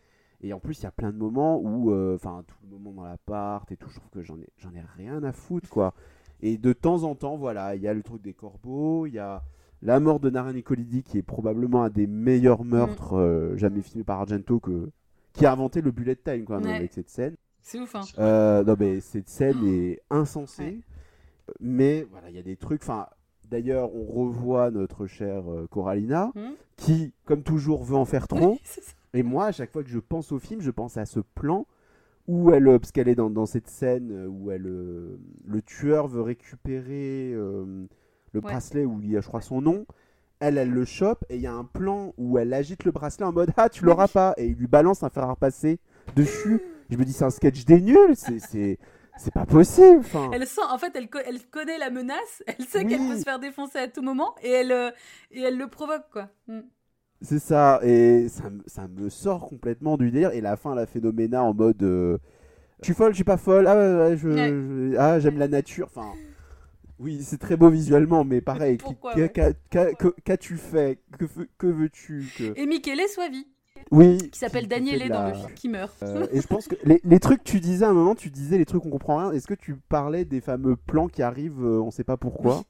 Et 0.43 0.53
en 0.53 0.59
plus, 0.59 0.79
il 0.79 0.83
y 0.83 0.87
a 0.87 0.91
plein 0.91 1.11
de 1.11 1.17
moments 1.17 1.59
où, 1.59 1.91
euh, 1.91 2.15
enfin, 2.15 2.43
tout 2.47 2.55
le 2.63 2.75
moment 2.75 2.91
dans 3.03 3.07
l'appart 3.07 3.71
et 3.71 3.77
tout, 3.77 3.89
je 3.89 3.97
trouve 3.97 4.09
que 4.09 4.23
j'en 4.23 4.39
ai, 4.39 4.47
j'en 4.57 4.73
ai 4.73 4.81
rien 4.97 5.23
à 5.23 5.31
foutre, 5.31 5.69
quoi. 5.69 5.93
Et 6.41 6.57
de 6.57 6.73
temps 6.73 7.03
en 7.03 7.13
temps, 7.13 7.37
voilà, 7.37 7.75
il 7.75 7.81
y 7.83 7.87
a 7.87 7.93
le 7.93 8.01
truc 8.01 8.23
des 8.23 8.33
corbeaux, 8.33 9.05
il 9.05 9.13
y 9.13 9.19
a 9.19 9.43
la 9.81 9.99
mort 9.99 10.19
de 10.19 10.29
Nara 10.29 10.53
Nicolidi, 10.53 11.03
qui 11.03 11.17
est 11.17 11.23
probablement 11.23 11.83
un 11.83 11.89
des 11.89 12.07
meilleurs 12.07 12.63
meurtres 12.63 13.13
euh, 13.17 13.55
jamais 13.57 13.81
filmés 13.81 14.03
par 14.03 14.19
Argento, 14.21 14.59
que, 14.59 14.89
qui 15.33 15.45
a 15.45 15.51
inventé 15.51 15.81
le 15.81 15.91
bullet 15.91 16.15
time, 16.15 16.45
quand 16.45 16.59
même, 16.59 16.69
Ouais. 16.69 16.75
avec 16.77 16.93
cette 16.93 17.09
scène. 17.09 17.35
C'est 17.63 17.79
ouf, 17.79 17.95
hein. 17.95 18.01
Euh, 18.19 18.63
non, 18.63 18.75
mais 18.79 18.99
cette 18.99 19.29
scène 19.29 19.63
est 19.67 20.01
insensée. 20.09 20.81
Mais 21.59 22.07
voilà, 22.11 22.29
il 22.29 22.35
y 22.35 22.39
a 22.39 22.43
des 22.43 22.55
trucs. 22.55 22.81
Enfin, 22.83 23.07
d'ailleurs, 23.49 23.93
on 23.95 24.03
revoit 24.05 24.71
notre 24.71 25.05
chère 25.07 25.51
euh, 25.51 25.67
Coralina, 25.69 26.31
Mhm. 26.35 26.53
qui, 26.77 27.13
comme 27.25 27.43
toujours, 27.43 27.83
veut 27.83 27.95
en 27.97 28.05
faire 28.05 28.27
trop. 28.27 28.51
Oui, 28.53 28.59
c'est 28.63 28.81
ça. 28.81 28.93
Et 29.13 29.23
moi, 29.23 29.45
à 29.47 29.51
chaque 29.51 29.71
fois 29.71 29.83
que 29.83 29.89
je 29.89 29.99
pense 29.99 30.31
au 30.31 30.39
film, 30.39 30.61
je 30.61 30.71
pense 30.71 30.95
à 30.97 31.05
ce 31.05 31.19
plan 31.19 31.65
où 32.27 32.51
elle, 32.51 32.67
euh, 32.67 32.79
parce 32.79 32.91
qu'elle 32.91 33.09
est 33.09 33.15
dans, 33.15 33.29
dans 33.29 33.45
cette 33.45 33.67
scène 33.67 34.25
où 34.27 34.51
elle, 34.51 34.67
euh, 34.67 35.19
le 35.45 35.61
tueur 35.61 36.07
veut 36.07 36.21
récupérer 36.21 37.33
euh, 37.33 37.85
le 38.33 38.39
Ouais. 38.39 38.51
bracelet 38.51 38.85
où 38.85 38.99
il 39.01 39.11
y 39.11 39.17
a, 39.17 39.21
je 39.21 39.27
crois, 39.27 39.41
son 39.41 39.61
nom. 39.61 39.85
Elle, 40.39 40.57
elle 40.57 40.71
le 40.71 40.85
chope 40.85 41.23
et 41.29 41.35
il 41.35 41.41
y 41.41 41.47
a 41.47 41.53
un 41.53 41.63
plan 41.65 42.13
où 42.17 42.37
elle 42.39 42.53
agite 42.53 42.83
le 42.83 42.91
bracelet 42.91 43.25
en 43.25 43.31
mode 43.31 43.51
Ah, 43.57 43.69
tu 43.69 43.85
l'auras 43.85 44.07
pas 44.07 44.33
Et 44.37 44.47
il 44.47 44.55
lui 44.55 44.65
balance 44.67 45.03
un 45.03 45.09
fer 45.09 45.23
à 45.23 45.31
repasser 45.31 45.79
dessus. 46.15 46.59
Je 46.89 46.97
me 46.97 47.05
dis, 47.05 47.13
c'est 47.13 47.25
un 47.25 47.29
sketch 47.29 47.63
des 47.65 47.79
nuls, 47.79 48.15
c'est- 48.15 48.39
c'est 48.39 48.79
c'est 49.17 49.33
pas 49.33 49.45
possible. 49.45 49.99
Enfin, 49.99 50.31
Elle 50.33 50.47
sent, 50.47 50.61
en 50.67 50.77
fait, 50.79 50.93
elle, 50.95 51.07
co- 51.09 51.19
elle 51.23 51.39
connaît 51.51 51.77
la 51.77 51.91
menace, 51.91 52.41
elle 52.47 52.65
sait 52.65 52.79
Oui. 52.79 52.87
qu'elle 52.87 53.07
peut 53.07 53.17
se 53.17 53.23
faire 53.23 53.37
défoncer 53.39 53.77
à 53.77 53.87
tout 53.87 54.01
moment 54.01 54.33
et 54.41 54.49
elle, 54.49 54.71
euh, 54.71 54.89
et 55.29 55.41
elle 55.41 55.57
le 55.57 55.67
provoque, 55.67 56.09
quoi. 56.11 56.29
Mm. 56.47 56.61
C'est 57.21 57.37
ça, 57.37 57.79
et 57.83 58.27
ça, 58.29 58.49
me- 58.49 58.63
ça 58.65 58.87
me 58.87 59.09
sort 59.09 59.47
complètement 59.47 59.95
du 59.97 60.09
délire. 60.09 60.31
Et 60.31 60.41
la 60.41 60.55
fin, 60.57 60.73
la 60.73 60.87
phénoména 60.87 61.43
en 61.43 61.53
mode 61.53 61.83
euh, 61.83 62.17
Je 62.79 62.85
suis 62.85 62.93
folle, 62.95 63.11
je 63.11 63.17
suis 63.17 63.23
pas 63.23 63.37
folle, 63.37 63.67
ah, 63.67 63.75
ouais, 63.75 63.95
ouais, 64.09 64.17
je, 64.17 64.27
Ouais. 64.27 64.47
je- 64.49 64.95
ah 64.97 65.19
j'aime 65.19 65.37
la 65.37 65.47
nature. 65.47 65.87
Enfin, 65.95 66.13
oui, 67.01 67.23
c'est 67.23 67.39
très 67.39 67.57
beau 67.57 67.69
visuellement, 67.69 68.23
mais 68.23 68.41
pareil, 68.41 68.77
qu'as-tu 70.23 70.57
fait? 70.57 70.99
Que, 71.17 71.25
que 71.57 71.67
veux-tu 71.67 72.25
que... 72.37 72.53
Et 72.55 72.65
Michele 72.67 73.01
Soavi, 73.07 73.47
Oui. 73.91 74.17
qui 74.31 74.37
s'appelle 74.39 74.67
Daniele 74.67 75.09
dans 75.09 75.27
le 75.27 75.33
film, 75.33 75.53
qui 75.55 75.67
meurt. 75.69 75.95
Euh, 76.03 76.27
et 76.31 76.41
je 76.41 76.47
pense 76.47 76.67
que 76.67 76.75
les, 76.83 77.01
les 77.03 77.19
trucs 77.19 77.43
que 77.43 77.49
tu 77.49 77.59
disais 77.59 77.85
à 77.85 77.89
un 77.89 77.93
moment, 77.93 78.13
tu 78.15 78.29
disais 78.29 78.57
les 78.57 78.65
trucs 78.65 78.85
on 78.85 78.89
comprend 78.89 79.17
rien. 79.17 79.31
Est-ce 79.31 79.47
que 79.47 79.53
tu 79.55 79.75
parlais 79.89 80.25
des 80.25 80.41
fameux 80.41 80.75
plans 80.75 81.07
qui 81.07 81.23
arrivent, 81.23 81.63
euh, 81.65 81.81
on 81.81 81.89
sait 81.91 82.03
pas 82.03 82.17
pourquoi? 82.17 82.63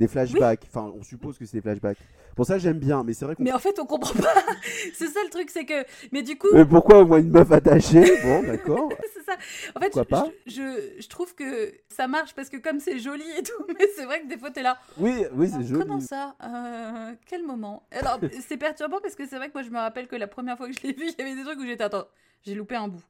Des 0.00 0.08
flashbacks. 0.08 0.64
Enfin, 0.66 0.92
on 0.98 1.02
suppose 1.02 1.38
que 1.38 1.44
c'est 1.44 1.58
des 1.58 1.62
flashbacks. 1.62 1.98
Pour 2.34 2.46
ça, 2.46 2.58
j'aime 2.58 2.78
bien, 2.78 3.04
mais 3.04 3.12
c'est 3.12 3.24
vrai 3.26 3.34
qu'on. 3.34 3.44
Mais 3.44 3.52
en 3.52 3.58
fait, 3.58 3.78
on 3.78 3.86
comprend 3.86 4.14
pas. 4.20 4.34
c'est 4.94 5.08
ça 5.08 5.20
le 5.22 5.30
truc, 5.30 5.50
c'est 5.50 5.64
que. 5.66 5.84
Mais 6.10 6.22
du 6.22 6.38
coup, 6.38 6.48
Mais 6.54 6.64
pourquoi 6.64 7.00
au 7.00 7.06
moins 7.06 7.18
une 7.18 7.30
meuf 7.30 7.52
attachée? 7.52 8.16
Bon, 8.22 8.42
d'accord. 8.42 8.88
c'est 9.14 9.22
ça. 9.24 9.36
En 9.74 9.80
fait, 9.80 9.92
je, 9.94 10.00
pas? 10.00 10.26
je, 10.46 10.96
je- 10.98 11.08
trouve 11.08 11.34
que 11.34 11.72
ça 11.88 12.08
marche 12.08 12.34
parce 12.34 12.48
que 12.48 12.56
comme 12.56 12.80
c'est 12.80 12.98
joli 12.98 13.24
et 13.38 13.42
tout, 13.42 13.64
mais 13.78 13.86
c'est 13.96 14.04
vrai 14.04 14.22
que 14.22 14.26
des 14.28 14.38
fois, 14.38 14.50
t'es 14.50 14.62
là. 14.62 14.78
Oui, 14.96 15.24
oui, 15.34 15.48
c'est 15.48 15.64
joli. 15.64 15.82
Comment 15.82 16.00
ça? 16.00 16.34
Euh, 16.42 17.14
Quel 17.26 17.44
moment? 17.44 17.82
Alors, 17.90 18.18
c'est 18.48 18.56
perturbant 18.56 19.00
parce 19.02 19.14
que 19.16 19.26
c'est 19.26 19.36
vrai 19.36 19.48
que 19.48 19.54
moi, 19.54 19.62
je 19.62 19.70
me 19.70 19.78
rappelle 19.78 20.06
que 20.08 20.16
la 20.16 20.26
première 20.28 20.56
fois 20.56 20.68
que 20.68 20.74
je 20.74 20.80
l'ai 20.82 20.92
vu, 20.92 21.06
il 21.08 21.14
y 21.18 21.22
avait 21.22 21.34
des 21.36 21.42
trucs 21.44 21.58
où 21.58 21.66
j'étais, 21.66 21.84
attends, 21.84 22.06
j'ai 22.42 22.54
loupé 22.54 22.76
un 22.76 22.88
bout. 22.88 23.02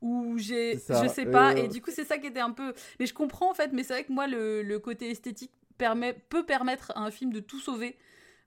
Ou 0.00 0.38
j'ai, 0.38 0.74
je 0.76 1.08
sais 1.08 1.26
pas, 1.26 1.52
euh. 1.52 1.64
et 1.64 1.68
du 1.68 1.82
coup, 1.82 1.90
c'est 1.92 2.04
ça 2.04 2.18
qui 2.18 2.28
était 2.28 2.40
un 2.40 2.52
peu. 2.52 2.72
Mais 3.00 3.06
je 3.06 3.14
comprends 3.14 3.50
en 3.50 3.54
fait, 3.54 3.72
mais 3.72 3.82
c'est 3.82 3.92
vrai 3.94 4.04
que 4.04 4.12
moi, 4.12 4.28
le, 4.28 4.62
le 4.62 4.78
côté 4.78 5.10
esthétique 5.10 5.50
permet, 5.78 6.14
peut 6.28 6.44
permettre 6.44 6.92
à 6.96 7.00
un 7.02 7.10
film 7.10 7.32
de 7.32 7.40
tout 7.40 7.60
sauver. 7.60 7.96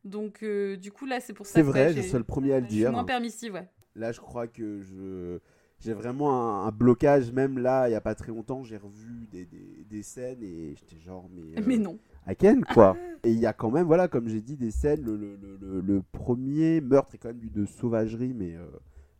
Donc, 0.04 0.44
euh, 0.44 0.78
du 0.78 0.92
coup, 0.92 1.06
là, 1.06 1.20
c'est 1.20 1.34
pour 1.34 1.46
ça 1.46 1.54
C'est 1.54 1.62
que 1.62 1.68
vrai, 1.68 1.88
ouais, 1.88 1.94
je 1.94 2.02
suis 2.02 2.18
le 2.18 2.24
premier 2.24 2.54
à 2.54 2.60
le 2.60 2.66
je 2.66 2.72
suis 2.72 2.78
dire. 2.78 2.92
moins 2.92 3.04
permissive, 3.04 3.54
ouais. 3.54 3.68
Là, 3.96 4.12
je 4.12 4.20
crois 4.20 4.48
que 4.48 4.82
je 4.82 5.40
j'ai 5.80 5.94
vraiment 5.94 6.64
un, 6.64 6.68
un 6.68 6.72
blocage. 6.72 7.32
Même 7.32 7.58
là, 7.60 7.90
il 7.90 7.92
y 7.92 7.96
a 7.96 8.02
pas 8.02 8.16
très 8.16 8.30
longtemps, 8.32 8.64
j'ai 8.64 8.78
revu 8.78 9.28
des, 9.32 9.46
des, 9.46 9.86
des 9.90 10.04
scènes 10.04 10.42
et 10.44 10.76
j'étais 10.76 11.00
genre, 11.02 11.28
mais. 11.34 11.58
euh, 11.58 11.64
Mais 11.66 11.78
non. 11.78 11.98
à 12.26 12.36
Ken, 12.36 12.64
quoi. 12.64 12.96
Et 13.24 13.32
il 13.32 13.40
y 13.40 13.46
a 13.46 13.54
quand 13.54 13.70
même, 13.72 13.86
voilà, 13.86 14.08
comme 14.08 14.28
j'ai 14.28 14.42
dit, 14.42 14.58
des 14.58 14.72
scènes. 14.72 15.04
Le, 15.04 15.16
le, 15.16 15.82
le- 15.82 16.02
premier 16.12 16.82
meurtre 16.82 17.16
est 17.16 17.18
quand 17.18 17.30
même 17.30 17.40
d'une 17.40 17.68
sauvagerie, 17.68 18.34
mais 18.34 18.56
euh, 18.56 18.66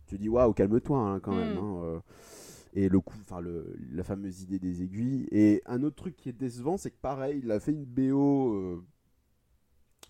tu 0.08 0.18
dis, 0.18 0.30
waouh, 0.30 0.54
calme-toi 0.54 0.98
hein, 1.00 1.20
quand 1.20 1.36
même. 1.36 1.54
Mm. 1.54 1.58
hein, 1.58 1.82
euh. 1.84 2.00
Et 2.74 2.90
le 2.90 3.00
coup, 3.00 3.18
enfin, 3.22 3.42
le- 3.42 3.76
la 3.92 4.04
fameuse 4.04 4.42
idée 4.42 4.60
des 4.60 4.82
aiguilles. 4.84 5.28
Et 5.32 5.62
un 5.66 5.84
autre 5.84 5.96
truc 5.98 6.16
qui 6.16 6.30
est 6.30 6.34
décevant, 6.34 6.78
c'est 6.78 6.92
que 6.92 7.00
pareil, 7.02 7.42
il 7.44 7.52
a 7.52 7.60
fait 7.60 7.72
une 7.72 7.86
BO 7.86 8.54
euh, 8.54 8.84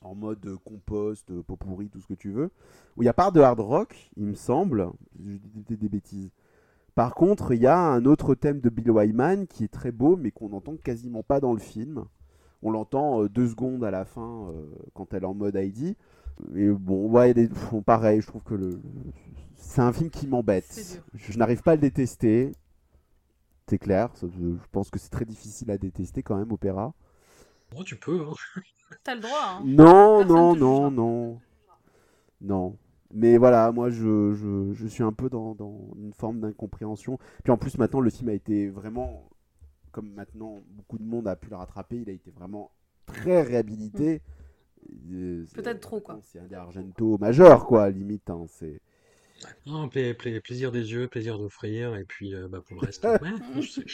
en 0.01 0.15
mode 0.15 0.57
compost, 0.63 1.31
euh, 1.31 1.41
pot 1.43 1.55
pourri, 1.55 1.89
tout 1.89 1.99
ce 1.99 2.07
que 2.07 2.13
tu 2.13 2.31
veux, 2.31 2.51
où 2.95 3.01
il 3.01 3.05
n'y 3.05 3.09
a 3.09 3.13
pas 3.13 3.31
de 3.31 3.41
hard 3.41 3.59
rock, 3.59 4.11
il 4.15 4.25
me 4.25 4.35
semble. 4.35 4.89
Je 5.19 5.37
dis 5.37 5.75
des, 5.77 5.89
bêtises. 5.89 6.31
Par 6.95 7.15
contre, 7.15 7.53
il 7.53 7.61
y 7.61 7.67
a 7.67 7.79
un 7.79 8.05
autre 8.05 8.35
thème 8.35 8.59
de 8.59 8.69
Bill 8.69 8.91
Wyman 8.91 9.47
qui 9.47 9.63
est 9.63 9.71
très 9.73 9.91
beau, 9.91 10.15
mais 10.17 10.31
qu'on 10.31 10.49
n'entend 10.49 10.75
quasiment 10.77 11.23
pas 11.23 11.39
dans 11.39 11.53
le 11.53 11.59
film. 11.59 12.05
On 12.61 12.69
l'entend 12.71 13.23
euh, 13.23 13.29
deux 13.29 13.47
secondes 13.47 13.83
à 13.83 13.91
la 13.91 14.05
fin 14.05 14.53
quand 14.93 15.13
elle 15.13 15.23
est 15.23 15.27
en 15.27 15.33
mode 15.33 15.55
Heidi. 15.55 15.95
Et 16.55 16.67
bon, 16.69 17.09
ouais, 17.09 17.33
des- 17.33 17.49
pareil, 17.85 18.21
je 18.21 18.27
trouve 18.27 18.43
que 18.43 18.53
le, 18.55 18.79
c'est 19.55 19.81
un 19.81 19.93
film 19.93 20.09
qui 20.09 20.27
m'embête. 20.27 21.01
Je, 21.13 21.31
je 21.33 21.37
n'arrive 21.37 21.61
pas 21.61 21.71
à 21.71 21.75
le 21.75 21.81
détester. 21.81 22.51
C'est 23.67 23.77
clair, 23.77 24.09
ça, 24.15 24.27
je, 24.27 24.55
pense 24.71 24.89
que 24.89 24.99
c'est 24.99 25.09
très 25.09 25.23
difficile 25.25 25.71
à 25.71 25.77
détester 25.77 26.23
quand 26.23 26.35
même, 26.35 26.51
Opéra. 26.51 26.93
Oh, 27.75 27.83
tu 27.83 27.95
peux, 27.95 28.19
hein. 28.21 28.33
T'as 29.03 29.15
le 29.15 29.21
droit, 29.21 29.39
hein. 29.45 29.61
Non, 29.65 30.19
Personne 30.19 30.27
non, 30.27 30.55
non, 30.55 30.91
non. 30.91 31.41
Non. 32.41 32.77
Mais 33.13 33.37
voilà, 33.37 33.71
moi 33.71 33.89
je, 33.89 34.33
je, 34.33 34.73
je 34.73 34.87
suis 34.87 35.03
un 35.03 35.11
peu 35.13 35.29
dans, 35.29 35.53
dans 35.55 35.77
une 35.97 36.13
forme 36.13 36.39
d'incompréhension. 36.39 37.19
Puis 37.43 37.51
en 37.51 37.57
plus 37.57 37.77
maintenant 37.77 37.99
le 37.99 38.09
film 38.09 38.29
a 38.29 38.33
été 38.33 38.69
vraiment, 38.69 39.29
comme 39.91 40.11
maintenant 40.13 40.61
beaucoup 40.69 40.97
de 40.97 41.03
monde 41.03 41.27
a 41.27 41.35
pu 41.35 41.49
le 41.49 41.57
rattraper, 41.57 41.97
il 41.97 42.09
a 42.09 42.13
été 42.13 42.31
vraiment 42.31 42.71
très 43.05 43.41
réhabilité. 43.41 44.21
C'est- 44.25 44.40
Peut-être 45.53 45.79
trop, 45.79 45.99
quoi. 45.99 46.19
C'est 46.23 46.39
un 46.39 46.45
des 46.47 46.55
Argento 46.55 47.17
majeur 47.17 47.65
quoi, 47.65 47.89
limite. 47.89 48.29
hein, 48.29 48.45
c'est... 48.47 48.79
Non, 49.65 49.89
pla- 49.89 50.13
pla- 50.13 50.39
plaisir 50.41 50.71
des 50.71 50.91
yeux, 50.91 51.07
plaisir 51.07 51.39
d'offrir, 51.39 51.95
et 51.95 52.05
puis 52.05 52.35
euh, 52.35 52.47
bah, 52.47 52.61
pour 52.61 52.79
le 52.79 52.85
reste, 52.85 53.03
ouais, 53.21 53.33
je 53.55 53.61
sais. 53.61 53.85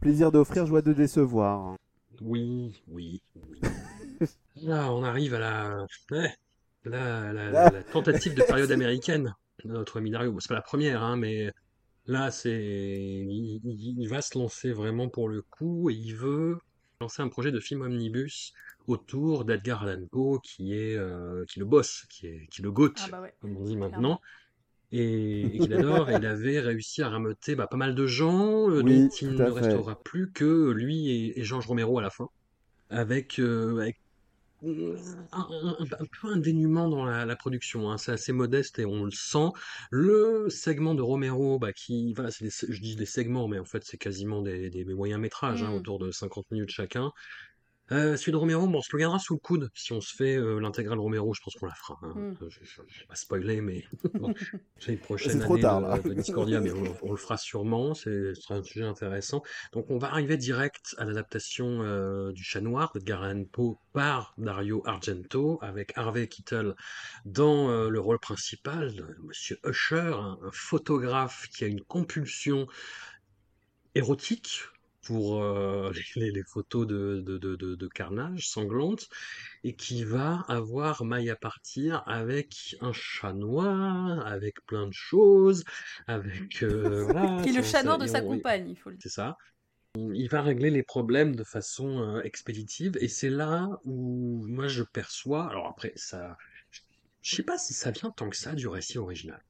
Plaisir 0.00 0.30
d'offrir, 0.30 0.66
joie 0.66 0.82
de 0.82 0.92
décevoir. 0.92 1.60
hein. 1.60 1.76
Oui, 2.20 2.80
oui, 2.88 3.20
oui. 3.50 3.60
Là, 4.62 4.92
on 4.92 5.02
arrive 5.02 5.34
à 5.34 5.40
la, 5.40 5.86
ouais, 6.12 6.32
la, 6.84 7.32
la- 7.32 7.50
la- 7.52 7.70
la 7.70 7.82
tentative 7.82 8.34
de 8.34 8.42
période 8.42 8.70
américaine 8.70 9.34
de 9.64 9.72
notre. 9.72 10.00
Bon, 10.00 10.38
c'est 10.40 10.48
pas 10.48 10.54
la 10.54 10.62
première, 10.62 11.02
hein, 11.02 11.16
mais 11.16 11.50
là, 12.06 12.30
c'est, 12.30 12.50
il, 12.52 13.60
il- 13.64 14.00
il 14.00 14.08
va 14.08 14.22
se 14.22 14.38
lancer 14.38 14.72
vraiment 14.72 15.08
pour 15.08 15.28
le 15.28 15.42
coup 15.42 15.90
et 15.90 15.94
il 15.94 16.14
veut 16.14 16.58
lancer 17.04 17.22
un 17.22 17.28
projet 17.28 17.52
de 17.52 17.60
film 17.60 17.82
omnibus 17.82 18.52
autour 18.86 19.44
d'Edgar 19.44 19.84
Allan 19.84 20.06
Poe, 20.10 20.40
qui 20.42 20.74
est, 20.74 20.96
euh, 20.96 21.44
qui 21.46 21.58
le 21.60 21.64
boss, 21.66 22.06
qui 22.10 22.26
est, 22.26 22.48
qui 22.50 22.62
le 22.62 22.70
GOAT, 22.72 22.94
Ah 22.96 23.08
bah 23.08 23.20
ouais. 23.20 23.34
comme 23.40 23.56
on 23.56 23.62
dit 23.64 23.76
maintenant. 23.76 24.20
Et, 24.92 25.56
et 25.56 25.60
qu'il 25.60 25.72
adore, 25.74 26.10
et 26.10 26.16
il 26.16 26.26
avait 26.26 26.60
réussi 26.60 27.02
à 27.02 27.08
rameuter 27.10 27.56
bah, 27.56 27.66
pas 27.66 27.76
mal 27.76 27.94
de 27.94 28.06
gens, 28.06 28.70
euh, 28.70 28.82
Oui, 28.82 28.84
dont 28.84 29.08
il 29.20 29.34
ne 29.34 29.50
fait. 29.50 29.50
restera 29.50 30.00
plus 30.02 30.30
que 30.32 30.70
lui 30.70 31.10
et, 31.10 31.40
et 31.40 31.44
Georges 31.44 31.66
Romero 31.66 31.98
à 31.98 32.02
la 32.02 32.10
fin, 32.10 32.28
avec, 32.90 33.38
euh, 33.40 33.78
avec 33.80 33.98
un, 35.32 35.46
un- 35.50 35.76
un- 35.80 35.84
un 36.00 36.06
peu 36.20 36.28
un 36.28 36.36
dénuement 36.38 36.88
dans 36.88 37.04
la, 37.04 37.24
la 37.26 37.36
production, 37.36 37.90
hein. 37.90 37.98
C'est 37.98 38.12
assez 38.12 38.32
modeste 38.32 38.78
et 38.78 38.84
on 38.86 39.04
le 39.04 39.10
sent. 39.10 39.48
Le 39.90 40.48
segment 40.48 40.94
de 40.94 41.02
Romero, 41.02 41.58
bah, 41.58 41.72
qui, 41.72 42.12
voilà, 42.14 42.30
des- 42.40 42.50
je 42.50 42.80
dis 42.80 42.96
des 42.96 43.06
segments, 43.06 43.48
mais 43.48 43.58
en 43.58 43.64
fait 43.64 43.82
c'est 43.84 43.98
quasiment 43.98 44.42
des, 44.42 44.70
des 44.70 44.84
moyens 44.94 45.20
métrages, 45.20 45.62
hein, 45.62 45.70
Mm. 45.70 45.74
autour 45.74 45.98
de 45.98 46.10
50 46.12 46.50
minutes 46.50 46.70
chacun. 46.70 47.10
Euh, 47.92 48.16
celui 48.16 48.32
de 48.32 48.36
Romero, 48.38 48.66
bon, 48.66 48.78
on 48.78 48.82
se 48.82 48.88
le 48.92 48.98
gardera 49.00 49.18
sous 49.18 49.34
le 49.34 49.40
coude. 49.40 49.68
Si 49.74 49.92
on 49.92 50.00
se 50.00 50.14
fait 50.14 50.36
euh, 50.36 50.58
l'intégrale 50.58 50.98
Romero, 50.98 51.34
je 51.34 51.40
pense 51.42 51.54
qu'on 51.54 51.66
la 51.66 51.74
fera. 51.74 51.98
hein. 52.02 52.14
Mm. 52.16 52.36
Je, 52.48 52.64
je- 52.64 52.80
je 52.88 53.00
vais 53.00 53.06
pas 53.06 53.14
spoiler, 53.14 53.60
mais 53.60 53.84
bon, 54.14 54.32
j'ai 54.78 54.92
une 54.92 54.98
prochaine 54.98 55.32
C'est 55.32 55.38
trop 55.40 55.54
année 55.54 55.62
tard, 55.62 55.80
de, 55.82 55.86
là. 55.86 55.98
de 55.98 56.14
Discordia, 56.14 56.60
mais 56.60 56.72
on, 56.72 56.96
on 57.02 57.10
le 57.10 57.18
fera 57.18 57.36
sûrement. 57.36 57.92
C'est 57.92 58.34
ce 58.34 58.40
sera 58.40 58.54
un 58.54 58.62
sujet 58.62 58.84
intéressant. 58.86 59.42
Donc, 59.74 59.90
on 59.90 59.98
va 59.98 60.08
arriver 60.08 60.38
direct 60.38 60.94
à 60.96 61.04
l'adaptation 61.04 61.82
euh, 61.82 62.32
du 62.32 62.42
Chat 62.42 62.62
Noir 62.62 62.90
d'Edgar 62.94 63.22
Allan 63.22 63.44
Poe 63.44 63.76
par 63.92 64.32
Dario 64.38 64.82
Argento, 64.86 65.58
avec 65.60 65.92
Harvey 65.96 66.26
Keitel 66.26 66.74
dans 67.26 67.68
euh, 67.68 67.90
le 67.90 68.00
rôle 68.00 68.18
principal, 68.18 68.94
de 68.94 69.04
Monsieur 69.24 69.58
Usher, 69.66 70.12
un, 70.14 70.38
un 70.42 70.50
photographe 70.52 71.48
qui 71.54 71.64
a 71.64 71.66
une 71.66 71.82
compulsion 71.82 72.66
érotique 73.94 74.62
pour 75.04 75.42
euh, 75.42 75.92
les, 76.16 76.42
photos 76.44 76.86
de, 76.86 77.22
de, 77.24 77.38
de, 77.38 77.56
de, 77.56 77.74
de 77.74 77.88
carnage 77.88 78.48
sanglantes 78.48 79.08
et 79.64 79.74
qui 79.76 80.04
va 80.04 80.44
avoir 80.48 81.04
maille 81.04 81.30
à 81.30 81.36
partir 81.36 82.02
avec 82.06 82.76
un 82.80 82.92
chat 82.92 83.32
noir, 83.34 84.26
avec 84.26 84.64
plein 84.66 84.86
de 84.86 84.92
choses, 84.94 85.64
avec 86.06 86.62
euh, 86.62 87.04
voilà, 87.10 87.42
Qui 87.42 87.50
est 87.50 87.52
le 87.52 87.62
chat 87.62 87.82
noir 87.82 87.98
de 87.98 88.06
sa 88.06 88.20
on- 88.20 88.28
compagne, 88.28 88.68
il 88.68 88.76
faut 88.76 88.90
le 88.90 88.96
dire. 88.96 89.04
c'est 89.04 89.10
ça. 89.10 89.36
Il 89.96 90.28
va 90.30 90.42
régler 90.42 90.70
les 90.70 90.82
problèmes 90.84 91.36
de 91.36 91.44
façon 91.44 91.98
euh, 92.16 92.22
expéditive 92.22 92.96
et 93.00 93.08
c'est 93.08 93.30
là 93.30 93.68
où 93.84 94.44
moi 94.48 94.68
je 94.68 94.82
perçois. 94.84 95.48
Alors 95.50 95.66
après, 95.68 95.92
ça, 95.96 96.36
je 97.22 97.36
sais 97.36 97.42
pas 97.44 97.58
si 97.58 97.74
ça 97.74 97.90
vient 97.92 98.10
tant 98.10 98.30
que 98.30 98.36
ça 98.36 98.54
du 98.54 98.68
récit 98.68 98.98
original, 98.98 99.42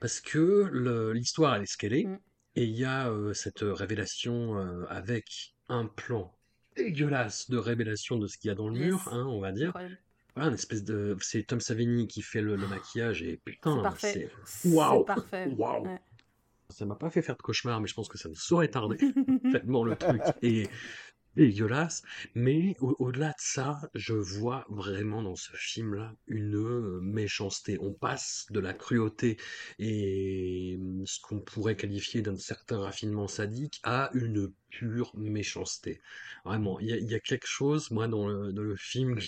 parce 0.00 0.20
que 0.20 0.70
l'histoire 1.14 1.56
elle 1.56 1.62
est 1.64 1.66
ce 1.66 1.76
qu'elle 1.78 1.94
est 1.94 2.08
Mm. 2.08 2.16
Et 2.56 2.64
il 2.64 2.76
y 2.76 2.84
a 2.84 3.08
euh, 3.08 3.32
cette 3.34 3.60
révélation 3.62 4.58
euh, 4.58 4.84
avec 4.88 5.54
un 5.68 5.86
plan 5.86 6.34
dégueulasse 6.76 7.50
de 7.50 7.56
révélation 7.58 8.18
de 8.18 8.26
ce 8.26 8.38
qu'il 8.38 8.48
y 8.48 8.50
a 8.50 8.54
dans 8.54 8.68
le 8.68 8.76
Yes. 8.76 8.86
mur, 8.86 9.08
hein, 9.12 9.26
on 9.28 9.40
va 9.40 9.52
dire. 9.52 9.72
Voilà, 10.34 10.48
une 10.48 10.54
espèce 10.54 10.84
de, 10.84 11.16
c'est 11.20 11.42
Tom 11.44 11.60
Savini 11.60 12.06
qui 12.08 12.22
fait 12.22 12.40
le, 12.40 12.56
le 12.56 12.66
maquillage 12.66 13.22
et 13.22 13.36
putain, 13.44 13.82
C'est 13.98 14.30
waouh, 14.64 15.04
parfait. 15.04 15.46
waouh. 15.58 15.84
Ouais. 15.84 16.00
Ça 16.70 16.86
m'a 16.86 16.94
pas 16.94 17.10
fait 17.10 17.20
faire 17.20 17.36
de 17.36 17.42
cauchemar, 17.42 17.82
mais 17.82 17.86
je 17.86 17.92
pense 17.92 18.08
que 18.08 18.16
ça 18.16 18.30
ne 18.30 18.34
saurait 18.34 18.68
tarder. 18.68 18.96
Tellement 19.52 19.84
le 19.84 19.94
truc 19.94 20.22
est 20.40 20.70
dégueulasse. 21.36 22.02
Mais 22.34 22.76
au- 22.80 22.96
au-delà 22.98 23.28
de 23.28 23.34
ça, 23.38 23.80
je 23.94 24.14
vois 24.14 24.66
vraiment 24.68 25.22
dans 25.22 25.36
ce 25.36 25.52
film-là 25.54 26.14
une 26.26 26.56
euh, 26.56 27.00
méchanceté. 27.00 27.78
On 27.80 27.92
passe 27.92 28.46
de 28.50 28.60
la 28.60 28.74
cruauté 28.74 29.36
et 29.78 30.78
hum, 30.80 31.06
ce 31.06 31.20
qu'on 31.20 31.40
pourrait 31.40 31.76
qualifier 31.76 32.22
d'un 32.22 32.36
certain 32.36 32.78
raffinement 32.80 33.28
sadique 33.28 33.80
à 33.82 34.10
une 34.14 34.52
pure 34.70 35.12
méchanceté. 35.16 36.00
Vraiment, 36.44 36.80
il 36.80 36.88
y 36.88 37.14
a, 37.14 37.20
quelque 37.20 37.46
chose, 37.46 37.90
moi, 37.90 38.08
dans 38.08 38.26
le, 38.26 38.76
film. 38.76 39.18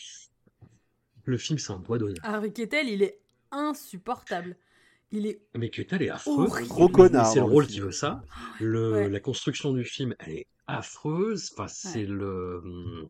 Le 1.24 1.38
film, 1.38 1.58
c'est 1.58 1.72
un 1.72 1.78
doigt 1.78 1.98
d'honneur. 1.98 2.22
Harvey 2.22 2.52
Keitel, 2.52 2.88
il 2.88 3.02
est 3.02 3.18
insupportable. 3.50 4.56
Il 5.12 5.26
est 5.26 5.40
Mais 5.54 5.70
Keitel 5.70 6.02
est 6.02 6.10
affreux. 6.10 6.46
Horrible. 6.46 6.68
Gros 6.68 6.88
connard. 6.88 7.26
C'est 7.26 7.36
le 7.40 7.46
dans 7.46 7.50
rôle 7.52 7.64
film. 7.64 7.74
qui 7.74 7.80
veut 7.80 7.92
ça. 7.92 8.22
Le, 8.60 8.92
Ouais. 8.92 9.08
La 9.08 9.20
construction 9.20 9.72
du 9.72 9.84
film, 9.84 10.14
elle 10.18 10.32
est 10.32 10.46
affreuse. 10.66 11.50
Enfin, 11.52 11.68
c'est 11.68 12.04
le. 12.06 12.58
hum, 12.64 13.08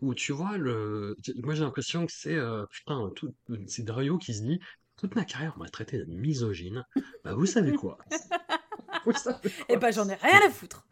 Où 0.00 0.14
tu 0.14 0.32
vois, 0.32 0.56
le... 0.58 1.16
moi 1.42 1.54
j'ai 1.54 1.62
l'impression 1.62 2.06
que 2.06 2.12
c'est. 2.12 2.34
euh, 2.34 2.66
putain, 2.70 3.10
tout... 3.14 3.32
c'est 3.66 3.84
Dario 3.84 4.18
qui 4.18 4.34
se 4.34 4.42
dit 4.42 4.58
toute 4.96 5.14
ma 5.16 5.24
carrière, 5.24 5.54
on 5.56 5.60
m'a 5.60 5.68
traité 5.68 5.98
de 5.98 6.04
misogyne. 6.04 6.84
Bah, 7.24 7.34
vous 7.34 7.46
savez 7.46 7.72
quoi? 7.72 7.98
Vous 9.04 9.12
savez 9.12 9.50
Eh 9.68 9.76
ben, 9.76 9.90
j'en 9.92 10.08
ai 10.08 10.14
rien 10.14 10.40
à 10.46 10.50
foutre. 10.50 10.86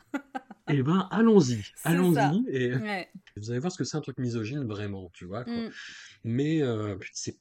Eh 0.69 0.83
ben, 0.83 1.09
allons-y. 1.11 1.63
Allons-y. 1.85 2.45
Et 2.49 2.75
Ouais. 2.75 3.11
vous 3.37 3.51
allez 3.51 3.59
voir 3.61 3.73
ce 3.73 3.79
que 3.79 3.85
c'est 3.85 3.97
un 3.97 4.01
truc 4.03 4.19
misogyne 4.19 4.67
vraiment, 4.67 5.11
tu 5.15 5.25
vois. 5.25 5.45
quoi. 5.45 5.53
Mm. 5.55 5.71
Mais 6.25 6.63
euh, 6.63 6.97
c'est 7.13 7.39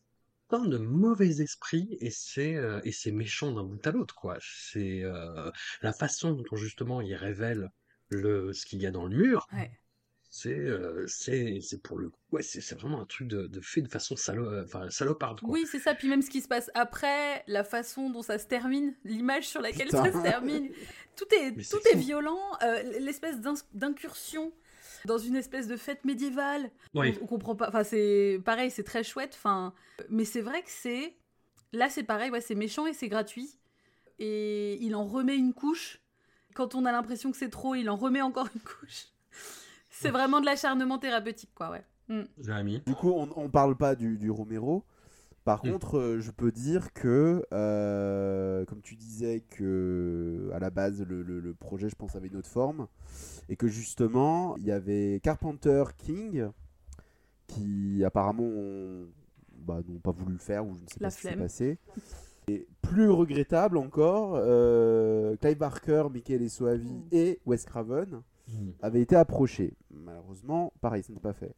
plein 0.52 0.66
de 0.66 0.78
mauvais 0.78 1.40
esprits 1.40 1.98
et 2.02 2.10
c'est 2.12 2.56
euh, 2.56 2.82
et 2.84 2.92
c'est 2.92 3.12
méchant 3.12 3.54
d'un 3.54 3.64
bout 3.64 3.88
à 3.88 3.92
l'autre 3.92 4.16
quoi. 4.16 4.38
C'est 4.42 5.02
euh, 5.02 5.50
la 5.82 5.94
façon 5.94 6.34
dont 6.34 6.56
justement 6.58 7.00
il 7.00 7.16
révèle 7.16 7.70
le 8.10 8.52
ce 8.52 8.66
qu'il 8.66 8.82
y 8.82 8.86
a 8.86 8.92
dans 8.92 9.06
le 9.06 9.16
mur. 9.16 9.48
Ouais. 9.54 9.72
C'est 10.30 10.60
euh, 10.60 11.06
c'est 11.08 11.60
c'est 11.62 11.82
pour 11.82 11.98
le 11.98 12.10
coup 12.10 12.20
ouais 12.34 12.42
c'est 12.42 12.60
c'est 12.60 12.76
vraiment 12.76 13.02
un 13.02 13.06
truc 13.06 13.30
de, 13.30 13.48
de 13.48 13.62
fait 13.62 13.82
de 13.82 13.88
façon 13.88 14.18
salo 14.18 14.62
enfin 14.62 14.90
saloparde 14.90 15.40
quoi. 15.40 15.50
Oui, 15.52 15.66
c'est 15.72 15.80
ça. 15.80 15.96
Puis 15.96 16.10
même 16.10 16.22
ce 16.22 16.30
qui 16.30 16.42
se 16.42 16.50
passe 16.50 16.70
après, 16.74 17.46
la 17.48 17.64
façon 17.64 18.10
dont 18.10 18.22
ça 18.22 18.38
se 18.38 18.48
termine, 18.48 18.94
l'image 19.06 19.48
sur 19.48 19.62
laquelle 19.62 19.88
Putain. 19.88 20.04
ça 20.04 20.12
se 20.12 20.22
termine, 20.22 20.70
tout 21.16 21.34
est, 21.34 21.52
Mais 21.56 21.64
tout 21.64 21.80
est 21.94 21.98
violent. 21.98 22.42
L'espèce 23.00 23.38
d'incursion 23.74 24.52
dans 25.06 25.18
une 25.18 25.36
espèce 25.36 25.68
de 25.68 25.78
fête 25.78 26.06
médiévale. 26.06 26.72
Oui. 26.94 27.18
On, 27.20 27.24
on 27.24 27.28
comprend 27.28 27.56
pas. 27.56 27.70
Enfin, 27.70 27.84
c'est 27.84 28.42
pareil, 28.44 28.72
c'est 28.72 28.84
très 28.84 29.04
chouette. 29.04 29.34
Enfin, 29.36 29.74
mais 30.10 30.26
c'est 30.26 30.42
vrai 30.42 30.62
que 30.62 30.70
c'est 30.70 31.16
là, 31.74 31.90
c'est 31.90 32.04
pareil. 32.04 32.32
Ouais, 32.32 32.42
c'est 32.42 32.56
méchant 32.56 32.86
et 32.86 32.94
c'est 32.94 33.10
gratuit. 33.10 33.50
Et 34.20 34.78
il 34.84 34.96
en 34.96 35.04
remet 35.04 35.36
une 35.36 35.54
couche. 35.54 36.02
Quand 36.54 36.76
on 36.76 36.86
a 36.86 36.92
l'impression 36.92 37.32
que 37.32 37.38
c'est 37.38 37.50
trop, 37.50 37.76
il 37.76 37.90
en 37.90 37.96
remet 37.96 38.22
encore 38.22 38.48
une 38.54 38.62
couche. 38.62 39.06
C'est 39.90 40.10
vraiment 40.10 40.42
de 40.42 40.46
l'acharnement 40.46 40.98
thérapeutique, 40.98 41.52
quoi. 41.56 41.70
Ouais. 41.72 41.86
Mm. 42.08 42.24
Jérémy. 42.40 42.80
Du 42.86 42.94
coup, 42.94 43.12
on, 43.12 43.30
on 43.36 43.50
parle 43.50 43.78
pas 43.78 43.96
du, 43.96 44.18
du 44.18 44.30
Romero. 44.30 44.86
Par 45.44 45.66
Mm. 45.66 45.72
contre, 45.72 45.98
euh, 45.98 46.20
je 46.20 46.30
peux 46.32 46.52
dire 46.52 46.94
que, 46.94 47.44
euh, 47.52 48.64
comme 48.66 48.82
tu 48.82 48.96
disais, 48.96 49.42
que 49.50 50.50
à 50.54 50.60
la 50.60 50.70
base, 50.70 51.02
le, 51.02 51.24
le- 51.24 51.40
le 51.40 51.54
projet, 51.56 51.90
je 51.90 51.96
pense, 51.96 52.16
avait 52.16 52.28
une 52.28 52.36
autre 52.38 52.50
forme. 52.50 52.88
Et 53.50 53.56
que 53.56 53.68
justement, 53.68 54.56
il 54.58 54.66
y 54.66 54.72
avait 54.72 55.20
Carpenter 55.24 55.84
King, 55.98 56.48
qui 57.48 58.04
apparemment 58.06 58.50
bah, 59.66 59.82
n'ont 59.88 60.00
pas 60.00 60.12
voulu 60.12 60.34
le 60.34 60.40
faire, 60.40 60.66
ou 60.66 60.76
je 60.76 60.82
ne 60.84 60.88
sais 60.88 60.98
La 61.00 61.08
pas 61.08 61.12
ce 61.12 61.22
qui 61.22 61.28
s'est 61.28 61.36
passé. 61.36 61.78
Et 62.48 62.68
plus 62.82 63.10
regrettable 63.10 63.78
encore, 63.78 64.34
euh, 64.36 65.36
Clive 65.38 65.58
Barker, 65.58 66.04
Michael 66.12 66.50
Soavi 66.50 66.88
Mm. 66.94 67.04
et 67.12 67.40
Wes 67.46 67.66
Craven 67.66 68.22
avait 68.82 69.02
été 69.02 69.16
approché. 69.16 69.74
Malheureusement, 69.92 70.74
pareil, 70.82 71.04
ça 71.04 71.14
n'est 71.14 71.20
pas 71.20 71.34
fait. 71.34 71.54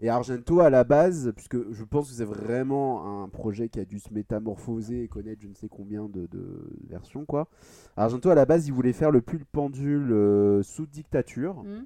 Et 0.00 0.08
Argento, 0.08 0.60
à 0.60 0.70
la 0.70 0.84
base, 0.84 1.32
puisque 1.36 1.72
je 1.72 1.84
pense 1.84 2.08
que 2.08 2.14
c'est 2.14 2.24
vraiment 2.24 3.22
un 3.22 3.28
projet 3.28 3.68
qui 3.68 3.80
a 3.80 3.84
dû 3.84 3.98
se 3.98 4.12
métamorphoser 4.12 5.04
et 5.04 5.08
connaître 5.08 5.42
je 5.42 5.48
ne 5.48 5.54
sais 5.54 5.68
combien 5.68 6.08
de, 6.08 6.26
de 6.26 6.70
versions, 6.88 7.24
quoi. 7.26 7.48
Argento, 7.96 8.30
à 8.30 8.34
la 8.34 8.46
base, 8.46 8.66
il 8.66 8.72
voulait 8.72 8.92
faire 8.92 9.10
le 9.10 9.20
pull 9.20 9.44
pendule 9.44 10.12
euh, 10.12 10.62
sous 10.62 10.86
dictature. 10.86 11.62
Mm. 11.62 11.84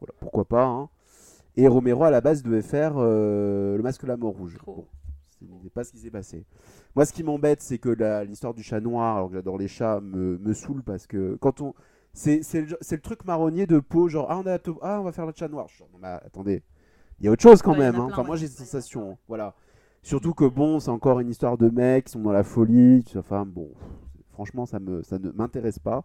Voilà, 0.00 0.14
pourquoi 0.20 0.46
pas, 0.46 0.64
hein. 0.64 0.88
Et 1.56 1.68
Romero, 1.68 2.04
à 2.04 2.10
la 2.10 2.20
base, 2.20 2.42
devait 2.42 2.62
faire 2.62 2.94
euh, 2.96 3.76
le 3.76 3.82
masque 3.82 4.02
de 4.02 4.06
la 4.08 4.16
mort 4.16 4.32
rouge. 4.32 4.56
Bon, 4.64 4.86
ce 5.40 5.64
n'est 5.64 5.70
pas 5.70 5.84
ce 5.84 5.92
qui 5.92 5.98
s'est 5.98 6.10
passé. 6.10 6.44
Moi, 6.94 7.04
ce 7.04 7.12
qui 7.12 7.22
m'embête, 7.22 7.60
c'est 7.60 7.78
que 7.78 7.90
l'histoire 8.24 8.54
du 8.54 8.62
chat 8.62 8.80
noir, 8.80 9.16
alors 9.16 9.28
que 9.28 9.34
j'adore 9.34 9.58
les 9.58 9.68
chats, 9.68 10.00
me, 10.00 10.38
me 10.38 10.52
saoule 10.54 10.82
parce 10.82 11.06
que 11.06 11.36
quand 11.40 11.60
on. 11.60 11.74
C'est 12.12 12.40
le, 12.54 12.76
le 12.90 12.98
truc 13.00 13.24
marronnier 13.24 13.66
de 13.66 13.78
peau, 13.78 14.08
genre, 14.08 14.26
ah, 14.30 14.38
on, 14.38 14.46
a, 14.46 14.58
ah, 14.82 15.00
on 15.00 15.04
va 15.04 15.12
faire 15.12 15.26
le 15.26 15.32
chat 15.34 15.48
noir. 15.48 15.68
Genre, 15.68 15.88
non, 15.92 15.98
mais 16.02 16.08
attendez, 16.08 16.62
il 17.20 17.26
y 17.26 17.28
a 17.28 17.32
autre 17.32 17.42
chose 17.42 17.62
quand 17.62 17.72
Ouais, 17.72 17.76
en 17.78 17.80
même. 17.80 17.94
hein. 17.96 18.06
plein, 18.06 18.12
Enfin, 18.12 18.22
ouais. 18.22 18.26
moi, 18.28 18.36
j'ai 18.36 18.48
cette 18.48 18.58
sensation. 18.58 19.16
Voilà. 19.28 19.54
Surtout 20.02 20.32
que 20.34 20.44
bon, 20.46 20.80
c'est 20.80 20.90
encore 20.90 21.20
une 21.20 21.28
histoire 21.28 21.58
de 21.58 21.68
mecs 21.68 22.06
qui 22.06 22.12
sont 22.12 22.20
dans 22.20 22.32
la 22.32 22.42
folie. 22.42 23.04
Enfin 23.16 23.44
bon, 23.46 23.70
franchement, 24.32 24.64
ça 24.66 24.80
me, 24.80 25.02
ça 25.02 25.18
ne 25.18 25.30
m'intéresse 25.30 25.78
pas. 25.78 26.04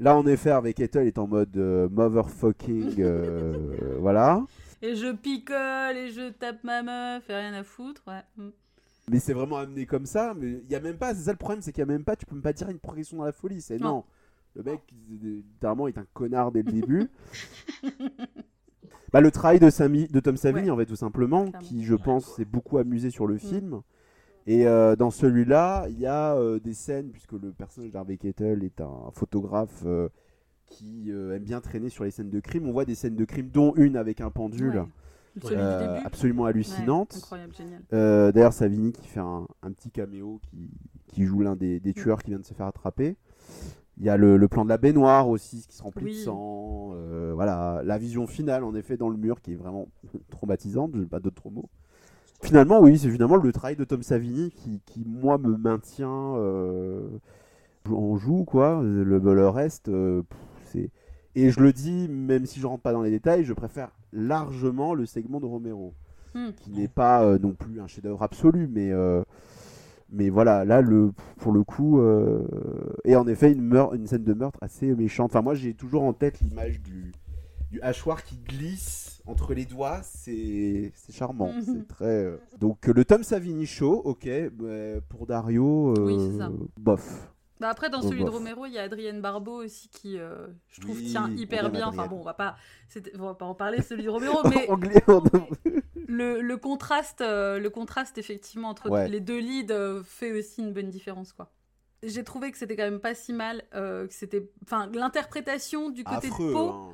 Là, 0.00 0.16
en 0.16 0.26
effet, 0.26 0.50
avec 0.50 0.80
Ethel 0.80 1.06
est 1.06 1.18
en 1.18 1.26
mode 1.26 1.56
euh, 1.56 1.88
motherfucking, 1.90 2.94
euh, 3.00 3.96
voilà. 4.00 4.42
Et 4.82 4.94
je 4.96 5.12
picole 5.12 5.96
et 5.96 6.10
je 6.10 6.30
tape 6.30 6.62
ma 6.64 6.82
meuf 6.82 7.28
et 7.28 7.34
rien 7.34 7.54
à 7.54 7.64
foutre, 7.64 8.02
ouais. 8.06 8.20
Mm. 8.36 8.48
Mais 9.10 9.18
c'est 9.18 9.32
vraiment 9.34 9.56
amené 9.58 9.84
comme 9.86 10.06
ça. 10.06 10.32
Mais 10.36 10.62
il 10.64 10.70
y 10.70 10.74
a 10.76 10.80
même 10.80 10.96
pas. 10.96 11.14
C'est 11.14 11.22
ça 11.24 11.32
le 11.32 11.36
problème, 11.36 11.60
c'est 11.60 11.72
qu'il 11.72 11.80
y 11.80 11.82
a 11.82 11.86
même 11.86 12.04
pas. 12.04 12.16
Tu 12.16 12.24
peux 12.26 12.34
même 12.34 12.42
pas 12.42 12.52
dire 12.52 12.68
une 12.70 12.78
progression 12.78 13.16
dans 13.18 13.24
la 13.24 13.32
folie. 13.32 13.60
C'est 13.60 13.78
Non. 13.78 13.88
non. 13.88 14.04
Le 14.56 14.62
mec, 14.62 14.80
littéralement, 15.10 15.88
est 15.88 15.98
un 15.98 16.06
connard 16.14 16.52
dès 16.52 16.62
le 16.62 16.70
début. 16.72 17.08
bah, 19.12 19.20
le 19.20 19.30
travail 19.30 19.58
de, 19.58 19.70
Sami- 19.70 20.08
de 20.08 20.20
Tom 20.20 20.36
Savini, 20.36 20.66
Ouais. 20.66 20.70
en 20.70 20.76
fait, 20.76 20.86
tout 20.86 20.96
simplement, 20.96 21.44
Clairement. 21.46 21.58
qui, 21.66 21.84
je 21.84 21.94
pense, 21.94 22.34
s'est 22.36 22.44
beaucoup 22.44 22.78
amusé 22.78 23.10
sur 23.10 23.26
le 23.26 23.36
film. 23.38 23.80
Et 24.46 24.66
euh, 24.66 24.94
dans 24.94 25.10
celui-là, 25.10 25.86
il 25.88 25.98
y 25.98 26.06
a 26.06 26.34
euh, 26.36 26.58
des 26.60 26.74
scènes, 26.74 27.10
puisque 27.10 27.32
le 27.32 27.52
personnage 27.52 27.90
d'Harvey 27.92 28.16
Keitel 28.16 28.62
est 28.62 28.80
un 28.80 29.10
photographe 29.12 29.82
euh, 29.86 30.08
qui 30.66 31.10
euh, 31.10 31.34
aime 31.36 31.42
bien 31.44 31.60
traîner 31.60 31.88
sur 31.88 32.04
les 32.04 32.10
scènes 32.10 32.30
de 32.30 32.40
crime. 32.40 32.68
On 32.68 32.72
voit 32.72 32.84
des 32.84 32.94
scènes 32.94 33.16
de 33.16 33.24
crime, 33.24 33.48
dont 33.48 33.72
une 33.76 33.96
avec 33.96 34.20
un 34.20 34.30
pendule, 34.30 34.84
Ouais. 35.42 35.50
Euh, 35.50 35.98
absolument 36.04 36.44
hallucinante. 36.44 37.20
Euh, 37.92 38.30
D'ailleurs, 38.30 38.52
Savini 38.52 38.92
qui 38.92 39.08
fait 39.08 39.18
un, 39.18 39.48
un 39.64 39.72
petit 39.72 39.90
caméo, 39.90 40.38
qui, 40.48 40.70
qui 41.08 41.24
joue 41.24 41.40
l'un 41.40 41.56
des, 41.56 41.80
des 41.80 41.90
Mm. 41.90 41.94
tueurs 41.94 42.22
qui 42.22 42.30
vient 42.30 42.38
de 42.38 42.44
se 42.44 42.54
faire 42.54 42.66
attraper. 42.66 43.16
Il 43.98 44.04
y 44.04 44.10
a 44.10 44.16
le, 44.16 44.36
le 44.36 44.48
plan 44.48 44.64
de 44.64 44.68
la 44.70 44.78
baignoire 44.78 45.28
aussi, 45.28 45.66
qui 45.68 45.76
se 45.76 45.82
remplit 45.82 46.06
Oui. 46.06 46.12
de 46.12 46.16
sang. 46.16 46.92
euh, 46.94 47.32
voilà, 47.34 47.82
la 47.84 47.98
vision 47.98 48.26
finale, 48.26 48.64
en 48.64 48.74
effet, 48.74 48.96
dans 48.96 49.08
le 49.08 49.16
mur, 49.16 49.40
qui 49.40 49.52
est 49.52 49.56
vraiment 49.56 49.88
traumatisante. 50.30 50.92
Je 50.94 51.00
n'ai 51.00 51.06
pas 51.06 51.20
d'autres 51.20 51.50
mots. 51.50 51.68
Finalement, 52.42 52.80
oui, 52.80 52.98
c'est 52.98 53.10
finalement 53.10 53.36
le 53.36 53.52
travail 53.52 53.76
de 53.76 53.84
Tom 53.84 54.02
Savini 54.02 54.50
qui, 54.50 54.80
qui 54.86 55.04
moi, 55.06 55.38
me 55.38 55.56
maintient 55.56 56.36
euh, 56.36 57.08
en 57.90 58.16
joue, 58.16 58.44
quoi. 58.44 58.82
Le, 58.82 59.18
le 59.18 59.48
reste, 59.48 59.88
euh, 59.88 60.22
c'est. 60.66 60.90
Et 61.36 61.50
je 61.50 61.60
le 61.60 61.72
dis, 61.72 62.08
même 62.08 62.46
si 62.46 62.60
je 62.60 62.66
rentre 62.66 62.82
pas 62.82 62.92
dans 62.92 63.02
les 63.02 63.10
détails, 63.10 63.44
je 63.44 63.52
préfère 63.52 63.90
largement 64.12 64.94
le 64.94 65.06
segment 65.06 65.40
de 65.40 65.46
Romero 65.46 65.94
Hmm. 66.34 66.50
qui 66.56 66.70
n'est 66.72 66.88
pas 66.88 67.22
euh, 67.24 67.38
non 67.38 67.52
plus 67.54 67.80
un 67.80 67.86
chef-d'œuvre 67.86 68.22
absolu, 68.24 68.68
mais 68.72 68.90
mais 70.10 70.28
voilà, 70.30 70.64
là 70.64 70.80
le 70.80 71.12
pour 71.38 71.52
le 71.52 71.62
coup, 71.64 72.00
euh, 72.00 72.46
et 73.04 73.16
en 73.16 73.26
effet 73.26 73.52
une 73.52 73.62
meurtre, 73.62 73.94
une 73.94 74.06
scène 74.06 74.24
de 74.24 74.34
meurtre 74.34 74.58
assez 74.62 74.94
méchante. 74.94 75.30
Enfin 75.32 75.42
moi 75.42 75.54
j'ai 75.54 75.74
toujours 75.74 76.02
en 76.04 76.12
tête 76.12 76.40
l'image 76.40 76.80
du 76.80 77.12
du 77.70 77.80
hachoir 77.80 78.22
qui 78.22 78.36
glisse 78.36 79.20
entre 79.26 79.52
les 79.54 79.64
doigts, 79.64 80.00
c'est 80.04 80.92
charmant, 81.10 81.48
Mhm. 81.54 81.62
c'est 81.64 81.88
très. 81.88 82.04
euh, 82.24 82.36
Donc 82.60 82.88
euh, 82.88 82.92
le 82.92 83.04
Tom 83.04 83.22
Savini 83.24 83.66
show, 83.66 84.00
ok, 84.04 84.28
pour 85.08 85.26
Dario, 85.26 85.94
euh, 85.98 86.04
Oui, 86.04 86.16
c'est 86.30 86.38
ça. 86.38 86.50
bof. 86.78 87.33
Bah 87.60 87.68
après, 87.68 87.88
dans 87.88 88.02
celui 88.02 88.24
de. 88.24 88.30
Romero, 88.30 88.66
il 88.66 88.72
y 88.72 88.78
a 88.78 88.82
Adrienne 88.82 89.20
Barbeau 89.20 89.62
aussi 89.62 89.88
qui, 89.88 90.18
euh, 90.18 90.46
je 90.68 90.80
trouve, 90.80 90.96
Oui, 90.98 91.04
tient 91.10 91.30
hyper 91.36 91.70
bien. 91.70 91.86
Enfin 91.88 92.06
bon, 92.08 92.18
on 92.20 92.24
va 92.24 92.34
pas, 92.34 92.56
on 93.18 93.26
va 93.26 93.34
pas 93.34 93.44
en 93.46 93.54
parler 93.54 93.80
celui 93.80 94.02
de 94.04 94.08
Romero, 94.10 94.40
mais 94.50 94.66
le, 96.08 96.40
le 96.40 96.56
contraste, 96.56 97.20
euh, 97.20 97.58
le 97.58 97.70
contraste 97.70 98.18
effectivement 98.18 98.68
entre 98.68 98.90
Ouais. 98.90 99.08
les 99.08 99.20
deux 99.20 99.38
leads 99.38 99.72
euh, 99.72 100.02
fait 100.02 100.32
aussi 100.32 100.62
une 100.62 100.72
bonne 100.72 100.90
différence, 100.90 101.32
quoi. 101.32 101.50
J'ai 102.02 102.22
trouvé 102.22 102.50
que 102.52 102.58
c'était 102.58 102.76
quand 102.76 102.82
même 102.82 103.00
pas 103.00 103.14
si 103.14 103.32
mal, 103.32 103.62
euh, 103.74 104.06
que 104.06 104.12
c'était, 104.12 104.50
enfin, 104.64 104.90
l'interprétation 104.92 105.88
du 105.90 106.04
côté 106.04 106.26
affreux. 106.28 106.48
de 106.48 106.52
Poe. 106.52 106.58
hein. 106.68 106.88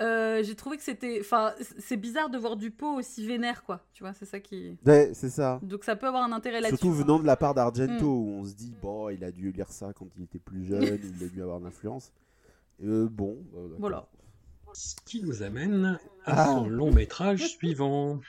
Euh, 0.00 0.42
j'ai 0.42 0.54
trouvé 0.54 0.76
que 0.76 0.82
c'était, 0.82 1.18
enfin, 1.20 1.52
c'est 1.78 1.96
bizarre 1.96 2.30
de 2.30 2.38
voir 2.38 2.56
du 2.56 2.70
Poe 2.70 2.96
aussi 2.96 3.26
vénère, 3.26 3.62
quoi. 3.64 3.80
Tu 3.92 4.02
vois, 4.02 4.12
c'est 4.14 4.24
ça 4.26 4.40
qui. 4.40 4.78
Ouais, 4.86 5.10
c'est 5.14 5.30
ça. 5.30 5.60
Donc 5.62 5.84
ça 5.84 5.96
peut 5.96 6.06
avoir 6.06 6.22
un 6.24 6.32
intérêt 6.32 6.60
là-dessus. 6.60 6.78
Surtout 6.78 6.92
venant 6.94 7.18
de 7.18 7.26
la 7.26 7.36
part 7.36 7.54
d'Argento, 7.54 8.04
Mm. 8.04 8.18
où 8.18 8.40
on 8.40 8.44
se 8.44 8.54
dit, 8.54 8.74
bon, 8.80 9.08
il 9.10 9.22
a 9.24 9.30
dû 9.30 9.52
lire 9.52 9.70
ça 9.70 9.92
quand 9.92 10.06
il 10.16 10.24
était 10.24 10.38
plus 10.38 10.64
jeune, 10.64 10.82
il 11.20 11.24
a 11.24 11.28
dû 11.28 11.42
avoir 11.42 11.60
de 11.60 11.64
l'influence. 11.64 12.12
Euh, 12.82 13.08
bon, 13.10 13.36
euh, 13.54 13.64
d'accord. 13.64 13.76
Voilà. 13.78 14.06
Ce 14.72 14.94
qui 15.04 15.22
nous 15.22 15.42
amène 15.42 15.98
à 16.24 16.42
Ah. 16.42 16.46
son 16.46 16.68
long 16.68 16.92
métrage 16.92 17.46
suivant. 17.58 18.20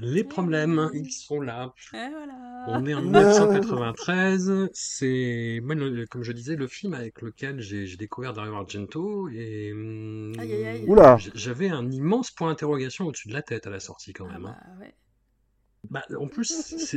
Les 0.00 0.24
problèmes, 0.24 0.90
ils 0.94 1.10
sont 1.12 1.40
là. 1.40 1.72
Et 1.92 2.08
voilà. 2.10 2.64
On 2.68 2.86
est 2.86 2.94
en 2.94 3.02
Non. 3.02 3.10
1993. 3.10 4.68
C'est, 4.72 5.60
comme 6.10 6.22
je 6.22 6.32
disais, 6.32 6.56
le 6.56 6.66
film 6.66 6.94
avec 6.94 7.20
lequel 7.22 7.60
j'ai 7.60 7.96
découvert 7.96 8.32
Dario 8.32 8.54
Argento 8.54 9.28
et 9.28 9.72
hum, 9.72 10.32
Aïe, 10.38 10.52
aïe, 10.52 10.64
aïe. 10.64 10.84
Oula 10.86 11.16
j- 11.18 11.30
j'avais 11.34 11.68
un 11.68 11.90
immense 11.90 12.30
point 12.30 12.48
d'interrogation 12.48 13.06
au-dessus 13.06 13.28
de 13.28 13.34
la 13.34 13.42
tête 13.42 13.66
à 13.66 13.70
la 13.70 13.80
sortie 13.80 14.12
quand 14.12 14.26
Ah 14.30 14.32
même. 14.32 14.46
hein. 14.46 14.56
bah, 14.78 14.80
ouais. 14.80 14.94
Bah, 15.94 16.04
en 16.18 16.26
plus, 16.26 16.52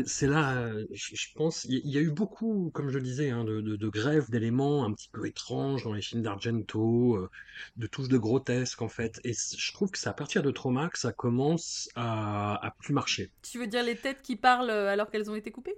c'est 0.07 0.25
là, 0.25 0.57
euh, 0.57 0.87
je, 0.91 1.27
pense, 1.35 1.65
il 1.65 1.87
y, 1.87 1.99
a 1.99 2.01
eu 2.01 2.09
beaucoup, 2.09 2.71
comme 2.73 2.89
je 2.89 2.97
disais, 2.97 3.29
hein, 3.29 3.43
de, 3.43 3.61
de, 3.61 3.75
de 3.75 3.89
grèves 3.89 4.31
d'éléments 4.31 4.85
un 4.85 4.91
petit 4.91 5.09
peu 5.13 5.27
étranges 5.27 5.83
dans 5.83 5.93
les 5.93 6.01
films 6.01 6.23
d'Argento, 6.23 7.15
euh, 7.15 7.29
de 7.75 7.85
touches 7.85 8.07
de 8.07 8.17
grotesque 8.17 8.81
en 8.81 8.87
fait. 8.87 9.21
Et 9.23 9.33
je 9.33 9.71
trouve 9.71 9.91
que 9.91 9.99
c'est 9.99 10.09
à 10.09 10.13
partir 10.13 10.41
de 10.41 10.49
Trauma 10.49 10.89
que 10.89 10.97
ça 10.97 11.11
commence 11.11 11.89
à, 11.93 12.55
à 12.65 12.71
plus 12.71 12.91
marcher. 12.91 13.29
Tu 13.43 13.59
veux 13.59 13.67
dire 13.67 13.83
les 13.83 13.95
têtes 13.95 14.23
qui 14.23 14.35
parlent 14.35 14.71
euh, 14.71 14.89
alors 14.89 15.11
qu'elles 15.11 15.29
ont 15.29 15.35
été 15.35 15.51
coupées? 15.51 15.75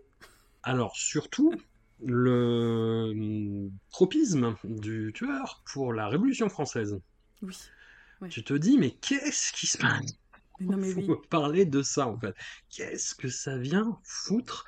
Alors 0.63 0.95
surtout 0.95 1.53
le 2.01 3.09
hum, 3.11 3.71
tropisme 3.91 4.55
du 4.63 5.11
tueur 5.13 5.61
pour 5.73 5.91
la 5.91 6.07
Révolution 6.07 6.47
française. 6.47 6.97
Oui. 7.41 7.57
Ouais. 8.21 8.29
Tu 8.29 8.45
te 8.45 8.53
dis, 8.53 8.77
mais 8.77 8.91
qu'est-ce 8.91 9.51
qui 9.51 9.67
se 9.67 9.77
passe? 9.77 10.15
Mais 10.59 10.67
non 10.67 10.77
mais 10.77 10.93
oui. 10.93 11.05
faut 11.05 11.17
parler 11.29 11.65
de 11.65 11.81
ça 11.81 12.07
en 12.07 12.19
fait. 12.19 12.35
Qu'est-ce 12.69 13.15
que 13.15 13.27
ça 13.29 13.57
vient 13.57 13.99
foutre 14.03 14.65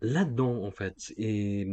là-dedans 0.00 0.64
en 0.64 0.70
fait? 0.70 1.12
Et, 1.16 1.66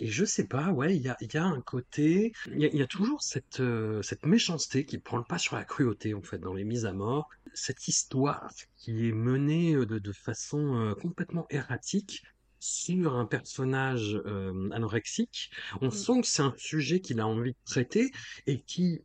et 0.00 0.06
je 0.08 0.24
sais 0.24 0.46
pas, 0.46 0.70
ouais, 0.72 0.96
il 0.96 1.02
y 1.02 1.08
a, 1.08 1.16
il 1.20 1.32
y 1.32 1.36
a 1.38 1.44
un 1.44 1.60
côté, 1.62 2.32
il 2.54 2.60
y 2.62 2.64
a, 2.66 2.68
il 2.68 2.76
y 2.78 2.82
a 2.82 2.86
toujours 2.86 3.22
cette, 3.22 3.60
euh, 3.60 4.02
cette 4.02 4.26
méchanceté 4.26 4.84
qui 4.84 4.98
prend 4.98 5.16
le 5.18 5.24
pas 5.24 5.38
sur 5.38 5.56
la 5.56 5.64
cruauté 5.64 6.14
en 6.14 6.22
fait 6.22 6.38
dans 6.38 6.54
les 6.54 6.64
mises 6.64 6.86
à 6.86 6.92
mort, 6.92 7.28
cette 7.54 7.88
histoire 7.88 8.48
qui 8.76 9.08
est 9.08 9.12
menée 9.12 9.74
euh, 9.74 9.86
de, 9.86 9.98
de 9.98 10.12
façon 10.12 10.76
euh, 10.76 10.94
complètement 10.94 11.46
erratique 11.50 12.22
sur 12.58 13.16
un 13.16 13.26
personnage 13.26 14.14
euh, 14.26 14.70
anorexique. 14.70 15.50
On 15.80 15.90
Mm. 15.90 15.90
sent 15.90 16.20
que 16.20 16.26
c'est 16.26 16.42
un 16.42 16.54
sujet 16.56 17.00
qu'il 17.00 17.18
a 17.20 17.26
envie 17.26 17.52
de 17.52 17.56
traiter 17.64 18.10
et 18.46 18.62
qui 18.62 19.00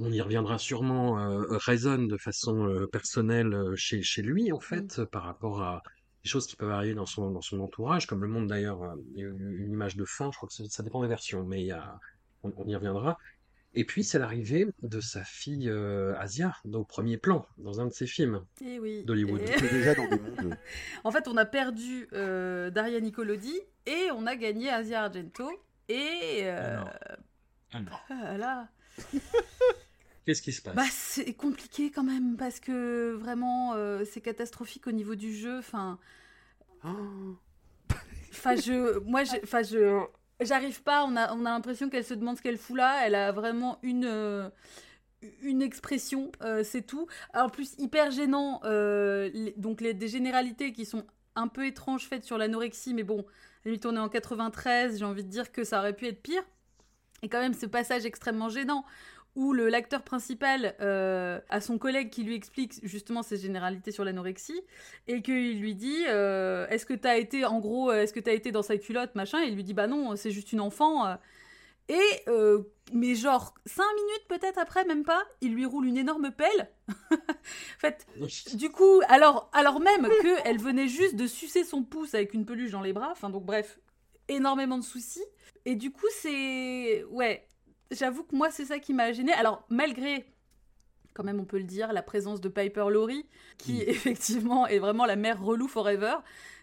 on 0.00 0.10
y 0.12 0.20
reviendra 0.20 0.58
sûrement, 0.58 1.18
euh, 1.18 1.44
résonne 1.50 2.08
de 2.08 2.16
façon 2.16 2.66
euh, 2.68 2.86
personnelle 2.86 3.52
euh, 3.54 3.74
chez, 3.76 4.02
chez 4.02 4.22
lui, 4.22 4.52
en 4.52 4.60
fait, 4.60 4.98
euh, 4.98 5.06
par 5.06 5.24
rapport 5.24 5.62
à 5.62 5.82
des 6.24 6.28
choses 6.30 6.46
qui 6.46 6.56
peuvent 6.56 6.70
arriver 6.70 6.94
dans 6.94 7.06
son, 7.06 7.30
dans 7.30 7.40
son 7.40 7.60
entourage, 7.60 8.06
comme 8.06 8.22
le 8.22 8.28
monde 8.28 8.46
d'ailleurs, 8.48 8.82
euh, 8.82 8.94
eu 9.16 9.64
une 9.64 9.72
image 9.72 9.96
de 9.96 10.04
fin, 10.04 10.30
je 10.32 10.36
crois 10.36 10.48
que 10.48 10.54
ça, 10.54 10.64
ça 10.68 10.82
dépend 10.82 11.02
des 11.02 11.08
versions, 11.08 11.44
mais 11.44 11.60
il 11.60 11.66
y 11.66 11.72
a, 11.72 11.98
on, 12.42 12.52
on 12.56 12.66
y 12.66 12.74
reviendra. 12.74 13.18
Et 13.74 13.84
puis 13.84 14.02
c'est 14.02 14.18
l'arrivée 14.18 14.66
de 14.82 14.98
sa 15.00 15.22
fille 15.24 15.68
euh, 15.68 16.14
Asia, 16.18 16.54
au 16.72 16.84
premier 16.84 17.18
plan, 17.18 17.46
dans 17.58 17.80
un 17.80 17.86
de 17.86 17.92
ses 17.92 18.06
films 18.06 18.42
Et 18.64 18.78
oui. 18.80 19.04
d'Hollywood. 19.04 19.40
Et- 19.42 19.54
On 19.60 19.64
est 19.64 19.72
déjà 19.72 19.94
dans 19.94 20.08
des 20.08 20.18
mondes. 20.18 20.56
En 21.04 21.12
fait, 21.12 21.28
on 21.28 21.36
a 21.36 21.44
perdu 21.44 22.08
euh, 22.14 22.70
Daria 22.70 22.98
Nicolodi 23.00 23.54
et 23.86 24.08
on 24.14 24.26
a 24.26 24.36
gagné 24.36 24.70
Asia 24.70 25.04
Argento. 25.04 25.48
Et 25.88 26.40
euh, 26.44 26.78
Alors. 26.78 26.90
Alors. 27.72 28.06
ah 28.08 28.38
là, 28.38 28.68
Qu'est-ce 30.28 30.42
qui 30.42 30.52
se 30.52 30.60
passe? 30.60 30.74
Bah 30.76 30.84
c'est 30.92 31.32
compliqué 31.32 31.90
quand 31.90 32.02
même 32.04 32.36
parce 32.36 32.60
que 32.60 33.12
vraiment 33.18 33.72
euh, 33.74 34.04
c'est 34.04 34.20
catastrophique 34.20 34.86
au 34.86 34.92
niveau 34.92 35.14
du 35.14 35.34
jeu. 35.34 35.56
Enfin, 35.58 35.98
enfin 38.32 38.56
je, 38.56 38.98
moi, 39.00 39.24
je- 39.24 39.36
enfin 39.42 39.62
je, 39.62 39.98
j'arrive 40.40 40.82
pas. 40.82 41.04
On 41.04 41.16
a, 41.16 41.32
on 41.34 41.44
a 41.46 41.50
l'impression 41.50 41.88
qu'elle 41.88 42.04
se 42.04 42.14
demande 42.14 42.36
ce 42.36 42.42
qu'elle 42.42 42.58
fout 42.58 42.76
là. 42.76 43.06
Elle 43.06 43.14
a 43.14 43.32
vraiment 43.32 43.78
une. 43.82 44.04
euh, 44.04 44.48
une 45.42 45.62
expression, 45.62 46.30
euh, 46.42 46.62
c'est 46.64 46.82
tout. 46.82 47.08
En 47.34 47.48
plus, 47.48 47.74
hyper 47.78 48.10
gênant, 48.12 48.60
euh, 48.64 49.30
les- 49.34 49.54
donc 49.56 49.80
les, 49.80 49.94
des 49.94 50.08
généralités 50.08 50.72
qui 50.72 50.84
sont 50.86 51.04
un 51.36 51.48
peu 51.48 51.66
étranges 51.66 52.06
faites 52.08 52.24
sur 52.24 52.38
l'anorexie, 52.38 52.94
mais 52.94 53.02
bon, 53.04 53.26
limite 53.64 53.86
on 53.86 53.96
est 53.96 54.00
en 54.00 54.08
93, 54.08 54.98
j'ai 54.98 55.04
envie 55.04 55.24
de 55.24 55.28
dire 55.30 55.52
que 55.52 55.64
ça 55.64 55.80
aurait 55.80 55.94
pu 55.94 56.06
être 56.06 56.22
pire. 56.22 56.42
Et 57.22 57.28
quand 57.28 57.40
même 57.40 57.54
ce 57.54 57.66
passage 57.66 58.06
extrêmement 58.06 58.48
gênant 58.48 58.84
où 59.38 59.52
le 59.52 59.68
l'acteur 59.68 60.02
principal 60.02 60.74
euh, 60.80 61.38
a 61.48 61.60
son 61.60 61.78
collègue 61.78 62.10
qui 62.10 62.24
lui 62.24 62.34
explique 62.34 62.80
justement 62.82 63.22
ces 63.22 63.36
généralités 63.36 63.92
sur 63.92 64.04
l'anorexie 64.04 64.60
et 65.06 65.22
qu'il 65.22 65.60
lui 65.60 65.76
dit 65.76 66.02
euh, 66.08 66.66
est-ce 66.70 66.84
que 66.84 66.92
t'as 66.92 67.16
été 67.16 67.44
en 67.44 67.60
gros 67.60 67.90
euh, 67.90 68.02
est-ce 68.02 68.12
que 68.12 68.18
t'as 68.18 68.32
été 68.32 68.50
dans 68.50 68.62
sa 68.62 68.76
culotte 68.76 69.14
machin 69.14 69.40
et 69.44 69.46
il 69.46 69.54
lui 69.54 69.62
dit 69.62 69.74
bah 69.74 69.86
non 69.86 70.16
c'est 70.16 70.32
juste 70.32 70.52
une 70.52 70.60
enfant 70.60 71.16
et 71.88 72.00
euh, 72.26 72.62
mais 72.92 73.14
genre 73.14 73.54
cinq 73.64 73.86
minutes 73.94 74.24
peut-être 74.28 74.58
après 74.58 74.84
même 74.84 75.04
pas 75.04 75.22
il 75.40 75.54
lui 75.54 75.64
roule 75.64 75.86
une 75.86 75.96
énorme 75.96 76.30
pelle. 76.32 76.70
En 77.76 77.80
fait 77.80 78.06
du 78.56 78.70
coup, 78.70 79.00
alors, 79.08 79.48
alors 79.54 79.80
même 79.80 80.08
qu'elle 80.20 80.58
venait 80.60 80.88
juste 80.88 81.16
de 81.16 81.26
sucer 81.26 81.64
son 81.64 81.82
pouce 81.82 82.14
avec 82.14 82.34
une 82.34 82.44
peluche 82.44 82.72
dans 82.72 82.82
les 82.82 82.92
bras, 82.92 83.10
enfin 83.12 83.30
donc 83.30 83.44
bref, 83.44 83.78
énormément 84.28 84.76
de 84.76 84.84
soucis. 84.84 85.24
Et 85.64 85.74
du 85.74 85.90
coup, 85.90 86.06
c'est... 86.10 87.04
Ouais, 87.04 87.47
j'avoue 87.90 88.24
que 88.24 88.34
moi, 88.34 88.50
c'est 88.50 88.64
ça 88.64 88.78
qui 88.78 88.94
m'a 88.94 89.12
gêné. 89.12 89.32
Alors, 89.32 89.64
malgré 89.68 90.26
quand 91.18 91.24
même 91.24 91.40
on 91.40 91.44
peut 91.44 91.58
le 91.58 91.64
dire, 91.64 91.92
la 91.92 92.02
présence 92.02 92.40
de 92.40 92.48
Piper 92.48 92.86
Laurie, 92.90 93.26
qui 93.58 93.82
effectivement 93.86 94.68
est 94.68 94.78
vraiment 94.78 95.04
la 95.04 95.16
mère 95.16 95.42
relou 95.42 95.66
forever. 95.66 96.14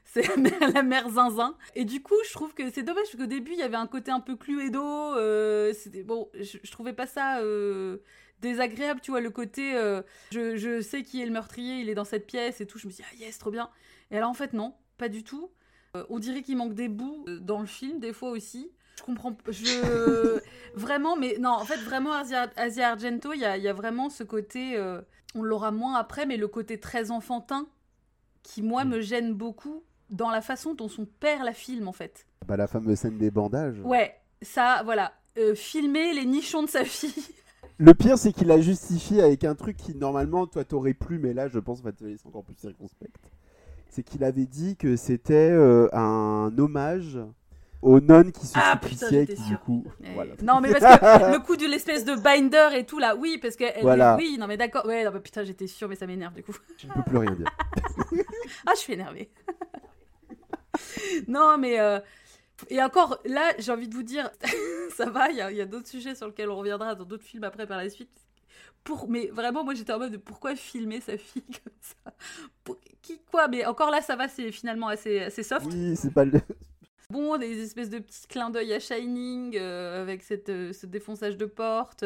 C'est 0.06 0.26
la 0.28 0.38
mère, 0.38 0.72
la 0.74 0.82
mère 0.82 1.10
zinzin. 1.10 1.58
Et 1.76 1.84
du 1.84 2.02
coup, 2.02 2.16
je 2.26 2.32
trouve 2.32 2.54
que 2.54 2.72
c'est 2.72 2.84
dommage 2.84 3.04
parce 3.04 3.18
qu'au 3.18 3.26
début, 3.26 3.52
il 3.52 3.60
y 3.60 3.64
avait 3.64 3.76
un 3.76 3.88
côté 3.88 4.12
un 4.12 4.22
peu 4.22 4.38
Cluedo. 4.38 5.16
Euh, 5.16 5.74
bon, 6.06 6.30
je, 6.40 6.58
je 6.64 6.72
trouvais 6.72 6.94
pas 6.94 7.06
ça 7.06 7.40
euh, 7.40 7.98
désagréable, 8.40 9.02
tu 9.02 9.12
vois, 9.12 9.20
le 9.20 9.30
côté 9.30 9.76
euh, 9.76 10.02
je, 10.32 10.56
je 10.56 10.80
sais 10.80 11.04
qui 11.04 11.22
est 11.22 11.26
le 11.26 11.32
meurtrier, 11.32 11.80
il 11.82 11.90
est 11.90 11.96
dans 11.96 12.06
cette 12.06 12.28
pièce 12.28 12.62
et 12.62 12.66
tout. 12.66 12.78
Je 12.78 12.88
me 12.88 12.94
dis 12.94 13.02
ah 13.04 13.16
yes, 13.18 13.38
trop 13.38 13.52
bien. 13.52 13.70
Et 14.12 14.18
alors 14.18 14.30
en 14.30 14.36
fait 14.36 14.54
non, 14.54 14.74
pas 14.98 15.10
du 15.10 15.24
tout. 15.24 15.52
Euh, 15.96 16.06
on 16.10 16.20
dirait 16.20 16.44
qu'il 16.44 16.56
manque 16.56 16.76
des 16.76 16.88
bouts 16.88 17.26
dans 17.42 17.60
le 17.60 17.68
film, 17.68 18.00
des 18.00 18.14
fois 18.14 18.30
aussi. 18.30 18.72
Je 18.98 19.04
comprends, 19.04 19.36
je 19.50 20.40
vraiment, 20.76 21.16
mais 21.18 21.38
non, 21.40 21.50
en 21.52 21.66
fait 21.66 21.78
vraiment 21.78 22.14
Asia, 22.14 22.50
Asia 22.56 22.90
Argento, 22.92 23.34
il 23.34 23.42
y 23.42 23.46
a, 23.46 23.58
y 23.58 23.68
a 23.68 23.74
vraiment 23.74 24.10
ce 24.10 24.24
côté, 24.24 24.78
euh, 24.78 25.02
on 25.36 25.44
l'aura 25.44 25.72
moins 25.72 25.96
après, 25.96 26.26
mais 26.26 26.38
le 26.38 26.48
côté 26.48 26.80
très 26.80 27.12
enfantin 27.12 27.68
qui 28.44 28.62
moi 28.62 28.86
Mm. 28.86 28.90
me 28.90 29.02
gêne 29.02 29.34
beaucoup 29.34 29.84
dans 30.10 30.30
la 30.30 30.42
façon 30.42 30.74
dont 30.76 30.88
son 30.88 31.06
père 31.06 31.44
la 31.44 31.54
filme 31.54 31.88
en 31.88 31.94
fait. 31.94 32.26
Bah, 32.48 32.58
la 32.58 32.68
fameuse 32.68 33.00
scène 33.00 33.18
des 33.18 33.32
bandages. 33.32 33.80
Ouais, 33.84 34.16
ça, 34.42 34.82
voilà, 34.86 35.14
Euh, 35.38 35.54
filmer 35.54 36.14
les 36.14 36.26
nichons 36.26 36.64
de 36.64 36.70
sa 36.70 36.86
fille. 36.86 37.14
Le 37.78 37.94
pire, 37.94 38.18
c'est 38.18 38.32
qu'il 38.32 38.50
a 38.52 38.62
justifié 38.62 39.22
avec 39.22 39.44
un 39.44 39.54
truc 39.54 39.76
qui, 39.76 39.94
normalement, 39.94 40.48
toi, 40.48 40.64
t'aurais 40.64 40.94
plu, 40.94 41.20
mais 41.20 41.34
là, 41.34 41.50
je 41.50 41.60
pense, 41.60 41.82
va 41.82 41.92
te 41.92 42.06
laisser 42.06 42.26
encore 42.26 42.46
plus 42.46 42.56
circonspect. 42.56 43.20
C'est 43.90 44.02
qu'il 44.04 44.24
avait 44.24 44.46
dit 44.46 44.78
que 44.78 44.96
c'était 44.96 45.50
euh, 45.52 45.90
un 45.94 46.58
hommage 46.58 47.20
aux 47.82 48.00
nonnes 48.00 48.32
qui 48.32 48.46
se 48.48 48.54
Ah, 48.56 48.78
putain, 48.82 49.08
qui, 49.26 49.36
du 49.36 49.58
coup... 49.58 49.86
Eh, 50.04 50.14
Voilà. 50.14 50.34
Non, 50.42 50.60
mais 50.62 50.72
parce 50.72 51.00
que 51.00 51.32
le 51.34 51.40
coup 51.40 51.56
de 51.56 51.66
l'espèce 51.66 52.04
de 52.06 52.16
binder 52.16 52.70
et 52.76 52.86
tout 52.86 53.00
là, 53.00 53.16
oui, 53.16 53.38
parce 53.42 53.56
que 53.56 53.64
elle- 53.64 53.82
Voilà. 53.84 54.16
oui, 54.18 54.38
non 54.40 54.48
mais 54.48 54.58
d'accord, 54.58 54.86
ouais, 54.86 55.04
non, 55.04 55.12
mais 55.14 55.20
putain, 55.20 55.44
j'étais 55.44 55.68
sûre, 55.68 55.88
mais 55.90 55.96
ça 55.96 56.08
m'énerve 56.08 56.34
du 56.34 56.44
coup. 56.44 56.56
Je 56.78 56.88
ne 56.88 56.94
peux 56.94 57.04
plus 57.04 57.18
rien 57.18 57.32
dire. 57.32 57.48
Ah, 58.66 58.72
je 58.76 58.80
suis 58.80 58.94
énervée. 58.94 59.30
non, 61.28 61.58
mais 61.58 61.80
euh, 61.80 62.00
et 62.70 62.82
encore 62.82 63.20
là, 63.26 63.52
j'ai 63.60 63.72
envie 63.72 63.88
de 63.88 63.96
vous 63.96 64.04
dire, 64.04 64.30
ça 64.96 65.10
va, 65.10 65.30
il 65.30 65.38
y 65.38 65.42
a, 65.42 65.52
il 65.52 65.58
y 65.58 65.62
a 65.62 65.66
d'autres 65.66 65.88
sujets 65.88 66.16
sur 66.16 66.28
lesquels 66.28 66.50
on 66.50 66.56
reviendra 66.58 66.96
dans 66.96 67.06
d'autres 67.06 67.24
films 67.24 67.44
après 67.44 67.68
par 67.68 67.78
la 67.78 67.90
suite. 67.90 68.10
Pour, 68.84 69.10
mais 69.10 69.28
vraiment, 69.28 69.64
moi 69.64 69.74
j'étais 69.74 69.94
en 69.94 70.00
mode 70.00 70.12
de 70.12 70.18
pourquoi 70.18 70.56
filmer 70.56 71.02
sa 71.02 71.18
fille 71.18 71.42
comme 71.44 71.74
ça? 71.82 72.14
Pour- 72.64 72.78
Qui 73.02 73.20
quoi? 73.32 73.48
Mais 73.48 73.66
encore 73.66 73.90
là, 73.92 74.02
ça 74.02 74.16
va, 74.16 74.28
c'est 74.28 74.52
finalement 74.52 74.88
assez, 74.88 75.20
assez 75.22 75.44
soft. 75.44 75.66
Oui, 75.72 75.96
c'est 75.96 76.14
pas 76.14 76.26
le... 76.26 76.40
Bon, 77.10 77.38
des 77.38 77.62
espèces 77.62 77.90
de 77.90 78.00
petits 78.00 78.28
clins 78.28 78.50
d'œil 78.50 78.74
à 78.74 78.80
Shining 78.80 79.56
euh, 79.58 80.02
avec 80.02 80.24
cette, 80.24 80.50
euh, 80.50 80.74
ce 80.74 80.86
défonçage 80.86 81.38
de 81.38 81.46
porte. 81.46 82.04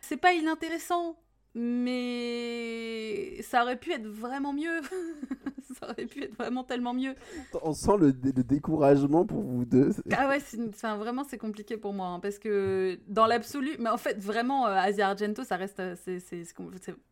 C'est 0.00 0.16
pas 0.16 0.32
inintéressant, 0.34 1.16
mais 1.54 3.40
ça 3.42 3.62
aurait 3.62 3.76
pu 3.78 3.92
être 3.92 4.06
vraiment 4.06 4.52
mieux. 4.52 4.80
ça 5.80 5.90
aurait 5.90 6.06
pu 6.06 6.22
être 6.24 6.34
vraiment 6.36 6.64
tellement 6.64 6.94
mieux. 6.94 7.14
On 7.62 7.72
sent 7.72 7.96
le, 7.98 8.12
dé- 8.12 8.32
le 8.32 8.42
découragement 8.42 9.24
pour 9.24 9.42
vous 9.42 9.64
deux. 9.64 9.90
Ah 10.12 10.28
ouais, 10.28 10.40
c'est 10.40 10.58
enfin, 10.68 10.96
vraiment 10.96 11.24
c'est 11.24 11.38
compliqué 11.38 11.76
pour 11.76 11.92
moi 11.92 12.06
hein, 12.08 12.20
parce 12.20 12.38
que 12.38 12.98
dans 13.06 13.26
l'absolu, 13.26 13.76
mais 13.78 13.90
en 13.90 13.98
fait 13.98 14.18
vraiment 14.18 14.66
euh, 14.66 14.74
Asia 14.74 15.08
Argento, 15.08 15.44
ça 15.44 15.56
reste, 15.56 15.80
c'est- 16.04 16.54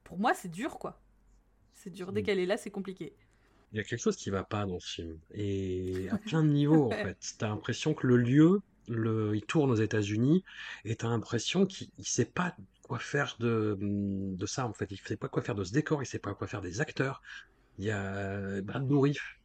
pour 0.05 0.19
moi 0.19 0.33
c'est 0.35 0.51
dur 0.51 0.79
quoi. 0.79 1.01
C'est 1.75 1.91
dur 1.91 2.13
dès 2.13 2.23
Mm. 2.23 2.25
qu'elle 2.25 2.39
est 2.41 2.47
là, 2.47 2.57
c'est 2.57 2.71
compliqué. 2.71 3.15
Il 3.73 3.77
y 3.79 3.81
a 3.81 3.85
quelque 3.85 4.01
chose 4.01 4.17
qui 4.17 4.31
va 4.31 4.45
pas 4.45 4.65
dans 4.67 4.81
ce 4.81 4.95
film. 5.03 5.19
Et 5.33 6.09
à 6.11 6.19
plein 6.19 6.43
de 6.43 6.49
niveaux, 6.49 6.87
en 6.87 6.91
fait. 6.91 7.19
T'as 7.39 7.49
l'impression 7.49 7.95
que 7.95 8.07
le 8.07 8.17
lieu, 8.17 8.61
le, 8.89 9.35
il 9.35 9.43
tourne 9.45 9.71
aux 9.71 9.75
États-Unis, 9.77 10.45
et 10.85 10.97
t'as 10.97 11.09
l'impression 11.09 11.67
qu'il 11.67 11.89
il 11.99 12.07
sait 12.07 12.25
pas 12.27 12.55
quoi 12.83 12.99
faire 12.99 13.37
de, 13.41 13.77
de 13.81 14.47
ça, 14.47 14.67
en 14.67 14.73
fait. 14.73 14.91
Il 14.91 14.99
sait 14.99 15.17
pas 15.17 15.29
quoi 15.29 15.43
faire 15.43 15.55
de 15.57 15.65
ce 15.65 15.73
décor, 15.73 16.03
il 16.03 16.07
sait 16.07 16.19
pas 16.21 16.35
quoi 16.35 16.47
faire 16.47 16.61
des 16.63 16.81
acteurs. 16.81 17.23
Il 17.79 17.85
y 17.85 17.91
a 17.91 18.61
Brad 18.63 18.87
Dourif, 18.87 19.39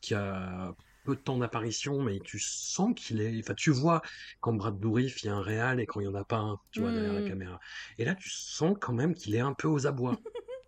qui 0.00 0.14
a 0.14 0.74
peu 1.04 1.16
de 1.16 1.20
temps 1.20 1.36
d'apparition, 1.38 2.00
mais 2.02 2.20
tu 2.20 2.38
sens 2.38 2.94
qu'il 2.96 3.20
est. 3.20 3.38
Enfin, 3.40 3.54
tu 3.54 3.70
vois 3.70 4.00
quand 4.40 4.54
Brad 4.54 4.78
Dourif, 4.80 5.22
il 5.22 5.26
y 5.26 5.28
a 5.28 5.34
un 5.34 5.42
réal 5.42 5.80
et 5.80 5.86
quand 5.86 6.00
il 6.00 6.04
y 6.04 6.08
en 6.08 6.14
a 6.14 6.24
pas 6.24 6.38
un, 6.38 6.58
tu 6.70 6.80
vois, 6.80 6.92
derrière 6.92 7.12
la 7.12 7.20
Mm. 7.20 7.24
caméra. 7.28 7.60
Et 7.98 8.04
là, 8.04 8.14
tu 8.14 8.30
sens 8.30 8.76
quand 8.80 8.92
même 8.94 9.14
qu'il 9.14 9.34
est 9.34 9.40
un 9.40 9.54
peu 9.54 9.68
aux 9.68 9.86
abois. 9.86 10.18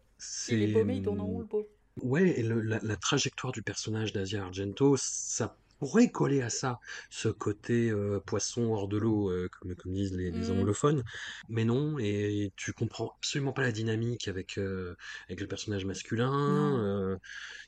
Il 0.48 0.62
est 0.62 0.68
C'est- 0.68 0.72
paumé, 0.72 0.96
il 0.96 1.02
tourne 1.02 1.20
en 1.20 1.38
le 1.38 1.46
pauvre. 1.46 1.66
Ouais, 2.02 2.38
et 2.38 2.42
le- 2.42 2.60
la, 2.60 2.78
la 2.82 2.96
trajectoire 2.96 3.52
du 3.52 3.62
personnage 3.62 4.12
d'Asia 4.12 4.42
Argento, 4.44 4.96
ça 4.98 5.56
pourrait 5.78 6.08
coller 6.10 6.40
à 6.42 6.48
ça, 6.50 6.78
ce 7.10 7.28
côté 7.28 7.90
euh, 7.90 8.18
poisson 8.20 8.72
hors 8.72 8.88
de 8.88 8.96
l'eau, 8.96 9.30
euh, 9.30 9.48
comme, 9.60 9.74
comme 9.74 9.92
disent 9.92 10.14
les, 10.14 10.30
les 10.30 10.48
Mm. 10.48 10.58
anglophones. 10.58 11.04
Mais 11.48 11.64
non, 11.64 11.98
et 11.98 12.50
tu 12.56 12.72
comprends 12.72 13.12
absolument 13.18 13.52
pas 13.52 13.62
la 13.62 13.72
dynamique 13.72 14.26
avec, 14.28 14.56
euh, 14.58 14.94
avec 15.28 15.40
le 15.40 15.46
personnage 15.46 15.84
masculin. 15.84 17.18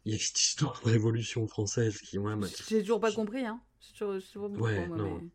Il 0.04 0.12
y 0.12 0.14
a 0.14 0.18
cette 0.18 0.40
histoire 0.40 0.80
de 0.84 0.90
révolution 0.90 1.46
française 1.46 1.98
qui, 1.98 2.18
moi, 2.18 2.34
m'a- 2.36 2.46
J'ai 2.68 2.80
toujours 2.80 3.00
pas 3.00 3.12
compris 3.12 3.44
hein. 3.44 3.60
Toujours- 3.96 4.50
Ouais, 4.60 4.86
moi, 4.86 4.96
non. 4.96 5.18
mais- 5.20 5.28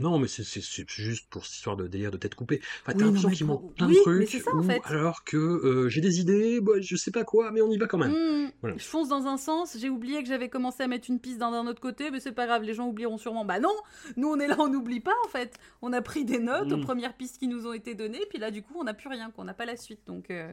Non, 0.00 0.18
mais 0.18 0.28
c'est 0.28 0.42
juste 0.88 1.28
pour 1.30 1.44
cette 1.46 1.56
histoire 1.56 1.76
de 1.76 1.86
délire 1.86 2.10
de 2.10 2.16
tête 2.16 2.34
coupée. 2.34 2.60
Enfin, 2.82 2.92
Oui, 2.92 2.98
t'as 2.98 3.04
l'impression 3.06 3.30
qu'il 3.30 3.46
manque 3.46 3.74
plein 3.74 3.86
de 3.86 3.92
mais 3.92 4.00
trucs, 4.00 4.28
c'est 4.28 4.40
ça, 4.40 4.54
en 4.54 4.62
fait. 4.62 4.80
alors 4.84 5.24
que 5.24 5.36
euh, 5.36 5.88
j'ai 5.88 6.00
des 6.00 6.20
idées, 6.20 6.60
bah, 6.60 6.72
je 6.80 6.96
sais 6.96 7.10
pas 7.10 7.24
quoi, 7.24 7.50
mais 7.52 7.60
on 7.62 7.70
y 7.70 7.76
va 7.78 7.86
quand 7.86 7.98
même. 7.98 8.50
Voilà. 8.60 8.76
Je 8.76 8.84
fonce 8.84 9.08
dans 9.08 9.26
un 9.26 9.36
sens, 9.36 9.76
j'ai 9.78 9.88
oublié 9.90 10.22
que 10.22 10.28
j'avais 10.28 10.48
commencé 10.48 10.82
à 10.82 10.88
mettre 10.88 11.10
une 11.10 11.20
piste 11.20 11.38
dans 11.38 11.52
un 11.52 11.66
autre 11.66 11.80
côté, 11.80 12.10
mais 12.10 12.20
c'est 12.20 12.32
pas 12.32 12.46
grave, 12.46 12.62
les 12.62 12.74
gens 12.74 12.88
oublieront 12.88 13.18
sûrement. 13.18 13.44
Bah 13.44 13.60
non, 13.60 13.74
nous 14.16 14.28
on 14.28 14.38
est 14.38 14.46
là, 14.46 14.56
on 14.58 14.68
n'oublie 14.68 15.00
pas 15.00 15.14
en 15.24 15.28
fait. 15.28 15.56
On 15.82 15.92
a 15.92 16.02
pris 16.02 16.24
des 16.24 16.38
notes 16.38 16.72
aux 16.72 16.76
Mm. 16.78 16.84
premières 16.84 17.14
pistes 17.14 17.38
qui 17.38 17.48
nous 17.48 17.66
ont 17.66 17.72
été 17.72 17.94
données, 17.94 18.22
puis 18.30 18.38
là 18.38 18.50
du 18.50 18.62
coup 18.62 18.74
on 18.76 18.84
n'a 18.84 18.94
plus 18.94 19.08
rien, 19.08 19.30
qu'on 19.30 19.44
n'a 19.44 19.54
pas 19.54 19.64
la 19.66 19.76
suite. 19.76 20.00
Donc, 20.06 20.30
euh, 20.30 20.52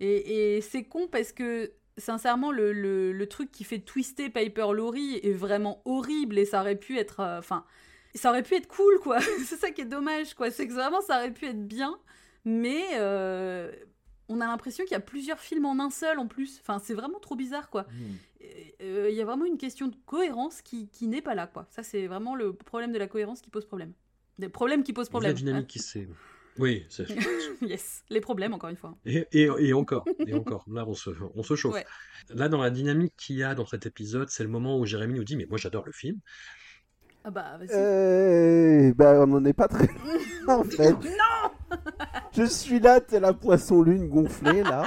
Et, 0.00 0.56
et 0.56 0.60
c'est 0.60 0.84
con 0.84 1.08
parce 1.10 1.32
que 1.32 1.70
sincèrement, 1.98 2.52
le, 2.52 2.72
le- 2.74 3.12
le 3.12 3.26
truc 3.26 3.50
qui 3.50 3.64
fait 3.64 3.78
twister 3.78 4.28
Piper 4.28 4.66
Laurie 4.74 5.16
est 5.22 5.32
vraiment 5.32 5.80
horrible 5.86 6.38
et 6.38 6.44
ça 6.44 6.60
aurait 6.60 6.76
pu 6.76 6.98
être. 6.98 7.20
euh, 7.20 7.40
Ça 8.16 8.30
aurait 8.30 8.42
pu 8.42 8.54
être 8.54 8.68
cool 8.68 8.98
quoi. 9.00 9.20
c'est 9.44 9.56
ça 9.56 9.70
qui 9.70 9.82
est 9.82 9.84
dommage 9.86 10.34
quoi. 10.34 10.50
C'est 10.50 10.66
que 10.66 10.72
vraiment 10.72 11.00
ça 11.00 11.18
aurait 11.18 11.32
pu 11.32 11.46
être 11.46 11.66
bien, 11.66 11.98
mais. 12.44 12.82
euh, 12.94 13.70
on 14.28 14.40
a 14.40 14.46
l'impression 14.46 14.82
qu'il 14.82 14.90
y 14.90 14.96
a 14.96 15.00
plusieurs 15.00 15.38
films 15.38 15.66
en 15.66 15.78
un 15.78 15.88
seul 15.88 16.18
en 16.18 16.26
plus. 16.26 16.58
Enfin, 16.60 16.80
c'est 16.80 16.94
vraiment 16.94 17.20
trop 17.20 17.36
bizarre, 17.36 17.70
quoi. 17.70 17.86
Euh, 18.82 19.06
Il 19.08 19.14
y 19.14 19.20
a 19.20 19.24
vraiment 19.24 19.44
une 19.44 19.56
question 19.56 19.86
de 19.86 19.94
cohérence 20.04 20.62
qui, 20.62 20.88
qui 20.88 21.06
n'est 21.06 21.22
pas 21.22 21.36
là, 21.36 21.46
quoi. 21.46 21.68
Ça, 21.70 21.84
c'est 21.84 22.08
vraiment 22.08 22.34
le 22.34 22.52
problème 22.52 22.90
de 22.90 22.98
la 22.98 23.06
cohérence 23.06 23.40
qui 23.40 23.50
pose 23.50 23.66
problème. 23.66 23.92
Des 24.40 24.48
problèmes 24.48 24.82
qui 24.82 24.92
posent 24.92 25.06
La 25.06 25.10
problème. 25.10 25.34
dynamique 25.34 25.68
qui 25.68 25.78
s'est... 25.78 26.08
Oui, 26.58 26.86
c'est... 26.88 27.06
yes, 27.62 28.02
les 28.10 28.20
problèmes, 28.20 28.52
encore 28.52 28.70
une 28.70 28.76
fois. 28.76 28.96
Et, 29.04 29.28
et, 29.30 29.48
et 29.60 29.72
encore, 29.72 30.04
et 30.26 30.34
encore, 30.34 30.64
là 30.68 30.84
on 30.88 30.94
se, 30.94 31.10
on 31.36 31.44
se 31.44 31.54
chauffe. 31.54 31.74
Ouais. 31.74 31.86
Là 32.30 32.48
dans 32.48 32.60
la 32.60 32.70
dynamique 32.70 33.14
qu'il 33.16 33.36
y 33.36 33.44
a 33.44 33.54
dans 33.54 33.66
cet 33.66 33.86
épisode, 33.86 34.28
c'est 34.28 34.42
le 34.42 34.48
moment 34.48 34.76
où 34.78 34.86
Jérémy 34.86 35.14
nous 35.14 35.24
dit 35.24 35.36
mais 35.36 35.46
moi 35.46 35.58
j'adore 35.58 35.84
le 35.86 35.92
film. 35.92 36.18
Ah 37.28 37.30
bah, 37.32 37.56
vas-y. 37.58 37.70
Euh, 37.72 38.94
bah, 38.94 39.14
on 39.20 39.26
n'en 39.26 39.44
est 39.44 39.52
pas 39.52 39.66
très 39.66 39.88
en 40.48 40.62
fait. 40.62 40.92
Non 40.92 41.76
Je 42.32 42.44
suis 42.44 42.78
là, 42.78 43.00
t'es 43.00 43.18
la 43.18 43.32
poisson 43.32 43.82
lune 43.82 44.08
gonflée 44.08 44.62
là. 44.62 44.84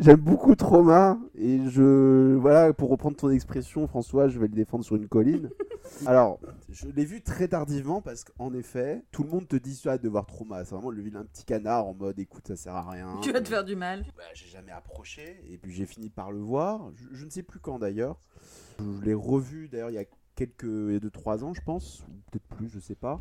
J'aime 0.00 0.20
beaucoup 0.20 0.54
Trauma 0.54 1.18
et 1.34 1.68
je 1.68 2.34
voilà 2.36 2.72
pour 2.72 2.88
reprendre 2.88 3.18
ton 3.18 3.28
expression 3.28 3.86
François, 3.86 4.28
je 4.28 4.38
vais 4.38 4.46
le 4.48 4.54
défendre 4.54 4.86
sur 4.86 4.96
une 4.96 5.06
colline. 5.06 5.50
Alors, 6.06 6.40
je 6.70 6.88
l'ai 6.88 7.04
vu 7.04 7.20
très 7.20 7.48
tardivement 7.48 8.00
parce 8.00 8.24
qu'en 8.24 8.54
effet, 8.54 9.04
tout 9.12 9.22
le 9.22 9.28
monde 9.28 9.46
te 9.46 9.56
dit 9.56 9.74
ça 9.74 9.98
de 9.98 10.08
voir 10.08 10.24
Trauma, 10.24 10.64
c'est 10.64 10.74
vraiment 10.74 10.90
le 10.90 11.02
vilain 11.02 11.26
petit 11.26 11.44
canard 11.44 11.86
en 11.86 11.92
mode 11.92 12.18
écoute 12.18 12.48
ça 12.48 12.56
sert 12.56 12.74
à 12.74 12.90
rien. 12.90 13.18
Tu 13.20 13.32
vas 13.32 13.42
te 13.42 13.48
faire 13.48 13.64
du 13.64 13.76
mal. 13.76 14.06
Bah, 14.16 14.22
j'ai 14.32 14.48
jamais 14.48 14.72
approché 14.72 15.44
et 15.46 15.58
puis 15.58 15.72
j'ai 15.72 15.84
fini 15.84 16.08
par 16.08 16.32
le 16.32 16.38
voir. 16.38 16.90
Je, 16.94 17.18
je 17.18 17.24
ne 17.26 17.30
sais 17.30 17.42
plus 17.42 17.60
quand 17.60 17.78
d'ailleurs. 17.78 18.18
Je 18.78 19.04
l'ai 19.04 19.14
revu 19.14 19.68
d'ailleurs 19.68 19.90
il 19.90 19.96
y 19.96 19.98
a 19.98 20.06
quelques 20.34 20.64
il 20.64 20.92
y 20.92 20.96
a 20.96 21.00
deux 21.00 21.10
trois 21.10 21.44
ans 21.44 21.54
je 21.54 21.60
pense 21.62 22.00
ou 22.08 22.12
peut-être 22.30 22.56
plus 22.56 22.68
je 22.68 22.78
sais 22.80 22.94
pas. 22.94 23.20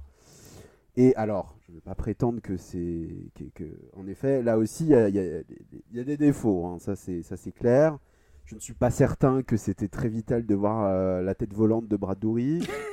Et 0.98 1.16
alors 1.16 1.56
je 1.66 1.72
ne 1.72 1.78
vais 1.78 1.82
pas 1.82 1.96
prétendre 1.96 2.42
que 2.42 2.58
c'est 2.58 3.08
que, 3.36 3.44
que- 3.56 3.80
en 3.96 4.08
effet 4.08 4.42
là 4.44 4.58
aussi 4.58 4.84
il 4.86 4.90
y 4.90 4.96
a, 4.96 5.08
il 5.10 5.16
y 5.16 5.98
y 5.98 6.00
a 6.00 6.04
des 6.04 6.18
défauts 6.18 6.66
hein, 6.66 6.78
ça 6.80 6.96
c'est 6.96 7.22
ça 7.24 7.38
c'est 7.38 7.52
clair. 7.54 7.98
Je 8.46 8.56
ne 8.56 8.60
suis 8.60 8.74
pas 8.74 8.92
certain 8.92 9.44
que 9.44 9.56
c'était 9.56 9.88
très 9.88 10.10
vital 10.10 10.46
de 10.46 10.56
voir 10.56 10.84
euh, 10.86 11.22
la 11.22 11.36
tête 11.36 11.54
volante 11.54 11.88
de 11.88 11.96
Brad 11.96 12.20
Dourif. 12.20 12.70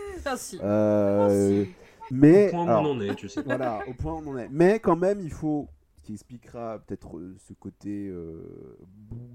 Euh, 0.62 1.64
mais 2.10 2.48
Au 2.48 2.50
point 2.50 2.64
où 2.66 2.68
alors- 2.68 2.82
on 2.82 2.90
en 2.90 3.00
est, 3.00 3.14
tu 3.14 3.28
sais. 3.30 3.42
voilà, 3.42 3.80
au 3.88 3.94
point 3.94 4.12
où 4.14 4.16
on 4.26 4.32
en 4.32 4.36
est. 4.38 4.48
Mais 4.50 4.78
quand 4.78 4.96
même, 4.96 5.20
il 5.20 5.30
faut, 5.32 5.68
ce 5.96 6.02
qui 6.02 6.12
expliquera 6.14 6.78
peut-être 6.80 7.16
euh, 7.18 7.34
ce 7.38 7.54
côté 7.54 8.08
euh, 8.08 8.76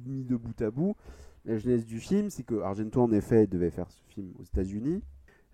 mis 0.05 0.23
de 0.23 0.35
bout 0.35 0.61
à 0.61 0.69
bout, 0.69 0.95
la 1.45 1.57
genèse 1.57 1.85
du 1.85 1.99
film, 1.99 2.29
c'est 2.29 2.43
que 2.43 2.61
Argento, 2.61 3.01
en 3.01 3.11
effet, 3.11 3.47
devait 3.47 3.71
faire 3.71 3.89
ce 3.91 4.01
film 4.13 4.31
aux 4.39 4.43
États-Unis, 4.43 5.01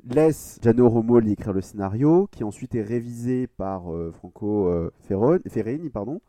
laisse 0.08 0.60
Gianno 0.62 0.90
Romoli 0.90 1.34
écrire 1.34 1.54
le 1.54 1.62
scénario, 1.62 2.28
qui 2.32 2.44
ensuite 2.44 2.76
est 2.76 2.84
révisé 2.84 3.48
par 3.48 3.94
euh, 3.94 4.12
Franco 4.12 4.68
euh, 4.68 4.92
Ferrini, 5.48 5.90
pardon, 5.90 6.22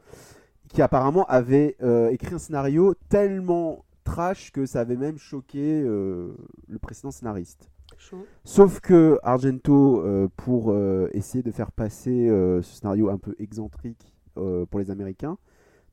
qui 0.68 0.82
apparemment 0.82 1.24
avait 1.26 1.76
euh, 1.82 2.08
écrit 2.10 2.34
un 2.34 2.38
scénario 2.38 2.94
tellement 3.08 3.84
trash 4.04 4.50
que 4.50 4.66
ça 4.66 4.80
avait 4.80 4.96
même 4.96 5.18
choqué 5.18 5.82
le 5.82 6.78
précédent 6.80 7.10
scénariste. 7.10 7.70
Chaud. 7.98 8.24
Sauf 8.44 8.80
que 8.80 9.18
Argento, 9.22 10.02
pour 10.36 10.74
essayer 11.12 11.44
de 11.44 11.50
faire 11.52 11.70
passer 11.70 12.26
ce 12.28 12.62
scénario 12.62 13.10
un 13.10 13.18
peu 13.18 13.36
excentrique 13.38 14.16
pour 14.34 14.80
les 14.80 14.90
Américains, 14.90 15.36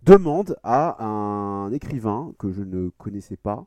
demande 0.08 0.56
à 0.64 1.04
un 1.04 1.70
écrivain 1.74 2.34
que 2.40 2.54
je 2.54 2.62
ne 2.62 2.88
connaissais 2.98 3.36
pas, 3.36 3.66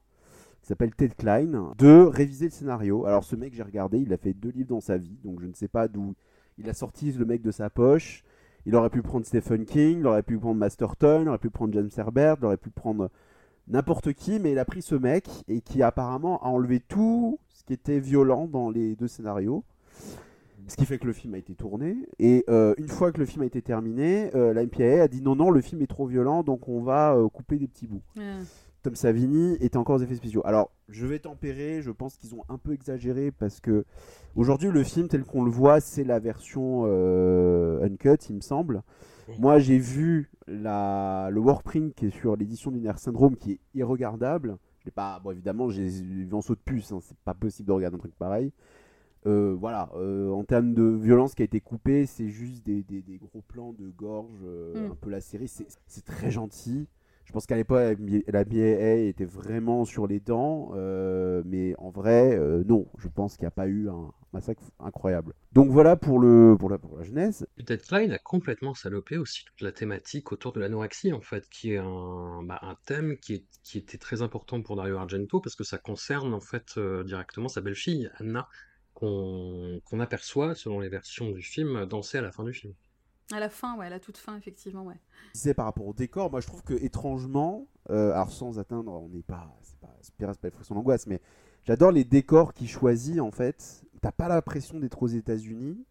qui 0.62 0.68
s'appelle 0.68 0.94
Ted 0.94 1.14
Klein, 1.14 1.74
de 1.76 2.06
réviser 2.06 2.46
le 2.46 2.50
scénario. 2.50 3.04
Alors 3.04 3.24
ce 3.24 3.36
mec, 3.36 3.52
j'ai 3.52 3.62
regardé, 3.62 3.98
il 3.98 4.10
a 4.14 4.16
fait 4.16 4.32
deux 4.32 4.48
livres 4.48 4.70
dans 4.70 4.80
sa 4.80 4.96
vie, 4.96 5.18
donc 5.22 5.42
je 5.42 5.46
ne 5.46 5.52
sais 5.52 5.68
pas 5.68 5.86
d'où 5.86 6.14
il 6.56 6.66
a 6.70 6.72
sorti 6.72 7.12
le 7.12 7.26
mec 7.26 7.42
de 7.42 7.50
sa 7.50 7.68
poche. 7.68 8.24
Il 8.64 8.74
aurait 8.74 8.88
pu 8.88 9.02
prendre 9.02 9.26
Stephen 9.26 9.66
King, 9.66 9.98
il 9.98 10.06
aurait 10.06 10.22
pu 10.22 10.38
prendre 10.38 10.58
Masterton, 10.58 11.20
il 11.22 11.28
aurait 11.28 11.38
pu 11.38 11.50
prendre 11.50 11.74
James 11.74 11.90
Herbert, 11.94 12.36
il 12.40 12.46
aurait 12.46 12.56
pu 12.56 12.70
prendre 12.70 13.10
n'importe 13.68 14.14
qui, 14.14 14.40
mais 14.40 14.52
il 14.52 14.58
a 14.58 14.64
pris 14.64 14.80
ce 14.80 14.94
mec 14.94 15.28
et 15.46 15.60
qui 15.60 15.82
apparemment 15.82 16.42
a 16.42 16.46
enlevé 16.46 16.80
tout 16.80 17.38
ce 17.48 17.64
qui 17.64 17.74
était 17.74 18.00
violent 18.00 18.46
dans 18.46 18.70
les 18.70 18.96
deux 18.96 19.08
scénarios. 19.08 19.62
Ce 20.68 20.76
qui 20.76 20.86
fait 20.86 20.98
que 20.98 21.06
le 21.06 21.12
film 21.12 21.34
a 21.34 21.38
été 21.38 21.54
tourné. 21.54 21.96
Et 22.18 22.44
euh, 22.48 22.74
une 22.78 22.88
fois 22.88 23.12
que 23.12 23.18
le 23.18 23.26
film 23.26 23.42
a 23.42 23.46
été 23.46 23.62
terminé, 23.62 24.34
euh, 24.34 24.52
la 24.52 24.64
MPAA 24.64 25.02
a 25.02 25.08
dit 25.08 25.22
non, 25.22 25.34
non, 25.34 25.50
le 25.50 25.60
film 25.60 25.82
est 25.82 25.86
trop 25.86 26.06
violent, 26.06 26.42
donc 26.42 26.68
on 26.68 26.80
va 26.80 27.14
euh, 27.14 27.28
couper 27.28 27.56
des 27.56 27.66
petits 27.66 27.86
bouts. 27.86 28.02
Ouais. 28.16 28.40
Tom 28.82 28.94
Savini 28.94 29.56
était 29.60 29.76
encore 29.76 29.96
aux 29.96 30.02
effets 30.02 30.14
spéciaux. 30.14 30.40
Alors, 30.44 30.70
je 30.88 31.06
vais 31.06 31.18
tempérer, 31.18 31.82
je 31.82 31.90
pense 31.90 32.16
qu'ils 32.16 32.34
ont 32.34 32.44
un 32.48 32.56
peu 32.56 32.72
exagéré 32.72 33.30
parce 33.30 33.60
que 33.60 33.84
aujourd'hui, 34.36 34.70
le 34.70 34.82
film 34.82 35.08
tel 35.08 35.24
qu'on 35.24 35.44
le 35.44 35.50
voit, 35.50 35.80
c'est 35.80 36.04
la 36.04 36.18
version 36.18 36.84
euh, 36.86 37.84
uncut, 37.84 38.16
il 38.30 38.36
me 38.36 38.40
semble. 38.40 38.82
Moi, 39.38 39.58
j'ai 39.58 39.78
vu 39.78 40.30
la, 40.48 41.28
le 41.30 41.40
workprint 41.40 41.94
qui 41.94 42.06
est 42.06 42.10
sur 42.10 42.36
l'édition 42.36 42.70
du 42.70 42.80
Nerf 42.80 42.98
Syndrome 42.98 43.36
qui 43.36 43.52
est 43.52 43.60
irregardable. 43.74 44.56
Je 44.84 44.90
pas, 44.90 45.20
bon, 45.22 45.30
évidemment, 45.30 45.68
j'ai 45.68 45.86
vu 45.88 46.26
en 46.32 46.40
saut 46.40 46.54
de 46.54 46.60
puce, 46.60 46.90
hein, 46.90 47.00
c'est 47.02 47.16
pas 47.18 47.34
possible 47.34 47.68
de 47.68 47.72
regarder 47.72 47.96
un 47.96 48.00
truc 48.00 48.14
pareil. 48.18 48.50
Euh, 49.26 49.54
voilà, 49.58 49.90
euh, 49.96 50.30
en 50.30 50.44
termes 50.44 50.72
de 50.74 50.82
violence 50.82 51.34
qui 51.34 51.42
a 51.42 51.44
été 51.44 51.60
coupée, 51.60 52.06
c'est 52.06 52.28
juste 52.28 52.64
des, 52.64 52.82
des- 52.82 53.02
des 53.02 53.18
gros 53.18 53.42
plans 53.42 53.72
de 53.74 53.88
gorge, 53.90 54.40
euh, 54.44 54.80
Mm. 54.88 54.92
un 54.92 54.94
peu 54.94 55.10
lacérés. 55.10 55.46
C'est 55.46 55.66
c'est 55.86 56.04
très 56.04 56.30
gentil. 56.30 56.88
Je 57.26 57.32
pense 57.32 57.46
qu'à 57.46 57.56
l'époque, 57.56 57.98
la 58.28 58.44
BAA 58.44 58.94
était 59.08 59.24
vraiment 59.26 59.84
sur 59.84 60.06
les 60.06 60.20
dents, 60.20 60.72
euh, 60.74 61.42
mais 61.46 61.74
en 61.78 61.90
vrai, 61.90 62.36
euh, 62.36 62.64
non. 62.66 62.86
Je 62.98 63.08
pense 63.08 63.36
qu'il 63.36 63.44
n'y 63.44 63.48
a 63.48 63.52
pas 63.52 63.68
eu 63.68 63.88
un 63.88 64.10
massacre 64.32 64.62
incroyable. 64.80 65.34
Donc 65.52 65.70
voilà 65.70 65.96
pour, 65.96 66.18
le, 66.18 66.56
pour, 66.58 66.70
la, 66.70 66.78
pour 66.78 66.96
la 66.96 67.04
genèse. 67.04 67.46
Ted 67.64 67.82
Klein 67.86 68.10
a 68.10 68.18
complètement 68.18 68.74
salopé 68.74 69.16
aussi 69.16 69.44
toute 69.44 69.60
la 69.60 69.70
thématique 69.70 70.32
autour 70.32 70.52
de 70.52 70.58
l'anorexie, 70.60 71.12
en 71.12 71.20
fait, 71.20 71.48
qui 71.48 71.72
est 71.72 71.76
un, 71.78 72.42
bah, 72.42 72.58
un 72.62 72.74
thème 72.86 73.16
qui, 73.18 73.34
est, 73.34 73.46
qui 73.62 73.78
était 73.78 73.98
très 73.98 74.22
important 74.22 74.60
pour 74.62 74.74
Dario 74.76 74.96
Argento, 74.96 75.40
parce 75.40 75.54
que 75.54 75.62
ça 75.64 75.78
concerne, 75.78 76.34
en 76.34 76.40
fait, 76.40 76.76
euh, 76.76 77.04
directement 77.04 77.48
sa 77.48 77.60
belle-fille, 77.60 78.10
Anna, 78.18 78.48
qu'on 78.94 79.80
qu'on 79.84 80.00
aperçoit, 80.00 80.54
selon 80.54 80.80
les 80.80 80.88
versions 80.88 81.30
du 81.30 81.42
film, 81.42 81.86
danser 81.86 82.18
à 82.18 82.22
la 82.22 82.32
fin 82.32 82.44
du 82.44 82.52
film. 82.52 82.74
À 83.32 83.38
la 83.38 83.48
fin, 83.48 83.76
ouais, 83.76 83.86
à 83.86 83.90
la 83.90 84.00
toute 84.00 84.16
fin, 84.18 84.36
effectivement, 84.36 84.82
ouais. 84.82 85.00
C'est 85.34 85.54
par 85.54 85.66
rapport 85.66 85.86
au 85.86 85.94
décor. 85.94 86.30
Moi, 86.30 86.40
je 86.40 86.48
trouve 86.48 86.64
que 86.64 86.74
étrangement, 86.74 87.68
euh, 87.90 88.12
alors 88.12 88.32
sans 88.32 88.58
atteindre, 88.58 88.90
on 88.90 89.08
n'est 89.08 89.22
pas, 89.22 89.48
c'est 89.62 89.78
pas, 89.78 89.96
Spira, 90.02 90.32
c'est 90.34 90.40
pas 90.40 90.50
Frisson 90.50 90.74
d'angoisse, 90.74 91.06
mais 91.06 91.20
j'adore 91.64 91.92
les 91.92 92.04
décors 92.04 92.52
qu'il 92.54 92.68
choisit 92.68 93.20
en 93.20 93.30
fait. 93.30 93.84
T'as 94.00 94.12
pas 94.12 94.28
l'impression 94.28 94.80
d'être 94.80 95.02
aux 95.02 95.08
États-Unis 95.08 95.84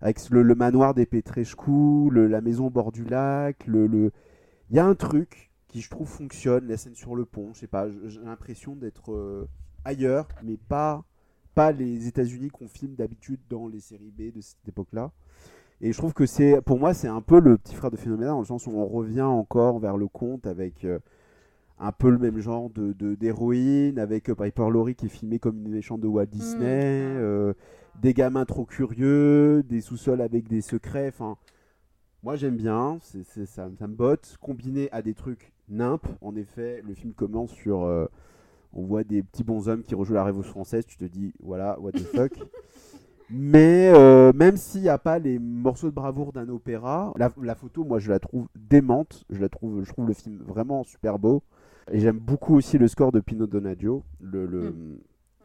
avec 0.00 0.28
le, 0.30 0.42
le 0.42 0.54
manoir 0.54 0.94
des 0.94 1.06
Petrescu, 1.06 2.10
le- 2.10 2.26
la 2.26 2.40
maison 2.40 2.66
au 2.66 2.70
bord 2.70 2.90
du 2.90 3.04
lac, 3.04 3.66
le, 3.66 3.86
le... 3.86 4.12
il 4.70 4.76
y 4.76 4.78
a 4.78 4.84
un 4.84 4.94
truc 4.96 5.52
qui 5.68 5.80
je 5.80 5.88
trouve 5.90 6.08
fonctionne, 6.08 6.66
la 6.66 6.76
scène 6.76 6.94
sur 6.96 7.14
le 7.14 7.24
pont. 7.24 7.52
Je 7.54 7.60
sais 7.60 7.66
pas, 7.68 7.86
j'ai 8.06 8.20
l'impression 8.20 8.74
d'être 8.74 9.12
euh, 9.12 9.48
ailleurs, 9.84 10.28
mais 10.42 10.56
pas 10.56 11.04
pas 11.54 11.72
les 11.72 12.06
États-Unis 12.08 12.48
qu'on 12.48 12.68
filme 12.68 12.94
d'habitude 12.94 13.40
dans 13.48 13.68
les 13.68 13.80
séries 13.80 14.12
B 14.16 14.34
de 14.34 14.40
cette 14.40 14.66
époque-là. 14.68 15.12
Et 15.80 15.92
je 15.92 15.98
trouve 15.98 16.14
que 16.14 16.26
c'est, 16.26 16.60
pour 16.62 16.78
moi, 16.78 16.94
c'est 16.94 17.08
un 17.08 17.20
peu 17.20 17.40
le 17.40 17.58
petit 17.58 17.74
frère 17.74 17.90
de 17.90 17.96
Phénoména, 17.96 18.30
dans 18.32 18.38
le 18.40 18.44
sens 18.46 18.66
où 18.66 18.70
on 18.72 18.86
revient 18.86 19.22
encore 19.22 19.78
vers 19.80 19.96
le 19.96 20.08
conte 20.08 20.46
avec 20.46 20.84
euh, 20.84 20.98
un 21.78 21.92
peu 21.92 22.10
le 22.10 22.18
même 22.18 22.38
genre 22.38 22.70
de, 22.70 22.92
d'héroïne, 23.14 23.98
avec 23.98 24.30
euh, 24.30 24.34
Piper 24.34 24.70
Laurie 24.70 24.94
qui 24.94 25.06
est 25.06 25.10
filmée 25.10 25.38
comme 25.38 25.58
une 25.58 25.70
méchante 25.72 26.00
de 26.00 26.06
Walt 26.06 26.26
Disney, 26.26 26.82
euh, 27.18 27.52
des 28.00 28.14
gamins 28.14 28.44
trop 28.44 28.64
curieux, 28.64 29.62
des 29.68 29.80
sous-sols 29.80 30.20
avec 30.20 30.48
des 30.48 30.60
secrets. 30.62 31.08
Enfin, 31.08 31.36
moi 32.22 32.36
j'aime 32.36 32.56
bien, 32.56 32.98
c'est, 33.02 33.24
c'est- 33.24 33.46
ça, 33.46 33.68
ça 33.78 33.86
me 33.86 33.94
botte. 33.94 34.36
Combiné 34.40 34.88
à 34.92 35.02
des 35.02 35.14
trucs 35.14 35.52
nimp, 35.68 36.06
en 36.22 36.34
effet, 36.36 36.82
le 36.86 36.94
film 36.94 37.12
commence 37.12 37.50
sur. 37.52 37.84
On 38.74 38.82
voit 38.82 39.04
des 39.04 39.22
petits 39.22 39.44
bonshommes 39.44 39.82
qui 39.82 39.94
rejouent 39.94 40.14
la 40.14 40.24
Révolution 40.24 40.52
française, 40.52 40.84
tu 40.86 40.96
te 40.96 41.04
dis, 41.04 41.32
voilà, 41.42 41.78
what 41.80 41.92
the 41.92 42.00
fuck. 42.00 42.32
Mais 43.30 43.90
euh, 43.94 44.32
même 44.34 44.56
s'il 44.56 44.82
n'y 44.82 44.88
a 44.90 44.98
pas 44.98 45.18
les 45.18 45.38
morceaux 45.38 45.88
de 45.88 45.94
bravoure 45.94 46.32
d'un 46.32 46.48
opéra, 46.50 47.12
la, 47.16 47.32
la 47.42 47.54
photo, 47.54 47.82
moi, 47.82 47.98
je 47.98 48.10
la 48.10 48.18
trouve 48.18 48.48
démente. 48.54 49.24
Je 49.30 49.40
la 49.40 49.48
trouve, 49.48 49.82
je 49.82 49.90
trouve 49.90 50.06
le 50.06 50.12
film 50.12 50.42
vraiment 50.46 50.84
super 50.84 51.18
beau. 51.18 51.42
Et 51.90 52.00
j'aime 52.00 52.18
beaucoup 52.18 52.54
aussi 52.54 52.76
le 52.76 52.86
score 52.86 53.12
de 53.12 53.20
Pino 53.20 53.46
Donaggio. 53.46 54.02
Le, 54.20 54.46
le- 54.46 54.74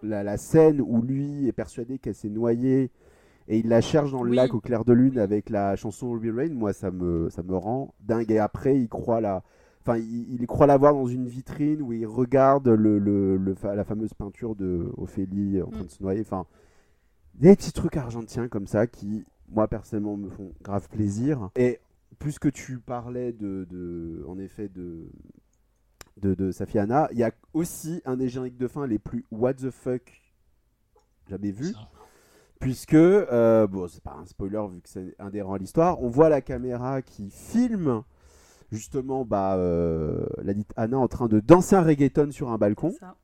la, 0.03 0.23
la 0.23 0.38
scène 0.38 0.81
où 0.81 1.01
lui 1.01 1.47
est 1.47 1.51
persuadé 1.53 1.99
qu'elle 1.99 2.15
s'est 2.15 2.30
noyée 2.30 2.89
et 3.47 3.60
il 3.60 3.68
la 3.68 3.81
cherche 3.81 4.11
dans 4.11 4.23
le 4.23 4.30
Oui. 4.31 4.35
lac 4.35 4.53
au 4.53 4.60
clair 4.61 4.85
de 4.85 4.93
lune 4.93 5.18
avec 5.18 5.49
la 5.49 5.76
chanson 5.76 6.11
Ruby 6.11 6.31
Rain. 6.31 6.53
Moi, 6.53 6.73
ça 6.73 6.91
me, 6.91 7.30
ça 7.30 7.43
me 7.43 7.56
rend 7.56 7.93
dingue. 8.01 8.30
Et 8.31 8.39
après, 8.39 8.77
il 8.77 8.89
croit 8.89 9.22
la, 9.22 9.41
enfin, 9.90 9.99
il, 9.99 10.34
il 10.40 10.48
croit 10.48 10.68
la 10.68 10.78
voir 10.78 10.94
dans 10.94 11.07
une 11.07 11.28
vitrine 11.28 11.82
où 11.82 11.94
il 11.94 12.06
regarde 12.06 12.68
le, 12.68 12.99
le- 12.99 13.38
le 13.38 13.53
fa- 13.56 13.76
la 13.76 13.84
fameuse 13.84 14.14
peinture 14.14 14.56
de 14.56 14.91
Ophélie 14.98 15.61
en 15.61 15.70
train 15.70 15.84
de 15.84 15.90
se 15.90 16.02
noyer. 16.03 16.22
Enfin, 16.22 16.45
des 17.36 17.56
petits 17.56 17.72
trucs 17.72 17.98
argentins 17.98 18.48
comme 18.48 18.68
ça 18.68 18.88
qui, 18.88 19.26
moi 19.49 19.68
personnellement, 19.68 20.18
me 20.18 20.30
font 20.30 20.52
grave 20.61 20.88
plaisir. 20.90 21.49
Et 21.56 21.80
plus 22.20 22.38
que 22.40 22.49
tu 22.49 22.80
parlais 22.80 23.32
de, 23.32 23.66
de- 23.70 24.24
en 24.28 24.38
effet, 24.38 24.68
de, 24.70 25.10
de, 26.22 26.34
de 26.36 26.52
sa 26.52 26.66
fille 26.66 26.80
Anna, 26.82 27.07
il 27.11 27.18
y 27.18 27.24
a 27.24 27.32
aussi 27.53 28.02
un 28.06 28.18
des 28.18 28.28
génériques 28.30 28.57
de 28.57 28.68
fin 28.68 28.86
les 28.86 28.99
plus 28.99 29.26
what 29.32 29.53
the 29.56 29.70
fuck 29.72 30.22
jamais 31.30 31.52
vu. 31.52 31.74
Puisque, 32.60 32.94
euh, 32.94 33.68
bon, 33.68 33.88
c'est 33.88 34.03
pas 34.03 34.18
un 34.22 34.26
spoiler 34.26 34.61
vu 34.70 34.82
que 34.82 34.90
c'est 34.90 35.16
indhérent 35.18 35.53
à 35.53 35.57
l'histoire, 35.57 36.02
on 36.03 36.10
voit 36.10 36.28
la 36.28 36.41
caméra 36.41 37.02
qui 37.02 37.30
filme 37.30 38.03
justement 38.72 39.26
bah, 39.26 39.56
euh, 39.58 40.26
la 40.44 40.54
dite 40.54 40.72
Anna 40.76 40.98
en 40.98 41.08
train 41.08 41.28
de 41.28 41.40
danser 41.40 41.76
un 41.76 41.82
reggaeton 41.84 42.32
sur 42.32 42.50
un 42.52 42.58
balcon. 42.58 42.91
Ça. 43.00 43.16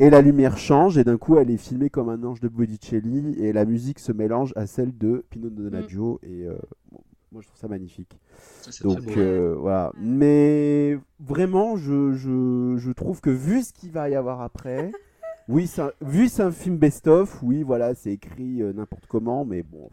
Et 0.00 0.10
la 0.10 0.20
lumière 0.22 0.56
change 0.58 0.96
et 0.96 1.02
d'un 1.04 1.16
coup 1.18 1.38
elle 1.38 1.50
est 1.50 1.56
filmée 1.56 1.90
comme 1.90 2.08
un 2.08 2.22
ange 2.22 2.40
de 2.40 2.48
Botticelli 2.48 3.34
et 3.40 3.52
la 3.52 3.64
musique 3.64 3.98
se 3.98 4.12
mélange 4.12 4.52
à 4.54 4.66
celle 4.66 4.96
de 4.96 5.24
Pino 5.30 5.50
Donaggio 5.50 6.20
et 6.22 6.46
euh, 6.46 6.56
bon, 6.92 7.00
moi 7.32 7.42
je 7.42 7.48
trouve 7.48 7.58
ça 7.58 7.66
magnifique. 7.66 8.16
Ça, 8.60 8.70
Donc 8.84 9.00
euh, 9.16 9.56
voilà. 9.58 9.92
Mais 10.00 10.96
vraiment 11.18 11.76
je, 11.76 12.12
je, 12.12 12.76
je 12.76 12.92
trouve 12.92 13.20
que 13.20 13.30
vu 13.30 13.62
ce 13.62 13.72
qu'il 13.72 13.90
va 13.90 14.08
y 14.08 14.14
avoir 14.14 14.40
après, 14.40 14.92
oui, 15.48 15.68
un- 15.78 15.90
vu 16.00 16.28
c'est 16.28 16.42
un 16.44 16.52
film 16.52 16.76
best-of, 16.76 17.42
oui 17.42 17.64
voilà 17.64 17.96
c'est 17.96 18.12
écrit 18.12 18.62
euh, 18.62 18.72
n'importe 18.72 19.06
comment, 19.08 19.44
mais 19.44 19.64
bon, 19.64 19.90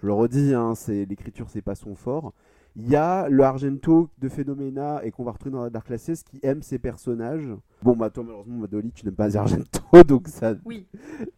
je 0.00 0.06
le 0.06 0.12
redis, 0.12 0.54
hein, 0.54 0.74
c'est 0.76 1.04
l'écriture 1.04 1.46
c'est 1.50 1.62
pas 1.62 1.74
son 1.74 1.96
fort. 1.96 2.32
Il 2.74 2.88
y 2.88 2.96
a 2.96 3.28
le 3.28 3.42
Argento 3.42 4.08
de 4.18 4.28
Phénoména 4.28 5.04
et 5.04 5.10
qu'on 5.10 5.24
va 5.24 5.32
retrouver 5.32 5.50
dans 5.54 5.62
la 5.62 5.68
Dark 5.70 5.86
Classes 5.86 6.22
qui 6.24 6.40
aime 6.42 6.62
ses 6.62 6.78
personnages. 6.78 7.50
Bon, 7.82 7.94
bah 7.94 8.08
toi, 8.08 8.22
malheureusement, 8.24 8.56
Madoli, 8.58 8.92
tu 8.92 9.04
n'aimes 9.04 9.14
pas 9.14 9.36
Argento, 9.36 9.80
donc 10.08 10.28
ça, 10.28 10.54
Oui, 10.64 10.86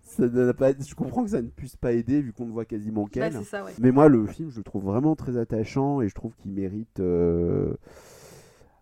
ça 0.02 0.28
pas, 0.55 0.73
je 0.78 0.94
comprends 0.94 1.24
que 1.24 1.31
ça 1.31 1.43
ne 1.43 1.48
puisse 1.48 1.77
pas 1.77 1.93
aider 1.93 2.20
vu 2.20 2.32
qu'on 2.32 2.47
ne 2.47 2.52
voit 2.52 2.65
quasiment 2.65 3.05
bah, 3.05 3.09
qu'elle. 3.11 3.36
ouais. 3.36 3.73
Mais 3.81 3.90
moi, 3.90 4.09
le 4.09 4.27
film, 4.27 4.51
je 4.51 4.59
le 4.59 4.62
trouve 4.65 4.85
vraiment 4.85 5.16
très 5.16 5.36
attachant 5.36 6.01
et 6.01 6.09
je 6.09 6.15
trouve 6.15 6.36
qu'il 6.36 6.52
mérite 6.52 7.01
euh, 7.01 7.74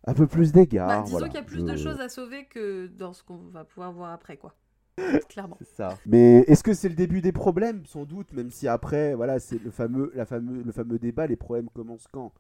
un 0.07 0.13
peu 0.15 0.27
plus 0.27 0.53
d'égards. 0.53 0.89
Bah, 0.89 1.03
disons 1.05 1.19
voilà. 1.19 1.29
qu'il 1.29 1.37
y 1.41 1.43
a 1.43 1.47
plus 1.47 1.61
Je- 1.61 1.73
de 1.73 1.77
choses 1.77 2.01
à 2.01 2.09
sauver 2.11 2.45
que 2.47 2.87
dans 2.89 3.13
ce 3.15 3.23
qu'on 3.23 3.39
va 3.53 3.65
pouvoir 3.65 3.93
voir 3.93 4.13
après, 4.13 4.37
quoi. 4.37 4.55
Clairement. 5.29 5.57
C'est 5.61 5.77
ça. 5.77 5.99
Mais 6.07 6.39
est-ce 6.47 6.63
que 6.63 6.75
c'est 6.75 6.89
le 6.89 6.95
début 6.95 7.21
des 7.23 7.33
problèmes? 7.33 7.85
Sans 7.87 8.05
doute, 8.05 8.33
même 8.33 8.51
si 8.51 8.69
après, 8.69 9.15
voilà, 9.15 9.39
c'est 9.39 9.63
le 9.63 9.71
fameux, 9.71 10.13
la 10.15 10.27
fameux, 10.27 10.63
le 10.63 10.73
fameux 10.73 10.99
débat. 10.99 11.27
Les 11.27 11.37
problèmes 11.37 11.69
commencent 11.71 12.09
quand? 12.13 12.33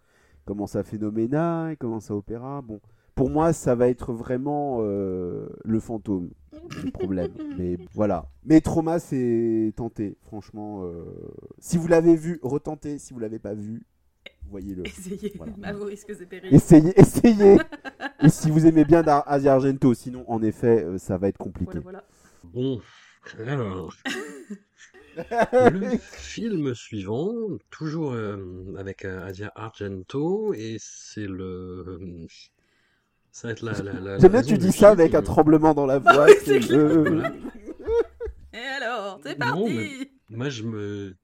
Commence 0.44 0.74
à 0.76 0.82
Phénoména, 0.82 1.68
ils 1.70 1.76
commencent 1.76 2.10
à 2.10 2.14
Opéra? 2.16 2.60
Bon, 2.62 2.80
pour 3.14 3.30
moi, 3.30 3.52
ça 3.52 3.74
va 3.74 3.88
être 3.88 4.12
vraiment 4.12 4.78
euh, 4.80 5.48
le 5.64 5.80
fantôme 5.80 6.30
du 6.82 6.90
problème. 6.90 7.30
Mais 7.58 7.78
voilà. 7.94 8.26
Mais 8.44 8.60
Trauma, 8.60 8.98
c'est 8.98 9.72
tenté, 9.76 10.16
franchement. 10.22 10.82
euh, 10.84 11.04
Si 11.58 11.78
vous 11.78 11.86
l'avez 11.88 12.16
vu, 12.16 12.38
retentez. 12.42 12.98
Si 12.98 13.14
vous 13.14 13.20
l'avez 13.20 13.38
pas 13.38 13.54
vu, 13.54 13.82
voyez-le. 14.50 14.86
Essayez, 14.86 15.32
Voilà. 15.36 15.52
à 15.62 15.72
vos 15.72 15.84
risques 15.84 16.10
et 16.10 16.26
périls. 16.26 16.54
Essayez, 16.54 16.98
essayez. 17.00 17.58
Et 18.24 18.28
si 18.28 18.50
vous 18.50 18.66
aimez 18.66 18.84
bien 18.84 19.02
Asia 19.26 19.52
Argento, 19.54 19.94
sinon, 19.94 20.24
en 20.28 20.42
effet, 20.42 20.84
euh, 20.84 20.98
ça 20.98 21.18
va 21.18 21.26
être 21.28 21.38
compliqué. 21.38 21.78
Voilà, 21.80 21.82
voilà. 21.82 22.04
Bon, 22.44 22.80
alors. 23.46 23.94
Le 25.14 25.98
film 25.98 26.74
suivant, 26.74 27.34
toujours 27.70 28.12
euh, 28.12 28.74
avec 28.78 29.04
euh, 29.04 29.26
Asia 29.26 29.52
Argento, 29.54 30.54
et 30.54 30.76
c'est 30.80 31.26
le. 31.26 32.26
Ça 33.30 33.48
va 33.48 33.52
être 33.52 33.60
la. 33.62 33.72
la, 33.82 33.92
la- 33.92 34.18
J'aime 34.18 34.32
la 34.32 34.40
bien, 34.42 34.48
tu 34.54 34.58
dis 34.58 34.72
ça 34.72 34.90
avec 34.90 35.10
film. 35.10 35.20
un 35.20 35.22
tremblement 35.22 35.74
dans 35.74 35.84
la 35.84 35.98
voix. 35.98 36.24
oui, 36.26 36.32
c'est 36.44 36.58
le- 36.70 37.02
Voilà. 37.02 37.32
Et 38.54 38.58
alors, 38.58 39.20
c'est 39.22 39.38
Non, 39.38 39.46
parti 39.46 39.74
mais- 39.74 40.10
Moi, 40.30 40.48
je 40.48 40.62
me. 40.62 41.14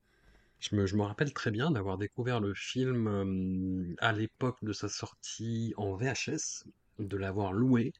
Je 0.60 0.74
me, 0.74 0.86
je 0.86 0.96
me 0.96 1.02
rappelle 1.02 1.32
très 1.32 1.52
bien 1.52 1.70
d'avoir 1.70 1.98
découvert 1.98 2.40
le 2.40 2.52
film 2.52 3.06
euh, 3.06 3.94
à 4.00 4.12
l'époque 4.12 4.58
de 4.62 4.72
sa 4.72 4.88
sortie 4.88 5.72
en 5.76 5.94
VHS, 5.94 6.64
de 6.98 7.16
l'avoir 7.16 7.52
loué 7.52 7.92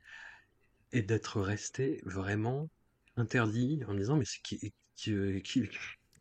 et 0.93 1.03
d'être 1.03 1.41
resté 1.41 2.01
vraiment 2.05 2.69
interdit 3.19 3.81
en 3.89 3.93
me 3.95 3.99
disant 3.99 4.17
mais 4.17 4.25
c'est 4.25 4.41
qui, 4.43 4.59
qui, 4.97 5.43
qui, 5.43 5.69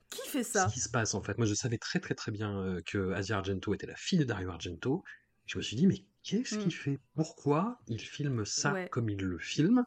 Qui 0.10 0.30
fait 0.30 0.44
ça? 0.44 0.68
ce 0.70 0.74
qui 0.74 0.80
se 0.80 0.90
passe 0.90 1.14
en 1.14 1.22
fait? 1.22 1.38
Moi 1.38 1.48
je 1.48 1.54
savais 1.54 1.78
très 1.78 2.00
très 2.00 2.16
très 2.16 2.32
bien 2.32 2.60
euh, 2.60 2.82
que 2.86 3.12
Asia 3.14 3.38
Argento 3.38 3.74
était 3.74 3.88
la 3.88 3.96
fille 3.96 4.20
de 4.20 4.24
Dario 4.24 4.50
Argento. 4.50 5.04
Je 5.46 5.58
me 5.58 5.64
suis 5.64 5.76
dit 5.78 5.88
mais 5.88 6.04
qu'est-ce 6.24 6.56
Mm. 6.56 6.60
qu'il 6.60 6.74
fait? 6.74 7.00
Pourquoi 7.16 7.80
il 7.88 8.00
filme 8.00 8.46
ça 8.46 8.74
Ouais. 8.74 8.90
comme 8.90 9.10
il 9.10 9.18
le 9.22 9.38
filme? 9.40 9.84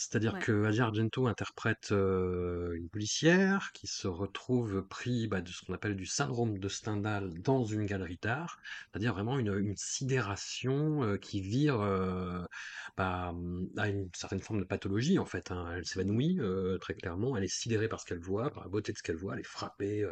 C'est-à-dire 0.00 0.32
Ouais. 0.32 0.38
que 0.38 0.64
Asia 0.64 0.84
Argento 0.86 1.26
interprète 1.26 1.92
euh, 1.92 2.72
une 2.74 2.88
policière 2.88 3.70
qui 3.74 3.86
se 3.86 4.08
retrouve 4.08 4.86
pris 4.88 5.28
bah, 5.28 5.42
de 5.42 5.48
ce 5.50 5.62
qu'on 5.62 5.74
appelle 5.74 5.94
du 5.94 6.06
syndrome 6.06 6.58
de 6.58 6.68
Stendhal 6.68 7.34
dans 7.42 7.64
une 7.66 7.84
galerie 7.84 8.18
d'art, 8.22 8.58
c'est-à-dire 8.90 9.12
vraiment 9.12 9.38
une, 9.38 9.52
une 9.58 9.76
sidération 9.76 11.02
euh, 11.04 11.16
qui 11.18 11.42
vire 11.42 11.80
euh, 11.80 12.42
bah, 12.96 13.34
à 13.76 13.88
une 13.88 14.08
certaine 14.14 14.40
forme 14.40 14.60
de 14.60 14.64
pathologie 14.64 15.18
en 15.18 15.26
fait. 15.26 15.50
hein. 15.50 15.70
Elle 15.76 15.84
s'évanouit 15.84 16.38
très 16.80 16.94
clairement, 16.94 17.36
elle 17.36 17.44
est 17.44 17.48
sidérée 17.54 17.88
par 17.88 18.00
ce 18.00 18.06
qu'elle 18.06 18.20
voit, 18.20 18.50
par 18.50 18.64
la 18.64 18.68
beauté 18.70 18.92
de 18.92 18.96
ce 18.98 19.02
qu'elle 19.02 19.16
voit, 19.16 19.34
elle 19.34 19.40
est 19.40 19.42
frappée 19.44 20.04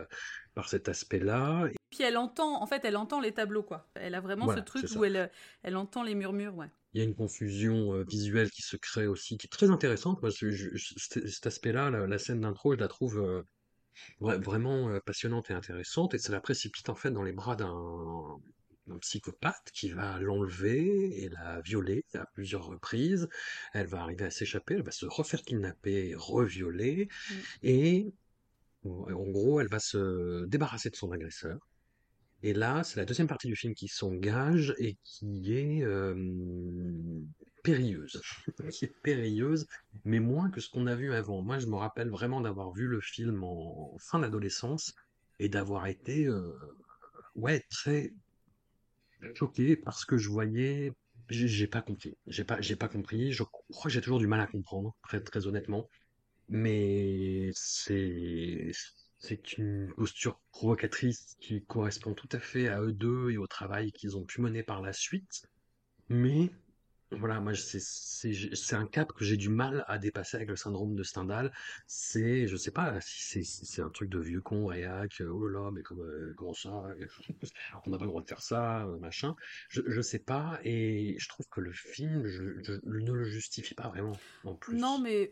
par 0.58 0.68
cet 0.68 0.88
aspect-là. 0.88 1.68
Puis 1.90 2.02
elle 2.02 2.16
entend, 2.16 2.60
en 2.60 2.66
fait, 2.66 2.84
elle 2.84 2.96
entend 2.96 3.20
les 3.20 3.30
tableaux, 3.30 3.62
quoi. 3.62 3.88
Elle 3.94 4.16
a 4.16 4.20
vraiment 4.20 4.46
Voilà, 4.46 4.60
ce 4.60 4.64
truc 4.64 4.86
où 4.96 5.04
elle, 5.04 5.30
elle 5.62 5.76
entend 5.76 6.02
les 6.02 6.16
murmures, 6.16 6.56
ouais. 6.56 6.66
Il 6.94 6.98
y 6.98 7.00
a 7.00 7.04
une 7.04 7.14
confusion 7.14 7.94
euh, 7.94 8.02
visuelle 8.02 8.50
qui 8.50 8.62
se 8.62 8.76
crée 8.76 9.06
aussi, 9.06 9.38
qui 9.38 9.46
est 9.46 9.50
très 9.50 9.70
intéressante. 9.70 10.20
Moi, 10.20 10.32
je- 10.32 10.76
cet 10.96 11.46
aspect-là, 11.46 11.90
la, 11.90 12.08
la 12.08 12.18
scène 12.18 12.40
d'intro, 12.40 12.74
je 12.74 12.78
la 12.80 12.88
trouve 12.88 13.20
euh, 13.20 13.42
vra- 14.20 14.42
vraiment 14.42 14.88
euh, 14.88 14.98
passionnante 14.98 15.48
et 15.52 15.54
intéressante, 15.54 16.14
et 16.14 16.18
ça 16.18 16.32
la 16.32 16.40
précipite 16.40 16.88
en 16.88 16.96
fait 16.96 17.12
dans 17.12 17.22
les 17.22 17.32
bras 17.32 17.54
d'un 17.54 17.72
d'un 18.88 18.98
psychopathe 18.98 19.70
qui 19.74 19.90
va 19.90 20.18
l'enlever 20.18 21.22
et 21.22 21.28
la 21.28 21.60
violer 21.60 22.04
à 22.14 22.24
plusieurs 22.34 22.64
reprises. 22.64 23.28
Elle 23.74 23.86
va 23.86 24.00
arriver 24.00 24.24
à 24.24 24.30
s'échapper, 24.30 24.74
elle 24.74 24.82
va 24.82 24.90
se 24.92 25.06
refaire 25.06 25.42
kidnapper, 25.42 26.14
revioler, 26.16 27.08
Mm. 27.30 27.34
et 27.62 28.12
en 28.90 29.30
gros, 29.30 29.60
elle 29.60 29.68
va 29.68 29.78
se 29.78 30.44
débarrasser 30.46 30.90
de 30.90 30.96
son 30.96 31.12
agresseur. 31.12 31.58
Et 32.42 32.52
là, 32.52 32.84
c'est 32.84 33.00
la 33.00 33.04
deuxième 33.04 33.26
partie 33.26 33.48
du 33.48 33.56
film 33.56 33.74
qui 33.74 33.88
s'engage 33.88 34.74
et 34.78 34.96
qui 35.02 35.54
est 35.54 35.82
euh, 35.82 36.14
périlleuse. 37.64 38.22
qui 38.70 38.84
est 38.84 38.94
périlleuse, 39.02 39.66
mais 40.04 40.20
moins 40.20 40.50
que 40.50 40.60
ce 40.60 40.70
qu'on 40.70 40.86
a 40.86 40.94
vu 40.94 41.12
avant. 41.12 41.42
Moi, 41.42 41.58
je 41.58 41.66
me 41.66 41.74
rappelle 41.74 42.10
vraiment 42.10 42.40
d'avoir 42.40 42.72
vu 42.72 42.86
le 42.86 43.00
film 43.00 43.42
en 43.42 43.96
fin 43.98 44.20
d'adolescence 44.20 44.94
et 45.40 45.48
d'avoir 45.48 45.86
été 45.86 46.26
euh, 46.26 46.52
ouais, 47.34 47.64
très 47.70 48.12
choqué 49.34 49.76
parce 49.76 50.04
que 50.04 50.16
je 50.16 50.28
voyais. 50.28 50.92
J'ai 51.30 51.66
pas 51.66 51.82
compris. 51.82 52.16
J'ai 52.26 52.44
pas, 52.44 52.58
pas 52.78 52.88
compris. 52.88 53.32
Je 53.32 53.42
crois 53.42 53.84
que 53.84 53.90
j'ai 53.90 54.00
toujours 54.00 54.20
du 54.20 54.28
mal 54.28 54.40
à 54.40 54.46
comprendre, 54.46 54.96
très 55.02 55.46
honnêtement. 55.46 55.88
Mais 56.48 57.50
c'est 57.54 58.70
c'est 59.18 59.58
une 59.58 59.92
posture 59.94 60.40
provocatrice 60.52 61.36
qui 61.40 61.64
correspond 61.64 62.14
tout 62.14 62.28
à 62.32 62.38
fait 62.38 62.68
à 62.68 62.80
eux 62.80 62.92
deux 62.92 63.30
et 63.30 63.38
au 63.38 63.46
travail 63.46 63.92
qu'ils 63.92 64.16
ont 64.16 64.24
pu 64.24 64.40
mener 64.40 64.62
par 64.62 64.80
la 64.80 64.92
suite. 64.92 65.42
Mais 66.08 66.50
voilà, 67.12 67.40
moi 67.40 67.52
c'est 67.54 68.74
un 68.76 68.86
cap 68.86 69.12
que 69.12 69.24
j'ai 69.24 69.36
du 69.36 69.48
mal 69.48 69.84
à 69.88 69.98
dépasser 69.98 70.36
avec 70.36 70.48
le 70.48 70.56
syndrome 70.56 70.94
de 70.94 71.02
Stendhal. 71.02 71.52
C'est, 71.86 72.46
je 72.46 72.56
sais 72.56 72.70
pas 72.70 73.00
si 73.00 73.44
c'est 73.44 73.80
un 73.82 73.88
truc 73.88 74.10
de 74.10 74.18
vieux 74.18 74.40
con 74.42 74.66
réac. 74.66 75.20
euh, 75.20 75.30
Oh 75.32 75.46
là 75.46 75.60
là, 75.60 75.70
mais 75.70 75.82
comme, 75.82 76.00
euh, 76.00 76.34
comment 76.36 76.52
ça 76.52 76.70
On 77.86 77.90
n'a 77.90 77.98
pas 77.98 78.04
le 78.04 78.10
droit 78.10 78.22
de 78.22 78.28
faire 78.28 78.42
ça, 78.42 78.84
euh, 78.84 78.98
machin. 78.98 79.36
Je 79.68 79.82
je 79.86 80.00
sais 80.02 80.18
pas 80.18 80.60
et 80.64 81.16
je 81.18 81.28
trouve 81.28 81.48
que 81.48 81.60
le 81.60 81.72
film 81.72 82.26
je, 82.26 82.42
ne 82.84 83.12
le 83.12 83.24
justifie 83.24 83.74
pas 83.74 83.88
vraiment 83.88 84.16
en 84.44 84.54
plus. 84.54 84.76
Non, 84.76 84.98
mais 84.98 85.30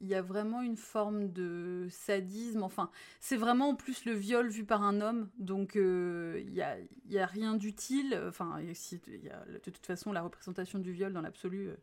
il 0.00 0.08
y 0.08 0.14
a 0.14 0.22
vraiment 0.22 0.60
une 0.62 0.76
forme 0.76 1.32
de 1.32 1.86
sadisme. 1.90 2.62
Enfin, 2.62 2.90
c'est 3.20 3.36
vraiment 3.36 3.70
en 3.70 3.74
plus 3.74 4.04
le 4.04 4.12
viol 4.12 4.48
vu 4.48 4.64
par 4.64 4.82
un 4.82 5.00
homme. 5.00 5.28
Donc, 5.38 5.76
euh, 5.76 6.42
il 6.46 6.52
y 6.52 6.62
a, 6.62 6.78
il 6.78 7.12
y 7.12 7.18
a 7.18 7.26
rien 7.26 7.54
d'utile. 7.54 8.20
Enfin, 8.28 8.60
y 8.60 9.28
a, 9.30 9.44
de 9.46 9.70
toute 9.70 9.86
façon, 9.86 10.12
la 10.12 10.22
représentation 10.22 10.78
du 10.78 10.92
viol 10.96 11.12
dans 11.12 11.20
l'absolu 11.20 11.68
euh, 11.68 11.76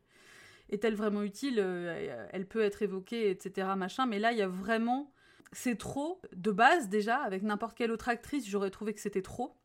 est-elle 0.70 0.94
vraiment 0.94 1.22
utile 1.22 1.58
Euh, 1.58 2.26
Elle 2.32 2.46
peut 2.46 2.62
être 2.62 2.82
évoquée, 2.82 3.30
etc. 3.30 3.68
Machin. 3.76 4.06
Mais 4.06 4.18
là, 4.18 4.32
il 4.32 4.38
y 4.38 4.42
a 4.42 4.48
vraiment. 4.48 5.12
C'est 5.52 5.76
trop. 5.76 6.20
De 6.34 6.50
base, 6.50 6.88
déjà, 6.88 7.16
avec 7.18 7.42
n'importe 7.42 7.76
quelle 7.76 7.92
autre 7.92 8.08
actrice, 8.08 8.48
j'aurais 8.48 8.70
trouvé 8.70 8.92
que 8.92 9.00
c'était 9.00 9.22
trop. 9.22 9.56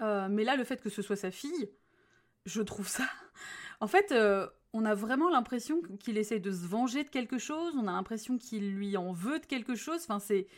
Euh, 0.00 0.28
mais 0.28 0.44
là, 0.44 0.56
le 0.56 0.64
fait 0.64 0.80
que 0.82 0.90
ce 0.90 1.02
soit 1.02 1.16
sa 1.16 1.30
fille, 1.30 1.70
je 2.46 2.62
trouve 2.62 2.88
ça. 2.88 3.04
En 3.82 3.86
fait, 3.86 4.14
on 4.74 4.84
a 4.84 4.94
vraiment 4.94 5.30
l'impression 5.30 5.80
qu'il 6.00 6.18
essaye 6.18 6.38
de 6.38 6.52
se 6.52 6.66
venger 6.66 7.02
de 7.02 7.08
quelque 7.08 7.38
chose. 7.38 7.74
On 7.78 7.86
a 7.88 7.92
l'impression 7.92 8.36
qu'il 8.36 8.74
lui 8.74 8.94
en 8.98 9.10
veut 9.10 9.38
de 9.38 9.46
quelque 9.46 9.74
chose. 9.74 10.02
Enfin, 10.02 10.18
c'est. 10.18 10.48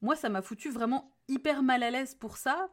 Moi, 0.00 0.14
ça 0.14 0.28
m'a 0.28 0.42
foutu 0.42 0.70
vraiment 0.70 1.12
hyper 1.26 1.64
mal 1.64 1.82
à 1.82 1.90
l'aise 1.90 2.14
pour 2.14 2.36
ça. 2.36 2.68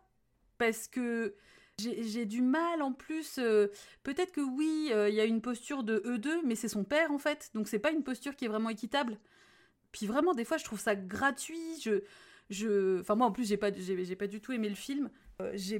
Parce 0.60 0.88
que 0.88 1.34
j'ai 1.80 2.26
du 2.26 2.42
mal 2.42 2.82
en 2.82 2.94
plus. 2.94 3.38
euh, 3.40 3.68
Peut-être 4.04 4.32
que 4.32 4.42
oui, 4.42 4.90
euh, 4.92 5.10
il 5.10 5.16
y 5.16 5.22
a 5.22 5.26
une 5.26 5.42
posture 5.42 5.84
de 5.84 6.02
eux 6.06 6.18
deux, 6.18 6.42
mais 6.46 6.56
c'est 6.56 6.68
son 6.68 6.84
père 6.84 7.12
en 7.12 7.18
fait. 7.20 7.52
Donc, 7.54 7.68
c'est 7.68 7.80
pas 7.80 7.92
une 7.92 8.04
posture 8.04 8.36
qui 8.36 8.46
est 8.46 8.48
vraiment 8.48 8.70
équitable. 8.70 9.18
Puis 9.92 10.08
vraiment, 10.08 10.34
des 10.34 10.46
fois, 10.46 10.58
je 10.58 10.66
trouve 10.66 10.80
ça 10.80 10.96
gratuit. 10.96 11.60
Je. 11.84 12.02
Je... 12.50 13.00
Enfin, 13.02 13.16
moi, 13.16 13.28
en 13.28 13.32
plus, 13.32 13.48
j'ai 13.48 13.58
pas, 13.58 13.72
j'ai, 13.74 14.16
pas 14.16 14.28
du 14.28 14.42
tout 14.42 14.52
aimé 14.54 14.70
le 14.70 14.76
film. 14.76 15.10
Euh, 15.42 15.52
je, 15.56 15.78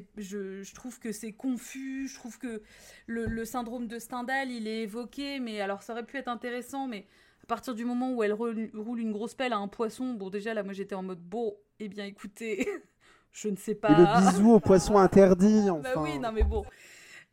je 0.64 0.76
trouve 0.76 1.00
que 1.00 1.12
c'est 1.12 1.34
confus. 1.34 2.08
Je 2.08 2.16
trouve 2.16 2.38
que 2.40 2.62
le, 3.08 3.26
le 3.26 3.46
syndrome 3.46 3.88
de 3.88 4.00
Stendhal, 4.00 4.52
il 4.52 4.68
est 4.68 4.84
évoqué, 4.84 5.40
mais 5.40 5.62
alors 5.62 5.84
ça 5.84 5.94
aurait 5.94 6.06
pu 6.06 6.18
être 6.18 6.28
intéressant, 6.28 6.88
mais 6.88 7.08
à 7.44 7.48
partir 7.48 7.74
du 7.76 7.86
moment 7.86 8.14
où 8.14 8.24
elle 8.24 8.34
roule 8.34 9.00
une 9.00 9.12
grosse 9.12 9.34
pelle 9.36 9.54
à 9.54 9.58
un 9.58 9.68
poisson, 9.68 10.14
bon, 10.14 10.30
déjà 10.30 10.54
là, 10.54 10.64
moi 10.64 10.74
j'étais 10.74 10.96
en 10.96 11.04
mode 11.04 11.22
bon, 11.22 11.56
eh 11.80 11.88
bien 11.90 12.06
écoutez, 12.06 12.68
je 13.32 13.50
ne 13.50 13.56
sais 13.56 13.72
Et 13.72 13.76
pas. 13.76 13.90
le 13.90 14.32
bisou 14.32 14.54
au 14.54 14.60
poisson 14.60 14.98
interdit, 14.98 15.70
enfin. 15.70 15.82
Bah 15.96 16.02
oui, 16.02 16.20
non 16.20 16.32
mais 16.32 16.44
bon. 16.44 16.66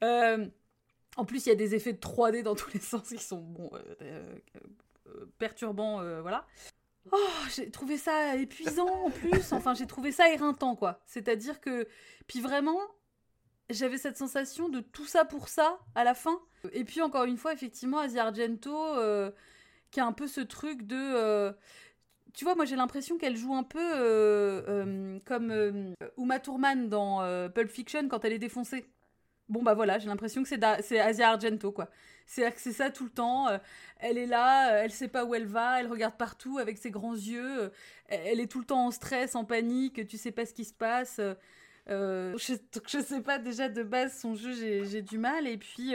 Euh, 0.03 0.47
en 1.17 1.25
plus, 1.25 1.47
il 1.47 1.49
y 1.49 1.53
a 1.53 1.57
des 1.57 1.75
effets 1.75 1.93
de 1.93 1.99
3D 1.99 2.43
dans 2.43 2.55
tous 2.55 2.73
les 2.75 2.81
sens 2.81 3.09
qui 3.09 3.19
sont 3.19 3.41
bon, 3.41 3.71
euh, 4.03 4.37
euh, 5.07 5.27
perturbants, 5.39 6.03
voilà. 6.21 6.47
Oh, 7.13 7.19
j'ai 7.55 7.71
trouvé 7.71 7.97
ça 7.97 8.37
épuisant 8.37 8.89
en 8.89 9.11
plus. 9.11 9.53
Enfin, 9.53 9.75
j'ai 9.75 9.87
trouvé 9.87 10.11
ça 10.13 10.29
éreintant, 10.31 10.75
quoi. 10.75 11.01
C'est-à-dire 11.07 11.61
que, 11.61 11.87
puis 12.27 12.41
vraiment, 12.41 12.81
j'avais 13.71 13.97
cette 13.97 14.17
sensation 14.17 14.69
de 14.69 14.81
tout 14.81 15.07
ça 15.07 15.25
pour 15.25 15.49
ça 15.49 15.79
à 15.95 16.03
la 16.05 16.15
fin. 16.15 16.41
Et 16.73 16.85
puis 16.85 17.01
encore 17.01 17.25
une 17.25 17.37
fois, 17.37 17.53
effectivement, 17.53 18.01
Asia 18.01 18.25
Argento, 18.25 18.77
qui 19.93 20.01
a 20.01 20.07
un 20.07 20.13
peu 20.13 20.27
ce 20.27 20.41
truc 20.41 20.83
de. 20.83 21.55
Tu 22.37 22.45
vois, 22.45 22.55
moi 22.55 22.67
j'ai 22.67 22.77
l'impression 22.77 23.17
qu'elle 23.17 23.37
joue 23.37 23.55
un 23.55 23.63
peu 23.63 23.81
euh, 23.81 24.63
euh, 24.69 25.19
comme 25.25 25.51
euh, 25.51 25.95
Uma 26.19 26.39
Thurman 26.39 26.89
dans 26.89 27.21
Pulp 27.51 27.71
Fiction 27.71 28.09
quand 28.09 28.25
elle 28.25 28.35
est 28.35 28.39
défoncée. 28.39 28.85
Bon 29.49 29.63
bah 29.63 29.75
voilà, 29.75 29.99
j'ai 29.99 30.09
l'impression 30.09 30.43
que 30.43 30.49
c'est 30.49 30.61
c'est 30.83 31.01
Asia 31.01 31.31
Argento 31.31 31.73
quoi. 31.73 31.89
C'est 32.27 32.53
c'est 32.59 32.73
ça 32.73 32.91
tout 32.91 33.05
le 33.05 33.11
temps. 33.11 33.47
elle 34.01 34.19
est 34.19 34.27
là, 34.27 34.85
elle 34.85 34.91
sait 34.91 35.09
pas 35.09 35.25
où 35.25 35.35
elle 35.35 35.47
va, 35.47 35.81
elle 35.81 35.87
regarde 35.87 36.17
partout 36.17 36.59
avec 36.59 36.77
ses 36.77 36.91
grands 36.91 37.15
yeux. 37.15 37.73
elle 38.09 38.41
est 38.41 38.51
tout 38.51 38.61
le 38.61 38.67
temps 38.67 38.87
en 38.87 38.91
stress, 38.91 39.35
en 39.35 39.45
panique, 39.45 40.07
tu 40.07 40.19
sais 40.19 40.33
pas 40.33 40.45
ce 40.45 40.53
qui 40.53 40.65
se 40.67 40.75
passe. 40.75 41.21
je, 41.89 42.35
je 42.87 43.01
sais 43.01 43.21
pas 43.23 43.39
déjà 43.39 43.71
de 43.71 43.83
base 43.83 44.19
son 44.19 44.35
jeu, 44.35 44.53
j'ai 44.53 44.85
j'ai 44.85 45.01
du 45.01 45.17
mal. 45.17 45.47
Et 45.47 45.57
puis 45.57 45.95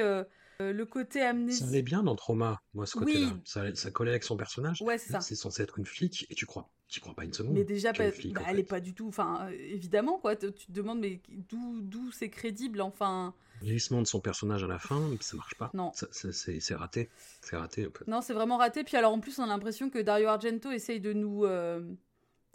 le 0.73 0.85
côté 0.85 1.19
Ça 1.19 1.29
amnésie. 1.29 1.63
allait 1.63 1.81
bien 1.81 2.03
dans 2.03 2.15
Trauma, 2.15 2.61
moi, 2.73 2.85
ce 2.85 2.97
côté-là. 2.97 3.29
Oui. 3.33 3.41
Ça, 3.45 3.73
ça 3.75 3.89
collait 3.91 4.11
avec 4.11 4.23
son 4.23 4.37
personnage. 4.37 4.81
Ouais, 4.81 4.97
c'est 4.97 5.11
ça. 5.13 5.19
C'est 5.21 5.35
censé 5.35 5.63
être 5.63 5.79
une 5.79 5.85
flic, 5.85 6.27
et 6.29 6.35
tu 6.35 6.45
crois, 6.45 6.69
tu 6.87 6.99
crois 6.99 7.13
pas 7.15 7.23
une 7.25 7.33
seconde. 7.33 7.53
Mais 7.53 7.63
déjà, 7.63 7.93
pas- 7.93 8.11
flic, 8.11 8.33
bah, 8.35 8.41
elle 8.47 8.55
fait. 8.55 8.61
est 8.61 8.65
pas 8.65 8.79
du 8.79 8.93
tout. 8.93 9.07
Enfin, 9.07 9.47
euh, 9.49 9.51
évidemment, 9.51 10.19
quoi. 10.19 10.35
Tu 10.35 10.51
te 10.51 10.71
demandes, 10.71 10.99
mais 10.99 11.21
d'où 11.49 11.81
d'où 11.81 12.11
c'est 12.11 12.29
crédible 12.29 12.81
Enfin, 12.81 13.33
Le 13.61 13.67
glissement 13.67 14.01
de 14.01 14.07
son 14.07 14.19
personnage 14.19 14.63
à 14.63 14.67
la 14.67 14.79
fin, 14.79 15.01
ça 15.19 15.35
marche 15.37 15.55
pas. 15.55 15.69
Non. 15.73 15.91
Ça- 15.93 16.07
ça- 16.11 16.31
C'est 16.31 16.59
c'est 16.59 16.75
raté. 16.75 17.09
C'est 17.41 17.55
raté, 17.55 17.87
en 17.87 17.91
fait. 17.91 18.07
non, 18.07 18.21
c'est 18.21 18.33
vraiment 18.33 18.57
raté. 18.57 18.83
Puis 18.83 18.97
alors, 18.97 19.13
en 19.13 19.19
plus, 19.19 19.37
on 19.39 19.43
a 19.43 19.47
l'impression 19.47 19.89
que 19.89 19.99
Dario 19.99 20.27
Argento 20.27 20.71
essaye 20.71 20.99
de 20.99 21.13
nous 21.13 21.45
euh, 21.45 21.81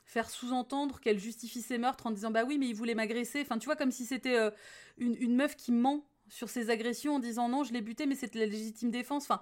faire 0.04 0.28
sous-entendre 0.30 1.00
qu'elle 1.00 1.18
justifie 1.18 1.62
ses 1.62 1.78
meurtres 1.78 2.06
en 2.06 2.10
disant, 2.10 2.30
bah 2.30 2.44
oui, 2.46 2.58
mais 2.58 2.68
il 2.68 2.74
voulait 2.74 2.94
m'agresser. 2.94 3.40
Enfin, 3.42 3.58
tu 3.58 3.66
vois, 3.66 3.76
comme 3.76 3.90
si 3.90 4.04
c'était 4.04 4.36
euh, 4.38 4.50
une, 4.98 5.16
une 5.20 5.34
meuf 5.36 5.56
qui 5.56 5.72
ment 5.72 6.04
sur 6.28 6.48
ses 6.48 6.70
agressions 6.70 7.16
en 7.16 7.18
disant, 7.18 7.48
non, 7.48 7.64
je 7.64 7.72
l'ai 7.72 7.80
buté, 7.82 8.06
mais 8.06 8.14
c'était 8.14 8.38
la 8.40 8.46
légitime 8.46 8.90
défense. 8.90 9.24
Enfin, 9.24 9.40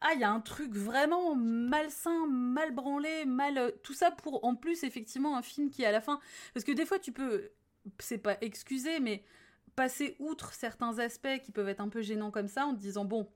ah, 0.00 0.12
il 0.14 0.20
y 0.20 0.24
a 0.24 0.30
un 0.30 0.40
truc 0.40 0.74
vraiment 0.74 1.34
malsain, 1.36 2.26
mal 2.28 2.72
branlé, 2.74 3.24
mal. 3.26 3.58
euh, 3.58 3.70
Tout 3.82 3.94
ça 3.94 4.10
pour, 4.10 4.44
en 4.44 4.56
plus, 4.56 4.84
effectivement, 4.84 5.36
un 5.36 5.42
film 5.42 5.70
qui, 5.70 5.84
à 5.84 5.92
la 5.92 6.00
fin. 6.00 6.20
Parce 6.54 6.64
que 6.64 6.72
des 6.72 6.86
fois, 6.86 6.98
tu 6.98 7.12
peux. 7.12 7.50
C'est 7.98 8.18
pas 8.18 8.36
excusé, 8.42 9.00
mais 9.00 9.24
passer 9.76 10.16
outre 10.20 10.52
certains 10.54 10.98
aspects 10.98 11.40
qui 11.44 11.52
peuvent 11.52 11.68
être 11.68 11.80
un 11.80 11.88
peu 11.88 12.02
gênants 12.02 12.30
comme 12.30 12.48
ça 12.48 12.66
en 12.66 12.74
te 12.74 12.80
disant 12.80 13.04
bon 13.04 13.28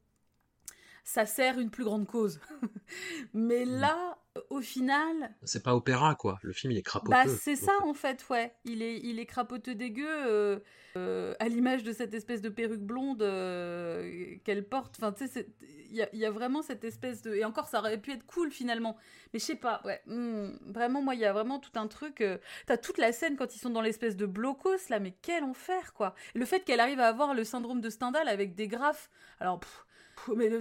ça 1.05 1.27
sert 1.27 1.59
une 1.59 1.70
plus 1.70 1.85
grande 1.85 2.06
cause 2.06 2.40
mais 3.35 3.64
là 3.64 4.18
au 4.51 4.61
final, 4.61 5.35
C'est 5.45 5.63
pas 5.63 5.75
opéra, 5.75 6.15
quoi. 6.15 6.39
Le 6.43 6.53
film, 6.53 6.73
il 6.73 6.79
est 6.79 6.83
crapoteux. 6.83 7.11
bah 7.13 7.25
c'est 7.27 7.57
ça 7.57 7.73
fait. 7.79 7.85
en 7.89 7.95
fait, 7.95 8.25
ouais. 8.31 8.55
Il 8.65 8.83
est, 8.83 8.99
il 8.99 9.19
est 9.19 9.27
crapoteux 9.27 9.75
dégueu, 9.75 10.07
euh, 10.09 10.59
euh, 10.97 11.35
à 11.41 11.49
l'image 11.49 11.83
de 11.83 11.93
cette 11.93 12.15
espèce 12.15 12.41
de 12.43 12.49
perruque 12.49 12.81
blonde 12.81 13.23
euh, 13.23 14.37
qu'elle 14.45 14.67
porte. 14.67 14.97
Enfin, 14.99 15.13
tu 15.13 15.27
sais, 15.29 15.47
il 15.91 15.95
y 15.97 16.03
a, 16.03 16.09
y 16.15 16.25
a 16.25 16.31
vraiment 16.31 16.63
cette 16.63 16.85
espèce 16.85 17.23
de. 17.23 17.35
Et 17.35 17.45
encore, 17.45 17.69
ça 17.69 17.79
aurait 17.81 17.99
pu 18.01 18.13
être 18.13 18.25
cool 18.27 18.51
finalement. 18.51 18.97
Mais 19.33 19.39
je 19.39 19.45
sais 19.45 19.55
pas, 19.57 19.81
ouais. 19.85 20.01
hmm, 20.07 20.57
vraiment, 20.73 21.03
moi, 21.03 21.15
il 21.15 21.21
y 21.21 21.25
a 21.25 21.33
vraiment 21.33 21.59
tout 21.59 21.71
un 21.79 21.87
truc. 21.87 22.21
euh, 22.21 22.39
T'as 22.67 22.77
toute 22.77 22.99
la 22.99 23.13
scène 23.13 23.37
quand 23.37 23.55
ils 23.55 23.59
sont 23.59 23.71
dans 23.71 23.83
l'espèce 23.83 24.17
de 24.17 24.27
blocos 24.27 24.89
là, 24.91 24.99
mais 25.01 25.15
quel 25.23 25.45
enfer 25.45 25.93
quoi. 25.93 26.15
Et 26.35 26.39
le 26.39 26.45
fait 26.45 26.65
qu'elle 26.65 26.81
arrive 26.81 27.01
à 27.01 27.09
avoir 27.09 27.35
le 27.35 27.45
syndrome 27.45 27.81
de 27.81 27.91
Stendhal 27.91 28.29
avec 28.29 28.55
des 28.55 28.69
graphes. 28.69 29.11
Alors, 29.41 29.61
pff, 29.61 29.86
mais 30.35 30.48
le- 30.48 30.61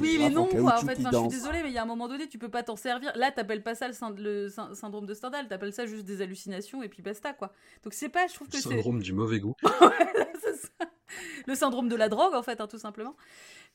oui, 0.00 0.16
mais 0.18 0.30
non 0.30 0.42
en 0.42 0.46
quoi. 0.46 0.74
En 0.78 0.86
fait, 0.86 0.98
enfin, 1.00 1.10
je 1.12 1.18
suis 1.18 1.28
désolée, 1.28 1.62
mais 1.62 1.68
il 1.70 1.74
y 1.74 1.78
a 1.78 1.82
un 1.82 1.86
moment 1.86 2.08
donné, 2.08 2.28
tu 2.28 2.38
peux 2.38 2.48
pas 2.48 2.62
t'en 2.62 2.76
servir. 2.76 3.12
Là, 3.16 3.30
t'appelles 3.32 3.62
pas 3.62 3.74
ça 3.74 3.88
le, 3.88 3.92
syn- 3.94 4.14
le 4.16 4.48
syn- 4.48 4.74
syndrome 4.74 5.06
de 5.06 5.14
Stendhal, 5.14 5.48
t'appelles 5.48 5.72
ça 5.72 5.86
juste 5.86 6.04
des 6.04 6.22
hallucinations 6.22 6.82
et 6.82 6.88
puis 6.88 7.02
basta 7.02 7.32
quoi. 7.32 7.52
Donc 7.84 7.92
c'est 7.92 8.08
pas, 8.08 8.26
je 8.28 8.34
trouve 8.34 8.48
que 8.48 8.56
c'est 8.56 8.68
Syndrome 8.70 9.00
du 9.02 9.12
mauvais 9.12 9.40
goût. 9.40 9.54
c'est 10.42 10.56
ça. 10.56 10.68
le 11.46 11.54
syndrome 11.54 11.88
de 11.88 11.96
la 11.96 12.08
drogue 12.08 12.34
en 12.34 12.42
fait, 12.42 12.60
hein, 12.60 12.66
tout 12.66 12.78
simplement. 12.78 13.16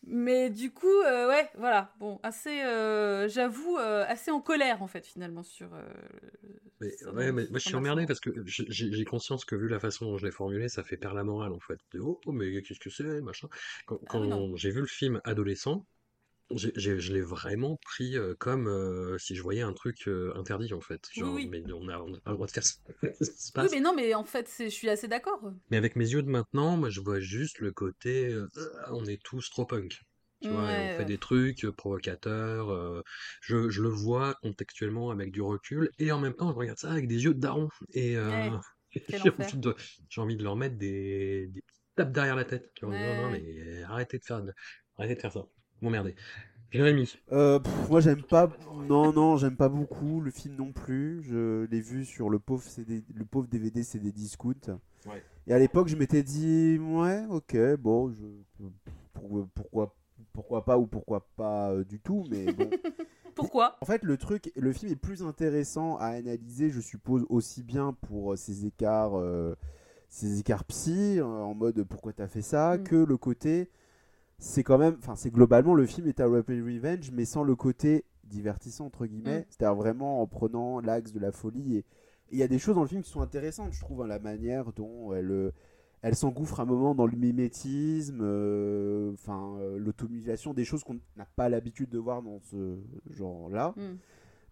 Mais 0.05 0.49
du 0.49 0.72
coup, 0.72 1.01
euh, 1.05 1.27
ouais, 1.27 1.49
voilà, 1.57 1.93
bon, 1.99 2.19
assez, 2.23 2.61
euh, 2.61 3.27
j'avoue, 3.27 3.77
euh, 3.77 4.05
assez 4.07 4.31
en 4.31 4.39
colère 4.39 4.81
en 4.84 4.88
fait 4.88 5.05
finalement 5.05 5.43
sur. 5.43 5.69
Mais, 6.80 6.93
ouais, 7.14 7.31
mais 7.31 7.47
moi 7.49 7.59
je 7.59 7.65
suis 7.65 7.76
emmerdé 7.76 8.05
parce 8.05 8.19
que 8.19 8.30
j'ai 8.45 9.05
conscience 9.05 9.43
que 9.43 9.55
vu 9.55 9.68
la 9.68 9.80
façon 9.80 10.05
dont 10.05 10.18
je 10.18 10.26
l'ai 10.26 10.31
formulé, 10.31 10.69
ça 10.69 10.84
fait 10.84 10.97
perdre 10.97 11.18
la 11.18 11.23
morale 11.23 11.51
en 11.51 11.59
fait. 11.59 11.80
De, 11.93 11.99
oh, 11.99 12.22
oh, 12.26 12.31
mais 12.31 12.61
qu'est-ce 12.61 12.80
que 12.80 12.89
c'est, 12.89 13.22
machin. 13.22 13.47
Quand, 13.85 13.99
Ah 14.03 14.07
quand 14.11 14.55
j'ai 14.55 14.69
vu 14.69 14.81
le 14.81 14.88
film 14.88 15.19
adolescent, 15.23 15.85
j'ai- 16.52 16.72
j'ai- 16.76 16.99
je 16.99 17.14
l'ai 17.14 17.22
vraiment 17.22 17.78
pris 17.84 18.18
euh, 18.18 18.36
comme 18.40 18.68
euh, 18.68 19.18
si 19.18 19.36
je 19.36 19.41
voyais 19.41 19.61
un 19.61 19.74
truc 19.74 20.07
euh, 20.07 20.34
interdit 20.36 20.74
en 20.74 20.82
fait. 20.82 21.02
Genre, 21.14 21.34
oui. 21.34 21.48
mais 21.49 21.61
on 21.74 21.88
a, 21.90 21.99
on 21.99 22.14
a 22.14 22.19
pas 22.19 22.32
le 22.32 22.36
droit 22.36 22.48
de 22.48 22.52
faire 22.52 22.64
ça. 22.65 22.76
Oui, 23.57 23.68
mais 23.72 23.80
non, 23.80 23.94
mais 23.95 24.14
en 24.14 24.24
fait, 24.24 24.48
c'est- 24.48 24.69
je 24.69 24.76
suis 24.76 24.90
assez 24.90 25.07
d'accord. 25.07 25.41
Mais 25.69 25.78
avec 25.78 25.95
mes 25.95 26.07
yeux 26.10 26.22
de 26.24 26.30
maintenant, 26.30 26.78
moi 26.78 26.90
je 26.90 27.02
vois 27.02 27.19
juste 27.19 27.60
le 27.60 27.72
côté 27.72 28.28
euh, 28.34 28.48
on 28.91 29.06
est 29.06 29.22
tous 29.24 29.49
trop 29.49 29.65
punk. 29.65 29.99
Tu 30.40 30.53
vois, 30.53 30.72
et 30.72 30.80
on 30.80 30.90
fait 30.90 31.03
des 31.06 31.18
trucs 31.18 31.65
provocateurs. 31.72 33.03
je, 33.41 33.69
je 33.69 33.82
le 33.82 33.90
vois 33.90 34.36
contextuellement 34.41 35.10
avec 35.10 35.32
du 35.32 35.41
recul 35.41 35.90
et 35.99 36.11
en 36.11 36.19
même 36.19 36.34
temps 36.36 36.52
je 36.52 36.56
regarde 36.57 36.78
ça 36.78 36.91
avec 36.91 37.07
des 37.07 37.24
yeux 37.26 37.34
de 37.34 37.40
daron. 37.40 37.69
Et 37.94 38.15
Ouais, 38.15 38.52
j'ai 39.10 39.30
envie 39.30 39.57
de, 39.57 39.76
j'ai 40.10 40.22
envie 40.22 40.38
de 40.38 40.44
leur 40.44 40.56
mettre 40.56 40.78
des, 40.78 41.48
des 41.48 41.61
petites 41.61 41.84
tapes 41.95 42.11
derrière 42.11 42.36
la 42.36 42.45
tête. 42.45 42.72
Tu 42.76 42.86
vois, 42.86 42.94
Ouais, 42.95 43.15
non, 43.15 43.30
ouais. 43.32 43.41
mais 43.41 43.84
arrêtez 43.84 44.19
de 44.19 44.24
faire, 44.26 44.41
arrêtez 44.98 45.15
de 45.15 45.19
faire 45.22 45.34
ça. 45.34 45.45
M'emmerdez. 45.81 46.15
Jérémy, 46.71 47.17
Euh, 47.31 47.59
pff, 47.59 47.89
moi 47.89 48.01
j'aime 48.01 48.21
pas, 48.23 48.49
non 48.89 49.13
non 49.13 49.37
j'aime 49.37 49.55
pas 49.55 49.69
beaucoup 49.69 50.19
le 50.19 50.31
film 50.31 50.55
non 50.55 50.73
plus. 50.73 51.21
Je 51.23 51.65
l'ai 51.65 51.79
vu 51.79 52.03
sur 52.03 52.29
le 52.29 52.39
pauvre 52.39 52.63
CD, 52.63 53.03
le 53.13 53.23
pauvre 53.25 53.47
DVD 53.47 53.83
CD 53.83 54.11
Discount. 54.11 54.53
Ouais. 55.05 55.23
Et 55.47 55.53
à 55.53 55.59
l'époque 55.59 55.87
je 55.87 55.95
m'étais 55.95 56.23
dit 56.23 56.77
ouais 56.79 57.23
ok 57.29 57.55
bon 57.79 58.11
je, 58.11 58.25
pour- 59.13 59.47
pourquoi 59.55 59.95
pourquoi 60.33 60.65
pas 60.65 60.77
ou 60.77 60.87
pourquoi 60.87 61.25
pas 61.37 61.71
euh, 61.71 61.83
du 61.85 61.99
tout 61.99 62.25
mais 62.29 62.51
bon. 62.51 62.69
Pourquoi? 63.35 63.77
En 63.81 63.85
fait, 63.85 64.01
le 64.01 64.17
truc, 64.17 64.51
le 64.55 64.73
film 64.73 64.91
est 64.91 64.95
plus 64.95 65.21
intéressant 65.21 65.95
à 65.97 66.07
analyser, 66.07 66.71
je 66.71 66.81
suppose, 66.81 67.23
aussi 67.29 67.61
bien 67.61 67.93
pour 68.07 68.33
euh, 68.33 68.35
ces 68.35 68.65
écarts, 68.65 69.15
euh, 69.15 69.53
ces 70.09 70.39
écarts 70.39 70.63
psy, 70.63 71.21
en 71.21 71.53
mode 71.53 71.83
pourquoi 71.83 72.13
t'as 72.13 72.27
fait 72.27 72.41
ça, 72.41 72.77
Mm. 72.79 72.83
que 72.83 72.95
le 72.95 73.15
côté, 73.15 73.69
c'est 74.39 74.64
quand 74.64 74.77
même, 74.77 74.95
enfin, 74.99 75.15
c'est 75.15 75.31
globalement 75.31 75.73
le 75.73 75.85
film 75.85 76.07
est 76.07 76.19
à 76.19 76.27
Rapid 76.27 76.64
Revenge, 76.64 77.11
mais 77.11 77.26
sans 77.26 77.43
le 77.43 77.55
côté 77.55 78.05
divertissant 78.23 78.85
entre 78.85 79.05
guillemets, 79.05 79.39
Mm. 79.41 79.45
c'est-à-dire 79.49 79.76
vraiment 79.76 80.22
en 80.22 80.27
prenant 80.27 80.80
l'axe 80.80 81.11
de 81.14 81.19
la 81.19 81.31
folie. 81.31 81.77
Et 81.77 81.85
il 82.31 82.38
y 82.38 82.43
a 82.43 82.47
des 82.47 82.59
choses 82.59 82.76
dans 82.76 82.81
le 82.81 82.88
film 82.88 83.01
qui 83.01 83.09
sont 83.09 83.22
intéressantes, 83.22 83.73
je 83.73 83.80
trouve, 83.80 84.01
hein, 84.03 84.07
la 84.07 84.19
manière 84.19 84.73
dont 84.73 85.14
elle, 85.14 85.31
euh, 85.31 85.51
elle 86.01 86.15
s'engouffre 86.15 86.59
un 86.59 86.65
moment 86.65 86.93
dans 86.93 87.07
le 87.07 87.18
mimétisme, 87.18 88.19
euh, 88.22 89.14
enfin 89.14 89.57
euh, 89.59 89.77
l'automutilation, 89.80 90.53
des 90.53 90.65
choses 90.65 90.84
qu'on 90.84 90.99
n'a 91.15 91.27
pas 91.35 91.49
l'habitude 91.49 91.89
de 91.89 91.97
voir 91.97 92.22
dans 92.22 92.39
ce 92.39 92.77
genre-là. 93.11 93.73
Hmm. 93.76 93.97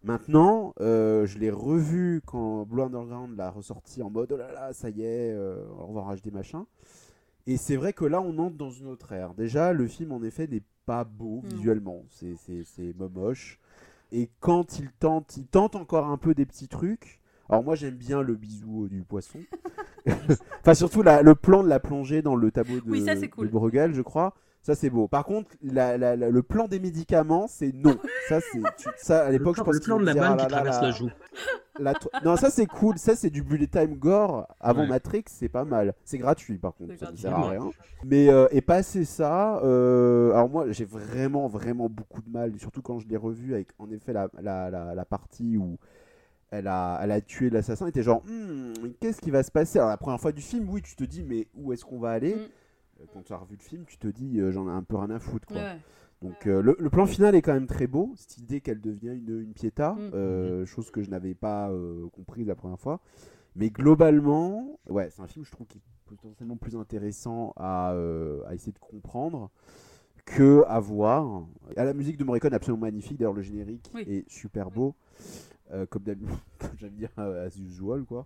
Maintenant, 0.03 0.73
euh, 0.81 1.25
je 1.25 1.39
l'ai 1.39 1.49
revu 1.49 2.21
quand 2.25 2.65
Blue 2.65 2.81
Underground 2.81 3.35
l'a 3.37 3.49
ressorti 3.49 4.03
en 4.03 4.09
mode 4.09 4.31
oh 4.31 4.37
là 4.37 4.51
là, 4.51 4.73
ça 4.73 4.89
y 4.89 5.03
est, 5.03 5.35
au 5.35 5.85
revoir 5.87 6.15
HD 6.15 6.31
machin. 6.31 6.65
Et 7.47 7.57
c'est 7.57 7.75
vrai 7.75 7.93
que 7.93 8.05
là, 8.05 8.21
on 8.21 8.37
entre 8.39 8.55
dans 8.57 8.71
une 8.71 8.87
autre 8.87 9.11
ère. 9.11 9.33
Déjà, 9.35 9.71
le 9.73 9.87
film, 9.87 10.11
en 10.11 10.23
effet, 10.23 10.47
n'est 10.47 10.63
pas 10.85 11.03
beau 11.03 11.41
visuellement. 11.43 12.03
C'est- 12.09 12.35
C'est 12.37 12.63
c'est 12.63 12.93
moche. 13.13 13.59
Et 14.11 14.29
quand 14.39 14.79
il 14.79 14.91
tente, 14.91 15.37
il 15.37 15.45
tente 15.45 15.75
encore 15.75 16.07
un 16.07 16.17
peu 16.17 16.33
des 16.33 16.45
petits 16.45 16.67
trucs. 16.67 17.19
Alors 17.49 17.63
moi, 17.63 17.75
j'aime 17.75 17.95
bien 17.95 18.21
le 18.21 18.35
bisou 18.35 18.87
du 18.87 19.03
poisson. 19.03 19.39
enfin, 20.61 20.73
surtout 20.73 21.01
la- 21.03 21.21
le 21.21 21.35
plan 21.35 21.63
de 21.63 21.67
la 21.69 21.79
plongée 21.79 22.21
dans 22.21 22.35
le 22.35 22.51
tableau 22.51 22.79
de, 22.81 22.89
Oui, 22.89 23.03
ça, 23.05 23.15
c'est 23.15 23.29
cool. 23.29 23.47
de 23.47 23.51
Bruegel, 23.51 23.93
je 23.93 24.01
crois. 24.01 24.33
Ça, 24.65 24.73
c'est 24.73 24.89
beau. 24.89 25.07
Par 25.07 25.25
contre, 25.25 25.51
la- 25.61 25.95
la- 25.95 26.15
la- 26.15 26.29
le 26.31 26.41
plan 26.41 26.67
des 26.67 26.79
médicaments, 26.79 27.45
c'est 27.47 27.71
non. 27.71 27.95
Ça, 28.27 28.39
c'est 28.41 28.59
tu- 28.77 28.89
ça 28.97 29.23
à 29.25 29.29
l'époque, 29.29 29.57
je 29.57 29.61
pense 29.61 29.75
le 29.75 29.79
plan 29.79 29.99
de 29.99 30.05
la 30.05 30.15
balle 30.15 30.37
ah 30.39 30.41
qui 30.43 30.47
traverse 30.47 30.81
la 30.81 30.89
joue. 30.91 31.09
to- 31.93 32.09
Non, 32.23 32.35
ça 32.35 32.49
c'est 32.49 32.65
cool. 32.65 32.97
Ça 32.97 33.15
c'est 33.15 33.29
du 33.29 33.43
bullet 33.43 33.67
time 33.67 33.93
gore 33.95 34.47
avant 34.59 34.81
Ouais. 34.81 34.87
Matrix, 34.87 35.25
c'est 35.27 35.49
pas 35.49 35.65
mal. 35.65 35.93
C'est 36.03 36.17
gratuit 36.17 36.57
par 36.57 36.73
contre, 36.73 36.97
ça 36.97 37.11
ne 37.11 37.15
sert 37.15 37.37
à 37.37 37.49
rien. 37.49 37.69
Mais 38.05 38.29
euh, 38.29 38.47
et 38.49 38.61
passer 38.61 39.05
ça, 39.05 39.59
euh, 39.63 40.31
alors 40.31 40.49
moi 40.49 40.71
j'ai 40.71 40.85
vraiment 40.85 41.47
vraiment 41.47 41.87
beaucoup 41.87 42.23
de 42.23 42.29
mal, 42.31 42.51
surtout 42.57 42.81
quand 42.81 42.97
je 42.97 43.07
l'ai 43.07 43.17
revu 43.17 43.53
avec 43.53 43.67
en 43.77 43.91
effet 43.91 44.13
la, 44.13 44.29
la, 44.41 44.71
la, 44.71 44.95
la 44.95 45.05
partie 45.05 45.57
où 45.57 45.77
elle 46.49 46.67
a, 46.67 46.99
elle 47.03 47.11
a 47.11 47.21
tué 47.21 47.49
l'assassin. 47.51 47.85
était 47.87 48.01
genre, 48.03 48.23
Hmm, 48.25 48.73
qu'est-ce 48.99 49.21
qui 49.21 49.29
va 49.29 49.43
se 49.43 49.51
passer? 49.51 49.77
Alors 49.77 49.89
la 49.91 49.97
première 49.97 50.19
fois 50.19 50.31
du 50.31 50.41
film, 50.41 50.67
oui, 50.69 50.81
tu 50.81 50.95
te 50.95 51.03
dis 51.03 51.21
mais 51.23 51.45
où 51.55 51.71
est-ce 51.73 51.85
qu'on 51.85 51.99
va 51.99 52.09
aller? 52.11 52.33
Mm. 52.35 52.47
Euh, 53.01 53.05
Quand 53.13 53.23
tu 53.23 53.33
as 53.33 53.37
revu 53.37 53.55
le 53.57 53.63
film, 53.63 53.83
tu 53.85 53.97
te 53.97 54.07
dis 54.07 54.39
euh, 54.39 54.51
j'en 54.51 54.67
ai 54.67 54.71
un 54.71 54.83
peu 54.83 54.95
rien 54.97 55.09
à 55.11 55.19
foutre 55.19 55.47
quoi. 55.47 55.57
Ouais. 55.57 55.77
Donc 56.21 56.47
euh, 56.47 56.61
le, 56.61 56.75
le 56.79 56.89
plan 56.89 57.05
final 57.05 57.35
est 57.35 57.41
quand 57.41 57.53
même 57.53 57.67
très 57.67 57.87
beau, 57.87 58.13
cette 58.15 58.37
idée 58.37 58.61
qu'elle 58.61 58.79
devient 58.81 59.09
une, 59.15 59.41
une 59.41 59.53
piéta, 59.53 59.93
Mm. 59.93 60.11
euh, 60.13 60.65
chose 60.65 60.89
que 60.91 61.01
je 61.01 61.09
n'avais 61.09 61.35
pas 61.35 61.69
comprise 62.13 62.47
la 62.47 62.55
première 62.55 62.79
fois. 62.79 62.99
Mais 63.57 63.69
globalement, 63.69 64.79
ouais, 64.89 65.09
c'est 65.11 65.21
un 65.21 65.27
film 65.27 65.45
je 65.45 65.51
trouve 65.51 65.67
qui 65.67 65.77
est 65.77 65.81
potentiellement 66.05 66.57
plus 66.57 66.75
intéressant 66.75 67.53
à, 67.57 67.89
à 68.47 68.53
essayer 68.53 68.71
de 68.73 68.79
comprendre 68.79 69.49
que 70.25 70.63
à 70.67 70.79
voir. 70.79 71.43
À 71.77 71.83
la 71.85 71.93
musique 71.93 72.17
de 72.17 72.23
Morricone 72.23 72.53
absolument 72.53 72.81
magnifique, 72.81 73.17
d'ailleurs 73.17 73.33
le 73.33 73.41
générique 73.41 73.91
Oui. 73.93 74.03
est 74.07 74.29
super 74.29 74.71
beau, 74.71 74.95
euh, 75.71 75.85
comme 75.85 76.03
d'habitude, 76.03 76.35
j'aime 76.77 76.93
dire 76.95 77.09
as 77.17 77.55
usual 77.57 78.03
quoi. 78.05 78.25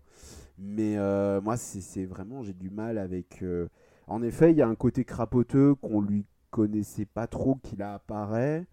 Mais 0.58 0.98
euh, 0.98 1.41
moi 1.41 1.58
c'est 1.58 1.82
c'est 1.82 2.06
vraiment 2.06 2.44
j'ai 2.44 2.54
du 2.54 2.70
mal 2.70 2.98
avec. 2.98 3.41
euh, 3.41 3.68
En 4.10 4.22
effet, 4.23 4.52
il 4.52 4.57
y 4.57 4.61
a 4.64 4.68
un 4.68 4.76
côté 4.76 5.06
crapoteux 5.06 5.76
qu'on 5.76 6.02
lui 6.02 6.26
connaissait 6.52 7.06
pas 7.06 7.27
trop 7.27 7.56
qui 7.56 7.76
là 7.77 7.95
apparaît. 7.95 8.68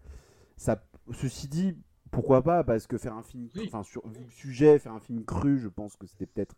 Ça, 0.57 0.83
ceci 1.13 1.47
dit, 1.47 1.77
pourquoi 2.11 2.43
pas? 2.43 2.63
Parce 2.63 2.87
que 2.87 2.97
faire 2.97 3.15
un 3.15 3.23
film, 3.23 3.49
enfin 3.67 3.83
sur 3.83 4.07
vu 4.07 4.23
le 4.23 4.31
sujet, 4.31 4.79
faire 4.79 4.93
un 4.93 4.99
film 5.01 5.25
cru, 5.25 5.59
je 5.59 5.69
pense 5.69 5.95
que 5.97 6.07
c'était 6.07 6.25
peut-être 6.27 6.55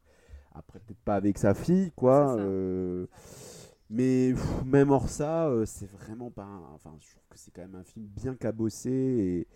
après 0.54 0.80
peut-être 0.80 1.02
pas 1.06 1.16
avec 1.16 1.38
sa 1.38 1.54
fille, 1.54 1.92
quoi. 1.96 2.38
Euh, 2.40 3.08
mais 3.90 4.34
pff, 4.34 4.64
même 4.66 4.92
hors 4.92 5.10
ça, 5.10 5.48
euh, 5.50 5.66
c'est 5.66 5.90
vraiment 5.92 6.32
pas. 6.32 6.44
un- 6.46 6.74
Enfin, 6.76 6.96
je 7.00 7.10
trouve 7.12 7.24
que 7.30 7.38
c'est 7.40 7.52
quand 7.52 7.62
même 7.64 7.76
un 7.76 7.84
film 7.84 8.06
bien 8.08 8.36
cabossé 8.36 8.92
et 8.92 9.48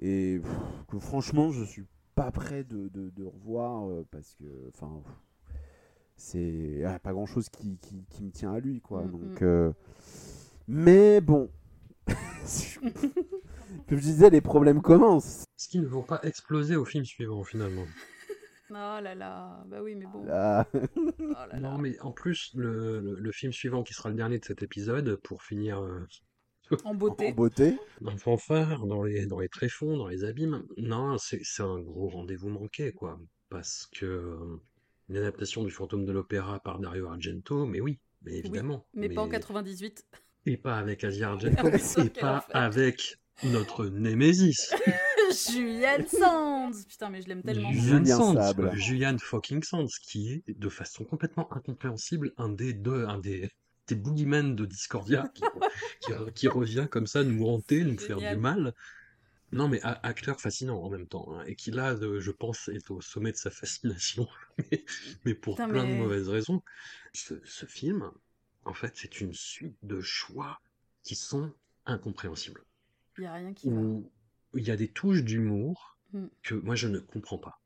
et 0.00 0.38
pff, 0.40 0.50
que 0.88 0.98
franchement, 0.98 1.50
je 1.52 1.64
suis 1.64 1.84
pas 2.14 2.30
prêt 2.30 2.64
de, 2.64 2.88
de, 2.88 3.10
de 3.10 3.24
revoir 3.24 3.88
euh, 3.90 4.06
parce 4.10 4.34
que, 4.36 4.44
enfin, 4.68 5.02
c'est 6.24 6.82
pas 7.02 7.12
grand 7.12 7.26
chose 7.26 7.48
qui, 7.50 7.78
qui, 7.78 8.04
qui 8.10 8.22
me 8.24 8.30
tient 8.30 8.52
à 8.54 8.60
lui, 8.60 8.80
quoi. 8.80 9.02
Mm, 9.02 9.10
Donc, 9.10 9.40
mm. 9.40 9.44
euh, 9.44 9.72
mais 10.68 11.20
bon. 11.20 11.50
Comme 13.88 13.98
je 13.98 14.02
disais, 14.02 14.30
les 14.30 14.40
problèmes 14.40 14.80
commencent. 14.80 15.44
Ce 15.56 15.68
qui 15.68 15.78
ne 15.80 15.86
vont 15.86 16.02
pas 16.02 16.20
exploser 16.22 16.76
au 16.76 16.84
film 16.84 17.04
suivant 17.04 17.44
finalement. 17.44 17.84
Oh 18.70 18.98
là 19.00 19.14
là, 19.14 19.62
bah 19.68 19.82
oui, 19.82 19.94
mais 19.94 20.06
bon. 20.06 20.24
Là. 20.24 20.66
Oh 20.74 20.80
là 21.18 21.46
là. 21.52 21.60
Non, 21.60 21.78
mais 21.78 22.00
en 22.00 22.10
plus, 22.10 22.50
le, 22.54 22.98
le, 22.98 23.14
le 23.14 23.32
film 23.32 23.52
suivant 23.52 23.82
qui 23.84 23.92
sera 23.92 24.08
le 24.08 24.16
dernier 24.16 24.38
de 24.38 24.44
cet 24.44 24.62
épisode, 24.62 25.16
pour 25.22 25.42
finir 25.44 25.80
euh, 25.80 26.00
En 26.84 26.90
en 26.90 26.94
beauté. 26.94 27.32
beauté. 27.32 27.78
en 28.04 28.16
fanfare, 28.16 28.86
dans 28.86 29.02
les, 29.04 29.26
dans 29.26 29.38
les 29.38 29.50
tréfonds, 29.50 29.96
dans 29.98 30.08
les 30.08 30.24
abîmes, 30.24 30.64
non, 30.78 31.18
c'est 31.18 31.40
c'est 31.44 31.62
un 31.62 31.78
gros 31.78 32.08
rendez-vous 32.08 32.48
manqué, 32.48 32.90
quoi. 32.92 33.20
Parce 33.50 33.86
que 33.94 34.06
euh, 34.06 34.60
une 35.08 35.16
adaptation 35.16 35.64
du 35.64 35.70
fantôme 35.70 36.04
de 36.04 36.12
l'opéra 36.12 36.60
par 36.60 36.78
Dario 36.78 37.08
Argento, 37.08 37.66
mais 37.66 37.80
oui, 37.80 37.98
mais 38.22 38.38
évidemment. 38.38 38.86
Mais 38.94 39.08
pas 39.08 39.22
en 39.22 39.28
98. 39.28 40.04
Et 40.46 40.56
pas 40.56 40.76
avec 40.78 41.04
Asia 41.04 41.28
Argento, 41.30 41.68
et 41.68 42.10
pas 42.10 42.46
avec 42.52 43.18
notre 43.42 43.86
Némésis. 43.86 44.72
Julianne 45.52 46.06
Sands 46.06 46.70
Putain, 46.88 47.10
mais 47.10 47.22
je 47.22 47.28
l'aime 47.28 47.42
tellement. 47.42 47.72
Julian 47.72 47.98
Julien 48.04 48.16
Sands, 48.16 48.34
Sable. 48.34 48.68
quoi. 48.68 48.76
Julian 48.76 49.16
fucking 49.18 49.62
Sands, 49.62 49.86
qui 50.02 50.42
est 50.46 50.58
de 50.58 50.68
façon 50.68 51.04
complètement 51.04 51.52
incompréhensible 51.52 52.32
un 52.36 52.50
des 52.50 52.72
deux, 52.72 53.06
un 53.06 53.18
des, 53.18 53.50
des 53.88 53.94
boogeymen 53.94 54.54
de 54.54 54.64
Discordia 54.64 55.30
qui, 55.34 55.42
qui, 56.00 56.12
qui 56.34 56.48
revient 56.48 56.86
comme 56.90 57.06
ça 57.06 57.24
nous 57.24 57.46
hanter, 57.46 57.84
nous 57.84 57.98
faire 57.98 58.18
du 58.18 58.36
mal. 58.36 58.74
Non, 59.54 59.68
mais 59.68 59.80
acteur 59.82 60.38
fascinant 60.40 60.82
en 60.82 60.90
même 60.90 61.06
temps, 61.06 61.32
hein, 61.32 61.44
et 61.46 61.56
qui 61.56 61.70
là, 61.70 61.94
de- 61.94 62.20
je 62.20 62.30
pense, 62.30 62.68
est 62.68 62.90
au 62.90 63.00
sommet 63.00 63.32
de 63.32 63.36
sa 63.38 63.50
fascination, 63.60 64.28
mais, 64.58 64.84
mais 65.24 65.34
pour 65.34 65.56
Putain, 65.56 65.68
plein 65.68 65.86
de 65.86 65.94
mauvaises 65.94 66.28
raisons. 66.28 66.62
Ce, 67.14 67.34
ce 67.44 67.64
film, 67.66 68.10
en 68.64 68.74
fait, 68.74 68.92
c'est 68.96 69.20
une 69.20 69.32
suite 69.34 69.76
de 69.82 70.00
choix 70.02 70.58
qui 71.04 71.14
sont 71.14 71.52
incompréhensibles, 71.86 72.64
Il 73.18 73.24
y 73.24 73.26
a 73.26 73.32
rien 73.32 73.52
qui 73.54 73.66
où 73.66 74.10
il 74.54 74.64
y 74.64 74.70
a 74.70 74.76
des 74.76 74.88
touches 74.88 75.22
d'humour 75.24 75.98
Hmm. 76.12 76.26
que 76.42 76.54
moi 76.54 76.76
je 76.76 76.86
ne 76.88 76.98
comprends 77.00 77.38
pas. 77.38 77.60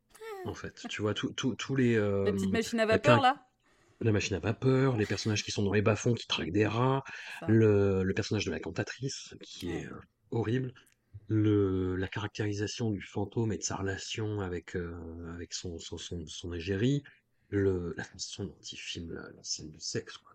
En 0.45 0.55
fait, 0.55 0.85
tu 0.89 1.03
vois, 1.03 1.15
tous 1.15 1.77
les. 1.77 1.97
euh, 1.97 2.25
La 2.27 2.33
petite 2.33 2.53
machine 2.53 2.79
à 2.81 2.87
vapeur, 2.87 3.21
là 3.21 3.45
La 4.01 4.13
machine 4.13 4.37
à 4.37 4.41
vapeur, 4.41 4.97
les 4.97 5.07
personnages 5.07 5.45
qui 5.45 5.51
sont 5.53 5.63
dans 5.63 5.73
les 5.73 5.83
bas-fonds 5.83 6.15
qui 6.15 6.27
traquent 6.27 6.53
des 6.53 6.67
rats, 6.67 7.03
le, 7.47 8.03
le 8.05 8.15
personnage 8.15 8.45
de 8.45 8.51
la 8.51 8.61
cantatrice 8.61 9.35
qui 9.43 9.73
est 9.73 9.87
euh, 9.87 10.01
horrible, 10.31 10.73
le, 11.29 11.97
la 11.97 12.09
caractérisation 12.09 12.91
du 12.91 13.03
fantôme 13.03 13.53
et 13.53 13.59
de 13.59 13.63
sa 13.63 13.77
relation 13.77 14.41
avec, 14.41 14.77
euh, 14.77 14.95
avec 15.35 15.53
son, 15.55 15.79
son, 15.79 15.99
son, 15.99 16.27
son 16.27 16.53
égérie, 16.53 17.03
le, 17.51 17.95
la 17.97 18.05
façon 18.05 18.45
dont 18.45 18.57
il 18.73 18.77
filme 18.79 19.13
la, 19.13 19.23
la 19.31 19.43
scène 19.43 19.71
de 19.71 19.79
sexe, 19.81 20.17
quoi. 20.19 20.35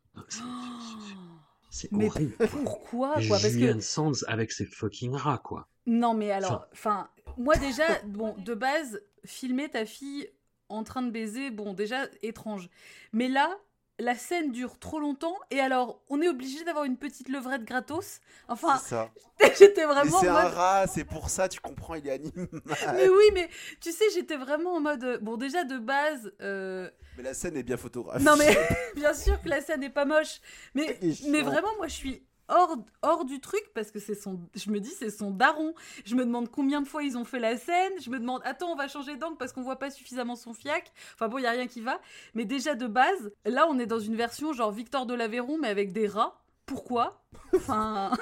C'est- 1.70 1.92
Mais 1.92 2.06
horrible. 2.08 2.36
quoi. 2.38 2.48
Pourquoi 2.48 3.22
quoi? 3.22 3.40
Parce 3.40 3.54
Julian 3.54 3.76
que 3.76 3.80
Sands 3.82 4.24
avec 4.28 4.52
ses 4.52 4.66
fucking 4.66 5.14
rats, 5.16 5.40
quoi. 5.44 5.68
non, 5.86 6.14
mais 6.14 6.32
alors, 6.32 6.68
enfin, 6.72 7.10
moi 7.38 7.58
déjà, 7.58 8.02
bon, 8.08 8.36
de 8.38 8.54
base, 8.54 9.02
filmer 9.26 9.70
ta 9.70 9.86
fille 9.86 10.30
en 10.70 10.84
train 10.84 11.02
de 11.02 11.12
baiser, 11.12 11.52
bon, 11.52 11.74
déjà 11.74 12.08
étrange. 12.22 12.70
Mais 13.12 13.28
là, 13.28 13.58
la 14.00 14.16
scène 14.16 14.52
dure 14.52 14.80
trop 14.80 15.00
longtemps 15.00 15.38
et 15.52 15.60
alors, 15.60 16.02
on 16.10 16.22
est 16.22 16.28
obligé 16.28 16.64
d'avoir 16.64 16.86
une 16.86 16.98
petite 16.98 17.30
levrette 17.30 17.64
gratos. 17.64 18.20
Enfin, 18.48 18.78
C'est 18.78 18.90
ça. 18.90 19.10
j'étais 19.60 19.86
vraiment 19.86 20.20
c'est 20.20 20.28
un 20.28 20.34
rat, 20.50 20.88
c'est 20.88 21.06
pour 21.06 21.30
ça, 21.30 21.48
tu 21.48 21.60
comprends, 21.60 21.96
il 21.96 22.08
est 22.08 22.12
animal. 22.12 22.48
Mais 22.96 23.10
oui, 23.10 23.24
mais 23.34 23.50
tu 23.82 23.92
sais, 23.92 24.06
j'étais 24.14 24.38
vraiment 24.38 24.76
en 24.76 24.82
mode. 24.82 25.20
Bon, 25.22 25.38
déjà 25.38 25.64
de 25.64 25.78
base. 25.78 26.32
euh, 26.42 26.90
Mais 27.18 27.24
la 27.24 27.34
scène 27.34 27.56
est 27.58 27.64
bien 27.64 27.78
photographiée. 27.78 28.26
Non, 28.26 28.36
mais 28.38 28.56
bien 28.96 29.14
sûr 29.14 29.42
que 29.42 29.50
la 29.50 29.62
scène 29.62 29.82
n'est 29.82 29.90
pas 29.90 30.06
moche. 30.06 30.40
Mais, 30.74 30.98
est 31.02 31.28
mais 31.28 31.42
vraiment, 31.42 31.76
moi, 31.78 31.88
je 31.88 31.94
suis 31.94 32.24
hors, 32.48 33.26
du 33.26 33.40
truc 33.40 33.62
parce 33.74 33.92
que 33.92 34.00
c'est 34.00 34.16
son. 34.16 34.40
Je 34.56 34.70
me 34.70 34.80
dis, 34.80 34.90
c'est 34.90 35.10
son 35.10 35.32
daron. 35.32 35.74
Je 36.06 36.16
me 36.16 36.26
demande 36.26 36.50
combien 36.50 36.82
de 36.82 36.88
fois 36.88 37.04
ils 37.04 37.18
ont 37.18 37.26
fait 37.26 37.40
la 37.40 37.58
scène. 37.58 37.94
Je 38.02 38.10
me 38.10 38.20
demande, 38.20 38.42
attends, 38.44 38.72
on 38.72 38.76
va 38.76 38.88
changer 38.88 39.16
d'angle 39.18 39.38
parce 39.38 39.54
qu'on 39.54 39.62
voit 39.62 39.80
pas 39.80 39.92
suffisamment 39.92 40.36
son 40.36 40.54
fiac. 40.54 40.92
Enfin 41.14 41.28
bon, 41.28 41.38
il 41.38 41.44
y 41.44 41.48
a 41.48 41.52
rien 41.52 41.68
qui 41.68 41.82
va. 41.82 42.00
Mais 42.34 42.46
déjà 42.46 42.76
de 42.76 42.88
base, 42.88 43.32
là, 43.46 43.68
on 43.70 43.80
est 43.80 43.86
dans 43.86 44.00
une 44.00 44.16
version 44.16 44.54
genre 44.54 44.72
Victor 44.72 45.06
de 45.06 45.14
l'Aveyron, 45.14 45.58
mais 45.58 45.70
avec 45.70 45.94
des 45.94 46.08
rats. 46.08 46.42
Pourquoi? 46.66 47.24
Enfin. 47.54 48.12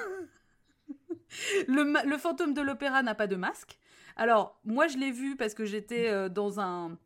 Le, 1.70 2.10
le 2.10 2.18
fantôme 2.18 2.54
de 2.54 2.60
l'opéra 2.60 3.04
n'a 3.04 3.16
pas 3.16 3.26
de 3.26 3.38
masque. 3.38 3.80
Alors, 4.18 4.60
moi, 4.66 4.88
je 4.88 4.98
l'ai 4.98 5.12
vu 5.12 5.38
parce 5.38 5.54
que 5.54 5.64
j'étais 5.64 6.10
euh, 6.10 6.28
dans 6.28 6.60
un 6.60 6.98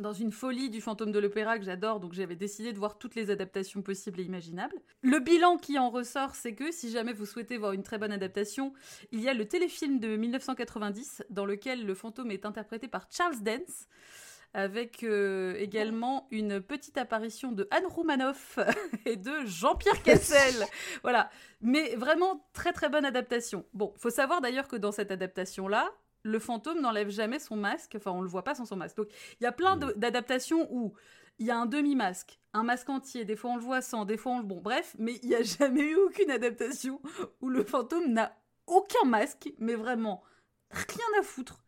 dans 0.00 0.12
une 0.12 0.32
folie 0.32 0.70
du 0.70 0.80
fantôme 0.80 1.12
de 1.12 1.18
l'opéra 1.18 1.58
que 1.58 1.64
j'adore, 1.64 2.00
donc 2.00 2.12
j'avais 2.12 2.36
décidé 2.36 2.72
de 2.72 2.78
voir 2.78 2.98
toutes 2.98 3.14
les 3.14 3.30
adaptations 3.30 3.82
possibles 3.82 4.20
et 4.20 4.24
imaginables. 4.24 4.76
Le 5.02 5.18
bilan 5.20 5.56
qui 5.56 5.78
en 5.78 5.90
ressort, 5.90 6.34
c'est 6.34 6.54
que 6.54 6.72
si 6.72 6.90
jamais 6.90 7.12
vous 7.12 7.26
souhaitez 7.26 7.56
voir 7.58 7.72
une 7.72 7.82
très 7.82 7.98
bonne 7.98 8.12
adaptation, 8.12 8.72
il 9.12 9.20
y 9.20 9.28
a 9.28 9.34
le 9.34 9.46
téléfilm 9.46 10.00
de 10.00 10.16
1990 10.16 11.24
dans 11.30 11.44
lequel 11.44 11.86
le 11.86 11.94
fantôme 11.94 12.30
est 12.30 12.46
interprété 12.46 12.88
par 12.88 13.06
Charles 13.10 13.42
Dance, 13.42 13.86
avec 14.52 15.04
euh, 15.04 15.54
également 15.58 16.26
une 16.30 16.60
petite 16.60 16.98
apparition 16.98 17.52
de 17.52 17.68
Anne 17.70 17.86
Roumanoff 17.86 18.58
et 19.06 19.16
de 19.16 19.44
Jean-Pierre 19.44 20.02
Cassel. 20.02 20.66
voilà, 21.02 21.30
mais 21.60 21.94
vraiment 21.94 22.48
très 22.52 22.72
très 22.72 22.88
bonne 22.88 23.04
adaptation. 23.04 23.64
Bon, 23.74 23.94
faut 23.96 24.10
savoir 24.10 24.40
d'ailleurs 24.40 24.66
que 24.66 24.76
dans 24.76 24.92
cette 24.92 25.12
adaptation-là, 25.12 25.92
le 26.22 26.38
fantôme 26.38 26.80
n'enlève 26.80 27.10
jamais 27.10 27.38
son 27.38 27.56
masque, 27.56 27.94
enfin 27.96 28.10
on 28.12 28.20
le 28.22 28.28
voit 28.28 28.44
pas 28.44 28.54
sans 28.54 28.64
son 28.66 28.76
masque. 28.76 28.96
Donc 28.96 29.08
il 29.40 29.44
y 29.44 29.46
a 29.46 29.52
plein 29.52 29.76
de- 29.76 29.92
d'adaptations 29.96 30.68
où 30.72 30.94
il 31.38 31.46
y 31.46 31.50
a 31.50 31.56
un 31.58 31.66
demi-masque, 31.66 32.38
un 32.52 32.62
masque 32.62 32.90
entier, 32.90 33.24
des 33.24 33.36
fois 33.36 33.50
on 33.52 33.56
le 33.56 33.62
voit 33.62 33.80
sans, 33.82 34.04
des 34.04 34.16
fois 34.16 34.32
on 34.32 34.38
le... 34.40 34.44
Bon, 34.44 34.60
bref, 34.60 34.94
mais 34.98 35.18
il 35.22 35.28
n'y 35.30 35.34
a 35.34 35.42
jamais 35.42 35.82
eu 35.82 35.96
aucune 35.96 36.30
adaptation 36.30 37.00
où 37.40 37.48
le 37.48 37.64
fantôme 37.64 38.12
n'a 38.12 38.36
aucun 38.66 39.04
masque, 39.06 39.52
mais 39.58 39.74
vraiment 39.74 40.22
rien 40.70 41.20
à 41.20 41.22
foutre. 41.22 41.64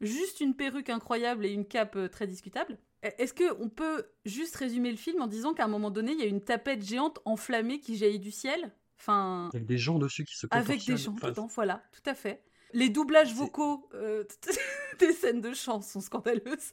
Juste 0.00 0.40
une 0.40 0.54
perruque 0.54 0.90
incroyable 0.90 1.46
et 1.46 1.50
une 1.52 1.66
cape 1.66 1.96
euh, 1.96 2.08
très 2.08 2.26
discutable. 2.26 2.78
E- 3.04 3.08
Est-ce 3.18 3.32
que 3.34 3.52
on 3.62 3.68
peut 3.68 4.04
juste 4.24 4.56
résumer 4.56 4.90
le 4.90 4.96
film 4.96 5.22
en 5.22 5.26
disant 5.26 5.54
qu'à 5.54 5.64
un 5.64 5.68
moment 5.68 5.90
donné, 5.90 6.12
il 6.12 6.18
y 6.18 6.22
a 6.22 6.26
une 6.26 6.42
tapette 6.44 6.84
géante 6.84 7.18
enflammée 7.24 7.80
qui 7.80 7.96
jaillit 7.96 8.18
du 8.18 8.30
ciel? 8.30 8.72
Enfin, 8.98 9.48
Avec 9.52 9.66
des 9.66 9.78
gens 9.78 9.98
dessus 9.98 10.24
qui 10.24 10.36
se 10.36 10.46
avec 10.50 10.84
des 10.84 10.96
gens 10.96 11.12
Enfin, 11.12 11.30
dedans, 11.30 11.46
voilà, 11.46 11.82
tout 11.92 12.08
à 12.10 12.14
fait. 12.14 12.42
Les 12.72 12.88
doublages 12.88 13.34
vocaux 13.34 13.88
euh, 13.94 14.24
des 14.98 15.12
scènes 15.12 15.40
de 15.40 15.52
chant 15.54 15.80
sont 15.80 16.00
scandaleuses. 16.00 16.72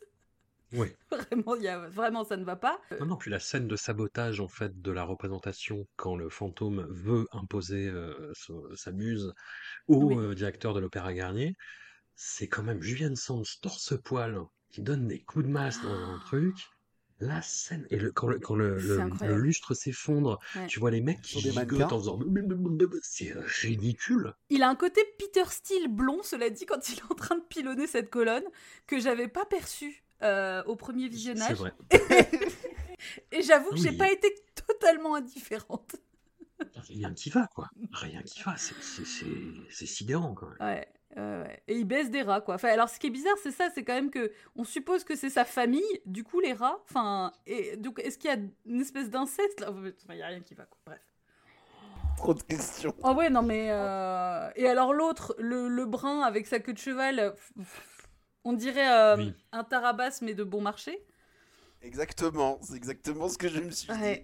Ouais. 0.73 0.95
Vraiment, 1.11 1.55
il 1.55 1.61
y 1.63 1.67
a, 1.67 1.87
vraiment, 1.87 2.23
ça 2.23 2.35
ne 2.35 2.43
va 2.43 2.55
pas. 2.55 2.81
Non, 2.99 3.05
non, 3.05 3.15
puis 3.15 3.29
la 3.29 3.39
scène 3.39 3.67
de 3.67 3.75
sabotage 3.75 4.39
en 4.39 4.47
fait 4.47 4.81
de 4.81 4.91
la 4.91 5.03
représentation 5.03 5.85
quand 5.97 6.15
le 6.15 6.29
fantôme 6.29 6.87
veut 6.89 7.27
imposer 7.31 7.87
euh, 7.87 8.31
sa- 8.33 8.53
sa 8.75 8.91
muse 8.91 9.33
au 9.87 9.97
Oui. 10.03 10.17
euh, 10.17 10.33
directeur 10.33 10.73
de 10.73 10.79
l'Opéra 10.79 11.13
Garnier, 11.13 11.53
c'est 12.15 12.47
quand 12.47 12.63
même 12.63 12.81
Julian 12.81 13.15
Sands 13.15 13.43
torse-poil 13.61 14.39
qui 14.71 14.81
donne 14.81 15.07
des 15.07 15.21
coups 15.23 15.45
de 15.45 15.51
masse 15.51 15.79
dans 15.83 15.93
un 15.93 16.19
truc. 16.25 16.55
La 17.27 17.41
scène, 17.41 17.85
et 17.89 17.97
le, 17.97 18.11
quand, 18.11 18.27
le, 18.27 18.39
quand 18.39 18.55
le, 18.55 18.79
C'est 18.79 18.87
le- 18.87 18.99
incroyable. 19.01 19.37
le 19.39 19.43
lustre 19.45 19.73
s'effondre, 19.73 20.39
Ouais. 20.55 20.67
tu 20.67 20.79
vois 20.79 20.91
les 20.91 21.01
mecs 21.01 21.21
qui 21.21 21.39
gigotent 21.39 21.81
en 21.91 21.99
faisant. 21.99 22.19
C'est 23.01 23.33
ridicule. 23.61 24.33
Il 24.49 24.63
a 24.63 24.69
un 24.69 24.75
côté 24.75 25.01
Peter 25.19 25.43
Steele 25.49 25.87
blond, 25.89 26.21
cela 26.23 26.49
dit, 26.49 26.65
quand 26.65 26.89
il 26.89 26.97
est 26.99 27.03
en 27.11 27.15
train 27.15 27.35
de 27.37 27.43
pilonner 27.43 27.87
cette 27.87 28.09
colonne, 28.09 28.43
que 28.87 28.99
j'avais 28.99 29.27
pas 29.27 29.45
perçu 29.45 30.03
euh, 30.21 30.63
au 30.65 30.75
premier 30.75 31.03
C'est 31.03 31.09
visionnage. 31.09 31.57
vrai. 31.57 31.73
Et 33.31 33.41
j'avoue 33.41 33.71
que 33.71 33.77
j'ai 33.77 33.89
Oui. 33.89 33.97
pas 33.97 34.11
été 34.11 34.33
totalement 34.67 35.15
indifférente. 35.15 35.95
Rien 36.75 37.13
qui 37.13 37.29
va, 37.29 37.47
quoi. 37.53 37.69
Rien 37.91 38.21
qui 38.23 38.41
va. 38.43 38.55
C'est- 38.57 38.75
c'est- 38.81 39.05
C'est 39.05 39.25
c'est 39.69 39.85
sidérant, 39.85 40.33
quand 40.33 40.47
même. 40.47 40.57
Ouais, 40.61 40.87
ouais. 41.15 41.63
Et 41.67 41.75
il 41.77 41.85
baisse 41.85 42.09
des 42.09 42.21
rats, 42.21 42.41
quoi. 42.41 42.55
Enfin, 42.55 42.69
alors, 42.69 42.89
ce 42.89 42.99
qui 42.99 43.07
est 43.07 43.11
bizarre, 43.11 43.35
c'est 43.41 43.51
ça, 43.51 43.69
c'est 43.73 43.83
quand 43.83 43.93
même 43.93 44.09
que 44.11 44.31
on 44.55 44.63
suppose 44.63 45.03
que 45.03 45.15
c'est 45.15 45.29
sa 45.29 45.45
famille, 45.45 45.83
du 46.05 46.23
coup, 46.23 46.39
les 46.39 46.53
rats. 46.53 46.79
Enfin, 46.89 47.31
et 47.45 47.77
donc, 47.77 47.99
est-ce 47.99 48.17
qu'il 48.17 48.29
y 48.29 48.33
a 48.33 48.37
une 48.65 48.81
espèce 48.81 49.09
d'inceste 49.09 49.59
là? 49.59 49.71
Enfin, 49.71 49.91
il 50.13 50.17
y 50.17 50.23
a 50.23 50.27
rien 50.27 50.41
qui 50.41 50.53
va, 50.55 50.65
quoi. 50.65 50.79
Bref. 50.85 51.01
Trop 52.17 52.33
de 52.33 52.43
questions. 52.43 52.95
Ah 53.03 53.13
ouais, 53.13 53.29
non, 53.29 53.41
mais. 53.41 53.67
euh, 53.71 54.49
Et 54.55 54.67
alors, 54.67 54.93
l'autre, 54.93 55.35
le, 55.39 55.67
le 55.67 55.85
brun 55.85 56.21
avec 56.21 56.47
sa 56.47 56.59
queue 56.59 56.73
de 56.73 56.77
cheval, 56.77 57.19
euh, 57.19 57.31
on 58.43 58.53
dirait 58.53 58.91
euh, 58.91 59.17
Oui. 59.17 59.33
un 59.51 59.63
tarabas, 59.63 60.19
mais 60.21 60.33
de 60.33 60.43
bon 60.43 60.61
marché. 60.61 61.05
Exactement, 61.81 62.59
c'est 62.61 62.75
exactement 62.75 63.27
ce 63.27 63.37
que 63.37 63.49
je 63.49 63.59
me 63.59 63.71
suis 63.71 63.87
dit. 63.91 64.19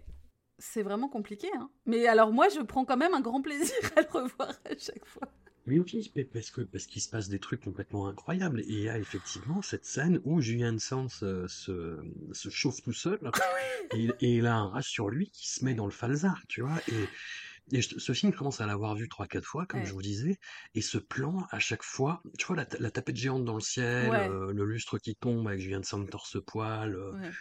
C'est 0.59 0.83
vraiment 0.83 1.07
compliqué, 1.09 1.49
hein. 1.57 1.69
Mais 1.85 2.05
alors, 2.07 2.31
moi, 2.31 2.47
je 2.49 2.59
prends 2.61 2.85
quand 2.85 2.97
même 2.97 3.13
un 3.13 3.21
grand 3.21 3.41
plaisir 3.41 3.75
à 3.97 4.01
le 4.01 4.07
revoir 4.07 4.49
à 4.65 4.77
chaque 4.77 5.05
fois. 5.05 5.27
Oui, 5.69 5.79
oui, 5.93 6.11
mais 6.15 6.25
parce 6.25 6.51
que 6.51 6.61
parce 6.61 6.85
qu'il 6.87 7.01
se 7.01 7.09
passe 7.09 7.29
des 7.29 7.39
trucs 7.39 7.61
complètement 7.63 8.07
incroyables. 8.07 8.61
Et 8.61 8.65
il 8.69 8.79
y 8.81 8.89
a 8.89 8.97
effectivement 8.97 9.61
cette 9.61 9.85
scène 9.85 10.19
où 10.25 10.41
Julian 10.41 10.77
Sands 10.79 11.07
euh, 11.23 11.47
se, 11.47 11.97
se 12.33 12.49
chauffe 12.49 12.81
tout 12.81 12.93
seul 12.93 13.19
et, 13.93 13.97
il- 13.99 14.15
et 14.21 14.37
il 14.37 14.47
a 14.47 14.55
un 14.55 14.69
rat 14.69 14.81
sur 14.81 15.09
lui 15.09 15.29
qui 15.31 15.47
se 15.49 15.63
met 15.63 15.75
dans 15.75 15.85
le 15.85 15.91
falzar, 15.91 16.41
tu 16.47 16.61
vois. 16.61 16.79
Et, 16.87 17.77
et 17.77 17.81
je- 17.81 17.99
ce 17.99 18.13
film 18.13 18.33
commence 18.33 18.61
à 18.61 18.65
l'avoir 18.65 18.95
vu 18.95 19.07
trois 19.09 19.27
quatre 19.27 19.45
fois, 19.45 19.65
comme 19.67 19.81
Ouais. 19.81 19.85
je 19.85 19.93
vous 19.93 20.01
disais. 20.01 20.39
Et 20.75 20.81
ce 20.81 20.97
plan, 20.97 21.45
à 21.51 21.59
chaque 21.59 21.83
fois, 21.83 22.21
tu 22.37 22.47
vois 22.47 22.55
la, 22.55 22.65
ta- 22.65 22.79
la 22.79 22.91
tapette 22.91 23.17
géante 23.17 23.45
dans 23.45 23.55
le 23.55 23.61
ciel, 23.61 24.09
Ouais. 24.09 24.27
euh, 24.29 24.51
le 24.53 24.65
lustre 24.65 24.97
qui 24.97 25.15
tombe 25.15 25.47
avec 25.47 25.59
Julian 25.59 25.83
Sands 25.83 26.05
torse-poil, 26.05 26.95
euh, 26.95 27.11
Ouais. 27.13 27.31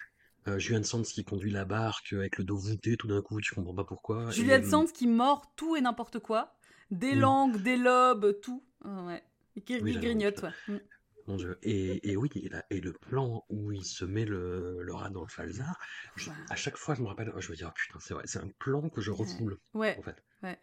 euh, 0.49 0.59
Julian 0.59 0.83
Sands 0.83 1.03
qui 1.03 1.25
conduit 1.25 1.51
la 1.51 1.65
barque 1.65 2.13
avec 2.13 2.39
le 2.39 2.45
dos 2.45 2.57
voûté, 2.59 2.97
tout 2.97 3.07
d'un 3.09 3.23
coup, 3.23 3.41
tu 3.41 3.55
comprends 3.55 3.75
pas 3.75 3.85
pourquoi. 3.85 4.31
Et, 4.37 4.53
euh, 4.53 4.63
Sands 4.63 4.87
qui 4.87 5.07
mord 5.07 5.53
tout 5.57 5.77
et 5.77 5.81
n'importe 5.81 6.19
quoi. 6.19 6.58
Des 6.91 7.13
Oui. 7.13 7.17
langues, 7.17 7.57
des 7.63 7.77
lobes, 7.77 8.41
tout. 8.41 8.65
Ouais. 8.85 9.23
Qui 9.67 9.81
Oui, 9.81 9.99
grignote, 9.99 10.43
ouais. 10.43 10.51
Mm. 10.69 10.79
Mon 11.27 11.37
Dieu. 11.37 11.59
Et, 11.63 12.11
et 12.11 12.17
oui, 12.17 12.31
et, 12.37 12.49
la- 12.49 12.65
et 12.71 12.81
le 12.81 12.93
plan 12.93 13.45
où 13.51 13.71
il 13.73 13.85
se 13.85 14.05
met 14.07 14.25
le, 14.25 14.83
le 14.83 14.95
rat 14.95 15.11
dans 15.11 15.21
le 15.23 15.29
falzar, 15.29 15.79
je- 16.17 16.31
Ouais. 16.31 16.37
à 16.49 16.57
chaque 16.57 16.77
fois, 16.79 16.95
je 16.95 17.03
me 17.03 17.09
rappelle, 17.09 17.31
je 17.39 17.51
me 17.51 17.57
dis, 17.57 17.65
oh 17.65 17.71
putain, 17.75 17.99
c'est 18.01 18.15
vrai, 18.15 18.23
c'est 18.27 18.39
un 18.39 18.49
plan 18.59 18.89
que 18.89 19.01
je 19.03 19.11
refoule, 19.11 19.59
Ouais, 19.75 19.97
en 19.99 20.03
fait. 20.03 20.17
ouais. 20.43 20.59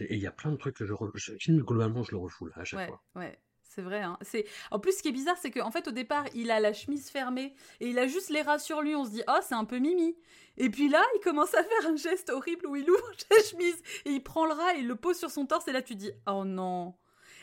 Et 0.00 0.14
il 0.16 0.20
y 0.22 0.26
a 0.26 0.32
plein 0.32 0.50
de 0.52 0.56
trucs 0.56 0.76
que 0.76 0.86
je 0.86 0.92
refoule. 0.92 1.20
Globalement, 1.48 2.02
je 2.02 2.12
le 2.12 2.18
refoule 2.18 2.52
à 2.54 2.64
chaque 2.64 2.80
ouais, 2.80 2.86
fois. 2.86 3.02
ouais. 3.16 3.38
C'est 3.78 3.84
vrai. 3.84 4.02
Hein. 4.02 4.18
C'est... 4.22 4.44
En 4.72 4.80
plus, 4.80 4.98
ce 4.98 5.02
qui 5.02 5.08
est 5.08 5.12
bizarre, 5.12 5.36
c'est 5.40 5.52
qu'en 5.52 5.70
fait, 5.70 5.86
au 5.86 5.92
départ, 5.92 6.24
il 6.34 6.50
a 6.50 6.58
la 6.58 6.72
chemise 6.72 7.10
fermée 7.10 7.54
et 7.78 7.86
il 7.86 7.96
a 8.00 8.08
juste 8.08 8.28
les 8.28 8.42
rats 8.42 8.58
sur 8.58 8.82
lui. 8.82 8.96
On 8.96 9.04
se 9.04 9.10
dit, 9.10 9.22
oh, 9.28 9.38
c'est 9.40 9.54
un 9.54 9.64
peu 9.64 9.78
mimi. 9.78 10.16
Et 10.56 10.68
puis 10.68 10.88
là, 10.88 11.00
il 11.14 11.20
commence 11.20 11.54
à 11.54 11.62
faire 11.62 11.86
un 11.86 11.94
geste 11.94 12.28
horrible 12.30 12.66
où 12.66 12.74
il 12.74 12.90
ouvre 12.90 13.12
sa 13.30 13.40
chemise 13.44 13.80
et 14.04 14.10
il 14.10 14.20
prend 14.20 14.46
le 14.46 14.52
rat 14.52 14.74
et 14.74 14.80
il 14.80 14.88
le 14.88 14.96
pose 14.96 15.16
sur 15.16 15.30
son 15.30 15.46
torse. 15.46 15.68
Et 15.68 15.72
là, 15.72 15.80
tu 15.80 15.94
dis, 15.94 16.10
oh 16.26 16.44
non. 16.44 16.96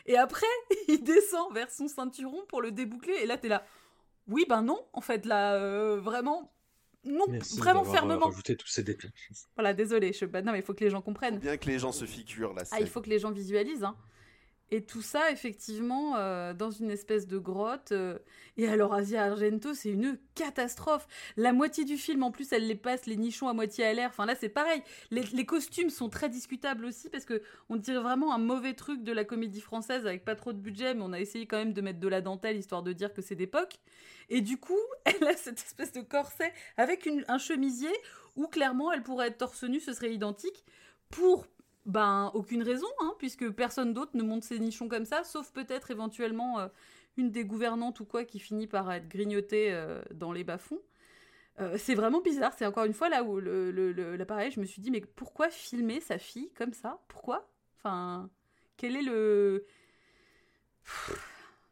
Et 0.08 0.18
après, 0.18 0.46
il 0.90 1.02
descend 1.06 1.54
vers 1.54 1.72
son 1.72 1.88
ceinturon 1.88 2.44
pour 2.50 2.62
le 2.62 2.72
déboucler. 2.72 3.14
Et 3.22 3.26
là, 3.26 3.38
t'es 3.38 3.48
là, 3.48 3.66
oui, 4.28 4.46
ben 4.50 4.62
non, 4.62 4.86
en 4.92 5.00
fait, 5.00 5.26
là, 5.26 5.54
euh, 5.54 6.02
vraiment, 6.02 6.54
non, 7.06 7.28
Merci 7.30 7.60
vraiment 7.60 7.88
euh, 7.88 7.92
fermement. 7.94 8.26
rajouté 8.26 8.58
tous 8.58 8.68
ces 8.68 8.84
détails. 8.84 9.12
Voilà, 9.56 9.74
désolé. 9.74 10.12
Je... 10.12 10.26
bah, 10.26 10.42
non, 10.42 10.52
mais 10.52 10.60
il 10.60 10.66
faut 10.66 10.74
que 10.74 10.84
les 10.84 10.90
gens 10.90 11.02
comprennent. 11.02 11.40
Bien 11.40 11.56
que 11.56 11.68
les 11.68 11.80
gens 11.80 11.94
se 11.94 12.04
figurent 12.04 12.54
scène. 12.58 12.68
Ah, 12.72 12.82
il 12.82 12.90
faut 12.90 13.00
que 13.00 13.10
les 13.10 13.20
gens 13.20 13.32
visualisent. 13.32 13.86
Hein. 13.86 13.96
Et 14.72 14.84
tout 14.84 15.04
ça, 15.04 15.30
effectivement, 15.32 16.16
euh, 16.18 16.54
dans 16.54 16.72
une 16.72 16.90
espèce 16.90 17.28
de 17.28 17.38
grotte. 17.38 17.92
euh, 17.92 18.18
Et 18.58 18.68
alors, 18.68 18.94
Asia 18.96 19.24
Argento, 19.24 19.76
c'est 19.76 19.90
une 19.90 20.18
catastrophe. 20.34 21.08
La 21.38 21.54
moitié 21.54 21.86
du 21.86 21.98
film, 21.98 22.24
en 22.24 22.32
plus, 22.32 22.52
elle 22.52 22.68
les 22.68 22.76
passe 22.76 23.06
les 23.06 23.16
nichons 23.16 23.48
à 23.48 23.54
moitié 23.54 23.86
à 23.86 23.94
l'air. 23.94 24.10
Enfin, 24.10 24.26
là, 24.26 24.34
c'est 24.34 24.50
pareil. 24.50 24.82
Les, 25.12 25.46
costumes 25.46 25.92
sont 25.92 26.10
très 26.10 26.30
discutables 26.30 26.86
aussi, 26.86 27.10
parce 27.10 27.26
que 27.26 27.44
on 27.70 27.76
dirait 27.76 28.02
vraiment 28.02 28.34
un 28.34 28.40
mauvais 28.40 28.74
truc 28.74 29.04
de 29.04 29.12
la 29.12 29.24
comédie 29.24 29.62
française 29.62 30.08
avec 30.08 30.26
pas 30.26 30.36
trop 30.36 30.52
de 30.52 30.58
budget, 30.58 30.96
mais 30.96 31.04
on 31.04 31.14
a 31.14 31.20
essayé 31.20 31.46
quand 31.46 31.58
même 31.58 31.74
de 31.74 31.82
mettre 31.82 32.00
de 32.00 32.08
la 32.08 32.22
dentelle, 32.22 32.58
histoire 32.58 32.82
de 32.82 32.92
dire 32.92 33.14
que 33.14 33.22
c'est 33.22 33.36
d'époque. 33.36 33.80
Et 34.30 34.42
du 34.42 34.58
coup, 34.58 34.80
elle 35.06 35.28
a 35.28 35.38
cette 35.38 35.60
espèce 35.60 35.92
de 35.92 36.02
corset 36.02 36.52
avec 36.78 37.08
un 37.28 37.38
chemisier 37.38 37.94
où, 38.36 38.48
clairement, 38.48 38.92
elle 38.92 39.04
pourrait 39.04 39.28
être 39.28 39.38
torse 39.38 39.64
nu, 39.64 39.80
ce 39.80 39.94
serait 39.94 40.14
identique, 40.14 40.66
pour 41.12 41.46
ben, 41.86 42.32
aucune 42.34 42.64
raison, 42.64 42.88
hein, 43.02 43.14
puisque 43.20 43.50
personne 43.52 43.94
d'autre 43.94 44.12
ne 44.16 44.24
monte 44.24 44.44
ses 44.44 44.60
nichons 44.60 44.88
comme 44.88 45.06
ça, 45.06 45.24
sauf 45.24 45.52
peut-être 45.52 45.92
éventuellement 45.92 46.60
euh, 46.60 46.68
une 47.18 47.32
des 47.32 47.46
gouvernantes 47.46 48.00
ou 48.00 48.06
quoi 48.06 48.26
qui 48.26 48.40
finit 48.40 48.68
par 48.68 48.92
être 48.92 49.08
grignotée 49.08 49.72
euh, 49.74 50.02
dans 50.14 50.32
les 50.32 50.44
bas-fonds. 50.44 50.80
Euh, 51.60 51.78
c'est 51.78 51.96
vraiment 51.96 52.22
bizarre. 52.22 52.54
C'est 52.58 52.66
encore 52.66 52.86
une 52.86 52.94
fois 52.94 53.10
là 53.10 53.24
où 53.24 53.40
le, 53.40 53.72
le- 53.72 53.94
je 53.94 54.60
me 54.60 54.66
suis 54.66 54.82
dit, 54.82 54.92
mais 54.92 55.02
pourquoi 55.02 55.50
filmer 55.50 56.02
sa 56.02 56.18
fille 56.18 56.52
comme 56.56 56.74
ça? 56.74 57.00
Pourquoi? 57.08 57.48
Enfin, 57.78 58.30
quel 58.78 58.96
est 58.98 59.04
le. 59.04 59.66
Pff, 60.84 61.22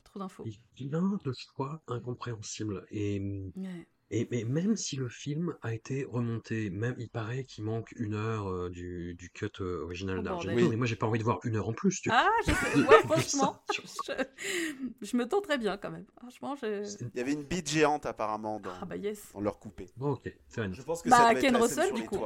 Trop 0.03 0.19
d'infos. 0.19 0.45
Il 0.77 0.95
a 0.95 0.99
de 1.01 1.33
choix 1.33 1.81
incompréhensible. 1.87 2.85
Et, 2.91 3.19
Ouais. 3.55 3.87
Et, 4.21 4.27
mais 4.31 4.43
même 4.43 4.75
si 4.75 4.95
le 4.95 5.09
film 5.09 5.55
a 5.61 5.73
été 5.73 6.05
remonté, 6.05 6.69
même 6.69 6.95
il 6.97 7.09
paraît 7.09 7.43
qu'il 7.43 7.63
manque 7.63 7.91
une 7.97 8.13
heure 8.13 8.47
euh, 8.49 8.69
du, 8.69 9.15
du 9.15 9.29
cut 9.29 9.49
euh, 9.61 9.83
original 9.83 10.19
Oh, 10.19 10.21
d'Argento, 10.21 10.49
bordel. 10.55 10.69
mais 10.69 10.75
moi 10.77 10.85
j'ai 10.85 10.95
pas 10.95 11.07
envie 11.07 11.19
de 11.19 11.23
voir 11.23 11.39
une 11.43 11.55
heure 11.55 11.67
en 11.69 11.73
plus. 11.73 12.01
Tu 12.01 12.09
vois. 12.09 12.19
Ah, 12.21 12.29
je 12.47 12.51
sais. 12.53 12.87
Ouais, 12.87 13.01
franchement, 13.05 13.63
je, 13.73 14.13
je 15.01 15.17
me 15.17 15.27
tenterais 15.27 15.57
bien 15.57 15.77
quand 15.77 15.91
même. 15.91 16.05
Franchement, 16.17 16.55
je. 16.55 16.83
Il 17.13 17.17
y 17.17 17.21
avait 17.21 17.33
une 17.33 17.43
bite 17.43 17.69
géante 17.69 18.05
apparemment 18.05 18.59
dans, 18.59 18.71
Ah 18.81 18.85
bah 18.85 18.95
yes. 18.97 19.31
dans 19.33 19.41
leur 19.41 19.59
coupé. 19.59 19.89
Bon, 19.97 20.11
ok. 20.11 20.31
Je 20.55 20.81
pense 20.83 21.01
que 21.01 21.09
Bah, 21.09 21.17
ça 21.17 21.35
Ken 21.39 21.55
Russell, 21.57 21.93
du 21.93 22.03
coup. 22.05 22.19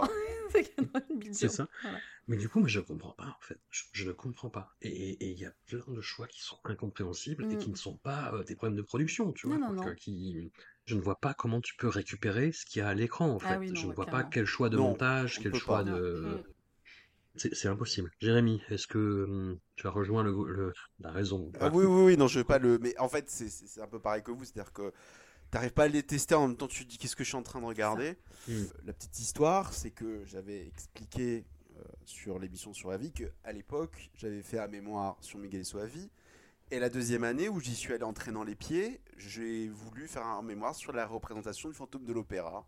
C'est 1.31 1.49
ça. 1.49 1.67
Voilà. 1.81 1.99
Mais 2.27 2.37
du 2.37 2.49
coup, 2.49 2.59
moi, 2.59 2.67
je 2.67 2.79
comprends 2.79 3.11
pas, 3.13 3.25
en 3.39 3.41
fait. 3.41 3.57
Je, 3.69 3.83
je 3.93 4.07
ne 4.07 4.11
comprends 4.11 4.49
pas. 4.49 4.75
Et 4.81 4.89
et- 4.89 5.23
et 5.25 5.31
il 5.31 5.39
y 5.39 5.45
a 5.45 5.53
plein 5.65 5.83
de 5.87 6.01
choix 6.01 6.27
qui 6.27 6.41
sont 6.41 6.57
incompréhensibles 6.65 7.45
et 7.51 7.55
Mm. 7.55 7.57
qui 7.59 7.69
ne 7.69 7.75
sont 7.75 7.97
pas 7.97 8.33
euh, 8.33 8.43
des 8.43 8.55
problèmes 8.55 8.75
de 8.77 8.81
production, 8.81 9.31
tu 9.31 9.47
vois. 9.47 9.57
Non, 9.57 9.69
non, 9.71 9.75
quoi, 9.77 9.85
non. 9.85 9.91
que- 9.91 9.97
qui... 9.97 10.51
Je 10.87 10.95
ne 10.95 11.01
vois 11.01 11.19
pas 11.19 11.35
comment 11.35 11.61
tu 11.61 11.75
peux 11.75 11.87
récupérer 11.87 12.51
ce 12.51 12.65
qu'il 12.65 12.79
y 12.79 12.81
a 12.81 12.87
à 12.87 12.95
l'écran, 12.95 13.29
en 13.29 13.37
fait. 13.37 13.53
Ah 13.53 13.57
oui, 13.59 13.71
non, 13.71 13.75
je 13.75 13.85
ne 13.87 13.93
vois 13.93 14.07
pas 14.07 14.23
quel 14.23 14.45
choix 14.45 14.69
de 14.69 14.77
Non, 14.77 14.89
montage, 14.89 15.37
on 15.37 15.43
quel 15.43 15.53
choix 15.53 15.83
pas. 15.83 15.83
de... 15.83 16.39
Mm. 16.39 16.41
C'est 17.37 17.55
c'est 17.55 17.69
impossible. 17.69 18.11
Jérémy, 18.19 18.61
est-ce 18.69 18.87
que 18.87 19.25
hum, 19.25 19.59
tu 19.77 19.87
as 19.87 19.91
rejoint 19.91 20.23
le, 20.23 20.31
le- 20.47 20.73
la 20.99 21.11
raison 21.11 21.51
Ah 21.59 21.69
oui, 21.73 21.85
oui, 21.85 22.03
oui, 22.05 22.17
non, 22.17 22.27
je 22.27 22.39
veux 22.39 22.45
pas 22.45 22.59
le. 22.59 22.77
Mais 22.79 22.97
en 22.99 23.09
fait, 23.09 23.29
c'est- 23.29 23.49
c'est 23.49 23.67
c'est 23.67 23.81
un 23.81 23.87
peu 23.87 23.99
pareil 23.99 24.21
que 24.23 24.31
vous, 24.31 24.43
c'est-à-dire 24.45 24.71
que 24.73 24.91
t'arrives 25.51 25.73
pas 25.73 25.85
à 25.85 25.89
les 25.89 26.03
tester 26.03 26.35
en 26.35 26.47
même 26.47 26.57
temps, 26.57 26.67
tu 26.67 26.85
te 26.85 26.89
dis 26.91 26.97
qu'est-ce 26.97 27.15
que 27.15 27.23
je 27.23 27.29
suis 27.29 27.37
en 27.37 27.43
train 27.43 27.61
de 27.61 27.65
regarder? 27.65 28.17
Mm. 28.47 28.71
La 28.85 28.93
petite 28.93 29.19
histoire, 29.19 29.73
c'est 29.73 29.91
que 29.91 30.23
j'avais 30.25 30.67
expliqué 30.67 31.45
euh, 31.77 31.83
sur 32.05 32.39
l'émission 32.39 32.73
sur 32.73 32.91
la 32.91 32.97
vie 32.97 33.11
que 33.13 33.25
à 33.45 33.53
l'époque, 33.53 34.11
j'avais 34.15 34.43
fait 34.43 34.59
un 34.59 34.67
mémoire 34.67 35.17
sur 35.21 35.39
Miguel 35.39 35.65
Soavi. 35.65 36.09
Et 36.69 36.79
la 36.79 36.89
deuxième 36.89 37.23
année 37.23 37.47
où 37.47 37.59
j'y 37.61 37.73
suis 37.75 37.93
allé 37.93 38.03
entraînant 38.03 38.43
les 38.43 38.55
pieds, 38.55 38.99
j'ai 39.17 39.69
voulu 39.69 40.07
faire 40.07 40.25
un 40.25 40.41
mémoire 40.41 40.75
sur 40.75 40.91
la 40.91 41.05
représentation 41.07 41.69
du 41.69 41.75
fantôme 41.75 42.03
de 42.03 42.11
l'opéra. 42.13 42.67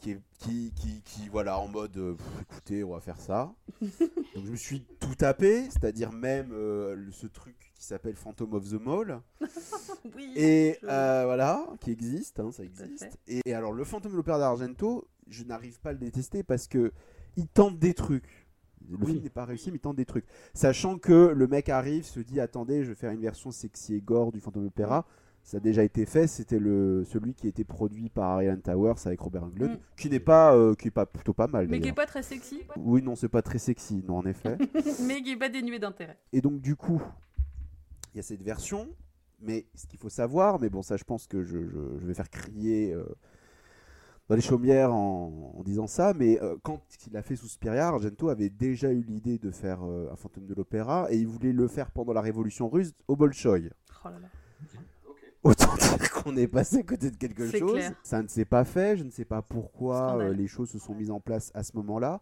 qui, 0.00 0.10
est- 0.10 0.20
qui, 0.38 0.72
qui, 0.76 1.00
qui, 1.02 1.28
voilà, 1.28 1.58
en 1.58 1.68
mode, 1.68 1.96
euh, 1.96 2.14
pff, 2.14 2.26
écoutez, 2.42 2.84
on 2.84 2.90
va 2.92 3.00
faire 3.00 3.18
ça. 3.20 3.54
Donc 3.80 4.44
je 4.44 4.50
me 4.50 4.56
suis 4.56 4.82
tout 5.00 5.14
tapé, 5.14 5.64
c'est-à-dire 5.70 6.12
même 6.12 6.50
euh, 6.52 6.94
le- 6.96 7.12
ce 7.12 7.26
truc 7.28 7.56
qui 7.74 7.84
s'appelle 7.84 8.14
Phantom 8.16 8.52
of 8.54 8.68
the 8.68 8.74
Mall. 8.80 9.20
Oui. 10.16 10.32
Et 10.36 10.78
euh, 10.84 11.22
voilà, 11.24 11.64
qui 11.80 11.90
existe, 11.92 12.40
hein, 12.40 12.50
ça 12.50 12.64
existe. 12.64 13.06
Et, 13.28 13.40
et 13.44 13.54
alors 13.54 13.72
le 13.72 13.84
fantôme 13.84 14.12
de 14.12 14.16
l'opéra 14.16 14.38
d'Argento, 14.38 15.06
je 15.28 15.44
n'arrive 15.44 15.78
pas 15.80 15.90
à 15.90 15.92
le 15.92 15.98
détester 15.98 16.42
parce 16.42 16.66
que 16.66 16.92
il 17.36 17.46
tente 17.46 17.78
des 17.78 17.94
trucs. 17.94 18.47
Le 18.90 18.96
Oui. 19.00 19.12
film 19.12 19.22
n'est 19.22 19.30
pas 19.30 19.44
réussi, 19.44 19.70
mais 19.70 19.76
il 19.76 19.80
tente 19.80 19.96
des 19.96 20.04
trucs. 20.06 20.24
Sachant 20.54 20.98
que 20.98 21.32
le 21.34 21.46
mec 21.46 21.68
arrive, 21.68 22.04
se 22.04 22.20
dit 22.20 22.40
attendez, 22.40 22.82
je 22.84 22.90
vais 22.90 22.94
faire 22.94 23.10
une 23.12 23.20
version 23.20 23.50
sexy 23.50 23.94
et 23.94 24.00
gore 24.00 24.32
du 24.32 24.40
fantôme 24.40 24.62
de 24.62 24.66
l'opéra. 24.68 25.06
Ça 25.44 25.56
a 25.56 25.60
déjà 25.60 25.82
été 25.82 26.04
fait, 26.04 26.26
c'était 26.26 26.58
le 26.58 27.04
celui 27.06 27.32
qui 27.32 27.46
a 27.46 27.48
été 27.48 27.64
produit 27.64 28.10
par 28.10 28.30
Ariane 28.32 28.60
Towers 28.60 28.94
avec 29.06 29.20
Robert 29.20 29.44
Englund, 29.44 29.72
Mm. 29.72 29.78
qui 29.96 30.10
n'est 30.10 30.20
pas, 30.20 30.54
euh, 30.54 30.74
qui 30.74 30.88
est 30.88 30.90
pas 30.90 31.06
plutôt 31.06 31.32
pas 31.32 31.46
mal. 31.46 31.66
Mais 31.68 31.72
qui 31.72 31.76
est 31.76 31.80
d'ailleurs. 31.80 31.94
pas 31.94 32.06
très 32.06 32.22
sexy, 32.22 32.60
Oui, 32.76 33.02
non, 33.02 33.14
c'est 33.16 33.30
pas 33.30 33.40
très 33.40 33.58
sexy, 33.58 34.04
non, 34.06 34.18
en 34.18 34.26
effet. 34.26 34.58
mais 35.06 35.22
qui 35.22 35.32
est 35.32 35.36
pas 35.38 35.48
dénué 35.48 35.78
d'intérêt. 35.78 36.18
Et 36.34 36.40
donc, 36.42 36.60
du 36.60 36.76
coup, 36.76 37.00
il 38.12 38.18
y 38.18 38.20
a 38.20 38.22
cette 38.22 38.42
version. 38.42 38.88
Mais 39.40 39.66
ce 39.76 39.86
qu'il 39.86 40.00
faut 40.00 40.08
savoir, 40.08 40.58
mais 40.60 40.68
bon, 40.68 40.82
ça, 40.82 40.96
je 40.96 41.04
pense 41.04 41.28
que 41.28 41.44
je, 41.44 41.58
je- 41.64 41.98
je 42.00 42.06
vais 42.06 42.14
faire 42.14 42.28
crier 42.28 42.92
euh, 42.92 43.04
dans 44.28 44.36
les 44.36 44.42
chaumières 44.42 44.92
en, 44.94 45.54
en 45.56 45.62
disant 45.62 45.86
ça. 45.86 46.12
Mais 46.14 46.40
euh, 46.42 46.56
quand 46.62 46.82
il 47.06 47.16
a 47.16 47.22
fait 47.22 47.36
Suspiria, 47.36 47.88
Argento 47.88 48.28
avait 48.28 48.50
déjà 48.50 48.92
eu 48.92 49.02
l'idée 49.02 49.38
de 49.38 49.50
faire 49.50 49.82
euh, 49.84 50.10
un 50.12 50.16
fantôme 50.16 50.46
de 50.46 50.54
l'opéra 50.54 51.06
et 51.10 51.16
il 51.16 51.26
voulait 51.26 51.52
le 51.52 51.68
faire 51.68 51.90
pendant 51.90 52.12
la 52.12 52.20
révolution 52.20 52.68
russe 52.68 52.92
au 53.08 53.16
Bolchoï. 53.16 53.70
Oh 54.04 54.08
là 54.08 54.18
là. 54.20 54.28
Autant 55.44 55.74
dire 55.76 56.10
qu'on 56.10 56.36
est 56.36 56.48
passé 56.48 56.78
à 56.78 56.82
côté 56.82 57.10
de 57.10 57.16
quelque 57.16 57.48
chose. 57.50 57.72
clair. 57.72 57.92
Ça 58.02 58.22
ne 58.22 58.28
s'est 58.28 58.44
pas 58.44 58.64
fait. 58.64 58.96
Je 58.96 59.04
ne 59.04 59.10
sais 59.10 59.24
pas 59.24 59.40
pourquoi 59.40 60.18
euh, 60.18 60.32
les 60.32 60.48
choses 60.48 60.68
se 60.68 60.78
sont 60.78 60.94
mises 60.94 61.10
en 61.10 61.20
place 61.20 61.50
à 61.54 61.62
ce 61.62 61.76
moment-là. 61.76 62.20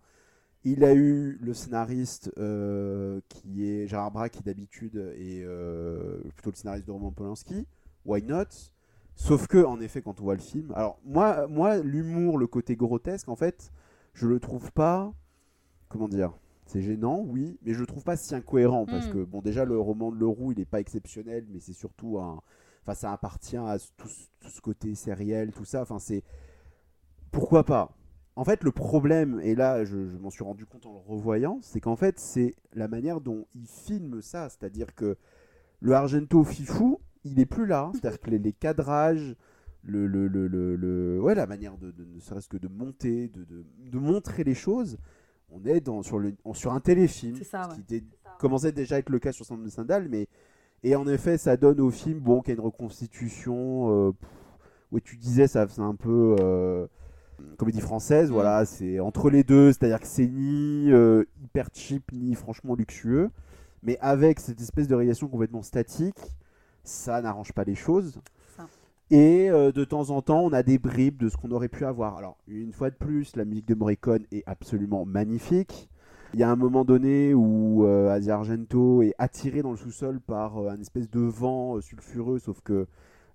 Il 0.64 0.84
a 0.84 0.92
eu 0.92 1.38
le 1.40 1.54
scénariste 1.54 2.30
euh, 2.38 3.20
qui 3.28 3.66
est 3.66 3.86
Gérard 3.86 4.10
Braque, 4.10 4.32
qui 4.32 4.42
d'habitude 4.42 4.96
est 5.16 5.42
euh, 5.44 6.18
plutôt 6.34 6.50
le 6.50 6.56
scénariste 6.56 6.86
de 6.86 6.92
Roman 6.92 7.10
Polanski. 7.10 7.66
Why 8.04 8.22
not? 8.22 8.44
Sauf 9.18 9.46
que, 9.46 9.64
en 9.64 9.80
effet, 9.80 10.02
quand 10.02 10.20
on 10.20 10.24
voit 10.24 10.34
le 10.34 10.40
film, 10.40 10.72
alors 10.76 10.98
moi, 11.04 11.46
moi 11.48 11.78
l'humour, 11.78 12.36
le 12.38 12.46
côté 12.46 12.76
grotesque, 12.76 13.28
en 13.28 13.34
fait, 13.36 13.72
je 14.12 14.26
le 14.28 14.38
trouve 14.38 14.70
pas. 14.72 15.12
Comment 15.88 16.08
dire 16.08 16.32
C'est 16.66 16.82
gênant, 16.82 17.24
oui, 17.26 17.58
mais 17.62 17.72
je 17.72 17.80
le 17.80 17.86
trouve 17.86 18.04
pas 18.04 18.16
si 18.16 18.34
incohérent 18.34 18.84
parce 18.86 19.08
Mm. 19.08 19.12
que, 19.12 19.24
bon, 19.24 19.40
déjà, 19.40 19.64
le 19.64 19.78
roman 19.80 20.12
de 20.12 20.18
Leroux, 20.18 20.52
il 20.52 20.60
est 20.60 20.64
pas 20.66 20.80
exceptionnel, 20.80 21.46
mais 21.50 21.60
c'est 21.60 21.72
surtout 21.72 22.18
un. 22.18 22.40
Enfin, 22.82 22.94
ça 22.94 23.12
appartient 23.12 23.56
à 23.56 23.78
ce- 23.78 23.90
tout, 23.96 24.08
ce- 24.08 24.26
tout 24.40 24.48
ce 24.50 24.60
côté 24.60 24.94
sériel, 24.94 25.52
tout 25.52 25.64
ça. 25.64 25.82
Enfin, 25.82 25.98
c'est. 25.98 26.22
Pourquoi 27.30 27.64
pas? 27.64 27.92
En 28.36 28.44
fait, 28.44 28.62
le 28.64 28.70
problème, 28.72 29.40
et 29.42 29.54
là, 29.54 29.84
je, 29.84 30.08
je 30.08 30.16
m'en 30.18 30.30
suis 30.30 30.44
rendu 30.44 30.66
compte 30.66 30.84
en 30.86 30.92
le 30.92 30.98
revoyant, 30.98 31.58
c'est 31.62 31.80
qu'en 31.80 31.96
fait, 31.96 32.18
c'est 32.18 32.54
la 32.74 32.86
manière 32.88 33.20
dont 33.20 33.46
il 33.54 33.66
filme 33.66 34.20
ça. 34.20 34.48
C'est-à-dire 34.50 34.94
que 34.94 35.16
le 35.80 35.92
Argento 35.94 36.44
Fifou, 36.44 37.00
il 37.26 37.40
est 37.40 37.46
plus 37.46 37.66
là. 37.66 37.90
C'est-à-dire 37.94 38.20
que 38.20 38.30
les, 38.30 38.38
les 38.38 38.52
cadrages, 38.52 39.36
le, 39.82 40.06
le, 40.06 40.28
le, 40.28 41.20
ouais, 41.20 41.34
la 41.34 41.46
manière 41.46 41.76
de, 41.78 41.90
de- 41.90 42.04
ne 42.04 42.20
serait-ce 42.20 42.48
que 42.48 42.56
de 42.56 42.68
monter, 42.68 43.28
de, 43.28 43.44
de, 43.44 43.64
de 43.90 43.98
montrer 43.98 44.44
les 44.44 44.54
choses, 44.54 44.98
on 45.50 45.64
est 45.64 45.80
dans, 45.80 46.02
sur, 46.02 46.18
le, 46.18 46.34
sur 46.54 46.72
un 46.72 46.80
téléfilm. 46.80 47.36
Ça, 47.44 47.68
ouais. 47.68 47.76
qui 47.88 48.04
commençait 48.38 48.72
déjà 48.72 48.96
à 48.96 48.98
être 48.98 49.10
le 49.10 49.18
cas 49.18 49.32
sur 49.32 49.44
Sandre 49.46 49.62
de 49.64 50.08
mais 50.08 50.28
et 50.82 50.94
en 50.94 51.06
effet, 51.08 51.38
ça 51.38 51.56
donne 51.56 51.80
au 51.80 51.90
film 51.90 52.20
bon 52.20 52.40
qu'il 52.40 52.50
y 52.50 52.56
a 52.56 52.60
une 52.60 52.64
reconstitution. 52.64 54.08
euh, 54.08 54.12
pff, 54.12 54.28
ouais, 54.92 55.00
tu 55.00 55.16
disais, 55.16 55.48
ça 55.48 55.66
c'est 55.68 55.80
un 55.80 55.94
peu 55.94 56.36
euh, 56.40 56.86
comédie 57.56 57.80
française. 57.80 58.30
Mm. 58.30 58.34
Voilà, 58.34 58.64
c'est 58.66 59.00
entre 59.00 59.30
les 59.30 59.42
deux, 59.42 59.72
c'est-à-dire 59.72 60.00
que 60.00 60.06
c'est 60.06 60.26
ni 60.26 60.92
euh, 60.92 61.24
hyper 61.42 61.68
cheap 61.72 62.12
ni 62.12 62.34
franchement 62.34 62.74
luxueux, 62.74 63.30
mais 63.82 63.98
avec 64.00 64.38
cette 64.40 64.60
espèce 64.60 64.86
de 64.88 64.94
réalisation 64.94 65.28
complètement 65.28 65.62
statique, 65.62 66.36
ça 66.86 67.20
n'arrange 67.22 67.52
pas 67.52 67.64
les 67.64 67.74
choses. 67.74 68.20
Ça. 68.56 68.66
Et 69.10 69.50
euh, 69.50 69.72
de 69.72 69.84
temps 69.84 70.10
en 70.10 70.22
temps, 70.22 70.40
on 70.40 70.52
a 70.52 70.62
des 70.62 70.78
bribes 70.78 71.18
de 71.18 71.28
ce 71.28 71.36
qu'on 71.36 71.50
aurait 71.50 71.68
pu 71.68 71.84
avoir. 71.84 72.16
Alors, 72.16 72.36
une 72.48 72.72
fois 72.72 72.90
de 72.90 72.96
plus, 72.96 73.36
la 73.36 73.44
musique 73.44 73.68
de 73.68 73.74
Morricone 73.74 74.24
est 74.32 74.42
absolument 74.46 75.04
magnifique. 75.04 75.88
Il 76.34 76.40
y 76.40 76.42
a 76.42 76.50
un 76.50 76.56
moment 76.56 76.84
donné 76.84 77.32
où 77.34 77.86
euh, 77.86 78.10
Asia 78.10 78.34
Argento 78.34 79.00
est 79.02 79.14
attiré 79.16 79.62
dans 79.62 79.70
le 79.70 79.76
sous-sol 79.76 80.20
par 80.20 80.58
euh, 80.58 80.68
un 80.68 80.80
espèce 80.80 81.08
de 81.08 81.20
vent 81.20 81.76
euh, 81.76 81.80
sulfureux, 81.80 82.38
sauf 82.38 82.60
que 82.62 82.86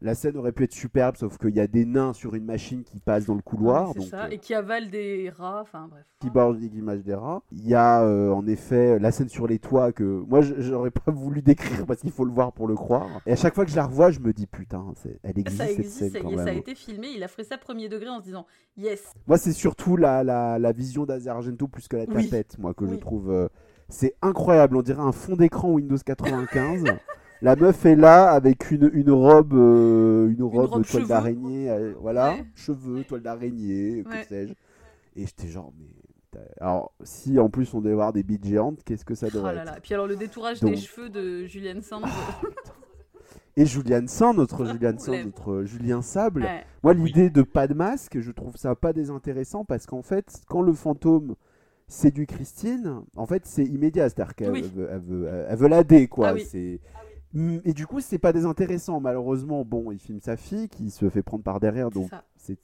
la 0.02 0.16
scène 0.16 0.36
aurait 0.38 0.52
pu 0.52 0.64
être 0.64 0.74
superbe, 0.74 1.16
sauf 1.16 1.38
qu'il 1.38 1.56
y 1.56 1.60
a 1.60 1.68
des 1.68 1.86
nains 1.86 2.14
sur 2.14 2.34
une 2.36 2.46
machine 2.46 2.84
qui 2.84 3.00
passent 3.00 3.26
dans 3.26 3.36
le 3.36 3.42
couloir. 3.42 3.88
Ouais, 3.88 3.94
c'est 3.94 4.00
donc, 4.00 4.08
ça. 4.10 4.26
euh, 4.26 4.30
Et 4.30 4.38
qui 4.40 4.54
avale 4.54 4.90
des 4.90 5.30
rats, 5.30 5.60
enfin 5.62 5.88
bref. 5.90 6.04
qui 6.20 6.30
borde 6.30 6.60
l'image 6.60 7.04
des 7.04 7.14
rats. 7.14 7.42
Il 7.52 7.68
y 7.68 7.76
a 7.76 8.04
euh, 8.04 8.32
en 8.32 8.46
effet 8.48 8.98
la 9.00 9.12
scène 9.12 9.30
sur 9.30 9.48
les 9.48 9.60
toits 9.60 9.92
que 9.92 10.04
moi 10.04 10.42
je- 10.42 10.56
j'aurais 10.60 10.92
pas 10.92 11.12
voulu 11.12 11.42
décrire 11.42 11.86
parce 11.86 12.02
qu'il 12.02 12.12
faut 12.12 12.26
le 12.26 12.32
voir 12.32 12.52
pour 12.52 12.68
le 12.68 12.76
croire. 12.76 13.22
Et 13.26 13.32
à 13.34 13.36
chaque 13.36 13.54
fois 13.56 13.64
que 13.66 13.72
je 13.72 13.76
la 13.76 13.86
revois, 13.86 14.12
je 14.12 14.20
me 14.20 14.34
dis 14.34 14.48
putain, 14.48 14.86
elle 15.24 15.38
existe 15.40 15.58
Ça 15.62 15.68
cette 15.68 15.80
existe, 15.80 15.98
scène 16.00 16.10
ça, 16.12 16.20
quand 16.22 16.32
est, 16.32 16.36
ça 16.38 16.42
a 16.42 16.46
même. 16.46 16.58
été 16.58 16.76
filmé, 16.76 17.08
il 17.16 17.24
a 17.24 17.28
fait 17.28 17.44
ça 17.44 17.58
premier 17.58 17.88
degré 17.90 18.10
en 18.10 18.20
se 18.20 18.24
disant 18.26 18.46
yes. 18.78 19.04
Moi, 19.28 19.38
c'est 19.38 19.54
surtout 19.54 19.98
la, 19.98 20.24
la, 20.24 20.58
la 20.60 20.72
vision 20.72 21.06
d'Asia 21.06 21.34
Argento 21.34 21.68
plus 21.68 21.88
que 21.88 21.98
la 21.98 22.06
Oui. 22.08 22.28
tapette, 22.30 22.58
moi, 22.58 22.74
que 22.74 22.88
je 22.88 22.96
trouve. 22.96 23.32
euh, 23.32 23.48
c'est 23.90 24.16
incroyable, 24.22 24.78
on 24.78 24.82
dirait 24.82 25.02
un 25.02 25.12
fond 25.12 25.36
d'écran 25.36 25.70
Windows 25.72 25.98
95. 26.04 26.84
la 27.42 27.56
meuf 27.56 27.86
est 27.86 27.96
là 27.96 28.30
avec 28.32 28.72
une, 28.72 28.90
une 28.94 29.12
robe, 29.12 29.54
euh, 29.54 30.30
une 30.30 30.44
robe, 30.44 30.70
robe 30.72 30.86
toile 30.86 31.08
d'araignée, 31.08 31.70
euh, 31.70 31.94
voilà, 32.00 32.32
Ouais. 32.34 32.46
cheveux, 32.56 33.04
toile 33.04 33.22
d'araignée, 33.22 34.04
Ouais. 34.08 34.22
que 34.22 34.28
sais-je. 34.28 34.54
Et 35.16 35.26
j'étais 35.26 35.48
genre, 35.48 35.74
mais 35.80 35.86
Alors, 36.62 36.94
si 37.04 37.38
en 37.40 37.50
plus 37.50 37.74
on 37.74 37.82
devait 37.82 37.92
avoir 37.94 38.14
des 38.14 38.24
bites 38.24 38.46
géantes, 38.46 38.82
qu'est-ce 38.86 39.04
que 39.04 39.16
ça 39.16 39.28
Oh 39.30 39.36
devrait 39.36 39.54
là 39.56 39.62
être? 39.64 39.72
Là. 39.74 39.78
Puis 39.84 39.94
alors 39.94 40.08
le 40.08 40.16
détourage 40.16 40.62
Donc- 40.62 40.72
des 40.72 40.78
cheveux 40.78 41.10
de 41.10 41.44
Julian 41.46 41.82
Sands. 41.82 42.02
Et 43.58 43.66
Julian 43.66 44.08
Sand, 44.08 44.38
notre 44.38 44.64
Julian 44.72 44.98
Sand, 44.98 45.26
notre 45.26 45.64
Julien 45.66 46.02
Sable. 46.02 46.44
Ouais. 46.44 46.64
Moi, 46.84 46.94
l'idée 46.94 47.30
de 47.30 47.42
pas 47.42 47.68
de 47.68 47.74
masque, 47.74 48.20
je 48.20 48.32
trouve 48.32 48.56
ça 48.56 48.76
pas 48.76 48.94
désintéressant 48.94 49.66
parce 49.66 49.86
qu'en 49.86 50.02
fait, 50.02 50.42
quand 50.48 50.62
le 50.62 50.72
fantôme 50.74 51.36
séduit 51.90 52.28
Christine, 52.28 53.02
en 53.18 53.26
fait, 53.26 53.46
c'est 53.46 53.66
immédiat. 53.66 54.08
C'est-à-dire 54.10 54.36
qu'elle 54.36 54.52
Oui. 54.52 54.72
veut, 54.74 54.88
elle 54.90 55.00
veut, 55.02 55.30
elle 55.50 55.58
veut 55.58 55.68
l'aider, 55.68 56.08
quoi. 56.08 56.30
Ah 56.30 56.34
oui. 56.34 56.46
C'est... 56.50 56.80
Mm, 57.34 57.60
Et 57.66 57.74
du 57.74 57.88
coup, 57.88 58.00
c'est 58.02 58.18
pas 58.20 58.34
désintéressant. 58.34 59.00
Malheureusement, 59.00 59.64
bon, 59.66 59.92
il 59.92 60.00
filme 60.00 60.20
sa 60.22 60.36
fille 60.38 60.68
qui 60.70 60.90
se 60.92 61.10
fait 61.10 61.24
prendre 61.24 61.44
par 61.44 61.60
derrière, 61.60 61.90
donc 61.90 62.10
c'est. 62.38 62.58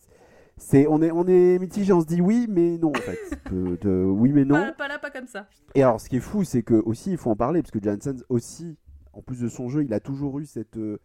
C'est, 0.60 0.88
on, 0.88 1.03
est, 1.03 1.11
on 1.11 1.27
est 1.27 1.60
mitigé, 1.60 1.94
on 1.94 2.02
se 2.02 2.07
dit 2.07 2.19
oui, 2.19 2.48
mais 2.49 2.80
non, 2.80 2.89
en 2.89 2.94
fait. 2.99 3.19
De- 3.52 3.76
de- 3.80 4.03
oui, 4.03 4.31
mais 4.31 4.44
non. 4.44 4.56
Pas, 4.56 4.72
pas 4.72 4.88
là, 4.88 4.98
pas 4.98 5.11
comme 5.11 5.27
ça. 5.27 5.48
Et 5.76 5.84
alors, 5.84 6.02
ce 6.02 6.10
qui 6.10 6.18
est 6.18 6.19
fou, 6.19 6.44
c'est 6.44 6.64
que 6.64 6.73
aussi, 6.73 7.11
il 7.11 7.18
faut 7.18 7.30
en 7.30 7.35
parler, 7.35 7.61
parce 7.61 7.69
que 7.69 7.80
Janssen 7.80 8.23
aussi, 8.30 8.76
en 9.14 9.22
plus 9.22 9.39
de 9.39 9.49
son 9.49 9.69
jeu, 9.69 9.84
il 9.84 9.94
a 9.94 9.99
toujours 9.99 10.39
eu 10.39 10.48
cette, 10.48 10.77
euh, 10.77 10.99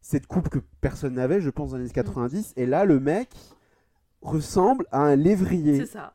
cette 0.00 0.26
coupe 0.26 0.48
que 0.48 0.60
personne 0.80 1.12
n'avait, 1.12 1.42
je 1.42 1.50
pense, 1.50 1.72
dans 1.72 1.76
les 1.76 1.84
années 1.84 1.92
90. 1.92 2.54
Et 2.56 2.64
là, 2.64 2.86
le 2.86 2.98
mec 2.98 3.28
ressemble 4.22 4.86
à 4.92 5.00
un 5.02 5.16
lévrier. 5.16 5.78
C'est 5.80 5.92
ça. 5.92 6.14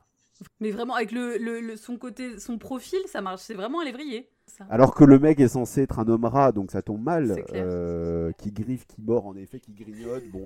Mais 0.59 0.71
vraiment, 0.71 0.95
avec 0.95 1.11
le, 1.11 1.37
le- 1.37 1.61
le- 1.61 1.75
son 1.75 1.97
côté, 1.97 2.39
son 2.39 2.57
profil, 2.57 2.99
ça 3.05 3.21
marche. 3.21 3.41
C'est 3.41 3.53
vraiment 3.53 3.81
un 3.81 3.85
lévrier. 3.85 4.27
Ça. 4.67 4.73
Alors 4.73 4.93
que 4.95 5.03
le 5.03 5.19
mec 5.19 5.39
est 5.39 5.47
censé 5.49 5.81
être 5.83 5.99
un 5.99 6.07
homme 6.07 6.25
rat, 6.25 6.51
donc 6.51 6.71
ça 6.71 6.81
tombe 6.81 7.01
mal. 7.03 7.33
C'est 7.35 7.55
euh, 7.55 8.31
qui 8.33 8.51
griffe, 8.51 8.85
qui 8.87 9.01
mord, 9.01 9.25
en 9.27 9.35
effet, 9.35 9.59
qui 9.59 9.73
grignote. 9.73 10.23
Bon, 10.31 10.45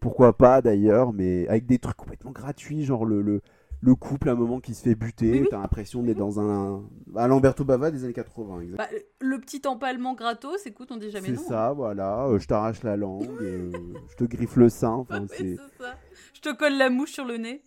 pourquoi 0.00 0.36
pas 0.36 0.60
d'ailleurs, 0.62 1.12
mais 1.12 1.48
avec 1.48 1.66
des 1.66 1.78
trucs 1.78 1.96
complètement 1.96 2.30
gratuits, 2.32 2.84
genre 2.84 3.04
le, 3.06 3.22
le, 3.22 3.40
le 3.80 3.94
couple 3.94 4.28
à 4.28 4.32
un 4.32 4.36
moment 4.36 4.60
qui 4.60 4.74
se 4.74 4.82
fait 4.82 4.94
buter. 4.94 5.30
Oui, 5.32 5.40
oui. 5.42 5.48
T'as 5.50 5.60
l'impression 5.60 6.02
d'être 6.02 6.18
dans 6.18 6.40
un. 6.40 6.82
À 7.16 7.26
Lamberto 7.28 7.64
Bava 7.64 7.90
des 7.90 8.04
années 8.04 8.12
80, 8.12 8.60
exactement. 8.60 8.76
Bah, 8.76 8.98
le 9.20 9.38
petit 9.38 9.62
empalement 9.66 10.14
gratos, 10.14 10.66
écoute, 10.66 10.90
on 10.92 10.96
dit 10.96 11.10
jamais 11.10 11.26
C'est 11.28 11.32
non. 11.34 11.40
hein. 11.42 11.48
ça, 11.48 11.72
voilà. 11.72 12.26
euh, 12.26 12.38
je 12.38 12.46
t'arrache 12.46 12.82
la 12.82 12.96
langue, 12.96 13.28
euh, 13.40 13.70
je 14.10 14.16
te 14.16 14.24
griffe 14.24 14.56
le 14.56 14.68
sein. 14.68 14.90
enfin, 14.90 15.26
c'est- 15.28 15.56
c'est 15.56 15.82
ça. 15.82 15.94
Je 16.34 16.40
te 16.40 16.54
colle 16.54 16.76
la 16.76 16.90
mouche 16.90 17.12
sur 17.12 17.24
le 17.24 17.36
nez. 17.38 17.62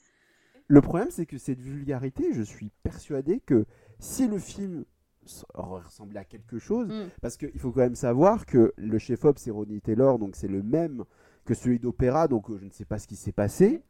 Le 0.68 0.82
problème, 0.82 1.08
c'est 1.12 1.26
que 1.26 1.38
cette 1.38 1.62
vulgarité, 1.62 2.34
je 2.34 2.42
suis 2.44 2.70
persuadé 2.84 3.40
que 3.40 3.66
si 4.00 4.28
le 4.28 4.38
film 4.38 4.84
s- 5.28 5.46
ressemblait 5.54 6.20
à 6.20 6.26
quelque 6.26 6.58
chose, 6.60 6.88
Mm. 6.88 7.10
parce 7.22 7.38
qu'il 7.38 7.60
faut 7.60 7.72
quand 7.72 7.82
même 7.82 7.96
savoir 7.96 8.46
que 8.46 8.74
le 8.78 8.98
chef-op, 8.98 9.38
c'est 9.40 9.52
Ronnie 9.52 9.82
Taylor, 9.82 10.20
donc 10.20 10.36
c'est 10.36 10.48
le 10.48 10.64
même 10.64 11.04
que 11.46 11.54
celui 11.54 11.80
d'Opéra, 11.80 12.28
donc 12.28 12.50
euh, 12.50 12.58
je 12.58 12.66
ne 12.66 12.72
sais 12.72 12.86
pas 12.86 13.00
ce 13.00 13.08
qui 13.08 13.16
s'est 13.16 13.32
passé. 13.32 13.82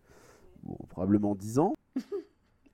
Bon, 0.63 0.77
probablement 0.89 1.33
10 1.35 1.59
ans. 1.59 1.73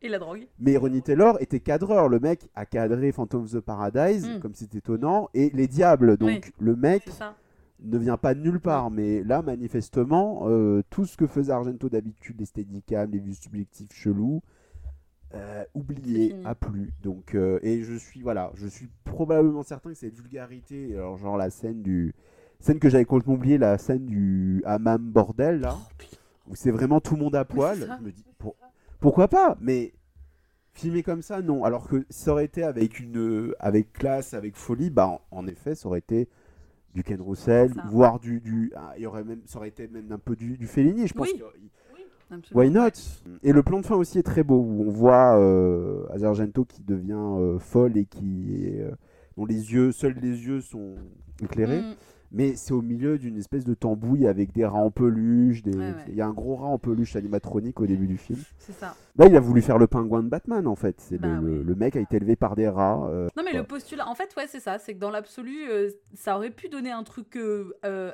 Et 0.02 0.10
la 0.10 0.19
drogue. 0.19 0.48
Mais 0.60 0.76
Ronnie 0.76 1.02
Taylor 1.02 1.38
était 1.41 1.61
cadreur. 1.61 2.10
Le 2.10 2.19
mec 2.19 2.49
a 2.56 2.65
cadré 2.65 3.14
Phantom 3.14 3.44
of 3.44 3.52
the 3.52 3.60
Paradise, 3.61 4.27
Mm. 4.27 4.40
comme 4.41 4.53
c'est 4.53 4.76
étonnant, 4.76 5.30
et 5.34 5.49
Les 5.52 5.68
Diables. 5.68 6.18
Donc 6.18 6.27
Oui. 6.30 6.41
le 6.60 6.76
mec 6.76 7.10
ne 7.80 7.98
vient 7.98 8.18
pas 8.18 8.34
de 8.34 8.41
nulle 8.41 8.60
part. 8.60 8.91
Mais 8.91 9.23
là, 9.23 9.41
manifestement, 9.41 10.41
euh, 10.49 10.81
tout 10.90 11.06
ce 11.06 11.15
que 11.15 11.26
faisait 11.27 11.53
Argento 11.53 11.88
d'habitude, 11.88 12.38
les 12.40 12.45
steadicams, 12.45 13.10
les 13.11 13.19
vues 13.19 13.34
subjectives 13.35 13.91
chelous, 13.94 14.41
euh, 15.34 15.64
oublié, 15.73 16.35
a 16.45 16.55
plus. 16.55 16.93
Donc, 17.01 17.35
euh, 17.35 17.60
et 17.64 17.81
je 17.84 17.95
suis, 17.95 18.22
voilà, 18.22 18.51
je 18.55 18.68
suis 18.68 18.88
probablement 19.03 19.64
certain 19.64 19.89
que 19.89 19.95
cette 19.95 20.14
vulgarité, 20.15 20.93
alors 20.95 21.18
genre 21.18 21.38
la 21.38 21.49
scène 21.49 21.81
du, 21.81 22.14
scène 22.60 22.80
que 22.80 22.89
j'avais 22.89 23.05
complètement 23.05 23.34
oublié, 23.35 23.57
la 23.57 23.77
scène 23.77 24.05
du 24.05 24.61
hammam 24.65 25.01
bordel 25.11 25.60
là, 25.61 25.76
où 26.47 26.55
c'est 26.55 26.72
vraiment 26.72 26.99
tout 27.01 27.15
le 27.15 27.22
monde 27.22 27.35
à 27.35 27.45
poil. 27.45 27.77
c'est 27.80 27.88
ça. 27.88 27.97
je 27.99 28.05
me 28.05 28.11
dis, 28.11 28.26
pour- 28.38 28.55
pourquoi 28.99 29.27
pas? 29.27 29.57
Mais 29.60 29.93
filmer 30.73 31.03
comme 31.03 31.22
ça, 31.22 31.41
non. 31.41 31.64
Alors 31.64 31.88
que 31.88 32.05
ça 32.10 32.31
aurait 32.31 32.45
été 32.45 32.64
avec 32.64 32.99
une, 32.99 33.53
avec 33.60 33.91
classe, 33.93 34.34
avec 34.34 34.55
folie, 34.55 34.89
bah 34.89 35.07
en, 35.07 35.22
en 35.31 35.47
effet, 35.47 35.76
ça 35.76 35.88
aurait 35.88 35.99
été 35.99 36.30
du 36.93 37.03
Ken 37.03 37.19
Russell, 37.22 37.73
Ça. 37.73 37.84
voire 37.89 38.19
du, 38.19 38.39
du, 38.39 38.72
ah, 38.76 38.93
il 38.97 39.01
y 39.03 39.05
aurait 39.07 39.23
même, 39.23 39.41
ça 39.45 39.57
aurait 39.57 39.69
été 39.69 39.88
même 39.88 40.11
un 40.11 40.19
peu 40.19 40.35
du, 40.35 40.57
du 40.57 40.68
Fellini, 40.68 41.07
je 41.07 41.14
pense. 41.14 41.27
Oui. 41.27 41.34
qu'il- 41.34 41.69
Absolument. 42.38 42.61
Why 42.64 42.69
not 42.69 43.38
Et 43.43 43.51
le 43.53 43.64
plan 43.64 43.80
de 43.80 43.85
fin 43.85 43.95
aussi 43.95 44.19
est 44.19 44.23
très 44.23 44.43
beau, 44.43 44.57
où 44.60 44.84
on 44.88 44.91
voit 44.91 45.38
euh, 45.39 46.05
Azargento 46.11 46.65
qui 46.65 46.81
devient 46.84 47.14
euh, 47.18 47.60
folle 47.60 47.97
et 47.97 48.05
qui, 48.05 48.65
est, 48.65 48.81
euh, 48.81 48.91
dont 49.38 49.45
les 49.45 49.73
yeux, 49.73 49.91
seuls 49.91 50.15
les 50.22 50.45
yeux 50.45 50.61
sont 50.61 50.95
éclairés. 51.41 51.81
Mm. 51.81 51.95
Mais 52.35 52.55
c'est 52.55 52.73
au 52.73 52.81
milieu 52.81 53.19
d'une 53.19 53.38
espèce 53.38 53.64
de 53.64 53.76
tambouille 53.76 54.26
avec 54.26 54.53
des 54.53 54.65
rats 54.65 54.80
en 54.80 54.89
peluche. 54.89 55.61
Des... 55.61 55.77
Ouais, 55.77 55.89
ouais. 55.91 56.05
Il 56.07 56.15
y 56.15 56.22
a 56.22 56.26
un 56.26 56.34
gros 56.34 56.55
rat 56.55 56.65
en 56.65 56.80
peluche 56.80 57.15
animatronique 57.15 57.80
au 57.80 57.85
début 57.85 58.07
du 58.07 58.18
film. 58.18 58.39
C'est 58.57 58.72
ça. 58.73 58.95
Là, 59.18 59.27
il 59.27 59.35
a 59.35 59.39
voulu 59.39 59.61
faire 59.61 59.77
le 59.77 59.85
pingouin 59.85 60.23
de 60.23 60.30
Batman, 60.30 60.65
en 60.65 60.76
fait. 60.76 60.95
C'est 60.99 61.19
Bah 61.19 61.27
le, 61.27 61.47
le- 61.47 61.60
oui. 61.60 61.64
le 61.64 61.76
mec 61.76 61.95
a 61.95 61.99
été 61.99 62.15
élevé 62.18 62.35
par 62.35 62.55
des 62.55 62.68
rats. 62.68 63.07
euh, 63.07 63.27
Non 63.38 63.43
mais 63.43 63.53
le 63.53 63.61
postulat, 63.64 64.07
en 64.07 64.15
fait 64.15 64.34
ouais 64.35 64.47
c'est 64.47 64.60
ça, 64.60 64.80
c'est 64.80 64.95
que 64.95 64.99
dans 64.99 65.11
l'absolu, 65.11 65.60
ça 66.15 66.35
aurait 66.35 66.49
pu 66.49 66.69
donner 66.69 66.89
un 66.89 67.03
truc 67.03 67.38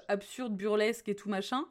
absurde, 0.10 0.54
burlesque 0.56 1.08
et 1.08 1.16
tout 1.16 1.30
machin, 1.30 1.62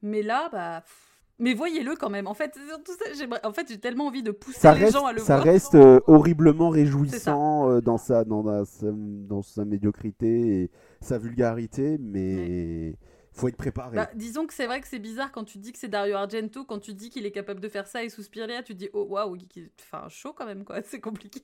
mais 0.00 0.22
là 0.22 0.48
bah, 0.50 0.80
pff, 0.80 1.11
mais 1.42 1.54
voyez-le 1.54 1.96
quand 1.96 2.08
même. 2.08 2.26
En 2.26 2.34
fait, 2.34 2.56
surtout 2.68 2.92
ça, 2.92 3.12
j'aimerais- 3.14 3.44
en 3.44 3.52
fait 3.52 3.68
j'ai 3.68 3.78
tellement 3.78 4.06
envie 4.06 4.22
de 4.22 4.30
pousser 4.30 4.60
ça 4.60 4.72
les 4.74 4.84
reste, 4.84 4.92
gens 4.94 5.04
à 5.06 5.12
le 5.12 5.18
ça 5.20 5.34
voir. 5.36 5.42
reste 5.44 5.74
euh, 5.74 6.00
horriblement 6.06 6.70
réjouissant 6.70 7.68
euh, 7.70 7.80
dans, 7.80 7.98
sa, 7.98 8.24
dans, 8.24 8.42
la- 8.42 8.64
sa, 8.64 8.86
dans 8.92 9.42
sa 9.42 9.64
médiocrité 9.64 10.62
et 10.62 10.70
sa 11.00 11.18
vulgarité, 11.18 11.98
mais 12.00 12.94
faut 13.32 13.48
être 13.48 13.56
préparé. 13.56 13.96
Bah, 13.96 14.10
disons 14.14 14.46
que 14.46 14.54
c'est 14.54 14.66
vrai 14.66 14.80
que 14.80 14.86
c'est 14.88 14.98
bizarre 14.98 15.32
quand 15.32 15.44
tu 15.44 15.58
dis 15.58 15.72
que 15.72 15.78
c'est 15.78 15.88
Dario 15.88 16.14
Argento, 16.16 16.64
quand 16.64 16.78
tu 16.78 16.94
dis 16.94 17.10
qu'il 17.10 17.26
est 17.26 17.32
capable 17.32 17.60
de 17.60 17.68
faire 17.68 17.86
ça 17.86 18.04
et 18.04 18.08
Suspiria, 18.08 18.62
tu 18.62 18.74
te 18.74 18.78
dis 18.78 18.88
oh 18.92 19.06
waouh, 19.10 19.36
enfin 19.80 20.08
chaud 20.08 20.32
quand 20.32 20.46
même 20.46 20.64
quoi, 20.64 20.80
c'est 20.84 21.00
compliqué. 21.00 21.42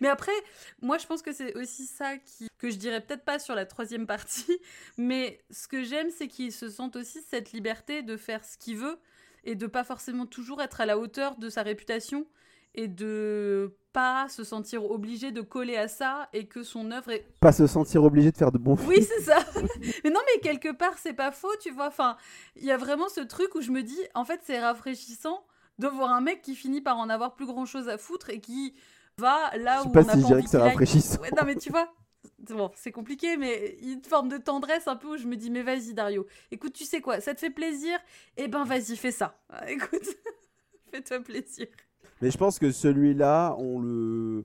Mais 0.00 0.08
après, 0.08 0.32
moi 0.82 0.98
je 0.98 1.06
pense 1.06 1.22
que 1.22 1.32
c'est 1.32 1.56
aussi 1.56 1.86
ça 1.86 2.16
qui, 2.18 2.46
que 2.58 2.70
je 2.70 2.76
dirais 2.76 3.00
peut-être 3.00 3.24
pas 3.24 3.38
sur 3.40 3.54
la 3.56 3.64
troisième 3.66 4.06
partie, 4.06 4.58
mais 4.98 5.40
ce 5.50 5.66
que 5.68 5.82
j'aime 5.82 6.10
c'est 6.10 6.28
qu'il 6.28 6.52
se 6.52 6.68
sente 6.68 6.94
aussi 6.96 7.20
cette 7.28 7.52
liberté 7.52 8.02
de 8.02 8.16
faire 8.16 8.44
ce 8.44 8.56
qu'il 8.58 8.76
veut 8.76 8.98
et 9.44 9.54
de 9.54 9.66
pas 9.66 9.84
forcément 9.84 10.26
toujours 10.26 10.60
être 10.62 10.80
à 10.80 10.86
la 10.86 10.98
hauteur 10.98 11.36
de 11.36 11.48
sa 11.48 11.62
réputation 11.62 12.26
et 12.74 12.88
de 12.88 13.76
pas 13.92 14.28
se 14.28 14.42
sentir 14.42 14.90
obligé 14.90 15.30
de 15.30 15.40
coller 15.40 15.76
à 15.76 15.86
ça 15.86 16.28
et 16.32 16.46
que 16.46 16.64
son 16.64 16.90
œuvre 16.90 17.12
est 17.12 17.24
Pas 17.38 17.52
se 17.52 17.66
sentir 17.68 18.02
obligé 18.02 18.32
de 18.32 18.36
faire 18.36 18.50
de 18.50 18.58
bons 18.58 18.74
films. 18.74 18.88
oui, 18.88 19.02
c'est 19.02 19.22
ça. 19.22 19.38
mais 20.04 20.10
non, 20.10 20.20
mais 20.26 20.40
quelque 20.40 20.72
part, 20.72 20.98
c'est 20.98 21.12
pas 21.12 21.30
faux, 21.30 21.54
tu 21.60 21.70
vois. 21.70 21.86
Enfin, 21.86 22.16
il 22.56 22.64
y 22.64 22.72
a 22.72 22.76
vraiment 22.76 23.08
ce 23.08 23.20
truc 23.20 23.54
où 23.54 23.60
je 23.60 23.70
me 23.70 23.82
dis, 23.82 24.00
en 24.14 24.24
fait, 24.24 24.40
c'est 24.42 24.58
rafraîchissant 24.58 25.44
de 25.78 25.86
voir 25.86 26.10
un 26.10 26.20
mec 26.20 26.42
qui 26.42 26.56
finit 26.56 26.80
par 26.80 26.98
en 26.98 27.08
avoir 27.08 27.34
plus 27.36 27.46
grand 27.46 27.66
chose 27.66 27.88
à 27.88 27.96
foutre 27.96 28.30
et 28.30 28.40
qui 28.40 28.74
va 29.18 29.56
là 29.56 29.78
Je 29.78 29.82
sais 29.82 29.88
où 29.88 29.92
pas 29.92 30.00
on 30.00 30.02
si 30.02 30.08
je 30.08 30.14
pas 30.14 30.16
dirais 30.16 30.34
envie 30.40 30.50
que 30.50 30.56
rafraîchissant. 30.56 31.20
Ouais, 31.20 31.30
non, 31.30 31.44
mais 31.46 31.54
tu 31.54 31.70
vois. 31.70 31.92
Bon, 32.50 32.70
c'est 32.74 32.92
compliqué, 32.92 33.36
mais 33.36 33.76
il 33.80 33.88
y 33.88 33.90
a 33.92 33.94
une 33.94 34.02
forme 34.04 34.28
de 34.28 34.36
tendresse 34.38 34.86
un 34.88 34.96
peu 34.96 35.14
où 35.14 35.16
je 35.16 35.26
me 35.26 35.36
dis, 35.36 35.50
mais 35.50 35.62
vas-y, 35.62 35.94
Dario. 35.94 36.26
Écoute, 36.50 36.72
tu 36.72 36.84
sais 36.84 37.00
quoi, 37.00 37.20
ça 37.20 37.34
te 37.34 37.40
fait 37.40 37.50
plaisir? 37.50 37.98
Eh 38.36 38.48
ben, 38.48 38.64
vas-y, 38.64 38.96
fais 38.96 39.10
ça. 39.12 39.38
Ah, 39.48 39.70
écoute, 39.70 40.06
fais-toi 40.90 41.20
plaisir. 41.20 41.66
Mais 42.20 42.30
je 42.30 42.38
pense 42.38 42.58
que 42.58 42.70
celui-là, 42.70 43.54
on 43.58 43.80
le. 43.80 44.44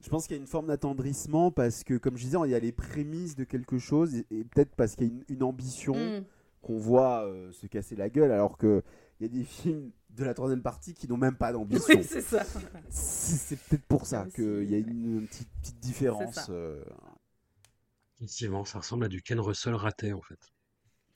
Je 0.00 0.08
pense 0.10 0.26
qu'il 0.28 0.36
y 0.36 0.38
a 0.38 0.40
une 0.40 0.46
forme 0.48 0.68
d'attendrissement 0.68 1.50
parce 1.50 1.82
que, 1.82 1.94
comme 1.94 2.16
je 2.16 2.24
disais, 2.24 2.38
il 2.44 2.50
y 2.50 2.54
a 2.54 2.60
les 2.60 2.70
prémices 2.72 3.34
de 3.34 3.42
quelque 3.44 3.78
chose 3.78 4.14
et, 4.14 4.26
et 4.30 4.44
peut-être 4.44 4.74
parce 4.76 4.94
qu'il 4.94 5.06
y 5.08 5.10
a 5.10 5.12
une, 5.12 5.24
une 5.28 5.42
ambition 5.42 5.94
Mm. 5.94 6.24
qu'on 6.62 6.78
voit 6.78 7.24
euh, 7.24 7.50
se 7.52 7.66
casser 7.66 7.96
la 7.96 8.08
gueule, 8.08 8.30
alors 8.30 8.56
que 8.58 8.82
il 9.20 9.26
y 9.26 9.30
a 9.30 9.32
des 9.32 9.44
films 9.44 9.90
de 10.10 10.22
la 10.24 10.34
troisième 10.34 10.62
partie 10.62 10.94
qui 10.94 11.08
n'ont 11.08 11.16
même 11.16 11.34
pas 11.36 11.52
d'ambition. 11.52 11.94
Oui, 11.96 12.04
c'est 12.04 12.20
ça. 12.20 12.44
C'est 12.88 13.58
peut-être 13.58 13.84
pour 13.86 14.06
ça 14.06 14.26
qu'il 14.32 14.70
y 14.70 14.74
a 14.74 14.78
une, 14.78 15.26
petite, 15.26 15.48
petite 15.60 15.80
différence. 15.80 16.46
euh. 16.50 16.80
Effectivement, 18.20 18.64
ça 18.64 18.78
ressemble 18.80 19.04
à 19.04 19.08
du 19.08 19.22
Ken 19.22 19.38
Russell 19.40 19.74
raté 19.74 20.12
en 20.12 20.22
fait. 20.22 20.38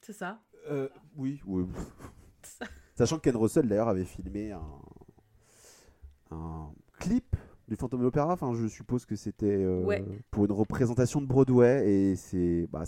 C'est 0.00 0.12
ça. 0.12 0.40
Euh, 0.70 0.88
oui, 1.16 1.40
oui. 1.46 1.64
Ça. 2.44 2.66
Sachant 2.96 3.16
que 3.18 3.22
Ken 3.22 3.36
Russell 3.36 3.68
d'ailleurs 3.68 3.88
avait 3.88 4.04
filmé 4.04 4.52
un, 4.52 4.62
un 6.30 6.72
clip 6.98 7.36
du 7.68 7.76
Phantom 7.76 8.00
de 8.00 8.04
l'Opéra. 8.04 8.32
Enfin, 8.32 8.52
je 8.54 8.66
suppose 8.66 9.06
que 9.06 9.16
c'était 9.16 9.46
euh, 9.64 9.80
Ouais. 9.84 10.04
pour 10.30 10.44
une 10.44 10.52
représentation 10.52 11.20
de 11.20 11.26
Broadway 11.26 11.88
et 11.88 12.16
c'est 12.16 12.66
bah, 12.70 12.84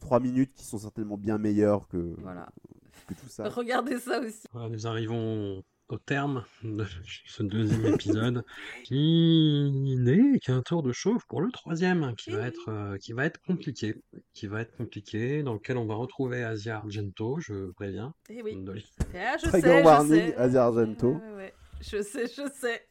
trois 0.00 0.20
minutes 0.20 0.52
qui 0.54 0.64
sont 0.64 0.78
certainement 0.78 1.16
bien 1.16 1.38
meilleures 1.38 1.88
que, 1.88 2.14
Voilà. 2.20 2.48
que 3.06 3.14
tout 3.14 3.28
ça. 3.28 3.48
Regardez 3.48 3.98
ça 3.98 4.20
aussi. 4.20 4.46
Voilà, 4.52 4.68
nous 4.68 4.86
arrivons 4.86 5.62
au 5.94 5.98
terme 5.98 6.44
de 6.64 6.84
ce 7.26 7.42
deuxième 7.44 7.86
épisode 7.94 8.44
qui 8.82 9.70
n'est 9.98 10.40
qu'un 10.40 10.60
tour 10.60 10.82
de 10.82 10.92
chauffe 10.92 11.24
pour 11.28 11.40
le 11.40 11.52
troisième 11.52 12.16
qui 12.16 12.30
va 12.30 12.48
être 12.48 12.68
euh, 12.68 12.96
qui 12.98 13.12
va 13.12 13.24
être 13.26 13.40
compliqué 13.46 14.02
qui 14.32 14.48
va 14.48 14.62
être 14.62 14.76
compliqué 14.76 15.44
dans 15.44 15.54
lequel 15.54 15.76
on 15.76 15.86
va 15.86 15.94
retrouver 15.94 16.42
Asia 16.42 16.78
Argento 16.78 17.38
je 17.38 17.70
préviens 17.72 18.12
Eh 18.28 18.42
oui. 18.42 18.58
Ah, 19.14 19.36
je 19.40 19.46
Trigger 19.46 19.68
sais, 19.68 19.78
je 19.80 19.84
warning, 19.84 20.26
sais. 20.26 20.36
Asia 20.36 20.64
Argento. 20.64 21.12
Ouais, 21.12 21.20
ouais, 21.20 21.36
ouais. 21.36 21.54
Je 21.80 22.02
sais, 22.02 22.26
je 22.26 22.48
sais. 22.52 22.86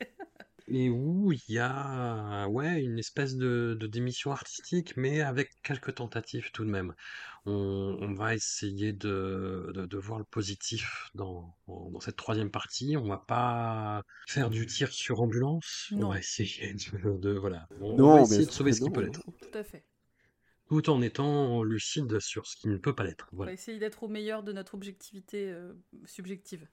Et 0.74 0.90
où 0.90 1.32
il 1.32 1.42
y 1.48 1.60
a 1.60 2.48
ouais, 2.50 2.82
une 2.84 3.00
espèce 3.00 3.36
de, 3.36 3.76
de 3.80 3.88
démission 3.88 4.32
artistique, 4.32 4.96
mais 4.98 5.22
avec 5.22 5.50
quelques 5.64 5.96
tentatives 5.96 6.52
tout 6.52 6.66
de 6.66 6.70
même. 6.70 6.94
On, 7.46 7.98
on 8.02 8.14
va 8.14 8.36
essayer 8.36 8.94
de, 8.94 9.72
de, 9.76 9.86
de 9.86 9.98
voir 9.98 10.20
le 10.20 10.26
positif 10.26 11.10
dans, 11.16 11.56
dans 11.68 12.00
cette 12.00 12.16
troisième 12.16 12.52
partie. 12.52 12.96
On 12.98 13.08
va 13.08 13.18
pas 13.18 14.04
faire 14.28 14.50
du 14.50 14.66
tir 14.66 14.92
sur 14.94 15.22
ambulance. 15.22 15.94
On 15.98 16.00
Non. 16.00 16.10
va 16.10 16.20
essayer 16.20 16.74
de, 16.74 17.18
de- 17.18 17.32
voilà. 17.38 17.68
On, 17.82 17.98
Non, 17.98 18.10
on 18.20 18.24
va 18.24 18.26
mais 18.30 18.40
essayer 18.40 18.46
de 18.46 18.52
sauver 18.52 18.72
c'est 18.72 18.78
ce 18.78 18.82
qui 18.82 18.90
non, 18.90 18.92
peut 18.92 19.02
l'être, 19.02 19.22
Tout 19.40 19.58
à 19.58 19.64
fait. 19.64 19.84
tout 20.68 20.90
en 20.90 21.02
étant 21.02 21.64
lucide 21.64 22.20
sur 22.20 22.48
ce 22.48 22.58
qui 22.58 22.68
ne 22.68 22.76
peut 22.78 22.94
pas 22.94 23.04
l'être. 23.06 23.30
On 23.38 23.38
Voilà. 23.38 23.50
va 23.50 23.54
essayer 23.54 23.80
d'être 23.80 24.04
au 24.04 24.08
meilleur 24.08 24.44
de 24.44 24.52
notre 24.54 24.76
objectivité 24.76 25.52
euh, 25.52 25.74
subjective. 26.06 26.68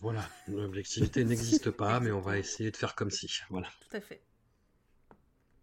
Voilà. 0.00 0.28
L'objectivité 0.48 1.24
n'existe 1.24 1.70
pas, 1.70 2.00
mais 2.00 2.10
on 2.10 2.20
va 2.20 2.38
essayer 2.38 2.70
de 2.70 2.76
faire 2.76 2.94
comme 2.94 3.10
si. 3.10 3.30
Voilà. 3.50 3.68
Tout 3.88 3.96
à 3.96 4.00
fait. 4.00 4.22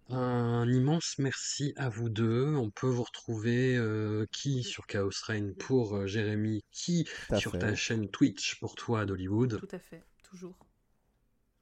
Un 0.09 0.69
immense 0.69 1.15
merci 1.19 1.73
à 1.77 1.87
vous 1.87 2.09
deux. 2.09 2.53
On 2.55 2.69
peut 2.69 2.87
vous 2.87 3.03
retrouver 3.03 3.77
euh, 3.77 4.25
qui 4.31 4.63
sur 4.63 4.85
Chaos 4.85 5.09
Reign 5.25 5.55
pour 5.55 5.95
euh, 5.95 6.07
Jérémy, 6.07 6.65
qui 6.71 7.07
sur 7.39 7.53
fait. 7.53 7.59
ta 7.59 7.75
chaîne 7.75 8.09
Twitch 8.09 8.59
pour 8.59 8.75
toi 8.75 9.05
d'Hollywood. 9.05 9.59
Tout 9.59 9.75
à 9.75 9.79
fait. 9.79 10.03
Toujours. 10.23 10.57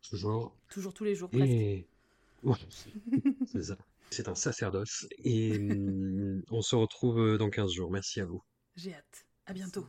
Toujours. 0.01 0.57
Toujours 0.69 0.93
tous 0.93 1.03
les 1.03 1.13
jours, 1.13 1.29
presque. 1.29 1.45
Et 1.45 1.87
ouais, 2.43 2.57
c'est 3.51 3.63
ça. 3.63 3.77
C'est 4.09 4.27
un 4.27 4.35
sacerdoce. 4.35 5.05
Et 5.23 5.55
hum, 5.57 6.41
on 6.49 6.61
se 6.63 6.75
retrouve 6.75 7.19
euh, 7.19 7.37
dans 7.37 7.51
15 7.51 7.71
jours. 7.71 7.91
Merci 7.91 8.19
à 8.19 8.25
vous. 8.25 8.43
J'ai 8.75 8.95
hâte. 8.95 9.25
À 9.45 9.53
bientôt. 9.53 9.85